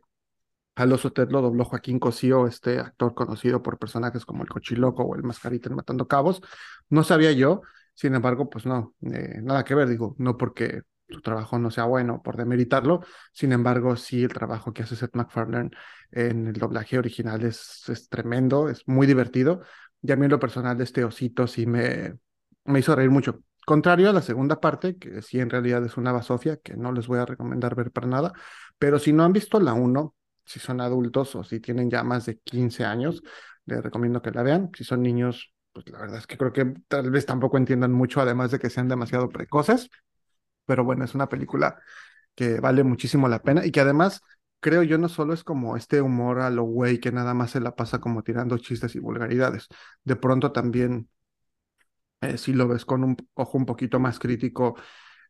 al 0.75 0.91
oso 0.91 1.13
Ted 1.13 1.29
lo 1.29 1.41
dobló 1.41 1.65
Joaquín 1.65 1.99
Cosío, 1.99 2.47
este 2.47 2.79
actor 2.79 3.13
conocido 3.13 3.61
por 3.61 3.77
personajes 3.79 4.25
como 4.25 4.43
el 4.43 4.49
Cochiloco 4.49 5.03
o 5.03 5.15
el 5.15 5.23
Mascarita 5.23 5.69
en 5.69 5.75
Matando 5.75 6.07
Cabos. 6.07 6.41
No 6.89 7.03
sabía 7.03 7.31
yo, 7.31 7.61
sin 7.93 8.15
embargo, 8.15 8.49
pues 8.49 8.65
no, 8.65 8.95
eh, 9.01 9.39
nada 9.41 9.63
que 9.63 9.75
ver, 9.75 9.87
digo, 9.87 10.15
no 10.17 10.37
porque 10.37 10.81
su 11.09 11.21
trabajo 11.21 11.59
no 11.59 11.69
sea 11.69 11.85
bueno 11.85 12.21
por 12.23 12.37
demeritarlo, 12.37 13.01
sin 13.33 13.51
embargo, 13.51 13.95
sí 13.95 14.23
el 14.23 14.33
trabajo 14.33 14.73
que 14.73 14.83
hace 14.83 14.95
Seth 14.95 15.15
MacFarlane 15.15 15.69
en 16.11 16.47
el 16.47 16.53
doblaje 16.53 16.97
original 16.97 17.43
es, 17.43 17.83
es 17.89 18.09
tremendo, 18.09 18.69
es 18.69 18.87
muy 18.87 19.05
divertido, 19.05 19.61
y 20.01 20.11
a 20.11 20.15
mí 20.15 20.25
en 20.25 20.31
lo 20.31 20.39
personal 20.39 20.81
este 20.81 21.03
osito 21.03 21.45
sí 21.47 21.65
me, 21.67 22.17
me 22.65 22.79
hizo 22.79 22.95
reír 22.95 23.11
mucho. 23.11 23.41
Contrario 23.65 24.09
a 24.09 24.13
la 24.13 24.21
segunda 24.21 24.59
parte, 24.59 24.97
que 24.97 25.21
sí 25.21 25.39
en 25.39 25.49
realidad 25.49 25.85
es 25.85 25.95
una 25.97 26.11
basofia, 26.11 26.57
que 26.57 26.75
no 26.75 26.91
les 26.91 27.07
voy 27.07 27.19
a 27.19 27.25
recomendar 27.25 27.75
ver 27.75 27.91
para 27.91 28.07
nada, 28.07 28.33
pero 28.77 28.99
si 28.99 29.13
no 29.13 29.23
han 29.23 29.31
visto 29.33 29.59
la 29.59 29.73
1, 29.73 30.15
si 30.45 30.59
son 30.59 30.81
adultos 30.81 31.35
o 31.35 31.43
si 31.43 31.59
tienen 31.61 31.89
ya 31.89 32.03
más 32.03 32.25
de 32.25 32.39
15 32.39 32.83
años, 32.83 33.23
les 33.65 33.81
recomiendo 33.81 34.21
que 34.21 34.31
la 34.31 34.43
vean. 34.43 34.69
Si 34.75 34.83
son 34.83 35.01
niños, 35.01 35.53
pues 35.71 35.87
la 35.89 35.99
verdad 35.99 36.17
es 36.17 36.27
que 36.27 36.37
creo 36.37 36.51
que 36.51 36.73
tal 36.89 37.09
vez 37.09 37.25
tampoco 37.25 37.57
entiendan 37.57 37.93
mucho, 37.93 38.19
además 38.19 38.51
de 38.51 38.59
que 38.59 38.69
sean 38.69 38.89
demasiado 38.89 39.29
precoces, 39.29 39.89
pero 40.65 40.83
bueno, 40.83 41.05
es 41.05 41.15
una 41.15 41.29
película 41.29 41.79
que 42.35 42.59
vale 42.59 42.83
muchísimo 42.83 43.27
la 43.27 43.41
pena 43.41 43.65
y 43.65 43.71
que 43.71 43.81
además 43.81 44.21
creo 44.59 44.83
yo 44.83 44.97
no 44.97 45.09
solo 45.09 45.33
es 45.33 45.43
como 45.43 45.77
este 45.77 46.01
humor 46.01 46.39
a 46.41 46.49
lo 46.49 46.67
que 47.01 47.11
nada 47.11 47.33
más 47.33 47.51
se 47.51 47.59
la 47.59 47.75
pasa 47.75 47.99
como 47.99 48.23
tirando 48.23 48.57
chistes 48.57 48.95
y 48.95 48.99
vulgaridades, 48.99 49.67
de 50.03 50.15
pronto 50.15 50.51
también 50.51 51.09
eh, 52.23 52.37
si 52.37 52.53
lo 52.53 52.67
ves 52.67 52.85
con 52.85 53.03
un 53.03 53.17
ojo 53.35 53.57
un 53.57 53.65
poquito 53.65 53.99
más 53.99 54.19
crítico, 54.19 54.75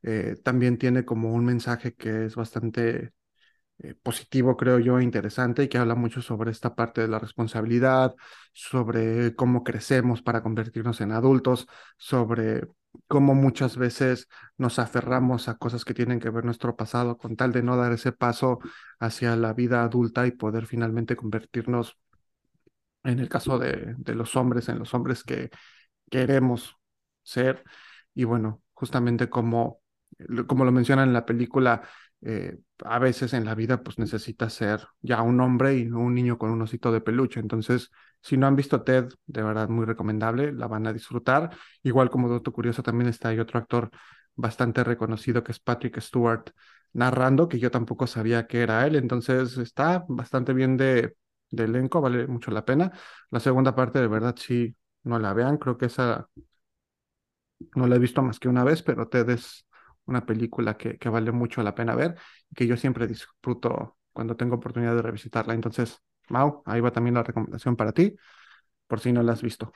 eh, 0.03 0.35
también 0.43 0.77
tiene 0.77 1.05
como 1.05 1.33
un 1.33 1.45
mensaje 1.45 1.93
que 1.95 2.25
es 2.25 2.35
bastante 2.35 3.13
eh, 3.79 3.95
positivo, 4.03 4.55
creo 4.57 4.79
yo, 4.79 4.99
e 4.99 5.03
interesante 5.03 5.63
y 5.63 5.67
que 5.69 5.77
habla 5.77 5.95
mucho 5.95 6.21
sobre 6.21 6.51
esta 6.51 6.75
parte 6.75 7.01
de 7.01 7.07
la 7.07 7.19
responsabilidad, 7.19 8.15
sobre 8.53 9.35
cómo 9.35 9.63
crecemos 9.63 10.21
para 10.21 10.43
convertirnos 10.43 11.01
en 11.01 11.11
adultos, 11.11 11.67
sobre 11.97 12.67
cómo 13.07 13.33
muchas 13.35 13.77
veces 13.77 14.27
nos 14.57 14.79
aferramos 14.79 15.49
a 15.49 15.57
cosas 15.57 15.85
que 15.85 15.93
tienen 15.93 16.19
que 16.19 16.29
ver 16.29 16.45
nuestro 16.45 16.75
pasado 16.75 17.17
con 17.17 17.35
tal 17.35 17.51
de 17.51 17.63
no 17.63 17.75
dar 17.77 17.91
ese 17.93 18.11
paso 18.11 18.59
hacia 18.99 19.35
la 19.35 19.53
vida 19.53 19.83
adulta 19.83 20.27
y 20.27 20.31
poder 20.31 20.67
finalmente 20.67 21.15
convertirnos, 21.15 21.97
en 23.03 23.19
el 23.19 23.29
caso 23.29 23.59
de, 23.59 23.95
de 23.97 24.15
los 24.15 24.35
hombres, 24.35 24.69
en 24.69 24.79
los 24.79 24.93
hombres 24.93 25.23
que 25.23 25.49
queremos 26.11 26.77
ser 27.23 27.63
y 28.13 28.23
bueno, 28.25 28.61
justamente 28.73 29.29
como 29.29 29.81
como 30.47 30.65
lo 30.65 30.71
mencionan 30.71 31.09
en 31.09 31.13
la 31.13 31.25
película, 31.25 31.81
eh, 32.21 32.57
a 32.85 32.99
veces 32.99 33.33
en 33.33 33.45
la 33.45 33.55
vida 33.55 33.83
pues 33.83 33.99
necesitas 33.99 34.53
ser 34.53 34.87
ya 35.01 35.21
un 35.21 35.39
hombre 35.41 35.75
y 35.77 35.87
un 35.87 36.13
niño 36.13 36.37
con 36.37 36.51
un 36.51 36.61
osito 36.61 36.91
de 36.91 37.01
peluche. 37.01 37.39
Entonces, 37.39 37.89
si 38.21 38.37
no 38.37 38.47
han 38.47 38.55
visto 38.55 38.83
Ted, 38.83 39.09
de 39.25 39.43
verdad 39.43 39.69
muy 39.69 39.85
recomendable, 39.85 40.51
la 40.53 40.67
van 40.67 40.87
a 40.87 40.93
disfrutar. 40.93 41.51
Igual 41.83 42.09
como 42.09 42.29
dato 42.29 42.51
curioso 42.53 42.83
también 42.83 43.09
está 43.09 43.29
ahí 43.29 43.39
otro 43.39 43.59
actor 43.59 43.89
bastante 44.35 44.83
reconocido 44.83 45.43
que 45.43 45.51
es 45.51 45.59
Patrick 45.59 45.99
Stewart 45.99 46.45
narrando, 46.93 47.47
que 47.49 47.59
yo 47.59 47.71
tampoco 47.71 48.07
sabía 48.07 48.47
que 48.47 48.61
era 48.61 48.85
él. 48.87 48.95
Entonces 48.95 49.57
está 49.57 50.05
bastante 50.07 50.53
bien 50.53 50.77
de, 50.77 51.15
de 51.51 51.63
elenco, 51.65 52.01
vale 52.01 52.27
mucho 52.27 52.51
la 52.51 52.65
pena. 52.65 52.91
La 53.31 53.39
segunda 53.39 53.75
parte 53.75 53.99
de 53.99 54.07
verdad 54.07 54.35
sí 54.37 54.75
no 55.03 55.19
la 55.19 55.33
vean, 55.33 55.57
creo 55.57 55.77
que 55.77 55.87
esa 55.87 56.29
no 57.75 57.87
la 57.87 57.95
he 57.95 57.99
visto 57.99 58.21
más 58.21 58.39
que 58.39 58.49
una 58.49 58.63
vez, 58.63 58.83
pero 58.83 59.07
Ted 59.07 59.29
es 59.29 59.67
una 60.05 60.25
película 60.25 60.77
que, 60.77 60.97
que 60.97 61.09
vale 61.09 61.31
mucho 61.31 61.63
la 61.63 61.75
pena 61.75 61.95
ver 61.95 62.15
y 62.49 62.55
que 62.55 62.67
yo 62.67 62.77
siempre 62.77 63.07
disfruto 63.07 63.97
cuando 64.11 64.35
tengo 64.35 64.55
oportunidad 64.55 64.95
de 64.95 65.01
revisitarla. 65.01 65.53
Entonces, 65.53 66.01
Mau, 66.29 66.63
ahí 66.65 66.81
va 66.81 66.91
también 66.91 67.15
la 67.15 67.23
recomendación 67.23 67.75
para 67.75 67.91
ti, 67.93 68.15
por 68.87 68.99
si 68.99 69.13
no 69.13 69.23
la 69.23 69.33
has 69.33 69.41
visto. 69.43 69.73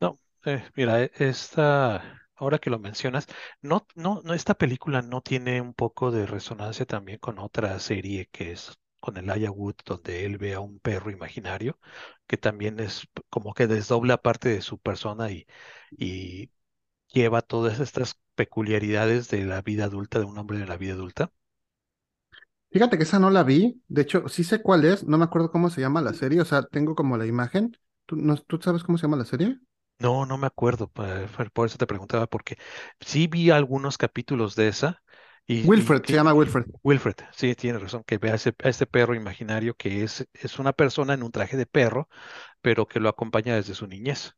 No, 0.00 0.20
eh, 0.44 0.62
mira, 0.76 1.02
e, 1.02 1.10
esta, 1.18 2.02
ahora 2.36 2.58
que 2.58 2.70
lo 2.70 2.78
mencionas, 2.78 3.26
no, 3.62 3.86
no, 3.94 4.20
no, 4.24 4.34
esta 4.34 4.54
película 4.54 5.02
no 5.02 5.20
tiene 5.22 5.60
un 5.60 5.74
poco 5.74 6.10
de 6.10 6.26
resonancia 6.26 6.86
también 6.86 7.18
con 7.18 7.38
otra 7.38 7.78
serie 7.80 8.28
que 8.32 8.52
es 8.52 8.72
con 9.04 9.16
el 9.18 9.30
Aya 9.30 9.50
Wood, 9.50 9.76
donde 9.86 10.24
él 10.26 10.38
ve 10.38 10.54
a 10.54 10.60
un 10.60 10.78
perro 10.80 11.10
imaginario, 11.10 11.78
que 12.26 12.36
también 12.38 12.80
es 12.80 13.08
como 13.30 13.54
que 13.54 13.66
desdobla 13.68 14.22
parte 14.22 14.48
de 14.50 14.62
su 14.62 14.78
persona 14.78 15.30
y, 15.30 15.46
y 15.90 16.50
lleva 17.12 17.42
todas 17.42 17.80
estas 17.80 18.20
peculiaridades 18.36 19.28
de 19.30 19.44
la 19.44 19.62
vida 19.62 19.84
adulta, 19.86 20.18
de 20.20 20.26
un 20.26 20.38
hombre 20.38 20.58
en 20.60 20.68
la 20.68 20.76
vida 20.78 20.94
adulta. 20.94 21.32
Fíjate 22.70 22.96
que 22.98 23.04
esa 23.04 23.18
no 23.20 23.30
la 23.30 23.42
vi, 23.44 23.82
de 23.88 24.02
hecho 24.02 24.28
sí 24.28 24.42
sé 24.44 24.60
cuál 24.62 24.84
es, 24.84 25.04
no 25.06 25.16
me 25.18 25.24
acuerdo 25.24 25.50
cómo 25.50 25.70
se 25.70 25.80
llama 25.80 26.02
la 26.02 26.12
serie, 26.12 26.40
o 26.40 26.44
sea, 26.44 26.62
tengo 26.64 26.94
como 26.94 27.16
la 27.16 27.26
imagen. 27.26 27.76
¿Tú, 28.06 28.16
no, 28.16 28.36
¿tú 28.36 28.58
sabes 28.60 28.82
cómo 28.84 28.98
se 28.98 29.02
llama 29.04 29.16
la 29.16 29.24
serie? 29.24 29.60
No, 29.98 30.26
no 30.26 30.36
me 30.38 30.46
acuerdo, 30.46 30.88
por 31.52 31.66
eso 31.66 31.78
te 31.78 31.86
preguntaba, 31.86 32.26
porque 32.26 32.58
sí 33.00 33.26
vi 33.26 33.50
algunos 33.50 33.96
capítulos 33.96 34.54
de 34.56 34.68
esa. 34.68 35.02
Y, 35.46 35.66
Wilfred, 35.66 36.02
se 36.04 36.14
llama 36.14 36.32
Wilfred. 36.32 36.64
Wilfred, 36.82 37.16
sí, 37.32 37.54
tiene 37.54 37.78
razón, 37.78 38.02
que 38.06 38.16
ve 38.16 38.30
a, 38.30 38.36
ese, 38.36 38.54
a 38.62 38.68
este 38.68 38.86
perro 38.86 39.14
imaginario 39.14 39.74
que 39.74 40.02
es, 40.02 40.26
es 40.32 40.58
una 40.58 40.72
persona 40.72 41.12
en 41.12 41.22
un 41.22 41.30
traje 41.30 41.56
de 41.56 41.66
perro, 41.66 42.08
pero 42.62 42.86
que 42.88 43.00
lo 43.00 43.10
acompaña 43.10 43.54
desde 43.54 43.74
su 43.74 43.86
niñez. 43.86 44.34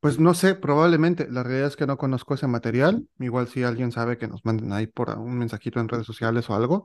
Pues 0.00 0.18
no 0.20 0.34
sé, 0.34 0.54
probablemente. 0.54 1.28
La 1.30 1.42
realidad 1.42 1.68
es 1.68 1.76
que 1.76 1.86
no 1.86 1.96
conozco 1.98 2.34
ese 2.34 2.46
material. 2.46 3.08
Igual 3.18 3.48
si 3.48 3.64
alguien 3.64 3.90
sabe 3.90 4.16
que 4.16 4.28
nos 4.28 4.44
manden 4.44 4.72
ahí 4.72 4.86
por 4.86 5.10
un 5.18 5.36
mensajito 5.38 5.80
en 5.80 5.88
redes 5.88 6.06
sociales 6.06 6.48
o 6.50 6.54
algo. 6.54 6.84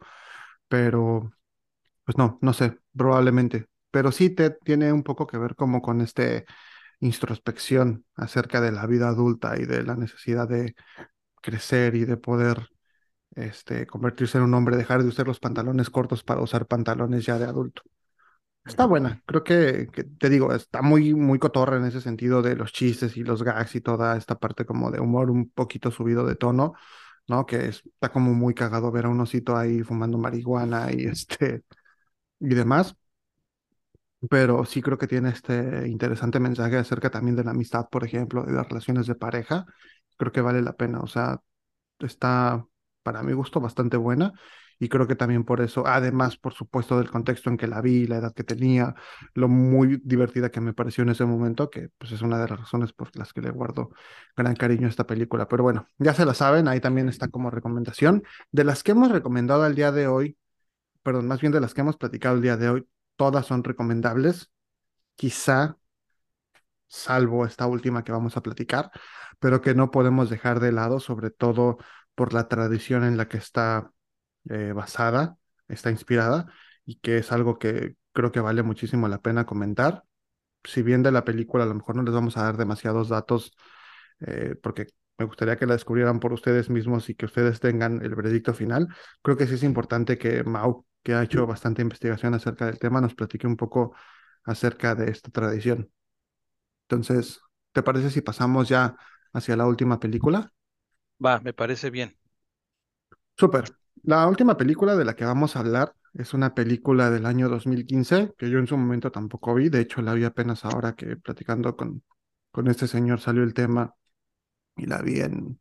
Pero, 0.68 1.32
pues 2.06 2.18
no, 2.18 2.40
no 2.42 2.54
sé, 2.54 2.80
probablemente. 2.96 3.68
Pero 3.92 4.12
sí 4.12 4.30
te 4.32 4.52
tiene 4.52 4.92
un 4.94 5.04
poco 5.04 5.28
que 5.28 5.38
ver 5.38 5.56
como 5.56 5.82
con 5.82 6.02
este 6.02 6.46
introspección 7.00 8.06
acerca 8.16 8.62
de 8.62 8.72
la 8.72 8.88
vida 8.88 9.10
adulta 9.10 9.60
y 9.60 9.66
de 9.66 9.84
la 9.84 9.96
necesidad 9.96 10.48
de 10.50 10.76
crecer 11.42 11.96
y 11.96 12.06
de 12.06 12.18
poder 12.18 12.70
este, 13.36 13.88
convertirse 13.88 14.38
en 14.38 14.46
un 14.46 14.54
hombre, 14.54 14.78
dejar 14.78 15.02
de 15.04 15.10
usar 15.10 15.28
los 15.28 15.40
pantalones 15.40 15.90
cortos 15.90 16.24
para 16.24 16.42
usar 16.42 16.68
pantalones 16.68 17.26
ya 17.26 17.38
de 17.38 17.46
adulto. 17.46 17.82
Está 18.66 18.86
buena, 18.86 19.22
creo 19.26 19.44
que, 19.44 19.88
te 20.18 20.30
digo, 20.30 20.54
está 20.54 20.82
muy, 20.82 21.14
muy 21.14 21.38
cotorra 21.38 21.78
en 21.78 21.86
ese 21.86 22.00
sentido 22.00 22.42
de 22.42 22.56
los 22.56 22.72
chistes 22.72 23.18
y 23.18 23.24
los 23.24 23.44
gags 23.44 23.76
y 23.76 23.82
toda 23.82 24.16
esta 24.16 24.40
parte 24.40 24.66
como 24.66 24.90
de 24.90 25.02
humor 25.02 25.30
un 25.32 25.50
poquito 25.50 25.92
subido 25.92 26.26
de 26.26 26.36
tono, 26.36 26.74
¿no? 27.28 27.46
Que 27.46 27.68
está 27.68 28.12
como 28.12 28.34
muy 28.34 28.54
cagado 28.54 28.90
ver 28.92 29.06
a 29.06 29.10
un 29.10 29.20
osito 29.20 29.58
ahí 29.58 29.84
fumando 29.84 30.18
marihuana 30.18 30.92
y 30.94 31.06
este 31.08 31.64
y 32.40 32.56
demás. 32.56 32.96
Pero 34.30 34.64
sí 34.66 34.82
creo 34.82 34.98
que 34.98 35.08
tiene 35.08 35.30
este 35.30 35.88
interesante 35.88 36.40
mensaje 36.40 36.78
acerca 36.78 37.10
también 37.10 37.36
de 37.36 37.44
la 37.44 37.52
amistad, 37.52 37.88
por 37.90 38.06
ejemplo, 38.06 38.44
de 38.44 38.54
las 38.54 38.68
relaciones 38.68 39.06
de 39.08 39.16
pareja. 39.16 39.66
Creo 40.18 40.32
que 40.32 40.42
vale 40.42 40.62
la 40.62 40.74
pena, 40.74 41.02
o 41.02 41.08
sea, 41.08 41.42
está 42.00 42.66
para 43.04 43.24
mi 43.24 43.34
gusto 43.34 43.60
bastante 43.60 43.98
buena 43.98 44.34
y 44.80 44.90
creo 44.90 45.08
que 45.08 45.16
también 45.16 45.44
por 45.44 45.62
eso, 45.62 45.86
además, 45.88 46.38
por 46.38 46.54
supuesto, 46.54 46.98
del 46.98 47.10
contexto 47.10 47.50
en 47.50 47.58
que 47.58 47.68
la 47.68 47.82
vi, 47.82 48.08
la 48.08 48.18
edad 48.18 48.34
que 48.34 48.44
tenía, 48.44 48.96
lo 49.34 49.48
muy 49.48 50.02
divertida 50.04 50.50
que 50.50 50.62
me 50.62 50.74
pareció 50.74 51.04
en 51.04 51.10
ese 51.10 51.26
momento, 51.26 51.70
que 51.70 51.90
pues 51.98 52.12
es 52.12 52.22
una 52.22 52.38
de 52.42 52.50
las 52.50 52.60
razones 52.60 52.94
por 52.94 53.16
las 53.16 53.34
que 53.34 53.42
le 53.42 53.52
guardo 53.52 53.92
gran 54.36 54.56
cariño 54.56 54.88
a 54.88 54.90
esta 54.90 55.06
película. 55.06 55.48
Pero 55.48 55.64
bueno, 55.64 55.88
ya 55.98 56.14
se 56.14 56.26
la 56.26 56.34
saben, 56.34 56.68
ahí 56.68 56.80
también 56.82 57.10
está 57.10 57.28
como 57.30 57.50
recomendación. 57.50 58.24
De 58.52 58.64
las 58.64 58.84
que 58.84 58.92
hemos 58.92 59.12
recomendado 59.12 59.64
al 59.64 59.76
día 59.76 59.92
de 59.92 60.08
hoy, 60.08 60.38
perdón, 61.04 61.28
más 61.28 61.42
bien 61.42 61.54
de 61.54 61.62
las 61.62 61.74
que 61.74 61.82
hemos 61.82 61.98
platicado 61.98 62.36
el 62.36 62.42
día 62.42 62.58
de 62.58 62.70
hoy, 62.70 62.88
todas 63.16 63.46
son 63.46 63.64
recomendables. 63.64 64.52
Quizá 65.16 65.78
salvo 66.88 67.46
esta 67.46 67.68
última 67.68 68.04
que 68.04 68.12
vamos 68.12 68.38
a 68.38 68.44
platicar, 68.44 68.92
pero 69.40 69.62
que 69.62 69.74
no 69.76 69.92
podemos 69.92 70.30
dejar 70.30 70.60
de 70.60 70.72
lado, 70.72 71.00
sobre 71.00 71.32
todo 71.32 71.78
por 72.16 72.34
la 72.34 72.48
tradición 72.48 73.04
en 73.04 73.18
la 73.18 73.28
que 73.28 73.38
está 73.38 73.92
eh, 74.50 74.74
basada, 74.74 75.38
está 75.68 75.92
inspirada 75.92 76.48
y 76.86 76.96
que 77.00 77.18
es 77.18 77.32
algo 77.32 77.60
que 77.60 77.96
creo 78.14 78.32
que 78.32 78.40
vale 78.42 78.64
muchísimo 78.64 79.08
la 79.08 79.22
pena 79.22 79.46
comentar. 79.46 80.04
Si 80.64 80.82
bien 80.84 81.04
de 81.04 81.12
la 81.12 81.26
película 81.26 81.64
a 81.66 81.68
lo 81.68 81.76
mejor 81.76 81.96
no 81.96 82.04
les 82.04 82.14
vamos 82.14 82.38
a 82.38 82.44
dar 82.44 82.58
demasiados 82.58 83.10
datos, 83.10 83.54
eh, 84.22 84.56
porque 84.62 84.88
me 85.18 85.26
gustaría 85.26 85.58
que 85.58 85.66
la 85.66 85.74
descubrieran 85.74 86.20
por 86.20 86.34
ustedes 86.34 86.70
mismos 86.70 87.10
y 87.10 87.16
que 87.16 87.26
ustedes 87.26 87.60
tengan 87.60 88.04
el 88.04 88.16
veredicto 88.16 88.54
final, 88.54 88.88
creo 89.22 89.38
que 89.38 89.48
sí 89.48 89.56
es 89.56 89.64
importante 89.64 90.18
que 90.18 90.44
Mau, 90.44 90.86
que 91.04 91.14
ha 91.14 91.24
hecho 91.24 91.46
bastante 91.48 91.82
investigación 91.82 92.34
acerca 92.34 92.66
del 92.66 92.80
tema, 92.80 93.02
nos 93.02 93.16
platique 93.16 93.48
un 93.48 93.58
poco 93.58 93.96
acerca 94.46 94.96
de 94.96 95.12
esta 95.12 95.32
tradición. 95.32 95.92
Entonces, 96.84 97.42
¿te 97.72 97.84
parece 97.84 98.10
si 98.10 98.22
pasamos 98.22 98.70
ya 98.70 98.96
hacia 99.34 99.56
la 99.58 99.68
última 99.68 100.00
película? 100.00 100.54
Va, 101.20 101.40
me 101.40 101.54
parece 101.54 101.90
bien. 101.90 102.16
Súper. 103.38 103.66
La 104.04 104.28
última 104.28 104.58
película 104.58 104.96
de 104.96 105.06
la 105.06 105.16
que 105.16 105.26
vamos 105.26 105.56
a 105.56 105.60
hablar 105.60 105.96
es 106.14 106.34
una 106.34 106.54
película 106.54 107.10
del 107.10 107.26
año 107.26 107.50
2015 107.50 108.34
que 108.38 108.50
yo 108.50 108.60
en 108.60 108.68
su 108.68 108.78
momento 108.78 109.12
tampoco 109.12 109.54
vi. 109.56 109.70
De 109.70 109.80
hecho, 109.82 110.02
la 110.02 110.14
vi 110.14 110.24
apenas 110.26 110.66
ahora 110.66 110.94
que 110.96 111.18
platicando 111.18 111.76
con, 111.76 112.04
con 112.52 112.68
este 112.68 112.88
señor 112.88 113.20
salió 113.20 113.44
el 113.44 113.54
tema 113.54 113.96
y 114.78 114.86
la 114.88 115.02
vi 115.02 115.22
en, 115.22 115.60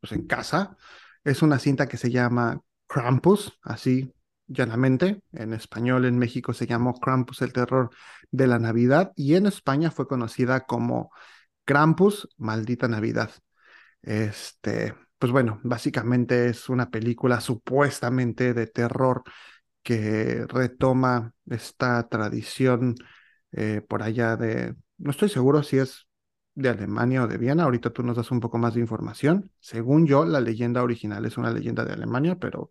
pues, 0.00 0.12
en 0.12 0.26
casa. 0.26 0.76
Es 1.24 1.42
una 1.42 1.58
cinta 1.58 1.88
que 1.88 1.96
se 1.96 2.10
llama 2.10 2.62
Krampus, 2.86 3.58
así 3.62 4.14
llanamente. 4.46 5.22
En 5.32 5.52
español, 5.54 6.04
en 6.06 6.18
México 6.18 6.52
se 6.54 6.66
llamó 6.66 6.94
Krampus, 7.00 7.42
el 7.42 7.52
terror 7.52 7.90
de 8.30 8.46
la 8.46 8.58
Navidad. 8.58 9.12
Y 9.16 9.36
en 9.36 9.46
España 9.46 9.90
fue 9.90 10.08
conocida 10.08 10.62
como 10.62 11.12
Krampus, 11.64 12.28
maldita 12.38 12.88
Navidad. 12.88 13.30
Este, 14.02 14.94
pues 15.18 15.32
bueno, 15.32 15.60
básicamente 15.62 16.48
es 16.48 16.68
una 16.68 16.90
película 16.90 17.40
supuestamente 17.40 18.54
de 18.54 18.66
terror 18.66 19.22
que 19.82 20.44
retoma 20.48 21.32
esta 21.46 22.08
tradición 22.08 22.94
eh, 23.52 23.82
por 23.86 24.02
allá 24.02 24.36
de, 24.36 24.74
no 24.98 25.10
estoy 25.10 25.28
seguro 25.28 25.62
si 25.62 25.78
es 25.78 26.06
de 26.54 26.68
Alemania 26.68 27.22
o 27.22 27.28
de 27.28 27.38
Viena, 27.38 27.64
ahorita 27.64 27.90
tú 27.90 28.02
nos 28.02 28.16
das 28.16 28.30
un 28.30 28.40
poco 28.40 28.58
más 28.58 28.74
de 28.74 28.80
información. 28.80 29.50
Según 29.60 30.06
yo, 30.06 30.24
la 30.24 30.40
leyenda 30.40 30.82
original 30.82 31.24
es 31.24 31.38
una 31.38 31.52
leyenda 31.52 31.84
de 31.84 31.92
Alemania, 31.92 32.36
pero 32.36 32.70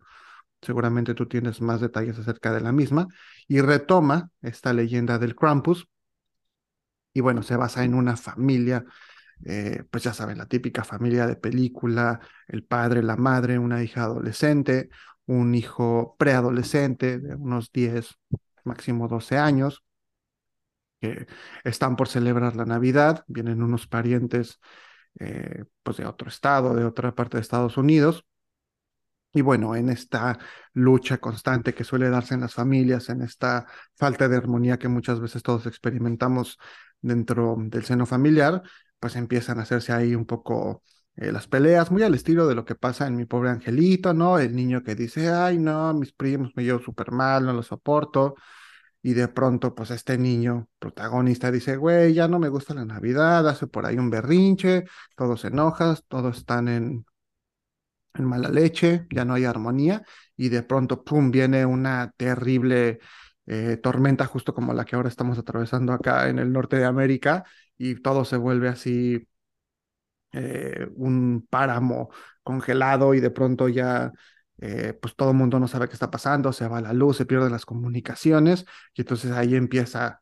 seguramente 0.62 1.14
tú 1.14 1.28
tienes 1.28 1.62
más 1.62 1.82
detalles 1.82 2.20
acerca 2.20 2.52
de 2.54 2.62
la 2.62 2.72
misma, 2.72 3.08
y 3.48 3.62
retoma 3.62 4.30
esta 4.42 4.74
leyenda 4.74 5.18
del 5.20 5.36
Krampus, 5.36 5.88
y 7.14 7.22
bueno, 7.22 7.44
se 7.44 7.56
basa 7.56 7.84
en 7.84 7.96
una 7.96 8.16
familia 8.18 8.86
eh, 9.46 9.84
pues 9.90 10.04
ya 10.04 10.14
saben, 10.14 10.38
la 10.38 10.48
típica 10.48 10.84
familia 10.84 11.28
de 11.28 11.36
película, 11.36 12.20
el 12.48 12.64
padre, 12.64 13.04
la 13.04 13.16
madre, 13.16 13.60
una 13.60 13.84
hija 13.84 14.04
adolescente, 14.04 14.90
un 15.26 15.56
hijo 15.56 16.16
preadolescente 16.18 17.20
de 17.20 17.36
unos 17.36 17.72
10, 17.72 18.18
máximo 18.64 19.08
12 19.08 19.38
años, 19.38 19.84
que 21.02 21.28
están 21.64 21.96
por 21.96 22.08
celebrar 22.08 22.56
la 22.56 22.66
Navidad, 22.66 23.24
vienen 23.28 23.62
unos 23.62 23.88
parientes 23.88 24.60
eh, 25.20 25.66
pues 25.84 25.98
de 25.98 26.06
otro 26.06 26.30
estado, 26.30 26.76
de 26.76 26.86
otra 26.86 27.16
parte 27.16 27.38
de 27.38 27.42
Estados 27.42 27.78
Unidos. 27.78 28.26
Y 29.34 29.42
bueno, 29.42 29.76
en 29.76 29.90
esta 29.90 30.40
lucha 30.74 31.20
constante 31.20 31.74
que 31.74 31.84
suele 31.84 32.10
darse 32.10 32.34
en 32.34 32.42
las 32.42 32.54
familias, 32.56 33.10
en 33.10 33.22
esta 33.22 33.68
falta 33.96 34.28
de 34.28 34.38
armonía 34.38 34.80
que 34.80 34.88
muchas 34.88 35.20
veces 35.20 35.44
todos 35.44 35.68
experimentamos 35.68 36.58
dentro 37.02 37.56
del 37.60 37.86
seno 37.86 38.06
familiar, 38.06 38.64
pues 39.00 39.16
empiezan 39.16 39.60
a 39.60 39.64
hacerse 39.64 39.94
ahí 39.94 40.16
un 40.16 40.26
poco 40.26 40.84
eh, 41.16 41.32
las 41.32 41.48
peleas, 41.48 41.92
muy 41.92 42.04
al 42.04 42.16
estilo 42.16 42.48
de 42.48 42.56
lo 42.56 42.66
que 42.66 42.76
pasa 42.76 43.08
en 43.08 43.16
mi 43.16 43.26
pobre 43.26 43.50
angelito, 43.50 44.14
¿no? 44.14 44.40
El 44.40 44.56
niño 44.56 44.84
que 44.84 44.96
dice, 44.96 45.30
ay, 45.30 45.58
no, 45.58 45.94
mis 45.94 46.12
primos 46.14 46.52
me 46.56 46.64
llevo 46.64 46.80
súper 46.80 47.12
mal, 47.12 47.46
no 47.46 47.54
los 47.54 47.68
soporto. 47.68 48.36
y 49.02 49.14
de 49.14 49.28
pronto 49.30 49.76
pues 49.76 49.92
este 49.92 50.18
niño 50.18 50.70
protagonista 50.80 51.52
dice, 51.52 51.78
güey, 51.78 52.14
ya 52.14 52.28
no 52.28 52.40
me 52.40 52.50
gusta 52.50 52.74
la 52.74 52.86
Navidad, 52.86 53.48
hace 53.48 53.68
por 53.68 53.86
ahí 53.86 53.98
un 53.98 54.10
berrinche, 54.10 54.86
todos 55.16 55.42
se 55.42 55.48
enojan, 55.50 55.98
todos 56.10 56.38
están 56.38 56.68
en, 56.68 57.06
en 58.14 58.26
mala 58.26 58.50
leche, 58.50 59.06
ya 59.12 59.26
no 59.26 59.34
hay 59.36 59.46
armonía 59.46 60.04
y 60.36 60.50
de 60.50 60.64
pronto, 60.64 61.04
¡pum!, 61.04 61.32
viene 61.32 61.66
una 61.66 62.12
terrible 62.18 63.00
eh, 63.46 63.78
tormenta 63.82 64.26
justo 64.26 64.54
como 64.54 64.74
la 64.74 64.86
que 64.86 64.96
ahora 64.96 65.10
estamos 65.10 65.38
atravesando 65.38 65.94
acá 65.94 66.28
en 66.30 66.40
el 66.40 66.52
norte 66.52 66.78
de 66.78 66.86
América 66.86 67.46
y 67.78 67.96
todo 68.02 68.26
se 68.26 68.38
vuelve 68.38 68.70
así 68.70 69.28
eh, 70.34 70.88
un 70.96 71.48
páramo 71.50 72.10
congelado 72.44 73.14
y 73.14 73.20
de 73.20 73.32
pronto 73.32 73.70
ya 73.70 74.12
eh, 74.60 74.98
pues 75.02 75.16
todo 75.16 75.32
el 75.32 75.38
mundo 75.38 75.60
no 75.60 75.68
sabe 75.68 75.88
qué 75.88 75.94
está 75.94 76.12
pasando, 76.12 76.52
se 76.54 76.68
va 76.68 76.82
la 76.82 76.94
luz, 76.94 77.18
se 77.18 77.26
pierden 77.26 77.52
las 77.52 77.66
comunicaciones 77.66 78.66
y 78.94 79.02
entonces 79.02 79.32
ahí 79.32 79.56
empieza 79.56 80.22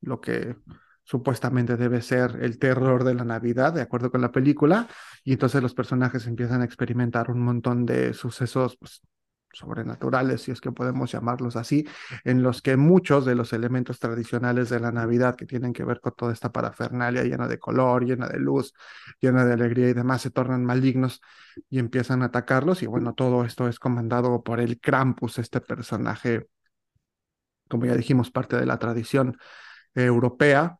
lo 0.00 0.20
que 0.20 0.56
supuestamente 1.04 1.76
debe 1.76 2.00
ser 2.02 2.38
el 2.40 2.58
terror 2.58 3.04
de 3.04 3.14
la 3.14 3.24
Navidad, 3.24 3.74
de 3.74 3.82
acuerdo 3.82 4.10
con 4.10 4.22
la 4.22 4.32
película, 4.32 4.88
y 5.22 5.32
entonces 5.32 5.62
los 5.62 5.74
personajes 5.74 6.26
empiezan 6.26 6.62
a 6.62 6.64
experimentar 6.64 7.30
un 7.30 7.40
montón 7.42 7.84
de 7.86 8.14
sucesos 8.14 8.76
pues, 8.78 9.02
sobrenaturales, 9.54 10.42
si 10.42 10.50
es 10.50 10.60
que 10.60 10.72
podemos 10.72 11.12
llamarlos 11.12 11.56
así, 11.56 11.86
en 12.24 12.42
los 12.42 12.62
que 12.62 12.76
muchos 12.76 13.24
de 13.24 13.34
los 13.34 13.52
elementos 13.52 13.98
tradicionales 13.98 14.68
de 14.70 14.80
la 14.80 14.92
Navidad 14.92 15.36
que 15.36 15.46
tienen 15.46 15.72
que 15.72 15.84
ver 15.84 16.00
con 16.00 16.14
toda 16.16 16.32
esta 16.32 16.52
parafernalia 16.52 17.24
llena 17.24 17.48
de 17.48 17.58
color, 17.58 18.04
llena 18.04 18.28
de 18.28 18.38
luz, 18.38 18.74
llena 19.20 19.44
de 19.44 19.52
alegría 19.54 19.88
y 19.90 19.94
demás, 19.94 20.22
se 20.22 20.30
tornan 20.30 20.64
malignos 20.64 21.20
y 21.70 21.78
empiezan 21.78 22.22
a 22.22 22.26
atacarlos. 22.26 22.82
Y 22.82 22.86
bueno, 22.86 23.14
todo 23.14 23.44
esto 23.44 23.68
es 23.68 23.78
comandado 23.78 24.42
por 24.42 24.60
el 24.60 24.80
Krampus, 24.80 25.38
este 25.38 25.60
personaje, 25.60 26.48
como 27.68 27.86
ya 27.86 27.94
dijimos, 27.96 28.30
parte 28.30 28.56
de 28.56 28.66
la 28.66 28.78
tradición 28.78 29.38
europea 29.94 30.78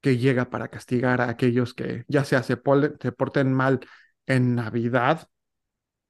que 0.00 0.18
llega 0.18 0.50
para 0.50 0.68
castigar 0.68 1.20
a 1.20 1.30
aquellos 1.30 1.74
que 1.74 2.04
ya 2.08 2.24
sea 2.24 2.42
se, 2.42 2.60
se 3.00 3.12
porten 3.12 3.52
mal 3.52 3.80
en 4.26 4.54
Navidad 4.54 5.28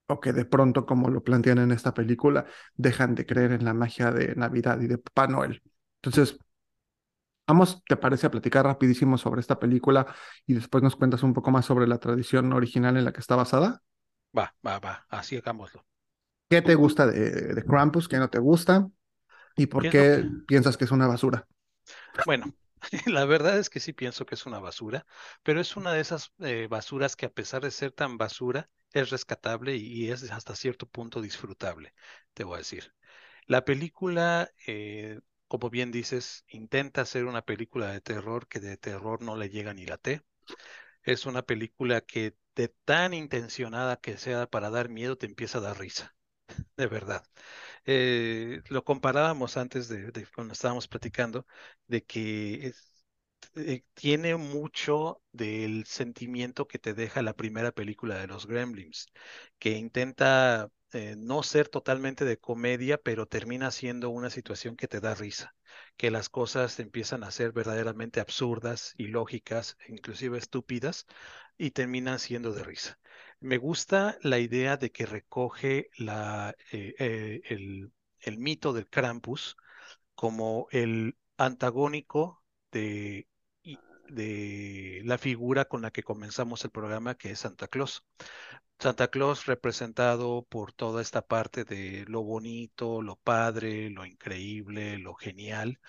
o 0.06 0.20
que 0.20 0.32
de 0.32 0.44
pronto, 0.44 0.86
como 0.86 1.10
lo 1.10 1.22
plantean 1.22 1.59
en 1.59 1.72
esta 1.72 1.94
película, 1.94 2.47
dejan 2.74 3.14
de 3.14 3.26
creer 3.26 3.52
en 3.52 3.64
la 3.64 3.74
magia 3.74 4.10
de 4.12 4.35
Navidad 4.36 4.81
y 4.81 4.86
de 4.86 4.98
Papá 4.98 5.26
Noel. 5.28 5.62
Entonces, 6.02 6.39
vamos, 7.47 7.82
¿te 7.86 7.97
parece 7.97 8.26
a 8.26 8.31
platicar 8.31 8.64
rapidísimo 8.64 9.18
sobre 9.18 9.40
esta 9.40 9.59
película 9.59 10.06
y 10.47 10.55
después 10.55 10.82
nos 10.82 10.97
cuentas 10.97 11.22
un 11.22 11.35
poco 11.35 11.51
más 11.51 11.64
sobre 11.66 11.86
la 11.86 11.98
tradición 11.98 12.52
original 12.52 12.97
en 12.97 13.05
la 13.05 13.12
que 13.12 13.20
está 13.20 13.36
basada? 13.36 13.82
Va, 14.39 14.55
va, 14.66 14.78
va, 14.81 15.06
así 15.09 15.36
hagámoslo. 15.36 15.85
¿Qué 16.48 16.62
te 16.62 16.74
gusta 16.74 17.06
de, 17.06 17.55
de 17.55 17.64
Krampus? 17.64 18.09
¿Qué 18.09 18.18
no 18.18 18.28
te 18.28 18.39
gusta? 18.39 18.89
¿Y 19.56 19.66
por 19.66 19.89
qué 19.89 20.24
piensas 20.47 20.76
que 20.76 20.85
es 20.85 20.90
una 20.90 21.06
basura? 21.06 21.47
Bueno, 22.24 22.55
la 23.06 23.24
verdad 23.24 23.59
es 23.59 23.70
que 23.70 23.81
sí 23.81 23.93
pienso 23.93 24.27
que 24.27 24.35
es 24.35 24.47
una 24.47 24.59
basura, 24.59 25.06
pero 25.43 25.61
es 25.61 25.77
una 25.77 25.93
de 25.93 26.01
esas 26.01 26.32
eh, 26.40 26.66
basuras 26.69 27.16
que 27.16 27.27
a 27.27 27.32
pesar 27.32 27.62
de 27.62 27.70
ser 27.70 27.93
tan 27.93 28.19
basura, 28.19 28.70
es 28.93 29.11
rescatable 29.11 29.77
y 29.77 30.11
es 30.11 30.31
hasta 30.31 30.55
cierto 30.55 30.86
punto 30.86 31.20
disfrutable, 31.20 31.94
te 32.32 32.44
voy 32.44 32.56
a 32.56 32.59
decir. 32.59 32.94
La 33.47 33.65
película, 33.65 34.51
eh, 34.66 35.20
como 35.48 35.70
bien 35.70 35.93
dices, 35.93 36.44
intenta 36.48 37.05
ser 37.06 37.27
una 37.27 37.43
película 37.44 37.90
de 37.93 38.01
terror 38.01 38.48
que 38.48 38.61
de 38.61 38.77
terror 38.78 39.23
no 39.23 39.36
le 39.36 39.51
llega 39.51 39.74
ni 39.74 39.86
la 39.86 39.98
T. 39.98 40.23
Es 41.05 41.27
una 41.27 41.43
película 41.43 42.01
que 42.02 42.36
de 42.56 42.69
tan 42.85 43.15
intencionada 43.15 43.98
que 43.98 44.19
sea 44.19 44.47
para 44.48 44.70
dar 44.70 44.89
miedo 44.90 45.16
te 45.19 45.27
empieza 45.27 45.59
a 45.59 45.62
dar 45.62 45.78
risa, 45.78 46.16
de 46.76 46.86
verdad. 46.86 47.24
Eh, 47.86 48.62
lo 48.68 48.84
comparábamos 48.84 49.56
antes 49.56 49.88
de, 49.88 50.12
cuando 50.34 50.52
estábamos 50.54 50.88
platicando, 50.88 51.46
de 51.86 52.04
que 52.04 52.74
eh, 53.56 53.84
tiene 53.94 54.36
mucho 54.36 55.22
del 55.32 55.86
sentimiento 55.86 56.68
que 56.68 56.78
te 56.78 56.94
deja 56.94 57.22
la 57.22 57.34
primera 57.36 57.72
película 57.72 58.16
de 58.18 58.26
los 58.28 58.46
Gremlins, 58.46 59.06
que 59.58 59.72
intenta 59.78 60.70
eh, 60.92 61.16
no 61.18 61.42
ser 61.44 61.68
totalmente 61.68 62.24
de 62.24 62.38
comedia, 62.38 62.98
pero 62.98 63.26
termina 63.26 63.70
siendo 63.70 64.10
una 64.10 64.30
situación 64.30 64.76
que 64.76 64.88
te 64.88 65.00
da 65.00 65.14
risa, 65.14 65.54
que 65.96 66.10
las 66.10 66.28
cosas 66.30 66.80
empiezan 66.80 67.24
a 67.24 67.30
ser 67.32 67.52
verdaderamente 67.52 68.20
absurdas, 68.20 68.94
ilógicas, 68.98 69.76
inclusive 69.88 70.38
estúpidas, 70.38 71.06
y 71.58 71.72
terminan 71.72 72.18
siendo 72.20 72.52
de 72.52 72.64
risa. 72.64 72.98
Me 73.44 73.58
gusta 73.58 74.16
la 74.22 74.38
idea 74.38 74.78
de 74.78 74.90
que 74.90 75.04
recoge 75.04 75.90
la, 75.98 76.54
eh, 76.72 77.42
el, 77.48 78.38
mito 78.38 78.72
del 78.72 78.88
Krampus 78.88 79.56
como 80.14 80.66
el 80.70 81.16
antagónico 81.36 82.42
de 82.70 83.28
la 85.04 85.18
figura 85.18 85.66
con 85.66 85.82
la 85.82 85.90
que 85.90 86.02
comenzamos 86.02 86.64
el 86.64 86.70
programa, 86.70 87.16
que 87.16 87.32
es 87.32 87.40
Santa 87.40 87.68
Claus. 87.68 88.02
Santa 88.78 89.08
Claus 89.08 89.46
representado 89.46 90.44
por 90.48 90.72
toda 90.72 91.02
esta 91.02 91.22
parte 91.26 91.64
de 91.64 92.04
lo 92.08 92.22
bonito, 92.22 93.02
lo 93.02 93.16
padre, 93.16 93.90
lo 93.90 94.06
increíble, 94.06 94.98
lo 94.98 95.14
genial. 95.14 95.80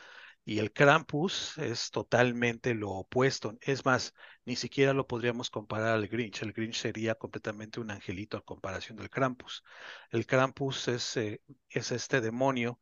Y 0.46 0.60
el 0.60 0.72
Krampus 0.72 1.58
es 1.58 1.92
totalmente 1.92 2.76
lo 2.76 2.92
opuesto. 2.92 3.58
Es 3.62 3.84
más, 3.86 4.14
ni 4.46 4.56
siquiera 4.56 4.94
lo 4.94 5.08
podríamos 5.08 5.50
comparar 5.50 5.94
al 5.96 6.08
Grinch. 6.08 6.44
El 6.44 6.54
Grinch 6.54 6.76
sería 6.78 7.16
completamente 7.16 7.80
un 7.80 7.92
angelito 7.92 8.38
a 8.38 8.46
comparación 8.46 8.98
del 8.98 9.10
Krampus. 9.10 9.64
El 10.12 10.26
Krampus 10.28 10.88
es, 10.88 11.18
eh, 11.18 11.42
es 11.70 11.92
este 11.92 12.22
demonio 12.22 12.80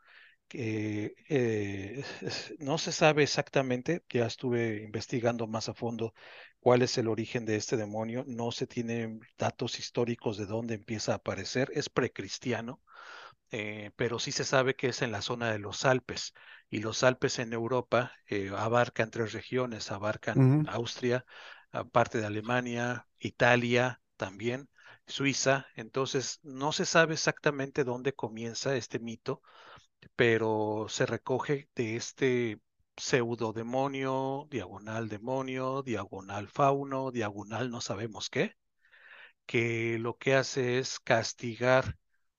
que 0.48 1.15
eh, 1.30 2.03
no 2.60 2.77
se 2.77 2.91
sabe 2.91 3.23
exactamente, 3.23 4.03
ya 4.10 4.26
estuve 4.27 4.84
investigando 4.84 5.48
más 5.48 5.69
a 5.69 5.73
fondo 5.73 6.14
cuál 6.60 6.81
es 6.81 6.98
el 6.98 7.07
origen 7.07 7.45
de 7.45 7.56
este 7.56 7.77
demonio, 7.77 8.23
no 8.27 8.52
se 8.52 8.68
tienen 8.68 9.19
datos 9.38 9.80
históricos 9.80 10.38
de 10.38 10.45
dónde 10.45 10.76
empieza 10.76 11.14
a 11.14 11.15
aparecer, 11.15 11.72
es 11.73 11.90
precristiano, 11.90 12.81
eh, 13.53 13.91
pero 13.95 14.17
sí 14.19 14.31
se 14.31 14.45
sabe 14.45 14.75
que 14.75 14.88
es 14.89 15.03
en 15.03 15.11
la 15.11 15.21
zona 15.21 15.51
de 15.51 15.59
los 15.59 15.85
Alpes, 15.85 16.34
y 16.71 16.80
los 16.80 17.03
Alpes 17.03 17.39
en 17.39 17.53
Europa 17.53 18.11
eh, 18.27 18.51
abarcan 18.55 19.11
tres 19.11 19.31
regiones, 19.34 19.91
abarcan 19.91 20.65
Austria, 20.67 21.25
parte 21.91 22.19
de 22.19 22.25
Alemania, 22.25 23.07
Italia 23.19 24.01
también, 24.17 24.69
Suiza, 25.05 25.67
entonces 25.75 26.39
no 26.43 26.71
se 26.71 26.85
sabe 26.85 27.13
exactamente 27.13 27.84
dónde 27.84 28.13
comienza 28.13 28.75
este 28.75 28.99
mito, 28.99 29.41
pero 30.15 30.88
se 30.89 31.05
recoge 31.05 31.69
de 31.75 31.95
este 31.95 32.59
pseudo 32.97 33.53
demonio, 33.53 34.47
diagonal 34.49 35.09
demonio, 35.09 35.84
diagonal 35.84 36.47
fauno, 36.49 37.11
diagonal 37.11 37.69
no 37.71 37.81
sabemos 37.81 38.30
qué, 38.31 38.55
que 39.45 39.97
lo 39.99 40.17
que 40.17 40.35
hace 40.35 40.80
es 40.80 40.99
castigar 40.99 41.97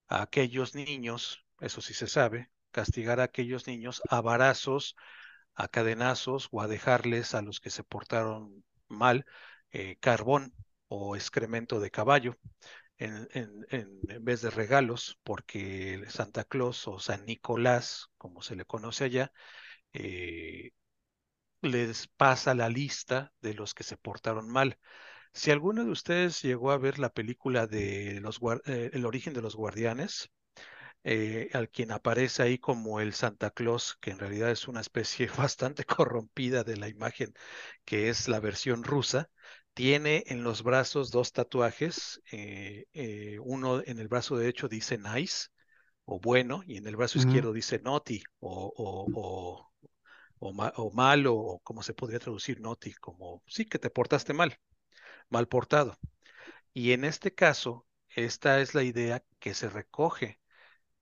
a 0.08 0.22
aquellos 0.22 0.74
niños, 0.74 1.44
eso 1.60 1.80
sí 1.80 1.94
se 1.94 2.06
sabe, 2.06 2.50
castigar 2.70 3.20
a 3.20 3.24
aquellos 3.24 3.66
niños 3.66 4.02
a 4.10 4.20
varazos, 4.20 4.96
a 5.54 5.68
cadenazos 5.68 6.48
o 6.52 6.60
a 6.60 6.68
dejarles 6.68 7.34
a 7.34 7.42
los 7.42 7.60
que 7.60 7.70
se 7.70 7.84
portaron 7.84 8.64
mal 8.88 9.26
eh, 9.70 9.96
carbón 10.00 10.54
o 10.88 11.16
excremento 11.16 11.80
de 11.80 11.90
caballo 11.90 12.36
en, 12.98 13.28
en, 13.32 13.66
en, 13.70 14.24
vez 14.24 14.42
de 14.42 14.50
regalos, 14.50 15.18
porque 15.24 16.04
Santa 16.08 16.44
Claus 16.44 16.86
o 16.88 16.98
San 17.00 17.24
Nicolás, 17.26 18.08
como 18.18 18.42
se 18.42 18.56
le 18.56 18.64
conoce 18.64 19.04
allá, 19.04 19.32
eh, 19.92 20.72
les 21.62 22.08
pasa 22.08 22.54
la 22.54 22.68
lista 22.68 23.32
de 23.40 23.54
los 23.54 23.74
que 23.74 23.84
se 23.84 23.96
portaron 23.96 24.48
mal. 24.50 24.78
Si 25.34 25.50
alguno 25.50 25.84
de 25.84 25.90
ustedes 25.90 26.40
llegó 26.42 26.70
a 26.70 26.78
ver 26.78 26.98
la 26.98 27.10
película 27.10 27.66
de 27.66 28.20
los, 28.20 28.40
eh, 28.66 28.90
El 28.92 29.04
origen 29.04 29.34
de 29.34 29.42
los 29.42 29.56
guardianes, 29.56 30.30
eh, 31.04 31.50
al 31.54 31.70
quien 31.70 31.92
aparece 31.92 32.42
ahí 32.42 32.58
como 32.58 33.00
el 33.00 33.14
Santa 33.14 33.50
Claus, 33.50 33.96
que 34.00 34.10
en 34.12 34.18
realidad 34.20 34.50
es 34.50 34.68
una 34.68 34.80
especie 34.80 35.28
bastante 35.50 35.84
corrompida 35.84 36.64
de 36.64 36.76
la 36.78 36.88
imagen 36.88 37.34
que 37.84 38.08
es 38.10 38.28
la 38.28 38.40
versión 38.40 38.84
rusa, 38.84 39.30
tiene 39.74 40.24
en 40.28 40.44
los 40.44 40.62
brazos 40.62 41.10
dos 41.10 41.32
tatuajes. 41.32 42.20
Eh, 42.32 42.86
eh, 42.94 43.38
uno 43.42 43.82
en 43.84 43.98
el 44.00 44.08
brazo 44.08 44.36
derecho 44.36 44.68
dice 44.68 44.98
nice 44.98 45.48
o 46.06 46.20
bueno, 46.20 46.62
y 46.66 46.78
en 46.78 46.86
el 46.88 46.96
brazo 46.96 47.18
izquierdo 47.18 47.52
dice 47.52 47.80
naughty 47.80 48.22
o, 48.40 48.72
o, 48.76 49.08
o, 49.12 49.72
o, 50.40 50.90
malo, 50.92 51.34
o 51.36 51.60
como 51.60 51.82
se 51.82 51.94
podría 51.94 52.18
traducir 52.20 52.60
naughty, 52.60 52.92
como 52.94 53.42
sí 53.46 53.66
que 53.66 53.78
te 53.78 53.90
portaste 53.90 54.32
mal, 54.34 54.56
mal 55.30 55.48
portado. 55.48 55.98
Y 56.72 56.92
en 56.92 57.04
este 57.04 57.34
caso, 57.34 57.86
esta 58.10 58.60
es 58.60 58.74
la 58.74 58.82
idea 58.82 59.24
que 59.40 59.54
se 59.54 59.68
recoge 59.70 60.40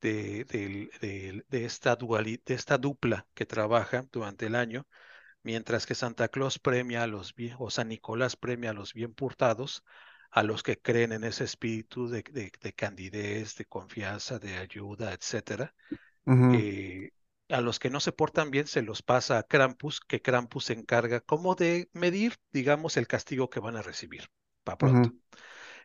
de, 0.00 0.44
de, 0.44 1.44
de, 1.50 1.64
esta, 1.64 1.96
de 1.96 2.40
esta 2.54 2.78
dupla 2.78 3.26
que 3.34 3.46
trabaja 3.46 4.06
durante 4.12 4.46
el 4.46 4.54
año 4.56 4.86
mientras 5.42 5.86
que 5.86 5.94
Santa 5.94 6.28
Claus 6.28 6.58
premia 6.58 7.02
a 7.02 7.06
los 7.06 7.34
bien, 7.34 7.56
o 7.58 7.70
San 7.70 7.88
Nicolás 7.88 8.36
premia 8.36 8.70
a 8.70 8.74
los 8.74 8.92
bien 8.94 9.14
portados, 9.14 9.84
a 10.30 10.42
los 10.42 10.62
que 10.62 10.80
creen 10.80 11.12
en 11.12 11.24
ese 11.24 11.44
espíritu 11.44 12.08
de, 12.08 12.22
de, 12.22 12.52
de 12.60 12.72
candidez, 12.74 13.56
de 13.56 13.64
confianza, 13.66 14.38
de 14.38 14.56
ayuda, 14.56 15.12
etcétera. 15.12 15.74
Uh 16.26 16.32
-huh. 16.32 16.54
eh, 16.60 17.12
a 17.52 17.60
los 17.60 17.78
que 17.78 17.90
no 17.90 18.00
se 18.00 18.12
portan 18.12 18.50
bien 18.50 18.66
se 18.66 18.82
los 18.82 19.02
pasa 19.02 19.38
a 19.38 19.42
Krampus, 19.44 20.00
que 20.00 20.22
Krampus 20.22 20.66
se 20.66 20.72
encarga 20.74 21.20
como 21.20 21.54
de 21.54 21.90
medir, 21.92 22.36
digamos, 22.52 22.96
el 22.96 23.06
castigo 23.06 23.50
que 23.50 23.60
van 23.60 23.76
a 23.76 23.82
recibir. 23.82 24.28
Para 24.64 24.78
pronto. 24.78 25.14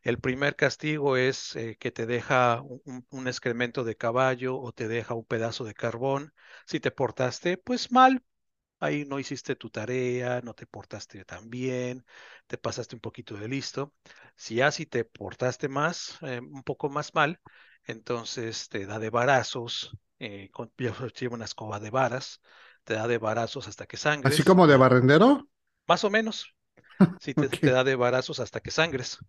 El 0.04 0.20
primer 0.20 0.56
castigo 0.56 1.18
es 1.18 1.56
eh, 1.56 1.78
que 1.80 1.92
te 1.92 2.06
deja 2.06 2.62
un, 2.62 3.06
un 3.10 3.28
excremento 3.28 3.84
de 3.84 3.96
caballo 3.98 4.58
o 4.60 4.72
te 4.74 4.88
deja 4.88 5.14
un 5.14 5.26
pedazo 5.26 5.64
de 5.66 5.74
carbón. 5.76 6.34
Si 6.66 6.80
te 6.80 6.92
portaste, 6.92 7.58
pues 7.58 7.92
mal, 7.92 8.24
ahí 8.80 9.06
no 9.06 9.20
hiciste 9.20 9.56
tu 9.56 9.70
tarea, 9.70 10.42
no 10.42 10.54
te 10.54 10.68
portaste 10.68 11.26
tan 11.26 11.50
bien, 11.50 12.06
te 12.48 12.58
pasaste 12.58 12.96
un 12.96 13.02
poquito 13.02 13.36
de 13.38 13.48
listo. 13.48 13.94
Si 14.36 14.62
así 14.62 14.86
te 14.86 15.06
portaste 15.06 15.70
más, 15.70 16.18
eh, 16.24 16.40
un 16.42 16.64
poco 16.64 16.90
más 16.90 17.14
mal, 17.16 17.40
entonces 17.86 18.70
te 18.70 18.86
da 18.86 19.00
de 19.00 19.10
varazos, 19.10 19.98
eh, 20.20 20.50
con, 20.52 20.72
lleva 20.78 21.36
una 21.36 21.46
escoba 21.46 21.80
de 21.80 21.90
varas, 21.90 22.42
te 22.84 22.94
da 22.96 23.08
de 23.08 23.18
varazos 23.18 23.68
hasta 23.68 23.86
que 23.86 23.98
Así 23.98 24.04
sangres, 24.04 24.44
como 24.44 24.68
de 24.68 24.78
barrendero. 24.78 25.50
más 25.88 26.04
o 26.04 26.10
menos, 26.10 26.56
si 27.20 27.34
te, 27.36 27.50
te 27.50 27.72
da 27.72 27.84
de 27.84 27.96
varazos 27.96 28.40
hasta 28.40 28.60
que 28.62 28.72
sangres. 28.72 29.20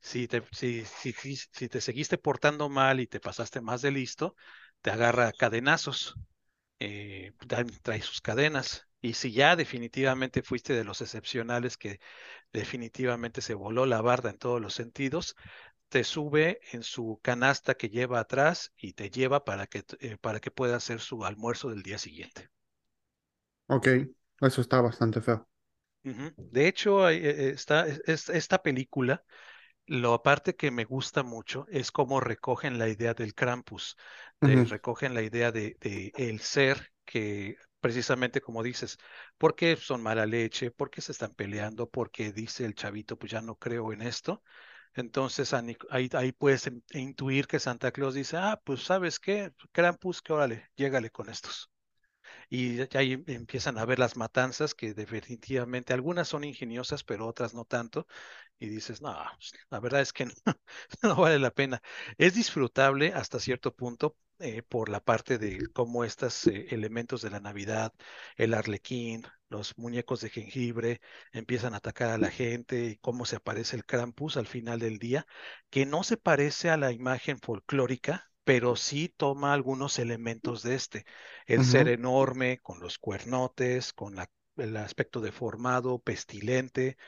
Si 0.00 0.28
te, 0.28 0.42
si, 0.52 0.84
si, 0.84 1.12
si, 1.12 1.68
te 1.68 1.80
seguiste 1.80 2.18
portando 2.18 2.68
mal 2.68 3.00
y 3.00 3.06
te 3.06 3.20
pasaste 3.20 3.60
más 3.60 3.82
de 3.82 3.90
listo, 3.90 4.36
te 4.82 4.90
agarra 4.90 5.32
cadenazos 5.32 6.14
eh, 6.78 7.32
trae, 7.48 7.64
trae 7.82 8.02
sus 8.02 8.20
cadenas. 8.20 8.88
Y 9.00 9.14
si 9.14 9.32
ya 9.32 9.56
definitivamente 9.56 10.42
fuiste 10.42 10.72
de 10.74 10.84
los 10.84 11.00
excepcionales 11.00 11.76
que 11.76 12.00
definitivamente 12.52 13.40
se 13.40 13.54
voló 13.54 13.86
la 13.86 14.00
barda 14.02 14.30
en 14.30 14.38
todos 14.38 14.60
los 14.60 14.74
sentidos, 14.74 15.36
te 15.88 16.04
sube 16.04 16.60
en 16.72 16.82
su 16.82 17.20
canasta 17.22 17.76
que 17.76 17.88
lleva 17.90 18.20
atrás 18.20 18.72
y 18.76 18.92
te 18.94 19.10
lleva 19.10 19.44
para 19.44 19.66
que, 19.66 19.84
eh, 20.00 20.16
para 20.18 20.40
que 20.40 20.50
pueda 20.52 20.76
hacer 20.76 21.00
su 21.00 21.24
almuerzo 21.24 21.70
del 21.70 21.82
día 21.82 21.98
siguiente. 21.98 22.50
Ok. 23.68 23.86
Eso 24.40 24.60
está 24.60 24.80
bastante 24.80 25.20
feo. 25.20 25.46
Ujú. 26.04 26.32
De 26.50 26.68
hecho, 26.68 27.04
hay, 27.04 27.16
eh, 27.18 27.50
está, 27.50 27.86
es- 27.86 28.28
esta 28.28 28.62
película 28.62 29.24
Lo 29.86 30.14
aparte 30.14 30.56
que 30.56 30.70
me 30.72 30.84
gusta 30.84 31.22
mucho 31.24 31.66
es 31.70 31.92
cómo 31.92 32.20
recogen 32.20 32.78
la 32.78 32.88
idea 32.88 33.14
del 33.14 33.34
Krampus, 33.34 33.96
de, 34.40 34.64
Ujú, 34.64 34.64
recogen 34.64 35.14
la 35.14 35.22
idea 35.22 35.52
de, 35.52 35.76
de 35.80 36.12
el 36.16 36.40
ser 36.40 36.92
que 37.04 37.56
precisamente 37.80 38.40
como 38.42 38.62
dices, 38.64 38.98
¿por 39.38 39.56
qué 39.56 39.76
son 39.76 40.02
mala 40.02 40.26
leche? 40.26 40.70
¿Por 40.72 40.90
qué 40.90 41.02
se 41.02 41.12
están 41.12 41.34
peleando? 41.34 41.90
Porque 41.90 42.32
dice 42.32 42.64
el 42.66 42.74
chavito, 42.76 43.18
pues 43.18 43.32
ya 43.32 43.42
no 43.42 43.56
creo 43.56 43.92
en 43.92 44.02
esto. 44.02 44.42
Entonces 44.96 45.52
ahí, 45.90 46.08
ahí 46.14 46.32
puedes 46.32 46.66
in- 46.66 46.84
intuir 46.92 47.46
que 47.46 47.58
Santa 47.60 47.92
Claus 47.92 48.14
dice, 48.14 48.36
ah, 48.38 48.60
pues 48.64 48.82
¿sabes 48.84 49.18
qué? 49.20 49.52
Krampus, 49.72 50.22
que 50.22 50.32
órale, 50.32 50.70
llégale 50.76 51.10
con 51.10 51.28
estos. 51.30 51.70
Y 52.48 52.76
ya 52.76 52.88
ahí 53.00 53.22
empiezan 53.26 53.78
a 53.78 53.84
ver 53.84 53.98
las 53.98 54.16
matanzas 54.16 54.74
que 54.74 54.94
definitivamente 54.94 55.92
algunas 55.92 56.28
son 56.28 56.44
ingeniosas, 56.44 57.04
pero 57.04 57.26
otras 57.26 57.54
no 57.54 57.64
tanto 57.64 58.06
y 58.58 58.68
dices, 58.68 59.02
no, 59.02 59.14
pues, 59.36 59.52
la 59.70 59.80
verdad 59.80 60.00
es 60.00 60.12
que 60.12 60.26
no, 60.26 60.32
no 61.02 61.16
vale 61.16 61.38
la 61.38 61.50
pena. 61.50 61.82
Es 62.18 62.34
disfrutable 62.34 63.12
hasta 63.14 63.40
cierto 63.40 63.74
punto 63.74 64.16
eh, 64.38 64.62
por 64.62 64.88
la 64.88 65.00
parte 65.00 65.38
de 65.38 65.66
cómo 65.72 66.04
estos 66.04 66.46
eh, 66.46 66.66
elementos 66.70 67.22
de 67.22 67.30
la 67.30 67.40
Navidad, 67.40 67.92
el 68.36 68.54
arlequín, 68.54 69.22
los 69.48 69.76
muñecos 69.78 70.20
de 70.20 70.30
jengibre 70.30 71.00
empiezan 71.32 71.74
a 71.74 71.78
atacar 71.78 72.10
a 72.10 72.18
la 72.18 72.30
gente 72.30 72.86
y 72.86 72.96
cómo 72.98 73.24
se 73.26 73.36
aparece 73.36 73.76
el 73.76 73.84
Krampus 73.86 74.36
al 74.36 74.46
final 74.46 74.80
del 74.80 74.98
día, 74.98 75.26
que 75.70 75.86
no 75.86 76.02
se 76.02 76.16
parece 76.16 76.70
a 76.70 76.76
la 76.76 76.92
imagen 76.92 77.38
folclórica. 77.38 78.30
Pero 78.46 78.76
sí 78.76 79.10
toma 79.10 79.54
algunos 79.54 80.00
elementos 80.00 80.64
de 80.64 80.76
este, 80.76 81.06
el 81.46 81.64
ser 81.64 81.88
enorme, 81.88 82.60
con 82.62 82.80
los 82.80 82.98
cuernotes, 82.98 83.92
con 83.94 84.16
la- 84.16 84.30
el 84.58 84.76
aspecto 84.78 85.20
deformado, 85.22 86.00
pestilente, 86.00 86.98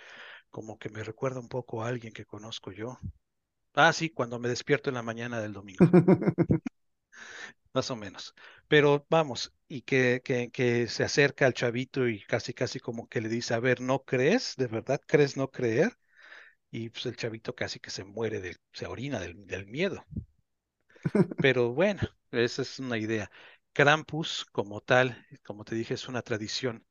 como 0.51 0.79
que 0.79 0.91
me 0.91 1.05
recuerda 1.05 1.41
un 1.41 1.49
poco 1.51 1.85
a 1.85 1.89
alguien 1.89 2.13
que 2.15 2.27
conozco 2.27 2.73
yo. 2.73 2.99
Ah, 3.75 3.93
sí, 3.95 4.11
cuando 4.11 4.39
me 4.41 4.49
despierto 4.51 4.91
en 4.91 4.95
la 4.97 5.03
mañana 5.05 5.41
del 5.41 5.53
domingo, 5.55 5.97
más 7.73 7.91
o 7.91 7.97
menos. 7.97 8.35
Pero 8.69 9.07
vamos, 9.11 9.53
y 9.69 9.83
que, 9.83 10.23
que, 10.25 10.51
que 10.51 10.89
se 10.89 11.05
acerca 11.05 11.47
al 11.47 11.55
chavito 11.55 12.09
y 12.09 12.23
casi, 12.25 12.53
casi 12.55 12.81
como 12.81 13.09
que 13.09 13.21
le 13.21 13.29
dice, 13.29 13.55
a 13.55 13.61
ver, 13.61 13.81
¿no 13.81 14.05
crees? 14.05 14.55
¿De 14.57 14.67
verdad 14.67 15.01
crees 15.07 15.37
no 15.37 15.51
creer? 15.51 15.99
Y 16.71 16.91
pues 16.91 17.07
el 17.07 17.17
chavito 17.17 17.55
casi 17.55 17.81
que 17.81 17.91
se 17.91 18.05
muere, 18.05 18.41
de, 18.41 18.57
se 18.73 18.87
orina 18.87 19.21
del, 19.21 19.47
del 19.47 19.67
miedo. 19.67 20.07
Pero 21.41 21.73
bueno, 21.75 22.01
esa 22.33 22.63
es 22.63 22.79
una 22.79 22.99
idea. 22.99 23.31
Krampus, 23.73 24.47
como 24.53 24.81
tal, 24.81 25.27
como 25.45 25.65
te 25.65 25.75
dije, 25.75 25.95
es 25.95 26.09
una 26.09 26.23
tradición 26.23 26.87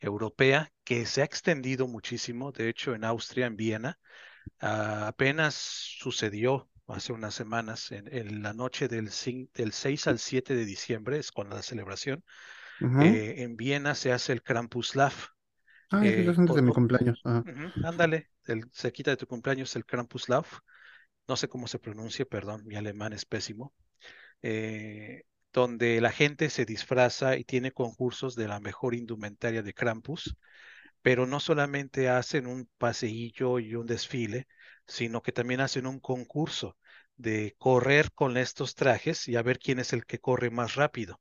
europea 0.00 0.72
que 0.84 1.06
se 1.06 1.22
ha 1.22 1.24
extendido 1.26 1.88
muchísimo. 1.88 2.52
De 2.52 2.68
hecho, 2.68 2.94
en 2.94 3.04
Austria, 3.04 3.46
en 3.46 3.56
Viena, 3.56 3.98
Ah, 4.60 5.08
apenas 5.08 5.54
sucedió 5.56 6.70
hace 6.88 7.12
unas 7.12 7.34
semanas, 7.34 7.92
en, 7.92 8.08
en 8.14 8.42
la 8.42 8.54
noche 8.54 8.88
del, 8.88 9.10
del 9.54 9.72
6 9.72 10.06
al 10.06 10.18
7 10.20 10.54
de 10.56 10.64
diciembre, 10.66 11.18
es 11.18 11.32
con 11.32 11.50
la 11.50 11.62
celebración, 11.62 12.24
Ujú. 12.80 13.18
eh, 13.18 13.36
en 13.38 13.56
Viena 13.56 13.94
se 13.94 14.12
hace 14.12 14.32
el 14.32 14.42
Krampuslauf. 14.42 15.28
Ah, 15.90 16.06
eh, 16.06 16.30
es 16.30 16.36
de 16.54 16.62
mi 16.62 16.72
cumpleaños. 16.72 17.20
Ándale, 17.80 18.30
el- 18.44 18.68
se 18.72 18.92
quita 18.92 19.10
de 19.12 19.16
tu 19.16 19.26
cumpleaños 19.26 19.74
el 19.76 19.86
Krampuslauf, 19.86 20.58
no 21.28 21.36
sé 21.36 21.48
cómo 21.48 21.66
se 21.68 21.78
pronuncia, 21.78 22.24
perdón, 22.26 22.62
mi 22.66 22.76
alemán 22.76 23.12
es 23.12 23.24
pésimo, 23.24 23.74
eh, 24.42 25.24
donde 25.52 26.00
la 26.00 26.12
gente 26.12 26.50
se 26.50 26.64
disfraza 26.66 27.36
y 27.36 27.44
tiene 27.44 27.72
concursos 27.72 28.36
de 28.36 28.48
la 28.48 28.60
mejor 28.60 28.94
indumentaria 28.94 29.62
de 29.62 29.74
Krampus 29.74 30.36
pero 31.02 31.26
no 31.26 31.40
solamente 31.40 32.08
hacen 32.08 32.46
un 32.46 32.68
paseillo 32.78 33.58
y 33.58 33.74
un 33.74 33.86
desfile, 33.86 34.46
sino 34.86 35.22
que 35.22 35.32
también 35.32 35.60
hacen 35.60 35.86
un 35.86 36.00
concurso 36.00 36.76
de 37.16 37.54
correr 37.58 38.12
con 38.12 38.36
estos 38.36 38.74
trajes 38.74 39.28
y 39.28 39.36
a 39.36 39.42
ver 39.42 39.58
quién 39.58 39.78
es 39.78 39.92
el 39.92 40.04
que 40.06 40.18
corre 40.18 40.50
más 40.50 40.74
rápido. 40.74 41.20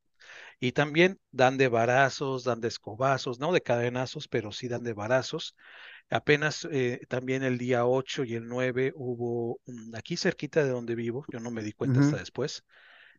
Y 0.59 0.73
también 0.73 1.19
dan 1.31 1.57
de 1.57 1.67
varazos, 1.69 2.43
dan 2.43 2.61
de 2.61 2.67
escobazos, 2.69 3.39
no 3.39 3.51
de 3.53 3.61
cadenazos, 3.61 4.27
pero 4.27 4.51
sí 4.51 4.67
dan 4.67 4.83
de 4.83 4.93
varazos. 4.93 5.55
Apenas 6.09 6.67
eh, 6.71 7.01
también 7.09 7.43
el 7.43 7.57
día 7.57 7.85
8 7.85 8.23
y 8.23 8.35
el 8.35 8.47
9 8.47 8.93
hubo 8.95 9.59
aquí 9.95 10.17
cerquita 10.17 10.63
de 10.63 10.69
donde 10.69 10.95
vivo, 10.95 11.25
yo 11.31 11.39
no 11.39 11.51
me 11.51 11.63
di 11.63 11.73
cuenta 11.73 11.99
hasta 11.99 12.17
después, 12.17 12.63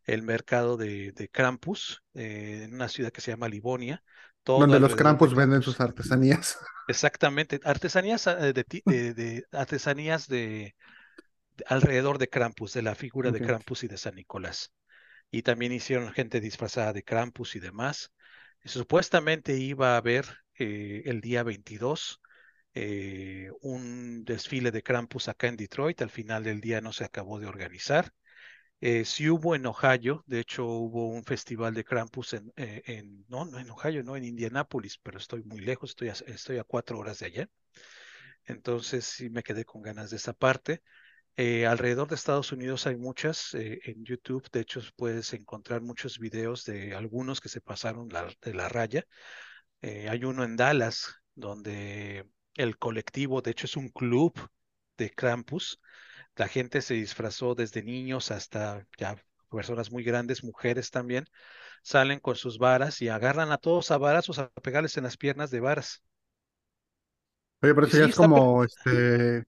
el 0.05 0.23
mercado 0.23 0.77
de, 0.77 1.13
de 1.13 1.29
Krampus 1.29 2.03
eh, 2.15 2.63
en 2.65 2.75
una 2.75 2.89
ciudad 2.89 3.11
que 3.13 3.21
se 3.21 3.33
llama 3.33 3.49
Livonia, 3.49 4.03
Donde 4.55 4.81
los 4.81 4.91
de 4.91 4.97
Krampus 4.97 5.35
venden 5.35 5.63
sus 5.63 5.81
artesanías. 5.81 6.59
Exactamente, 6.89 7.61
artesanías 7.65 8.27
ah, 8.29 8.37
de, 8.37 8.53
de- 8.85 9.15
de- 9.15 9.45
artesanías 9.53 10.29
de, 10.29 10.75
de 11.57 11.65
alrededor 11.69 12.19
de 12.19 12.29
Krampus, 12.29 12.73
de 12.75 12.83
la 12.83 12.95
figura 12.95 13.33
de. 13.33 13.41
Krampus 13.41 13.85
y 13.85 13.89
de 13.89 13.99
San 13.99 14.15
Nicolás. 14.17 14.73
Y 15.31 15.43
también 15.43 15.73
hicieron 15.73 16.13
gente 16.13 16.41
disfrazada 16.41 16.93
de 16.93 17.05
Krampus 17.05 17.57
y 17.57 17.61
demás. 17.61 18.13
Supuestamente 18.65 19.57
iba 19.59 19.95
a 19.95 19.99
haber 19.99 20.27
eh, 20.59 21.03
el 21.07 21.21
día 21.21 21.43
22 21.45 22.21
eh, 22.79 23.51
un 23.63 24.23
desfile 24.25 24.71
de 24.71 24.83
Krampus 24.83 25.29
acá 25.29 25.49
en 25.49 25.57
Detroit. 25.57 26.03
Al 26.03 26.11
final 26.11 26.45
del 26.45 26.61
día 26.61 26.83
no 26.83 26.93
se 26.93 27.05
acabó 27.05 27.41
de 27.41 27.47
organizar. 27.47 28.13
Eh, 28.83 29.07
sí 29.07 29.31
hubo 29.31 29.55
en 29.55 29.65
Ohio, 29.65 30.23
de 30.27 30.41
hecho 30.41 30.67
hubo 30.67 31.09
un 31.09 31.25
festival 31.25 31.73
de 31.73 31.85
Krampus 31.85 32.35
en, 32.35 32.53
eh, 32.57 33.03
no, 33.29 33.59
en 33.59 33.71
Ohio, 33.71 34.05
no 34.05 34.15
en 34.15 34.25
Indianápolis, 34.25 34.99
pero 35.03 35.17
estoy 35.17 35.43
muy 35.45 35.61
lejos, 35.61 35.97
estoy 36.27 36.59
a, 36.59 36.65
cuatro 36.65 36.99
horas 36.99 37.21
de 37.21 37.27
allá. 37.27 37.49
Entonces 38.45 39.07
sí 39.07 39.31
me 39.31 39.43
quedé 39.43 39.65
con 39.65 39.81
ganas 39.83 40.11
de 40.11 40.17
esa 40.17 40.35
parte. 40.35 40.83
Eh, 41.37 41.67
alrededor 41.67 42.09
de 42.09 42.17
Estados 42.17 42.53
Unidos 42.53 42.87
hay 42.87 42.97
muchas, 42.97 43.55
en 43.55 44.05
YouTube, 44.05 44.51
de 44.53 44.61
hecho 44.61 44.83
puedes 44.97 45.33
encontrar 45.33 45.81
muchos 45.81 46.19
videos 46.19 46.65
de 46.65 46.95
algunos 46.95 47.41
que 47.41 47.49
se 47.49 47.63
pasaron 47.63 48.09
de 48.09 48.55
la 48.55 48.69
raya. 48.69 49.07
Hay 49.83 50.25
uno 50.25 50.45
en 50.45 50.57
Dallas 50.57 51.15
donde 51.35 52.27
el 52.57 52.79
colectivo, 52.79 53.43
de 53.43 53.51
hecho 53.53 53.67
es 53.67 53.77
un 53.77 53.89
club 53.91 54.35
de 54.99 55.11
Krampus, 55.11 55.81
la 56.37 56.49
gente 56.49 56.83
se 56.83 56.95
disfrazó 56.95 57.55
desde 57.57 57.83
niños 57.83 58.31
hasta 58.33 58.87
ya 58.99 59.17
personas 59.51 59.93
muy 59.93 60.05
grandes, 60.05 60.45
mujeres 60.45 60.91
también, 60.91 61.27
salen 61.83 62.21
con 62.21 62.37
sus 62.37 62.59
varas 62.59 63.03
y 63.03 63.09
agarran 63.11 63.53
a 63.53 63.59
todos 63.59 63.91
a 63.93 63.99
varazos 63.99 64.39
a 64.41 64.51
pegarles 64.51 64.97
en 64.99 65.05
las 65.05 65.17
piernas 65.19 65.51
de 65.53 65.61
varas. 65.61 66.03
Oye, 67.63 67.75
pero 67.75 67.87
eso 67.87 67.97
ya 67.99 68.05
es 68.07 68.15
como, 68.15 68.63
este, 68.65 69.45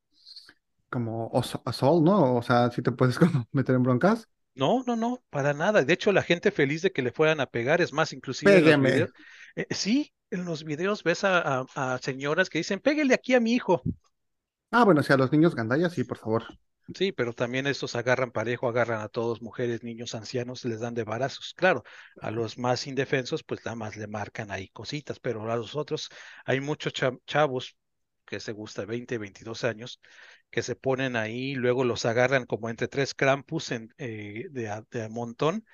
como 0.90 1.30
assault, 1.66 2.04
¿no? 2.04 2.36
O 2.36 2.42
sea, 2.42 2.70
si 2.70 2.82
te 2.82 2.92
puedes 2.92 3.18
como 3.20 3.48
meter 3.52 3.76
en 3.76 3.82
broncas. 3.84 4.28
No, 4.54 4.82
no, 4.86 4.96
no, 4.96 5.22
para 5.30 5.54
nada. 5.54 5.84
De 5.84 5.92
hecho, 5.92 6.10
la 6.12 6.22
gente 6.22 6.50
feliz 6.50 6.82
de 6.82 6.90
que 6.92 7.02
le 7.02 7.12
fueran 7.12 7.40
a 7.40 7.46
pegar, 7.46 7.80
es 7.80 7.92
más, 7.92 8.12
inclusive 8.12 8.58
en 8.58 8.64
los 8.64 8.78
Pégueme. 8.78 8.80
videos, 8.80 9.10
eh, 9.58 9.66
sí, 9.70 10.12
en 10.30 10.44
los 10.44 10.64
videos 10.64 11.02
ves 11.04 11.24
a, 11.24 11.60
a- 11.60 11.94
a 11.94 11.98
señoras 11.98 12.50
que 12.50 12.58
dicen, 12.58 12.80
pégale 12.80 13.14
aquí 13.14 13.34
a 13.34 13.40
mi 13.40 13.52
hijo. 13.54 13.86
Ah, 14.70 14.84
bueno, 14.84 15.02
si 15.02 15.12
a 15.12 15.16
los 15.18 15.30
niños 15.32 15.54
gandallas, 15.54 15.92
sí, 15.92 16.04
por 16.04 16.16
favor. 16.18 16.44
Sí, 16.94 17.12
pero 17.12 17.34
también 17.34 17.66
estos 17.66 17.94
agarran 17.96 18.30
parejo, 18.32 18.66
agarran 18.68 19.00
a 19.02 19.08
todos, 19.08 19.42
mujeres, 19.42 19.82
niños, 19.84 20.14
ancianos, 20.14 20.64
les 20.64 20.80
dan 20.80 20.94
de 20.94 21.04
barazos. 21.04 21.52
Claro, 21.54 21.84
a 22.20 22.30
los 22.30 22.56
más 22.58 22.86
indefensos, 22.86 23.42
pues 23.44 23.60
nada 23.64 23.76
más 23.76 23.96
le 23.96 24.06
marcan 24.06 24.50
ahí 24.50 24.68
cositas, 24.70 25.20
pero 25.20 25.50
a 25.52 25.56
los 25.56 25.76
otros 25.76 26.08
hay 26.46 26.60
muchos 26.60 26.94
chavos 27.26 27.76
que 28.24 28.40
se 28.40 28.52
gusta 28.52 28.84
20, 28.86 29.18
22 29.18 29.64
años, 29.64 30.00
que 30.50 30.62
se 30.62 30.76
ponen 30.76 31.14
ahí, 31.16 31.54
luego 31.54 31.84
los 31.84 32.06
agarran 32.06 32.46
como 32.46 32.70
entre 32.70 32.88
tres 32.88 33.14
crampus 33.14 33.70
en, 33.70 33.94
eh, 33.98 34.46
de, 34.50 34.82
de, 34.90 35.02
a, 35.02 35.08
montón 35.10 35.64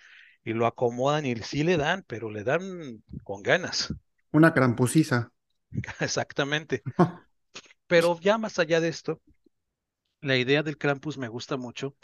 y 0.44 0.52
lo 0.52 0.66
acomodan 0.66 1.26
y 1.26 1.34
sí 1.36 1.64
le 1.64 1.76
dan, 1.76 2.04
pero 2.06 2.30
le 2.30 2.44
dan 2.44 3.02
con 3.22 3.42
ganas. 3.42 3.92
Una 4.32 4.52
crampusiza. 4.52 5.32
Exactamente. 6.00 6.82
pero 7.86 8.18
ya 8.20 8.38
más 8.38 8.58
allá 8.58 8.80
de 8.80 8.88
esto, 8.88 9.20
la 10.20 10.36
idea 10.36 10.62
del 10.62 10.78
Krampus 10.78 11.18
me 11.18 11.28
gusta 11.28 11.56
mucho. 11.56 11.96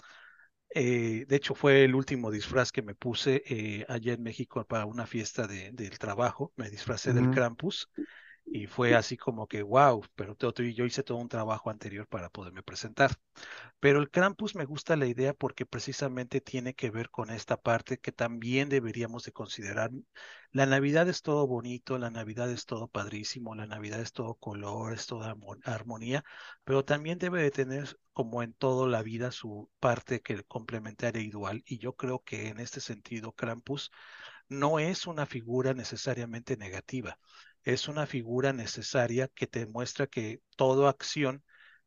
Eh, 0.73 1.25
de 1.27 1.37
hecho, 1.37 1.55
fue 1.55 1.85
el 1.85 1.95
último 1.95 2.31
disfraz 2.31 2.71
que 2.71 2.83
me 2.83 2.95
puse 2.95 3.43
eh, 3.47 3.85
allá 3.89 4.13
en 4.13 4.23
México 4.23 4.65
para 4.65 4.87
una 4.87 5.07
fiesta 5.07 5.47
de, 5.47 5.73
del 5.73 5.99
trabajo. 5.99 6.53
Me 6.57 6.71
disfracé 6.71 7.11
uh 7.11 7.15
-huh. 7.15 7.17
del 7.17 7.31
Krampus 7.31 7.89
y 8.53 8.67
fue 8.67 8.97
así 8.97 9.17
como 9.17 9.47
que, 9.47 9.63
wow, 9.63 10.03
pero 10.17 10.37
yo 10.37 10.85
hice 10.85 11.05
todo 11.05 11.19
un 11.19 11.29
trabajo 11.29 11.71
anterior 11.71 12.09
para 12.09 12.31
poderme 12.31 12.65
presentar. 12.65 13.13
Pero 13.79 14.01
el 14.01 14.11
Krampus 14.11 14.57
me 14.57 14.65
gusta 14.65 14.97
la 14.97 15.07
idea 15.07 15.35
porque 15.35 15.67
precisamente 15.67 16.41
tiene 16.41 16.75
que 16.75 16.91
ver 16.91 17.11
con 17.11 17.31
esta 17.31 17.57
parte 17.61 17.99
que 17.99 18.11
también 18.11 18.69
deberíamos 18.69 19.25
de 19.25 19.33
considerar. 19.33 19.93
La 20.51 20.67
Navidad 20.67 21.09
es 21.09 21.23
todo 21.23 21.47
bonito, 21.47 21.97
la 21.99 22.11
Navidad 22.11 22.51
es 22.51 22.67
todo 22.67 22.89
padrísimo, 22.89 23.55
la 23.55 23.67
Navidad 23.67 24.01
es 24.01 24.13
todo 24.13 24.35
color, 24.35 24.95
es 24.95 25.07
toda 25.07 25.37
armonía, 25.65 26.25
pero 26.65 26.85
también 26.85 27.19
debe 27.19 27.43
de 27.43 27.53
tener, 27.53 27.99
como 28.13 28.43
en 28.43 28.53
toda 28.55 28.89
la 28.89 29.03
vida, 29.03 29.31
su 29.31 29.71
parte 29.79 30.23
que 30.23 30.43
complementaria 30.43 31.23
y 31.23 31.31
dual. 31.31 31.63
Y 31.67 31.79
yo 31.79 31.93
creo 31.95 32.25
que 32.25 32.49
en 32.49 32.59
este 32.59 32.81
sentido, 32.81 33.31
Krampus 33.33 33.93
no 34.49 34.81
es 34.81 35.07
una 35.07 35.27
figura 35.27 35.73
necesariamente 35.75 36.57
negativa 36.57 37.17
es 37.65 37.89
una 37.89 38.07
figura 38.07 38.53
necesaria 38.53 39.29
que 39.29 39.47
te 39.47 39.67
muestra 39.67 40.07
que 40.07 40.43
toda 40.57 40.91
acción 40.91 41.43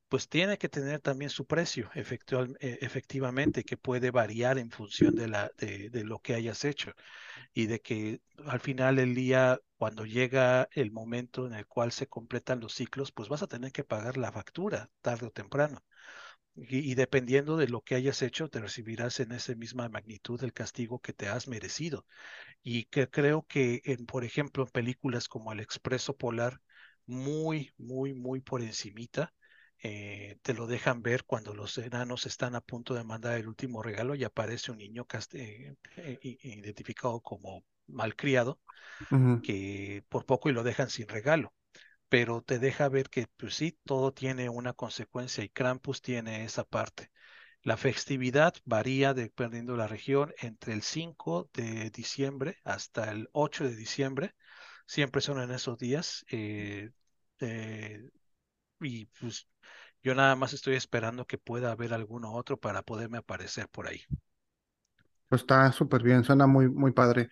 pues 0.09 0.29
tiene 0.29 0.59
que 0.59 0.69
tener 0.69 1.01
también 1.01 1.31
su 1.31 1.47
precio 1.47 1.89
efectivamente, 1.95 3.63
que 3.63 3.77
puede 3.77 4.11
variar 4.11 4.59
en 4.59 4.69
función 4.69 5.15
de, 5.15 5.27
la, 5.27 5.51
de, 5.57 5.89
de, 5.89 6.03
lo 6.03 6.19
que 6.19 6.35
hayas 6.35 6.65
hecho 6.65 6.93
y 7.53 7.67
de 7.67 7.81
que 7.81 8.21
al 8.45 8.59
final 8.59 8.97
del 8.97 9.15
día, 9.15 9.59
cuando 9.77 10.05
llega 10.05 10.69
el 10.73 10.91
momento 10.91 11.47
en 11.47 11.53
el 11.53 11.67
cual 11.67 11.91
se 11.91 12.07
completan 12.07 12.59
los 12.59 12.73
ciclos, 12.73 13.11
pues 13.11 13.29
vas 13.29 13.43
a 13.43 13.47
tener 13.47 13.71
que 13.71 13.83
pagar 13.83 14.17
la 14.17 14.31
factura 14.31 14.89
tarde 15.01 15.27
o 15.27 15.31
temprano. 15.31 15.83
Y, 16.55 16.91
y 16.91 16.95
dependiendo 16.95 17.57
de 17.57 17.67
lo 17.67 17.81
que 17.81 17.95
hayas 17.95 18.21
hecho, 18.21 18.49
te 18.49 18.59
recibirás 18.59 19.19
en 19.19 19.31
esa 19.31 19.55
misma 19.55 19.89
magnitud 19.89 20.43
el 20.43 20.53
castigo 20.53 20.99
que 20.99 21.13
te 21.13 21.27
has 21.27 21.47
merecido 21.47 22.05
y 22.63 22.85
que 22.85 23.09
creo 23.09 23.45
que, 23.47 23.81
en, 23.85 24.05
por 24.05 24.23
ejemplo, 24.25 24.63
en 24.63 24.69
películas 24.71 25.27
como 25.29 25.53
El 25.53 25.59
Expreso 25.61 26.15
Polar, 26.17 26.61
muy, 27.05 27.71
muy, 27.77 28.13
muy 28.13 28.41
por 28.41 28.61
encimita, 28.61 29.33
eh, 29.83 30.37
te 30.43 30.53
lo 30.53 30.67
dejan 30.67 31.01
ver 31.01 31.25
cuando 31.25 31.53
los 31.53 31.77
enanos 31.77 32.25
están 32.25 32.55
a 32.55 32.61
punto 32.61 32.93
de 32.93 33.03
mandar 33.03 33.37
el 33.37 33.47
último 33.47 33.83
regalo 33.83 34.15
y 34.15 34.23
aparece 34.23 34.71
un 34.71 34.77
niño 34.77 35.05
eh, 35.33 35.75
eh, 35.97 36.19
identificado 36.43 37.19
como 37.21 37.65
malcriado, 37.87 38.59
uh 39.11 39.15
-huh. 39.15 39.41
que 39.41 40.03
por 40.09 40.25
poco 40.25 40.49
y 40.49 40.53
lo 40.53 40.63
dejan 40.63 40.89
sin 40.89 41.07
regalo. 41.07 41.53
Pero 42.13 42.43
te 42.43 42.59
deja 42.59 42.89
ver 42.89 43.09
que, 43.09 43.25
pues 43.37 43.55
sí, 43.55 43.75
todo 43.85 44.13
tiene 44.13 44.47
una 44.47 44.73
consecuencia 44.73 45.43
y 45.43 45.49
Krampus 45.49 45.99
tiene 46.03 46.45
esa 46.45 46.63
parte. 46.63 47.09
La 47.63 47.75
festividad 47.75 48.53
varía 48.65 49.15
dependiendo 49.15 49.71
de 49.71 49.79
la 49.79 49.87
región 49.87 50.31
entre 50.39 50.73
el 50.73 50.83
5 50.83 51.49
de 51.55 51.89
diciembre 51.89 52.57
hasta 52.65 53.09
el 53.11 53.29
8 53.31 53.63
de 53.63 53.75
diciembre. 53.75 54.35
Siempre 54.85 55.21
son 55.21 55.41
en 55.41 55.49
esos 55.49 55.79
días. 55.79 56.23
Eh, 56.29 56.91
eh, 57.39 58.11
y 58.79 59.05
pues 59.07 59.47
yo 60.03 60.13
nada 60.13 60.35
más 60.35 60.53
estoy 60.53 60.75
esperando 60.75 61.25
que 61.25 61.39
pueda 61.39 61.71
haber 61.71 61.95
alguno 61.95 62.33
otro 62.33 62.59
para 62.59 62.83
poderme 62.83 63.17
aparecer 63.17 63.67
por 63.69 63.87
ahí. 63.87 64.01
Pues 65.29 65.41
está 65.41 65.71
súper 65.71 66.03
bien, 66.03 66.23
suena 66.23 66.45
muy, 66.45 66.69
muy 66.69 66.91
padre. 66.91 67.29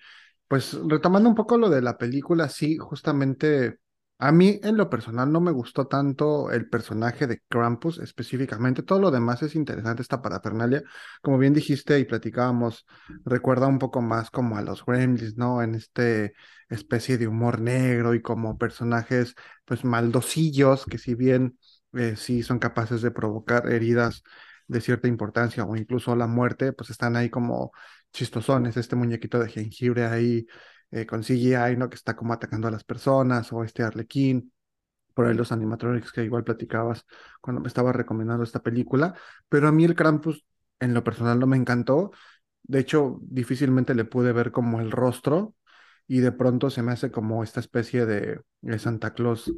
Pues 0.48 0.76
retomando 0.88 1.30
un 1.30 1.36
poco 1.36 1.60
lo 1.60 1.70
de 1.70 1.84
la 1.84 2.00
película, 2.00 2.50
sí, 2.50 2.78
justamente 2.80 3.78
a 4.22 4.32
mí, 4.32 4.60
en 4.62 4.78
lo 4.78 4.88
personal, 4.90 5.32
no 5.32 5.42
me 5.42 5.52
gustó 5.52 5.88
tanto 5.88 6.52
el 6.52 6.70
personaje 6.70 7.26
de 7.26 7.42
Krampus 7.50 7.98
específicamente. 7.98 8.84
Todo 8.84 9.00
lo 9.00 9.10
demás 9.10 9.42
es 9.42 9.56
interesante, 9.56 10.04
esta 10.04 10.22
parafernalia. 10.22 10.84
Como 11.24 11.40
bien 11.40 11.54
dijiste 11.54 11.98
y 12.00 12.06
platicábamos, 12.06 12.86
recuerda 13.26 13.66
un 13.66 13.80
poco 13.80 14.02
más 14.02 14.30
como 14.30 14.58
a 14.58 14.62
los 14.62 14.86
Gremlins, 14.86 15.38
¿no? 15.38 15.64
En 15.64 15.74
este 15.74 16.36
especie 16.70 17.18
de 17.18 17.28
humor 17.28 17.60
negro 17.60 18.14
y 18.14 18.22
como 18.22 18.60
personajes, 18.60 19.34
pues, 19.66 19.84
maldosillos, 19.84 20.86
que 20.86 21.00
si 21.00 21.16
bien 21.16 21.58
eh, 21.94 22.16
sí 22.16 22.44
son 22.44 22.60
capaces 22.60 23.02
de 23.02 23.10
provocar 23.10 23.70
heridas 23.72 24.24
de 24.68 24.82
cierta 24.82 25.08
importancia 25.08 25.66
o 25.66 25.76
incluso 25.76 26.16
la 26.16 26.28
muerte, 26.28 26.74
pues 26.74 26.92
están 26.92 27.16
ahí 27.16 27.32
como 27.32 27.72
chistosones. 28.14 28.78
Este 28.78 28.96
muñequito 28.96 29.40
de 29.40 29.50
jengibre 29.50 30.06
ahí 30.06 30.46
eh, 30.92 31.06
con 31.06 31.24
CGI, 31.24 31.78
¿no? 31.78 31.90
Que 31.90 31.96
está 31.96 32.16
como 32.16 32.34
atacando 32.34 32.68
a 32.68 32.72
las 32.72 32.84
personas, 32.84 33.52
o 33.54 33.64
este 33.64 33.84
Arlequín, 33.84 34.52
por 35.14 35.26
ahí 35.26 35.36
los 35.36 35.52
animatronics 35.52 36.12
que 36.12 36.24
igual 36.24 36.44
platicabas 36.44 37.06
cuando 37.42 37.62
me 37.62 37.68
estaba 37.68 37.92
recomendando 37.94 38.44
esta 38.44 38.62
película, 38.62 39.14
pero 39.50 39.68
a 39.68 39.72
mí 39.72 39.84
el 39.86 39.96
Krampus 39.96 40.46
en 40.80 40.94
lo 40.94 41.04
personal 41.04 41.40
no 41.40 41.48
me 41.48 41.58
encantó, 41.58 42.12
de 42.64 42.80
hecho 42.80 43.20
difícilmente 43.24 43.96
le 43.96 44.06
pude 44.06 44.32
ver 44.32 44.52
como 44.52 44.80
el 44.80 44.92
rostro 44.92 45.56
y 46.08 46.20
de 46.20 46.32
pronto 46.32 46.70
se 46.70 46.82
me 46.82 46.92
hace 46.92 47.12
como 47.12 47.44
esta 47.44 47.60
especie 47.60 48.06
de, 48.06 48.42
de 48.62 48.80
Santa 48.80 49.14
Claus 49.14 49.52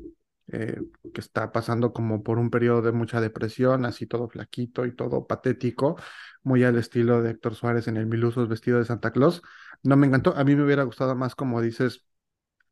eh, 0.47 0.81
que 1.13 1.21
está 1.21 1.51
pasando 1.51 1.93
como 1.93 2.23
por 2.23 2.37
un 2.39 2.49
periodo 2.49 2.81
de 2.81 2.91
mucha 2.91 3.21
depresión, 3.21 3.85
así 3.85 4.07
todo 4.07 4.27
flaquito 4.29 4.85
y 4.85 4.95
todo 4.95 5.25
patético, 5.27 5.97
muy 6.43 6.63
al 6.63 6.77
estilo 6.77 7.21
de 7.21 7.31
Héctor 7.31 7.55
Suárez 7.55 7.87
en 7.87 7.97
el 7.97 8.05
Mil 8.07 8.25
Usos 8.25 8.49
vestido 8.49 8.79
de 8.79 8.85
Santa 8.85 9.11
Claus. 9.11 9.41
No 9.83 9.95
me 9.97 10.07
encantó, 10.07 10.35
a 10.35 10.43
mí 10.43 10.55
me 10.55 10.63
hubiera 10.63 10.83
gustado 10.83 11.15
más, 11.15 11.35
como 11.35 11.61
dices, 11.61 12.05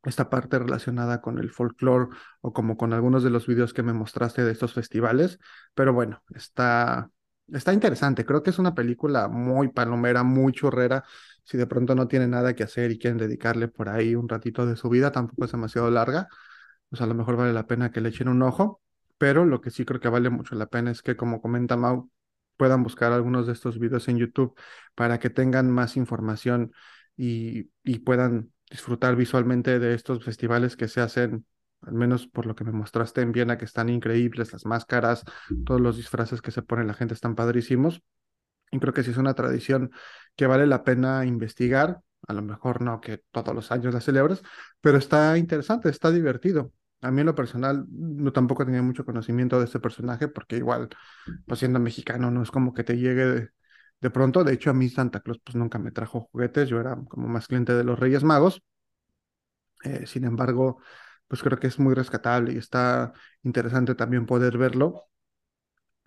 esta 0.04 0.30
parte 0.30 0.58
relacionada 0.58 1.20
con 1.20 1.38
el 1.38 1.50
folclore 1.50 2.08
o 2.40 2.52
como 2.52 2.76
con 2.76 2.92
algunos 2.92 3.22
de 3.22 3.30
los 3.30 3.46
videos 3.46 3.72
que 3.72 3.82
me 3.82 3.92
mostraste 3.92 4.44
de 4.44 4.52
estos 4.52 4.72
festivales, 4.74 5.38
pero 5.74 5.92
bueno, 5.92 6.22
está, 6.34 7.10
está 7.52 7.72
interesante, 7.72 8.24
creo 8.24 8.42
que 8.42 8.50
es 8.50 8.58
una 8.58 8.74
película 8.74 9.28
muy 9.28 9.68
palomera, 9.68 10.22
muy 10.24 10.52
churrera, 10.52 11.04
si 11.44 11.56
de 11.56 11.66
pronto 11.66 11.94
no 11.94 12.08
tiene 12.08 12.26
nada 12.28 12.54
que 12.54 12.64
hacer 12.64 12.90
y 12.90 12.98
quieren 12.98 13.18
dedicarle 13.18 13.68
por 13.68 13.88
ahí 13.88 14.14
un 14.14 14.28
ratito 14.28 14.66
de 14.66 14.76
su 14.76 14.88
vida, 14.88 15.12
tampoco 15.12 15.44
es 15.44 15.52
demasiado 15.52 15.90
larga, 15.90 16.28
pues 16.92 17.00
a 17.00 17.06
lo 17.06 17.14
mejor 17.14 17.36
vale 17.36 17.54
la 17.54 17.66
pena 17.66 17.90
que 17.90 18.02
le 18.02 18.10
echen 18.10 18.28
un 18.28 18.42
ojo, 18.42 18.82
pero 19.16 19.46
lo 19.46 19.62
que 19.62 19.70
sí 19.70 19.86
creo 19.86 19.98
que 19.98 20.10
vale 20.10 20.28
mucho 20.28 20.54
la 20.56 20.66
pena 20.66 20.90
es 20.90 21.00
que, 21.00 21.16
como 21.16 21.40
comenta 21.40 21.74
Mau, 21.74 22.10
puedan 22.58 22.82
buscar 22.82 23.12
algunos 23.12 23.46
de 23.46 23.54
estos 23.54 23.78
videos 23.78 24.08
en 24.08 24.18
YouTube 24.18 24.54
para 24.94 25.18
que 25.18 25.30
tengan 25.30 25.70
más 25.70 25.96
información 25.96 26.74
y, 27.16 27.70
puedan 28.00 28.52
disfrutar 28.70 29.16
visualmente 29.16 29.78
de 29.78 29.94
estos 29.94 30.22
festivales 30.22 30.76
que 30.76 30.86
se 30.86 31.00
hacen, 31.00 31.46
al 31.80 31.94
menos 31.94 32.26
por 32.26 32.44
lo 32.44 32.54
que 32.54 32.64
me 32.64 32.72
mostraste 32.72 33.22
en 33.22 33.32
Viena, 33.32 33.56
que 33.56 33.64
están 33.64 33.88
increíbles, 33.88 34.52
las 34.52 34.66
máscaras, 34.66 35.24
todos 35.64 35.80
los 35.80 35.96
disfraces 35.96 36.42
que 36.42 36.50
se 36.50 36.60
ponen 36.60 36.88
la 36.88 36.94
gente 36.94 37.14
están 37.14 37.34
padrísimos. 37.34 38.02
Y 38.70 38.80
creo 38.80 38.92
que 38.92 39.02
sí 39.02 39.12
es 39.12 39.16
una 39.16 39.32
tradición 39.32 39.92
que 40.36 40.46
vale 40.46 40.66
la 40.66 40.84
pena 40.84 41.24
investigar. 41.24 42.02
A 42.28 42.34
lo 42.34 42.42
mejor 42.42 42.82
no 42.82 43.00
que 43.00 43.22
todos 43.30 43.54
los 43.54 43.72
años 43.72 43.94
la 43.94 44.02
celebras, 44.02 44.42
pero 44.82 44.98
está 44.98 45.38
interesante, 45.38 45.88
está 45.88 46.10
divertido. 46.10 46.70
A 47.02 47.10
mí 47.10 47.20
en 47.20 47.26
lo 47.26 47.34
personal 47.34 47.84
no 47.90 48.32
tampoco 48.32 48.64
tenía 48.64 48.82
mucho 48.82 49.04
conocimiento 49.04 49.58
de 49.58 49.66
este 49.66 49.80
personaje 49.80 50.28
porque 50.28 50.56
igual, 50.56 50.88
pues 51.46 51.60
siendo 51.60 51.80
mexicano, 51.80 52.30
no 52.30 52.42
es 52.42 52.50
como 52.50 52.74
que 52.74 52.84
te 52.84 52.96
llegue 52.96 53.24
de, 53.26 53.50
de, 54.00 54.10
pronto. 54.10 54.44
De 54.44 54.52
hecho, 54.54 54.70
a 54.70 54.74
mí 54.74 54.88
Santa 54.88 55.20
Claus 55.20 55.40
pues 55.44 55.56
nunca 55.56 55.78
me 55.78 55.90
trajo 55.92 56.20
juguetes, 56.32 56.68
yo 56.68 56.80
era 56.80 56.96
como 57.08 57.28
más 57.28 57.48
cliente 57.48 57.74
de 57.74 57.84
los 57.84 57.98
Reyes 57.98 58.24
Magos. 58.24 58.62
Eh, 59.84 60.06
sin 60.06 60.24
embargo, 60.24 60.78
pues 61.28 61.42
creo 61.42 61.58
que 61.58 61.66
es 61.66 61.78
muy 61.78 61.94
rescatable 61.94 62.52
y 62.52 62.58
está 62.58 63.12
interesante 63.42 63.94
también 63.94 64.26
poder 64.26 64.58
verlo. 64.58 65.08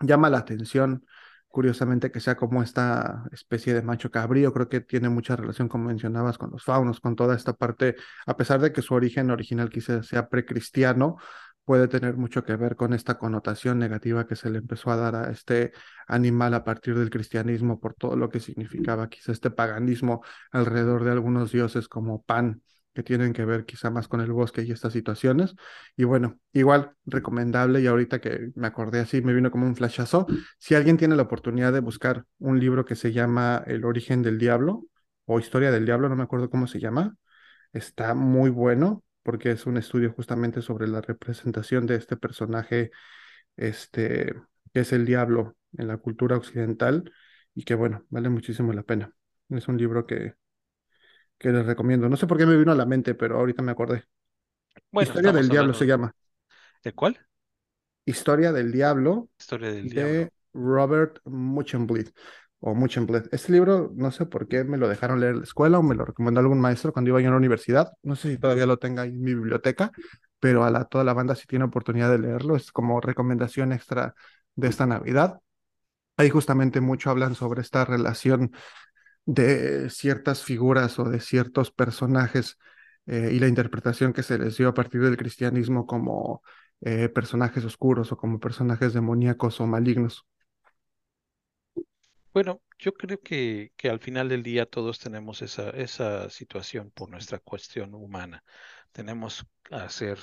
Llama 0.00 0.30
la 0.30 0.38
atención 0.38 1.06
curiosamente 1.48 2.10
que 2.10 2.20
sea 2.20 2.36
como 2.36 2.62
esta 2.62 3.24
especie 3.32 3.74
de 3.74 3.82
macho 3.82 4.10
cabrío, 4.10 4.52
creo 4.52 4.68
que 4.68 4.80
tiene 4.80 5.08
mucha 5.08 5.36
relación, 5.36 5.68
como 5.68 5.84
mencionabas, 5.84 6.38
con 6.38 6.50
los 6.50 6.64
faunos, 6.64 7.00
con 7.00 7.16
toda 7.16 7.34
esta 7.34 7.54
parte, 7.54 7.96
a 8.26 8.36
pesar 8.36 8.60
de 8.60 8.72
que 8.72 8.82
su 8.82 8.94
origen 8.94 9.30
original 9.30 9.70
quizás 9.70 10.06
sea 10.06 10.28
precristiano, 10.28 11.16
puede 11.64 11.88
tener 11.88 12.16
mucho 12.16 12.44
que 12.44 12.56
ver 12.56 12.76
con 12.76 12.94
esta 12.94 13.18
connotación 13.18 13.78
negativa 13.78 14.26
que 14.26 14.36
se 14.36 14.50
le 14.50 14.58
empezó 14.58 14.90
a 14.92 14.96
dar 14.96 15.16
a 15.16 15.30
este 15.32 15.72
animal 16.06 16.54
a 16.54 16.64
partir 16.64 16.96
del 16.96 17.10
cristianismo 17.10 17.80
por 17.80 17.94
todo 17.94 18.16
lo 18.16 18.28
que 18.28 18.38
significaba 18.40 19.08
quizás 19.08 19.30
este 19.30 19.50
paganismo 19.50 20.22
alrededor 20.52 21.04
de 21.04 21.10
algunos 21.10 21.50
dioses 21.52 21.88
como 21.88 22.22
Pan 22.22 22.62
que 22.96 23.02
tienen 23.02 23.34
que 23.34 23.44
ver 23.44 23.66
quizá 23.66 23.90
más 23.90 24.08
con 24.08 24.22
el 24.22 24.32
bosque 24.32 24.62
y 24.62 24.72
estas 24.72 24.94
situaciones. 24.94 25.54
Y 25.96 26.04
bueno, 26.04 26.40
igual 26.54 26.92
recomendable 27.04 27.82
y 27.82 27.86
ahorita 27.86 28.20
que 28.22 28.52
me 28.54 28.66
acordé 28.66 29.00
así, 29.00 29.20
me 29.20 29.34
vino 29.34 29.50
como 29.50 29.66
un 29.66 29.76
flashazo. 29.76 30.26
Si 30.58 30.74
alguien 30.74 30.96
tiene 30.96 31.14
la 31.14 31.24
oportunidad 31.24 31.74
de 31.74 31.80
buscar 31.80 32.24
un 32.38 32.58
libro 32.58 32.86
que 32.86 32.94
se 32.96 33.12
llama 33.12 33.62
El 33.66 33.84
origen 33.84 34.22
del 34.22 34.38
diablo 34.38 34.86
o 35.26 35.38
Historia 35.38 35.70
del 35.70 35.84
diablo, 35.84 36.08
no 36.08 36.16
me 36.16 36.22
acuerdo 36.22 36.48
cómo 36.48 36.66
se 36.66 36.80
llama, 36.80 37.16
está 37.74 38.14
muy 38.14 38.48
bueno 38.48 39.04
porque 39.22 39.50
es 39.50 39.66
un 39.66 39.76
estudio 39.76 40.12
justamente 40.14 40.62
sobre 40.62 40.88
la 40.88 41.02
representación 41.02 41.86
de 41.86 41.96
este 41.96 42.16
personaje, 42.16 42.92
este, 43.56 44.34
que 44.72 44.80
es 44.80 44.92
el 44.92 45.04
diablo 45.04 45.56
en 45.76 45.88
la 45.88 45.98
cultura 45.98 46.36
occidental 46.36 47.12
y 47.54 47.64
que 47.64 47.74
bueno, 47.74 48.06
vale 48.08 48.30
muchísimo 48.30 48.72
la 48.72 48.84
pena. 48.84 49.12
Es 49.50 49.68
un 49.68 49.76
libro 49.76 50.06
que, 50.06 50.34
que 51.38 51.50
les 51.50 51.66
recomiendo. 51.66 52.08
No 52.08 52.16
sé 52.16 52.26
por 52.26 52.38
qué 52.38 52.46
me 52.46 52.56
vino 52.56 52.72
a 52.72 52.76
la 52.76 52.86
mente, 52.86 53.14
pero 53.14 53.38
ahorita 53.38 53.62
me 53.62 53.72
acordé. 53.72 54.04
Bueno, 54.90 55.08
Historia 55.08 55.32
del 55.32 55.48
Diablo 55.48 55.74
se 55.74 55.86
llama. 55.86 56.14
¿De 56.82 56.92
cuál? 56.92 57.18
Historia 58.04 58.52
del 58.52 58.70
Diablo 58.70 59.28
Historia 59.38 59.72
del 59.72 59.88
de 59.88 59.94
diablo. 59.94 60.30
Robert 60.52 61.18
Muchenblit 61.24 62.10
o 62.60 62.74
Muchenblit. 62.74 63.32
Este 63.32 63.52
libro, 63.52 63.92
no 63.94 64.10
sé 64.10 64.26
por 64.26 64.48
qué 64.48 64.64
me 64.64 64.78
lo 64.78 64.88
dejaron 64.88 65.20
leer 65.20 65.32
en 65.32 65.38
la 65.40 65.44
escuela 65.44 65.78
o 65.78 65.82
me 65.82 65.94
lo 65.94 66.04
recomendó 66.04 66.40
algún 66.40 66.60
maestro 66.60 66.92
cuando 66.92 67.10
iba 67.10 67.20
yo 67.20 67.28
a 67.28 67.30
la 67.32 67.36
universidad. 67.36 67.92
No 68.02 68.16
sé 68.16 68.30
si 68.30 68.38
todavía 68.38 68.66
lo 68.66 68.78
tenga 68.78 69.02
ahí 69.02 69.10
en 69.10 69.20
mi 69.20 69.34
biblioteca, 69.34 69.92
pero 70.40 70.64
a 70.64 70.70
la, 70.70 70.84
toda 70.84 71.04
la 71.04 71.12
banda 71.12 71.34
si 71.34 71.46
tiene 71.46 71.64
oportunidad 71.64 72.10
de 72.10 72.18
leerlo. 72.18 72.56
Es 72.56 72.72
como 72.72 73.00
recomendación 73.00 73.72
extra 73.72 74.14
de 74.54 74.68
esta 74.68 74.86
Navidad. 74.86 75.40
Ahí 76.16 76.30
justamente 76.30 76.80
mucho 76.80 77.10
hablan 77.10 77.34
sobre 77.34 77.60
esta 77.60 77.84
relación 77.84 78.52
de 79.26 79.90
ciertas 79.90 80.44
figuras 80.44 80.98
o 81.00 81.04
de 81.06 81.20
ciertos 81.20 81.72
personajes 81.72 82.58
eh, 83.06 83.30
y 83.32 83.40
la 83.40 83.48
interpretación 83.48 84.12
que 84.14 84.24
se 84.24 84.38
les 84.38 84.58
dio 84.58 84.68
a 84.70 84.74
partir 84.74 85.02
del 85.02 85.16
cristianismo 85.18 85.86
como 85.86 86.42
eh, 86.82 87.08
personajes 87.10 87.64
oscuros 87.64 88.12
o 88.12 88.18
como 88.18 88.40
personajes 88.40 88.94
demoníacos 88.94 89.60
o 89.60 89.68
malignos. 89.68 90.26
Bueno, 92.32 92.62
yo 92.78 92.92
creo 92.94 93.18
que, 93.20 93.72
que 93.76 93.88
al 93.90 93.98
final 94.00 94.28
del 94.28 94.42
día 94.42 94.66
todos 94.66 94.98
tenemos 94.98 95.40
esa, 95.42 95.70
esa 95.70 96.28
situación 96.30 96.90
por 96.90 97.08
nuestra 97.10 97.38
cuestión 97.38 97.94
humana. 97.94 98.44
Tenemos 98.92 99.46
a 99.70 99.88
ser 99.88 100.18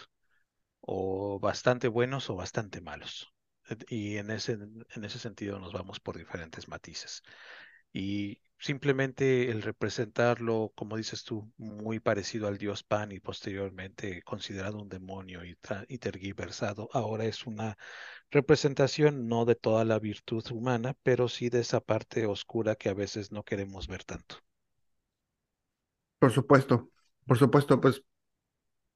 o 0.82 1.40
bastante 1.40 1.88
buenos 1.90 2.30
o 2.30 2.36
bastante 2.36 2.82
malos. 2.82 3.34
Eh, 3.70 3.78
Y 3.90 4.18
en 4.18 4.32
ese, 4.32 4.54
en 4.54 5.06
ese 5.06 5.20
sentido 5.20 5.60
nos 5.60 5.74
vamos 5.74 6.00
por 6.00 6.18
diferentes 6.18 6.68
matices. 6.70 7.24
Y 7.94 8.42
simplemente 8.58 9.52
el 9.52 9.62
representarlo, 9.62 10.72
como 10.76 10.98
dices 10.98 11.24
tú, 11.24 11.52
muy 11.58 12.00
parecido 12.00 12.48
al 12.48 12.58
dios 12.58 12.82
Pan 12.82 13.12
y 13.12 13.20
posteriormente 13.20 14.24
considerado 14.24 14.80
un 14.80 14.90
demonio 14.90 15.42
y, 15.46 15.98
tergiversado, 16.00 16.90
ahora 16.92 17.26
es 17.26 17.46
una 17.46 17.78
representación 18.32 19.28
no 19.28 19.46
de 19.46 19.56
toda 19.56 19.86
la 19.86 20.00
virtud 20.00 20.44
humana, 20.52 20.96
pero 21.04 21.28
sí 21.30 21.50
de 21.50 21.60
esa 21.60 21.82
parte 21.82 22.26
oscura 22.26 22.76
que 22.76 22.90
a 22.90 22.94
veces 22.96 23.32
no 23.32 23.44
queremos 23.44 23.88
ver 23.88 24.04
tanto. 24.04 24.38
Por 26.18 26.32
supuesto, 26.32 26.90
por 27.28 27.38
supuesto, 27.38 27.80
pues 27.80 28.02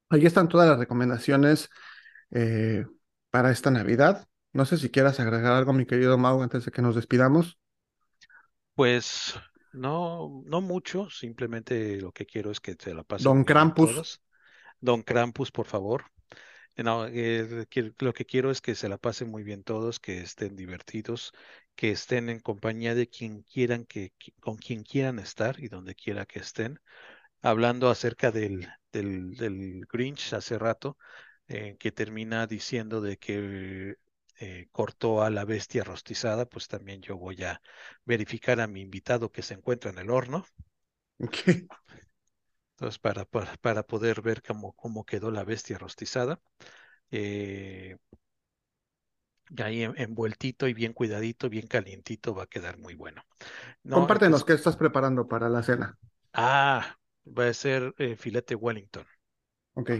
ahí 0.10 0.26
están 0.26 0.48
todas 0.48 0.68
las 0.68 0.80
recomendaciones 0.80 1.70
eh, 2.32 2.86
para 3.30 3.52
esta 3.52 3.70
Navidad. 3.70 4.28
No 4.54 4.66
sé 4.66 4.78
si 4.78 4.90
quieras 4.90 5.20
agregar 5.20 5.52
algo, 5.52 5.74
mi 5.74 5.86
querido 5.86 6.18
Mau, 6.18 6.42
antes 6.42 6.66
de 6.66 6.72
que 6.72 6.82
nos 6.82 6.96
despidamos. 6.96 7.60
Pues 8.78 9.34
no, 9.74 10.44
no 10.46 10.62
mucho, 10.62 11.10
simplemente 11.10 11.98
lo 12.00 12.12
que 12.14 12.26
quiero 12.28 12.52
es 12.52 12.60
que 12.62 12.76
se 12.80 12.94
la 12.94 13.04
pasen 13.04 13.34
Don 13.34 13.44
Krampus, 13.44 13.90
todos. 13.92 14.22
Don 14.82 15.04
Krampus, 15.04 15.52
por 15.52 15.66
favor. 15.68 16.06
No, 16.78 17.08
eh, 17.08 17.66
lo 18.00 18.14
que 18.14 18.26
quiero 18.26 18.52
es 18.52 18.62
que 18.62 18.76
se 18.76 18.90
la 18.90 18.98
pasen 19.00 19.30
muy 19.32 19.44
bien 19.44 19.64
todos, 19.64 20.00
que 20.00 20.20
estén 20.22 20.56
divertidos, 20.56 21.34
que 21.76 21.92
estén 21.92 22.30
en 22.30 22.40
compañía 22.40 22.96
de 22.96 23.10
quien 23.10 23.44
quieran 23.44 23.86
que, 23.86 24.14
que- 24.20 24.34
con 24.42 24.58
quien 24.58 24.84
quieran 24.84 25.20
estar 25.20 25.60
y 25.60 25.70
donde 25.70 25.96
quiera 25.96 26.26
que 26.28 26.40
estén. 26.40 26.80
Hablando 27.42 27.90
acerca 27.90 28.32
del, 28.32 28.68
del, 28.92 29.36
del 29.38 29.86
Grinch 29.92 30.34
hace 30.34 30.60
rato, 30.60 30.98
eh, 31.48 31.78
que 31.80 31.92
termina 31.92 32.48
diciendo 32.48 33.02
de 33.02 33.18
que 33.18 33.96
eh, 34.40 34.68
cortó 34.72 35.22
a 35.24 35.30
la 35.30 35.46
bestia 35.46 35.84
rostizada, 35.84 36.46
pues 36.48 36.68
también 36.68 37.02
yo 37.02 37.18
voy 37.18 37.44
a 37.44 37.62
verificar 38.06 38.60
a 38.62 38.68
mi 38.68 38.82
invitado 38.82 39.32
que 39.32 39.42
se 39.44 39.54
encuentra 39.56 39.92
en 39.92 40.00
el 40.00 40.10
horno. 40.12 40.46
ok, 41.20 41.70
Entonces, 42.76 43.00
para, 43.00 43.26
para, 43.26 43.56
para 43.58 43.84
poder 43.84 44.22
ver 44.22 44.42
cómo, 44.44 44.74
cómo 44.74 45.06
quedó 45.06 45.32
la 45.32 45.44
bestia 45.44 45.78
rostizada. 45.78 46.40
Eh, 47.12 47.98
ahí 49.64 49.84
en- 49.84 49.94
envueltito 49.98 50.68
y 50.70 50.74
bien 50.74 50.94
cuidadito, 50.94 51.50
bien 51.50 51.68
calientito, 51.68 52.34
va 52.36 52.44
a 52.44 52.48
quedar 52.48 52.78
muy 52.78 52.96
bueno. 52.96 53.24
No, 53.84 54.08
compártenos 54.08 54.46
entonces, 54.46 54.46
qué 54.46 54.54
estás 54.54 54.78
preparando 54.78 55.28
para 55.28 55.50
la 55.50 55.62
cena. 55.64 55.98
ah, 56.34 56.96
va 57.40 57.48
a 57.50 57.54
ser 57.54 57.94
eh, 57.98 58.16
filete 58.16 58.56
Wellington. 58.56 59.06
Ok, 59.76 59.92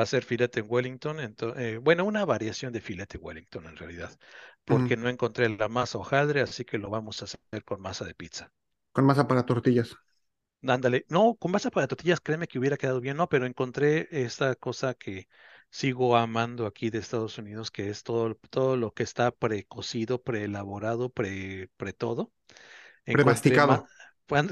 Va 0.00 0.04
a 0.04 0.06
ser 0.06 0.24
filete 0.24 0.62
Wellington, 0.62 1.18
ento- 1.20 1.54
eh, 1.58 1.78
bueno, 1.78 2.04
una 2.04 2.24
variación 2.24 2.72
de 2.72 2.80
filete 2.80 3.18
Wellington 3.18 3.66
en 3.66 3.76
realidad, 3.76 4.18
porque 4.64 4.96
ujú, 4.96 4.98
no 4.98 5.08
encontré 5.08 5.48
la 5.48 5.68
masa 5.68 5.98
hojaldre, 5.98 6.40
así 6.42 6.64
que 6.64 6.78
lo 6.78 6.90
vamos 6.90 7.22
a 7.22 7.26
hacer 7.26 7.64
con 7.64 7.80
masa 7.82 8.04
de 8.04 8.14
pizza. 8.14 8.52
Con 8.92 9.04
masa 9.04 9.26
para 9.26 9.44
tortillas. 9.46 9.96
Ándale, 10.62 11.06
no, 11.08 11.36
con 11.36 11.50
masa 11.52 11.70
para 11.70 11.86
tortillas, 11.88 12.20
créeme 12.20 12.46
que 12.46 12.58
hubiera 12.58 12.76
quedado 12.76 13.00
bien, 13.00 13.16
no, 13.16 13.28
pero 13.30 13.46
encontré 13.46 14.08
esta 14.10 14.54
cosa 14.56 14.92
que 14.94 15.26
sigo 15.70 16.16
amando 16.16 16.66
aquí 16.66 16.90
de 16.90 16.98
Estados 16.98 17.38
Unidos, 17.38 17.70
que 17.70 17.88
es 17.88 18.02
todo, 18.02 18.34
todo 18.50 18.76
lo 18.76 18.92
que 18.92 19.02
está 19.02 19.30
precocido, 19.32 20.22
preelaborado, 20.22 21.08
pre, 21.10 21.70
pre 21.78 21.92
todo. 21.94 22.30
Premasticado. 23.12 23.76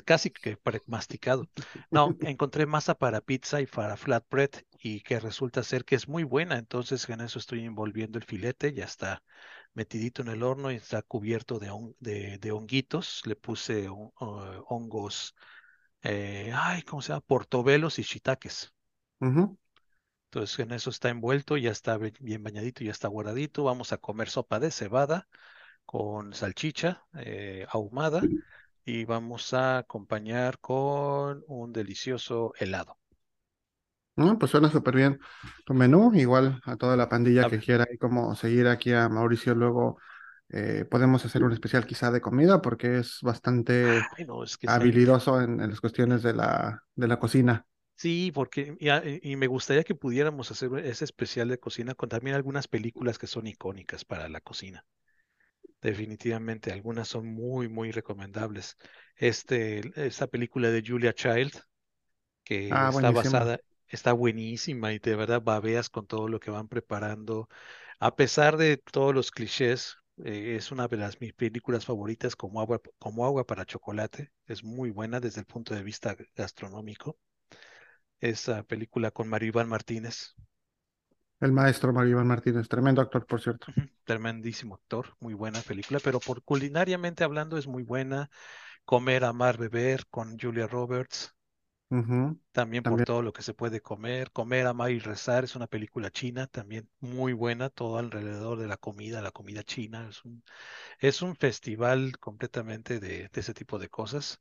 casi 0.05 0.31
que 0.31 0.57
pre-masticado. 0.57 1.49
No, 1.91 2.17
encontré 2.21 2.67
masa 2.67 2.95
para 2.97 3.21
pizza 3.21 3.61
y 3.61 3.67
para 3.67 3.97
flatbread 3.97 4.51
y 4.83 5.01
que 5.03 5.21
resulta 5.21 5.63
ser 5.63 5.85
que 5.85 5.95
es 5.97 6.09
muy 6.09 6.25
buena. 6.25 6.59
Entonces 6.59 7.09
en 7.09 7.21
eso 7.21 7.39
estoy 7.39 7.65
envolviendo 7.65 8.19
el 8.19 8.25
filete, 8.25 8.73
ya 8.75 8.85
está 8.85 9.23
metidito 9.75 10.23
en 10.23 10.29
el 10.29 10.43
horno 10.43 10.71
y 10.73 10.77
está 10.77 11.03
cubierto 11.03 11.59
de, 11.59 11.71
hon- 11.71 11.97
de, 12.01 12.39
de 12.39 12.53
honguitos. 12.53 13.23
Le 13.27 13.37
puse 13.37 13.89
hon- 13.89 14.13
uh, 14.21 14.65
hongos, 14.69 15.35
eh, 16.03 16.53
ay, 16.55 16.83
¿cómo 16.83 17.03
se 17.03 17.11
llama? 17.11 17.23
Portobelos 17.23 17.99
y 17.99 18.03
shiitakes. 18.03 18.73
Entonces 20.31 20.59
en 20.61 20.73
eso 20.73 20.89
está 20.91 21.09
envuelto, 21.11 21.57
ya 21.59 21.71
está 21.71 21.99
bien 21.99 22.43
bañadito, 22.43 22.83
ya 22.85 22.91
está 22.93 23.09
guardadito. 23.09 23.65
Vamos 23.65 23.93
a 23.93 23.99
comer 23.99 24.29
sopa 24.31 24.59
de 24.61 24.71
cebada 24.71 25.29
con 25.87 26.35
salchicha 26.35 27.07
eh, 27.19 27.67
ahumada 27.71 28.31
y 28.85 29.05
vamos 29.07 29.55
a 29.55 29.79
acompañar 29.79 30.59
con 30.61 31.45
un 31.49 31.73
delicioso 31.75 32.55
helado. 32.59 32.98
No, 34.19 34.39
pues 34.39 34.51
suena 34.51 34.71
súper 34.71 34.97
bien 34.97 35.21
tu 35.65 35.75
menú. 35.75 36.13
Igual 36.15 36.61
a 36.65 36.77
toda 36.77 36.97
la 36.97 37.09
pandilla 37.09 37.47
que 37.47 37.59
quiera 37.61 37.87
y 37.93 37.99
como 37.99 38.35
seguir 38.35 38.67
aquí 38.69 38.93
a 38.93 39.09
Mauricio, 39.09 39.55
luego 39.55 39.99
eh, 40.49 40.85
podemos 40.91 41.25
hacer 41.25 41.45
un 41.45 41.53
especial 41.53 41.87
quizá 41.87 42.11
de 42.11 42.21
comida 42.21 42.61
porque 42.63 42.99
es 42.99 43.19
bastante 43.23 44.11
ay, 44.17 44.25
no, 44.27 44.43
es 44.45 44.57
que 44.57 44.67
es 44.67 44.77
magnífico. 44.79 45.19
habilidoso 45.19 45.41
en, 45.41 45.61
en 45.61 45.71
las 45.71 45.81
cuestiones 45.81 46.23
de 46.23 46.35
la, 46.35 46.85
de 46.97 47.09
la 47.09 47.19
cocina. 47.21 47.67
Sí, 47.97 48.31
porque 48.33 48.77
y, 49.23 49.37
me 49.37 49.47
gustaría 49.49 49.83
que 49.85 49.95
pudiéramos 49.95 50.51
hacer 50.53 50.71
ese 50.87 51.05
especial 51.05 51.49
de 51.49 51.59
cocina 51.59 51.95
con 51.95 52.09
también 52.09 52.37
algunas 52.37 52.69
películas 52.69 53.19
que 53.19 53.27
son 53.27 53.47
icónicas 53.49 54.05
para 54.05 54.29
la 54.29 54.41
cocina. 54.41 54.85
Definitivamente, 55.83 56.73
algunas 56.73 57.09
son 57.09 57.27
muy, 57.29 57.69
muy 57.69 57.93
recomendables. 57.93 58.77
Este, 59.17 59.83
esta 60.07 60.27
película 60.29 60.71
de 60.71 60.83
Julia 60.87 61.15
Child, 61.15 61.53
que 62.45 62.71
Ah, 62.71 62.89
está 62.89 63.11
buenísima. 63.11 63.13
basada, 63.13 63.61
está 63.89 64.13
buenísima 64.13 64.93
y 64.93 64.99
de 64.99 65.17
verdad 65.17 65.43
babeas 65.43 65.91
con 65.91 66.07
todo 66.07 66.29
lo 66.29 66.41
que 66.41 66.51
van 66.51 66.69
preparando. 66.69 67.49
A 68.01 68.17
pesar 68.17 68.57
de 68.57 68.77
todos 68.79 69.15
los 69.15 69.31
clichés, 69.33 69.97
eh, 70.25 70.57
es 70.57 70.73
una 70.73 70.89
de 70.89 70.97
las 70.99 71.21
mis 71.21 71.35
películas 71.35 71.85
favoritas 71.87 72.37
como 72.37 72.61
agua, 72.61 72.81
como 72.99 73.27
agua 73.27 73.47
para 73.47 73.67
chocolate. 73.67 74.33
Es 74.47 74.65
muy 74.65 74.91
buena 74.91 75.21
desde 75.21 75.41
el 75.41 75.47
punto 75.47 75.75
de 75.75 75.83
vista 75.83 76.17
gastronómico. 76.37 77.19
Esa 78.21 78.63
película 78.63 79.11
con 79.11 79.27
Mario 79.29 79.49
Iván 79.49 79.69
Martínez, 79.69 80.37
El 81.41 81.51
maestro 81.51 81.93
Mario 81.93 82.13
Iván 82.13 82.29
Martínez, 82.29 82.69
tremendo 82.69 83.01
actor, 83.01 83.27
por 83.27 83.41
cierto. 83.41 83.67
tremendísimo 84.05 84.75
actor, 84.75 85.15
muy 85.21 85.35
buena 85.35 85.61
película, 85.63 86.01
pero 86.01 86.21
por 86.21 86.43
culinariamente 86.43 87.23
hablando 87.25 87.59
es 87.59 87.67
muy 87.67 87.83
buena. 87.83 88.31
Comer, 88.87 89.25
amar, 89.25 89.59
beber 89.59 90.07
con 90.09 90.39
Julia 90.41 90.67
Roberts. 90.69 91.35
También 92.53 92.85
por 92.85 93.01
También. 93.01 93.05
todo 93.05 93.23
lo 93.23 93.33
que 93.33 93.43
se 93.43 93.55
puede 93.55 93.81
comer. 93.81 94.31
Comer, 94.33 94.67
amar 94.67 94.91
y 94.91 94.99
rezar 94.99 95.45
es 95.45 95.57
una 95.57 95.67
película 95.69 96.11
china, 96.11 96.47
también 96.47 96.89
muy 97.01 97.33
buena, 97.33 97.71
todo 97.71 97.99
alrededor 97.99 98.59
de 98.59 98.67
la 98.69 98.77
comida, 98.77 99.23
la 99.23 99.31
comida 99.33 99.63
china. 99.63 100.09
Es 100.11 100.25
un, 100.25 100.43
es 101.01 101.23
un 101.23 101.37
festival 101.37 102.19
completamente 102.21 103.01
de, 103.01 103.29
de 103.31 103.41
ese 103.41 103.55
tipo 103.55 103.79
de 103.81 103.89
cosas. 103.91 104.41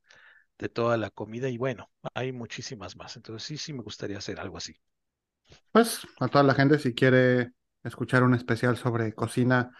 de 0.58 0.68
toda 0.70 0.96
la 0.98 1.10
comida 1.10 1.48
y 1.50 1.58
bueno, 1.58 1.90
hay 2.14 2.32
muchísimas 2.32 2.96
más. 2.96 3.16
Entonces 3.16 3.44
sí, 3.46 3.58
sí 3.58 3.72
me 3.74 3.82
gustaría 3.84 4.18
hacer 4.18 4.40
algo 4.40 4.58
así. 4.58 4.76
Pues 5.72 6.06
a 6.20 6.28
toda 6.28 6.44
la 6.44 6.54
gente, 6.54 6.78
si 6.78 6.94
quiere 6.94 7.52
escuchar 7.82 8.22
un 8.22 8.34
especial 8.34 8.76
sobre 8.76 9.12
cocina, 9.14 9.70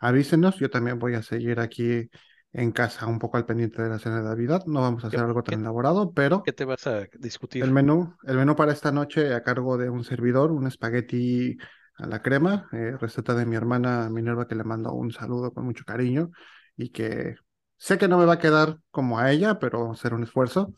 avísenos. 0.00 0.56
Yo 0.58 0.70
también 0.70 0.98
voy 0.98 1.14
a 1.14 1.22
seguir 1.22 1.60
aquí 1.60 2.08
en 2.52 2.72
casa, 2.72 3.06
un 3.06 3.18
poco 3.18 3.36
al 3.36 3.44
pendiente 3.44 3.82
de 3.82 3.88
la 3.88 3.98
cena 3.98 4.16
de 4.16 4.28
Navidad. 4.28 4.64
No 4.66 4.80
vamos 4.80 5.04
a 5.04 5.08
hacer 5.08 5.20
algo 5.20 5.42
tan 5.42 5.60
elaborado, 5.60 6.12
pero 6.12 6.42
¿Qué 6.42 6.52
te 6.52 6.64
vas 6.64 6.86
a 6.86 7.06
discutir? 7.18 7.62
el 7.62 7.70
menú, 7.72 8.14
el 8.24 8.36
menú 8.36 8.56
para 8.56 8.72
esta 8.72 8.92
noche 8.92 9.34
a 9.34 9.42
cargo 9.42 9.76
de 9.76 9.90
un 9.90 10.04
servidor, 10.04 10.52
un 10.52 10.66
espagueti 10.66 11.56
a 11.98 12.06
la 12.06 12.22
crema, 12.22 12.68
eh, 12.72 12.96
receta 12.98 13.34
de 13.34 13.46
mi 13.46 13.56
hermana 13.56 14.08
Minerva 14.10 14.46
que 14.46 14.54
le 14.54 14.64
mando 14.64 14.92
un 14.92 15.12
saludo 15.12 15.52
con 15.52 15.64
mucho 15.64 15.84
cariño 15.84 16.30
y 16.76 16.90
que 16.90 17.36
sé 17.76 17.98
que 17.98 18.08
no 18.08 18.18
me 18.18 18.24
va 18.24 18.34
a 18.34 18.38
quedar 18.38 18.78
como 18.90 19.18
a 19.18 19.30
ella, 19.32 19.58
pero 19.58 19.80
vamos 19.80 19.98
a 19.98 20.00
hacer 20.00 20.14
un 20.14 20.22
esfuerzo. 20.22 20.74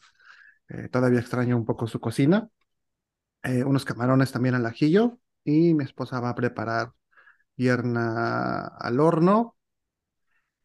Eh, 0.68 0.88
todavía 0.88 1.20
extraño 1.20 1.56
un 1.56 1.64
poco 1.64 1.86
su 1.86 2.00
cocina. 2.00 2.48
Eh, 3.42 3.64
unos 3.64 3.84
camarones 3.84 4.32
también 4.32 4.54
al 4.54 4.66
ajillo 4.66 5.18
y 5.44 5.74
mi 5.74 5.84
esposa 5.84 6.20
va 6.20 6.30
a 6.30 6.34
preparar 6.34 6.92
pierna 7.54 8.66
al 8.66 9.00
horno, 9.00 9.56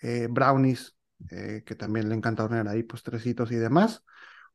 eh, 0.03 0.27
brownies, 0.31 0.97
eh, 1.31 1.63
que 1.65 1.75
también 1.75 2.09
le 2.09 2.15
encanta 2.15 2.45
hornear 2.45 2.69
ahí, 2.69 2.84
postrecitos 2.84 3.51
y 3.53 3.57
demás, 3.57 4.05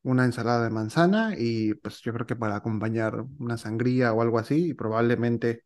una 0.02 0.24
ensalada 0.26 0.64
de 0.64 0.70
manzana 0.70 1.34
y 1.38 1.74
pues 1.74 2.00
yo 2.02 2.12
creo 2.14 2.26
que 2.26 2.36
para 2.36 2.56
acompañar 2.56 3.24
una 3.40 3.58
sangría 3.58 4.12
o 4.14 4.22
algo 4.22 4.40
así 4.40 4.70
y 4.70 4.74
probablemente 4.74 5.64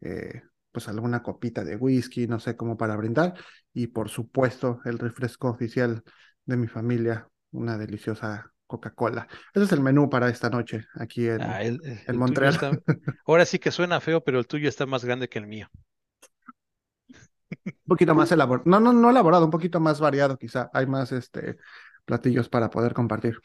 eh, 0.00 0.42
pues 0.72 0.88
alguna 0.88 1.22
copita 1.22 1.64
de 1.64 1.76
whisky, 1.76 2.26
no 2.26 2.40
sé 2.40 2.56
cómo 2.56 2.76
para 2.76 2.96
brindar 2.96 3.34
y 3.72 3.88
por 3.88 4.08
supuesto 4.10 4.80
el 4.84 4.98
refresco 4.98 5.48
oficial 5.50 6.02
de 6.44 6.56
mi 6.56 6.68
familia, 6.68 7.28
una 7.52 7.78
deliciosa 7.78 8.52
Coca-Cola. 8.66 9.28
Ese 9.54 9.64
es 9.64 9.72
el 9.72 9.80
menú 9.80 10.10
para 10.10 10.28
esta 10.28 10.50
noche 10.50 10.86
aquí 10.94 11.28
en, 11.28 11.48
Ah, 11.48 11.62
el- 11.62 11.80
el- 11.84 12.00
en 12.06 12.16
el 12.16 12.18
Montreal. 12.18 12.54
está- 12.54 12.78
ahora 13.26 13.46
sí 13.46 13.58
que 13.58 13.70
suena 13.70 14.00
feo, 14.00 14.22
pero 14.22 14.38
el 14.38 14.46
tuyo 14.46 14.68
está 14.68 14.84
más 14.86 15.04
grande 15.04 15.28
que 15.28 15.38
el 15.38 15.46
mío. 15.46 15.68
Un 17.86 17.88
poquito 17.88 18.14
más 18.14 18.32
elaborado. 18.32 18.64
No, 18.68 18.80
no, 18.80 18.92
no 18.92 19.10
elaborado, 19.10 19.44
un 19.44 19.50
poquito 19.50 19.80
más 19.80 20.00
variado 20.00 20.36
quizá. 20.38 20.70
Hay 20.72 20.86
más 20.86 21.12
este 21.12 21.56
platillos 22.04 22.48
para 22.48 22.70
poder 22.70 22.94
compartir. 22.94 23.38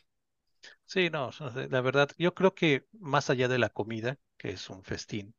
Sí, 0.85 1.09
no, 1.09 1.31
la 1.69 1.81
verdad, 1.81 2.09
yo 2.17 2.33
creo 2.35 2.53
que 2.53 2.87
más 2.99 3.29
allá 3.29 3.47
de 3.47 3.57
la 3.57 3.69
comida, 3.69 4.19
que 4.37 4.49
es 4.51 4.69
un 4.69 4.83
festín, 4.83 5.33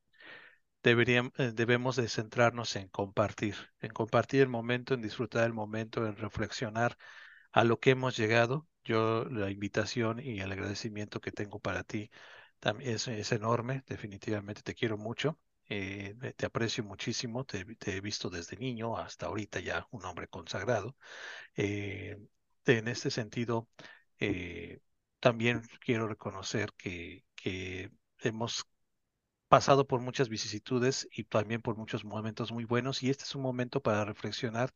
deberíamos, 0.83 1.33
debemos 1.55 1.97
de 1.97 2.09
centrarnos 2.09 2.77
en 2.77 2.89
compartir, 2.89 3.57
en 3.81 3.93
compartir 3.93 4.43
el 4.43 4.49
momento, 4.49 4.95
en 4.95 5.03
disfrutar 5.03 5.47
el 5.47 5.53
momento, 5.55 6.07
en 6.07 6.17
reflexionar 6.17 6.99
a 7.53 7.65
lo 7.65 7.81
que 7.81 7.91
hemos 7.93 8.17
llegado. 8.17 8.69
Yo 8.85 9.27
la 9.27 9.51
invitación 9.51 10.21
y 10.21 10.41
el 10.41 10.53
agradecimiento 10.53 11.21
que 11.21 11.33
tengo 11.33 11.61
para 11.61 11.85
ti 11.85 12.11
también 12.61 12.93
es, 12.97 13.09
es 13.09 13.33
enorme, 13.33 13.85
definitivamente 13.89 14.63
te 14.63 14.75
quiero 14.75 14.99
mucho, 14.99 15.39
eh, 15.75 16.35
te 16.37 16.47
aprecio 16.47 16.85
muchísimo, 16.85 17.45
te, 17.45 17.65
te 17.77 17.97
he 17.97 18.01
visto 18.01 18.29
desde 18.31 18.57
niño 18.57 18.97
hasta 18.99 19.27
ahorita 19.27 19.61
ya 19.61 19.87
un 19.91 20.05
hombre 20.05 20.29
consagrado. 20.29 20.97
Eh, 21.57 22.19
en 22.67 22.89
este 22.89 23.11
sentido, 23.11 23.69
eh, 24.21 24.81
también 25.21 25.63
quiero 25.85 26.09
reconocer 26.09 26.73
que, 26.77 27.25
que 27.35 27.91
hemos 28.21 28.67
pasado 29.49 29.87
por 29.87 30.01
muchas 30.01 30.29
vicisitudes 30.29 31.09
y 31.13 31.25
también 31.25 31.63
por 31.63 31.77
muchos 31.77 32.05
momentos 32.05 32.53
muy 32.53 32.65
buenos 32.65 33.03
y 33.03 33.11
este 33.11 33.25
es 33.25 33.35
un 33.35 33.43
momento 33.43 33.83
para 33.83 34.05
reflexionar 34.05 34.75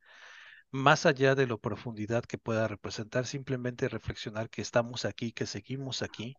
más 0.71 1.07
allá 1.07 1.35
de 1.35 1.47
la 1.47 1.57
profundidad 1.59 2.25
que 2.25 2.39
pueda 2.39 2.69
representar, 2.69 3.27
simplemente 3.27 3.89
reflexionar 3.89 4.51
que 4.51 4.63
estamos 4.63 5.05
aquí, 5.05 5.33
que 5.33 5.47
seguimos 5.47 6.03
aquí 6.03 6.37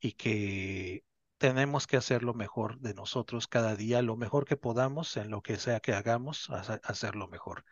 y 0.00 0.12
que 0.12 1.04
tenemos 1.38 1.86
que 1.86 1.96
hacer 1.96 2.22
lo 2.24 2.34
mejor 2.34 2.78
de 2.80 2.94
nosotros 2.94 3.46
cada 3.48 3.76
día, 3.76 4.02
lo 4.02 4.16
mejor 4.16 4.44
que 4.46 4.56
podamos 4.56 5.16
en 5.16 5.30
lo 5.30 5.42
que 5.42 5.56
sea 5.58 5.80
que 5.80 5.94
hagamos, 5.94 6.50
hace- 6.50 6.80
hacerlo 6.84 7.28
mejor. 7.28 7.64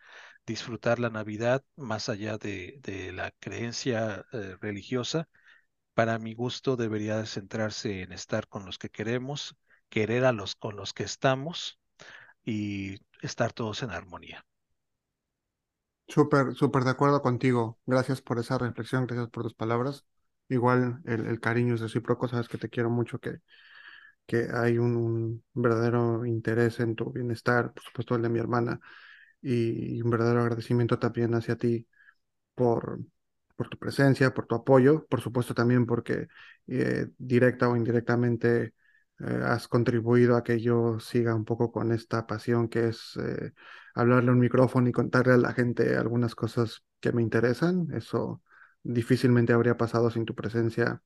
Disfrutar 0.47 0.99
la 1.01 1.11
Navidad 1.11 1.65
más 1.77 2.09
allá 2.09 2.39
de, 2.39 2.81
la 3.15 3.33
creencia 3.41 4.27
eh, 4.33 4.57
religiosa, 4.61 5.29
para 5.95 6.19
mi 6.19 6.35
gusto 6.35 6.77
debería 6.77 7.19
de 7.19 7.27
centrarse 7.27 8.03
en 8.03 8.13
estar 8.13 8.49
con 8.49 8.67
los 8.67 8.79
que 8.79 8.91
queremos, 8.91 9.57
querer 9.91 10.25
a 10.27 10.33
los 10.33 10.55
con 10.57 10.77
los 10.77 10.95
que 10.95 11.05
estamos 11.05 11.81
y 12.45 13.01
estar 13.23 13.53
todos 13.53 13.83
en 13.85 13.91
armonía. 13.93 14.47
Súper, 16.09 16.55
súper 16.57 16.83
de 16.85 16.91
acuerdo 16.91 17.23
contigo. 17.23 17.79
Gracias 17.87 18.21
por 18.23 18.39
esa 18.41 18.59
reflexión, 18.59 19.07
gracias 19.07 19.29
por 19.31 19.43
tus 19.45 19.55
palabras. 19.55 20.05
Igual 20.49 21.01
el, 21.07 21.27
el 21.27 21.41
cariño 21.41 21.75
es 21.75 21.81
recíproco, 21.81 22.29
sabes 22.29 22.49
que 22.49 22.59
te 22.59 22.69
quiero 22.71 22.91
mucho, 22.91 23.19
que, 23.19 23.41
que 24.27 24.49
hay 24.53 24.79
un, 24.79 25.45
verdadero 25.55 26.25
interés 26.27 26.81
en 26.81 26.95
tu 26.97 27.13
bienestar, 27.13 27.73
por 27.73 27.83
supuesto 27.85 28.15
el 28.17 28.23
de 28.23 28.29
mi 28.29 28.39
hermana, 28.39 28.81
y, 29.43 29.97
y 29.99 30.03
un 30.03 30.11
verdadero 30.11 30.43
agradecimiento 30.43 30.99
también 30.99 31.35
hacia 31.35 31.57
ti 31.57 31.87
por, 32.55 33.01
por 33.57 33.69
tu 33.69 33.79
presencia, 33.79 34.35
por 34.35 34.47
tu 34.47 34.55
apoyo, 34.57 35.07
por 35.09 35.21
supuesto 35.21 35.55
también 35.55 35.87
porque 35.87 36.29
eh, 36.67 37.09
directa 37.19 37.69
o 37.69 37.77
indirectamente 37.77 38.75
eh, 39.21 39.41
has 39.45 39.69
contribuido 39.69 40.37
a 40.37 40.45
que 40.45 40.61
yo 40.61 40.99
siga 41.01 41.35
un 41.35 41.45
poco 41.45 41.73
con 41.73 41.93
esta 41.93 42.27
pasión 42.27 42.69
que 42.69 42.89
es 42.89 43.17
eh, 43.23 43.53
hablarle 43.95 44.31
a 44.31 44.33
un 44.35 44.41
micrófono 44.41 44.89
y 44.89 44.93
contarle 44.93 45.35
a 45.35 45.37
la 45.39 45.53
gente 45.55 45.97
algunas 45.97 46.35
cosas 46.35 46.83
que 47.01 47.13
me 47.13 47.23
interesan. 47.23 47.89
Eso 47.95 48.43
difícilmente 48.93 49.53
habría 49.53 49.77
pasado 49.77 50.11
sin 50.11 50.25
tu 50.25 50.35
presencia 50.35 51.03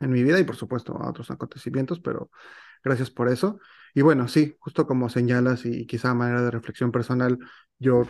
en 0.00 0.10
mi 0.10 0.22
vida 0.22 0.40
y 0.40 0.44
por 0.44 0.56
supuesto 0.56 0.96
a 0.98 1.10
otros 1.10 1.30
acontecimientos, 1.30 2.00
pero 2.00 2.30
gracias 2.84 3.10
por 3.10 3.28
eso. 3.28 3.60
Y 3.94 4.02
bueno, 4.02 4.28
sí, 4.28 4.56
justo 4.60 4.86
como 4.86 5.08
señalas 5.08 5.66
y 5.66 5.86
quizá 5.86 6.10
a 6.10 6.14
manera 6.14 6.42
de 6.42 6.50
reflexión 6.50 6.92
personal, 6.92 7.38
yo 7.78 8.04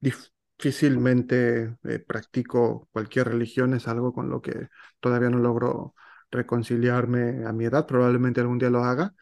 difícilmente 0.00 1.76
eh, 1.84 1.98
practico 2.00 2.88
cualquier 2.92 3.28
religión, 3.28 3.74
es 3.74 3.88
algo 3.88 4.12
con 4.12 4.30
lo 4.30 4.40
que 4.42 4.68
todavía 5.00 5.30
no 5.30 5.38
logro 5.38 5.94
reconciliarme 6.30 7.44
a 7.46 7.52
mi 7.52 7.66
edad, 7.66 7.86
probablemente 7.86 8.40
algún 8.40 8.58
día 8.58 8.70
lo 8.70 8.84
haga, 8.84 9.14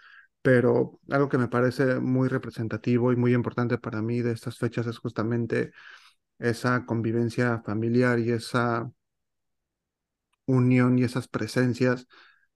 pero 0.43 1.01
algo 1.11 1.29
que 1.29 1.39
me 1.39 1.49
parece 1.49 2.01
muy 2.01 2.29
representativo 2.29 3.13
y 3.13 3.17
muy 3.17 3.35
importante 3.35 3.79
para 3.79 4.03
mí 4.03 4.23
de 4.23 4.33
estas 4.33 4.59
fechas 4.59 4.87
es 4.87 4.99
justamente 4.99 5.73
esa 6.39 6.85
convivencia 6.87 7.63
familiar 7.65 8.19
y 8.19 8.33
esa 8.33 8.91
unión 10.47 10.99
y 10.99 11.05
esas 11.05 11.29
presencias 11.29 12.07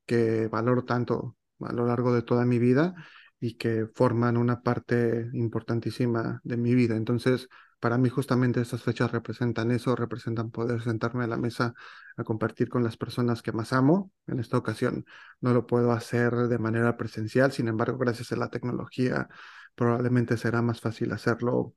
que 0.06 0.48
valoro 0.48 0.84
tanto 0.84 1.36
a 1.60 1.72
lo 1.72 1.86
largo 1.86 2.14
de 2.14 2.22
toda 2.22 2.44
mi 2.44 2.58
vida 2.58 2.94
y 3.40 3.54
que 3.56 3.86
forman 3.94 4.36
una 4.36 4.62
parte 4.62 5.28
importantísima 5.32 6.40
de 6.44 6.56
mi 6.56 6.74
vida. 6.74 6.96
Entonces, 6.96 7.48
para 7.80 7.98
mí 7.98 8.08
justamente 8.08 8.60
estas 8.60 8.82
fechas 8.82 9.12
representan 9.12 9.70
eso, 9.70 9.94
representan 9.94 10.50
poder 10.50 10.82
sentarme 10.82 11.24
a 11.24 11.26
la 11.26 11.36
mesa 11.36 11.74
a 12.16 12.24
compartir 12.24 12.68
con 12.68 12.82
las 12.82 12.96
personas 12.96 13.42
que 13.42 13.52
más 13.52 13.72
amo. 13.72 14.10
En 14.26 14.40
esta 14.40 14.56
ocasión 14.58 15.04
no 15.40 15.52
lo 15.52 15.66
puedo 15.66 15.92
hacer 15.92 16.32
de 16.34 16.58
manera 16.58 16.96
presencial, 16.96 17.52
sin 17.52 17.68
embargo, 17.68 17.98
gracias 17.98 18.32
a 18.32 18.36
la 18.36 18.48
tecnología, 18.50 19.28
probablemente 19.74 20.36
será 20.36 20.62
más 20.62 20.80
fácil 20.80 21.12
hacerlo 21.12 21.74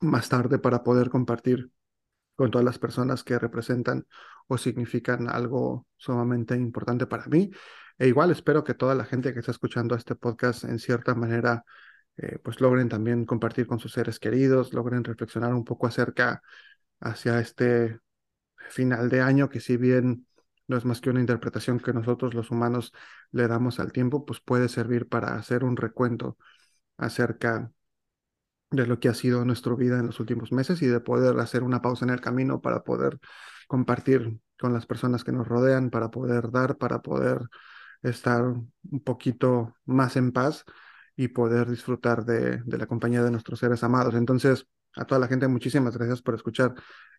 más 0.00 0.28
tarde 0.28 0.58
para 0.58 0.82
poder 0.82 1.10
compartir 1.10 1.70
con 2.36 2.50
todas 2.50 2.64
las 2.64 2.78
personas 2.78 3.24
que 3.24 3.38
representan 3.38 4.06
o 4.46 4.58
significan 4.58 5.28
algo 5.28 5.86
sumamente 5.96 6.54
importante 6.54 7.06
para 7.06 7.26
mí. 7.26 7.50
E 7.98 8.08
igual 8.08 8.30
espero 8.30 8.62
que 8.64 8.74
toda 8.74 8.94
la 8.94 9.04
gente 9.04 9.32
que 9.32 9.40
está 9.40 9.52
escuchando 9.52 9.94
este 9.94 10.14
podcast 10.14 10.64
en 10.64 10.78
cierta 10.78 11.14
manera 11.14 11.64
eh, 12.18 12.38
pues 12.42 12.60
logren 12.60 12.88
también 12.88 13.24
compartir 13.26 13.66
con 13.66 13.78
sus 13.78 13.92
seres 13.92 14.18
queridos, 14.18 14.72
logren 14.72 15.04
reflexionar 15.04 15.54
un 15.54 15.64
poco 15.64 15.86
acerca 15.86 16.42
hacia 17.00 17.40
este 17.40 18.00
final 18.70 19.08
de 19.10 19.20
año 19.20 19.48
que 19.50 19.60
si 19.60 19.76
bien 19.76 20.26
no 20.68 20.76
es 20.76 20.84
más 20.84 21.00
que 21.00 21.10
una 21.10 21.20
interpretación 21.20 21.78
que 21.80 21.92
nosotros 21.92 22.34
los 22.34 22.50
humanos 22.50 22.92
le 23.32 23.48
damos 23.48 23.80
al 23.80 23.92
tiempo, 23.92 24.24
pues 24.24 24.40
puede 24.40 24.68
servir 24.68 25.08
para 25.08 25.34
hacer 25.36 25.64
un 25.64 25.76
recuento 25.76 26.38
acerca 26.96 27.70
de 28.70 28.86
lo 28.86 28.98
que 29.00 29.08
ha 29.08 29.14
sido 29.14 29.44
nuestra 29.44 29.74
vida 29.74 29.98
en 29.98 30.06
los 30.06 30.20
últimos 30.20 30.52
meses 30.52 30.82
y 30.82 30.86
de 30.86 31.00
poder 31.00 31.38
hacer 31.38 31.62
una 31.62 31.82
pausa 31.82 32.04
en 32.04 32.10
el 32.10 32.20
camino 32.20 32.60
para 32.60 32.82
poder 32.82 33.18
compartir 33.68 34.38
con 34.58 34.72
las 34.72 34.86
personas 34.86 35.24
que 35.24 35.32
nos 35.32 35.46
rodean, 35.46 35.90
para 35.90 36.10
poder 36.10 36.50
dar, 36.50 36.76
para 36.76 37.00
poder 37.02 37.40
estar 38.02 38.42
un 38.44 39.00
poquito 39.04 39.74
más 39.84 40.16
en 40.16 40.32
paz 40.32 40.64
y 41.16 41.28
poder 41.28 41.68
disfrutar 41.70 42.24
de, 42.24 42.62
de 42.64 42.78
la 42.78 42.86
compañía 42.86 43.22
de 43.22 43.30
nuestros 43.30 43.58
seres 43.60 43.82
amados. 43.84 44.14
Entonces, 44.14 44.66
a 44.96 45.04
toda 45.04 45.20
la 45.20 45.28
gente, 45.28 45.48
muchísimas 45.48 45.96
gracias 45.96 46.22
por 46.22 46.34
escuchar 46.34 46.74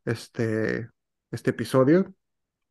este, 0.06 0.90
este 1.32 1.52
episodio. 1.52 2.14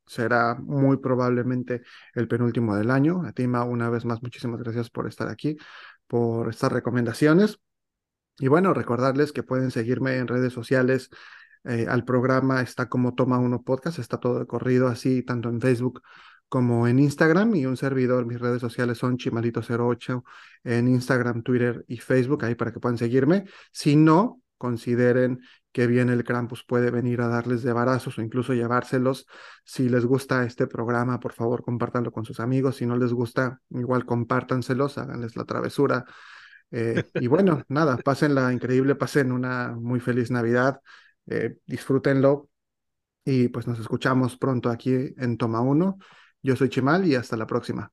Será 0.06 0.54
muy 0.54 0.98
probablemente 0.98 1.82
el 2.14 2.28
penúltimo 2.28 2.76
del 2.76 2.90
año. 2.90 3.22
A 3.24 3.32
ti, 3.32 3.46
Ma, 3.48 3.64
una 3.64 3.90
vez 3.90 4.04
más, 4.04 4.22
muchísimas 4.22 4.60
gracias 4.60 4.90
por 4.90 5.06
estar 5.08 5.28
aquí, 5.28 5.56
por 6.06 6.48
estas 6.48 6.72
recomendaciones. 6.72 7.58
Y 8.38 8.48
bueno, 8.48 8.74
recordarles 8.74 9.32
que 9.32 9.42
pueden 9.42 9.70
seguirme 9.70 10.16
en 10.16 10.28
redes 10.28 10.52
sociales 10.52 11.10
eh, 11.64 11.86
al 11.88 12.04
programa 12.04 12.62
está 12.62 12.88
como 12.88 13.14
Toma 13.14 13.38
Uno 13.38 13.62
Podcast, 13.62 13.98
está 13.98 14.18
todo 14.18 14.38
de 14.38 14.46
corrido 14.46 14.88
así, 14.88 15.22
tanto 15.22 15.48
en 15.48 15.60
Facebook 15.60 16.02
como 16.48 16.86
en 16.86 16.98
Instagram 16.98 17.56
y 17.56 17.66
un 17.66 17.76
servidor, 17.76 18.24
mis 18.26 18.40
redes 18.40 18.60
sociales 18.60 18.98
son 18.98 19.16
chimalito08 19.18 20.22
en 20.64 20.88
Instagram, 20.88 21.42
Twitter 21.42 21.84
y 21.88 21.98
Facebook, 21.98 22.44
ahí 22.44 22.54
para 22.54 22.72
que 22.72 22.80
puedan 22.80 22.98
seguirme. 22.98 23.44
Si 23.72 23.96
no, 23.96 24.40
consideren 24.56 25.40
que 25.72 25.86
bien 25.86 26.08
el 26.08 26.24
Krampus 26.24 26.64
puede 26.64 26.90
venir 26.90 27.20
a 27.20 27.28
darles 27.28 27.62
de 27.62 27.72
barazos 27.72 28.18
o 28.18 28.22
incluso 28.22 28.54
llevárselos. 28.54 29.26
Si 29.64 29.88
les 29.88 30.06
gusta 30.06 30.44
este 30.44 30.66
programa, 30.66 31.20
por 31.20 31.32
favor, 31.32 31.62
compártanlo 31.62 32.12
con 32.12 32.24
sus 32.24 32.40
amigos. 32.40 32.76
Si 32.76 32.86
no 32.86 32.96
les 32.96 33.12
gusta, 33.12 33.60
igual 33.70 34.06
compártanselos, 34.06 34.98
háganles 34.98 35.36
la 35.36 35.44
travesura. 35.44 36.04
Eh, 36.70 37.04
y 37.14 37.26
bueno, 37.26 37.62
nada, 37.68 37.96
pasen 37.98 38.34
la 38.34 38.52
increíble, 38.52 38.94
pasen 38.94 39.32
una 39.32 39.72
muy 39.72 40.00
feliz 40.00 40.30
Navidad, 40.30 40.80
eh, 41.26 41.58
disfrútenlo 41.66 42.48
y 43.24 43.48
pues 43.48 43.66
nos 43.66 43.78
escuchamos 43.80 44.36
pronto 44.36 44.70
aquí 44.70 44.92
en 45.18 45.36
Toma 45.38 45.60
1. 45.60 45.98
Yo 46.42 46.56
soy 46.56 46.68
Chimal 46.68 47.06
y 47.06 47.14
hasta 47.16 47.36
la 47.36 47.46
próxima. 47.46 47.92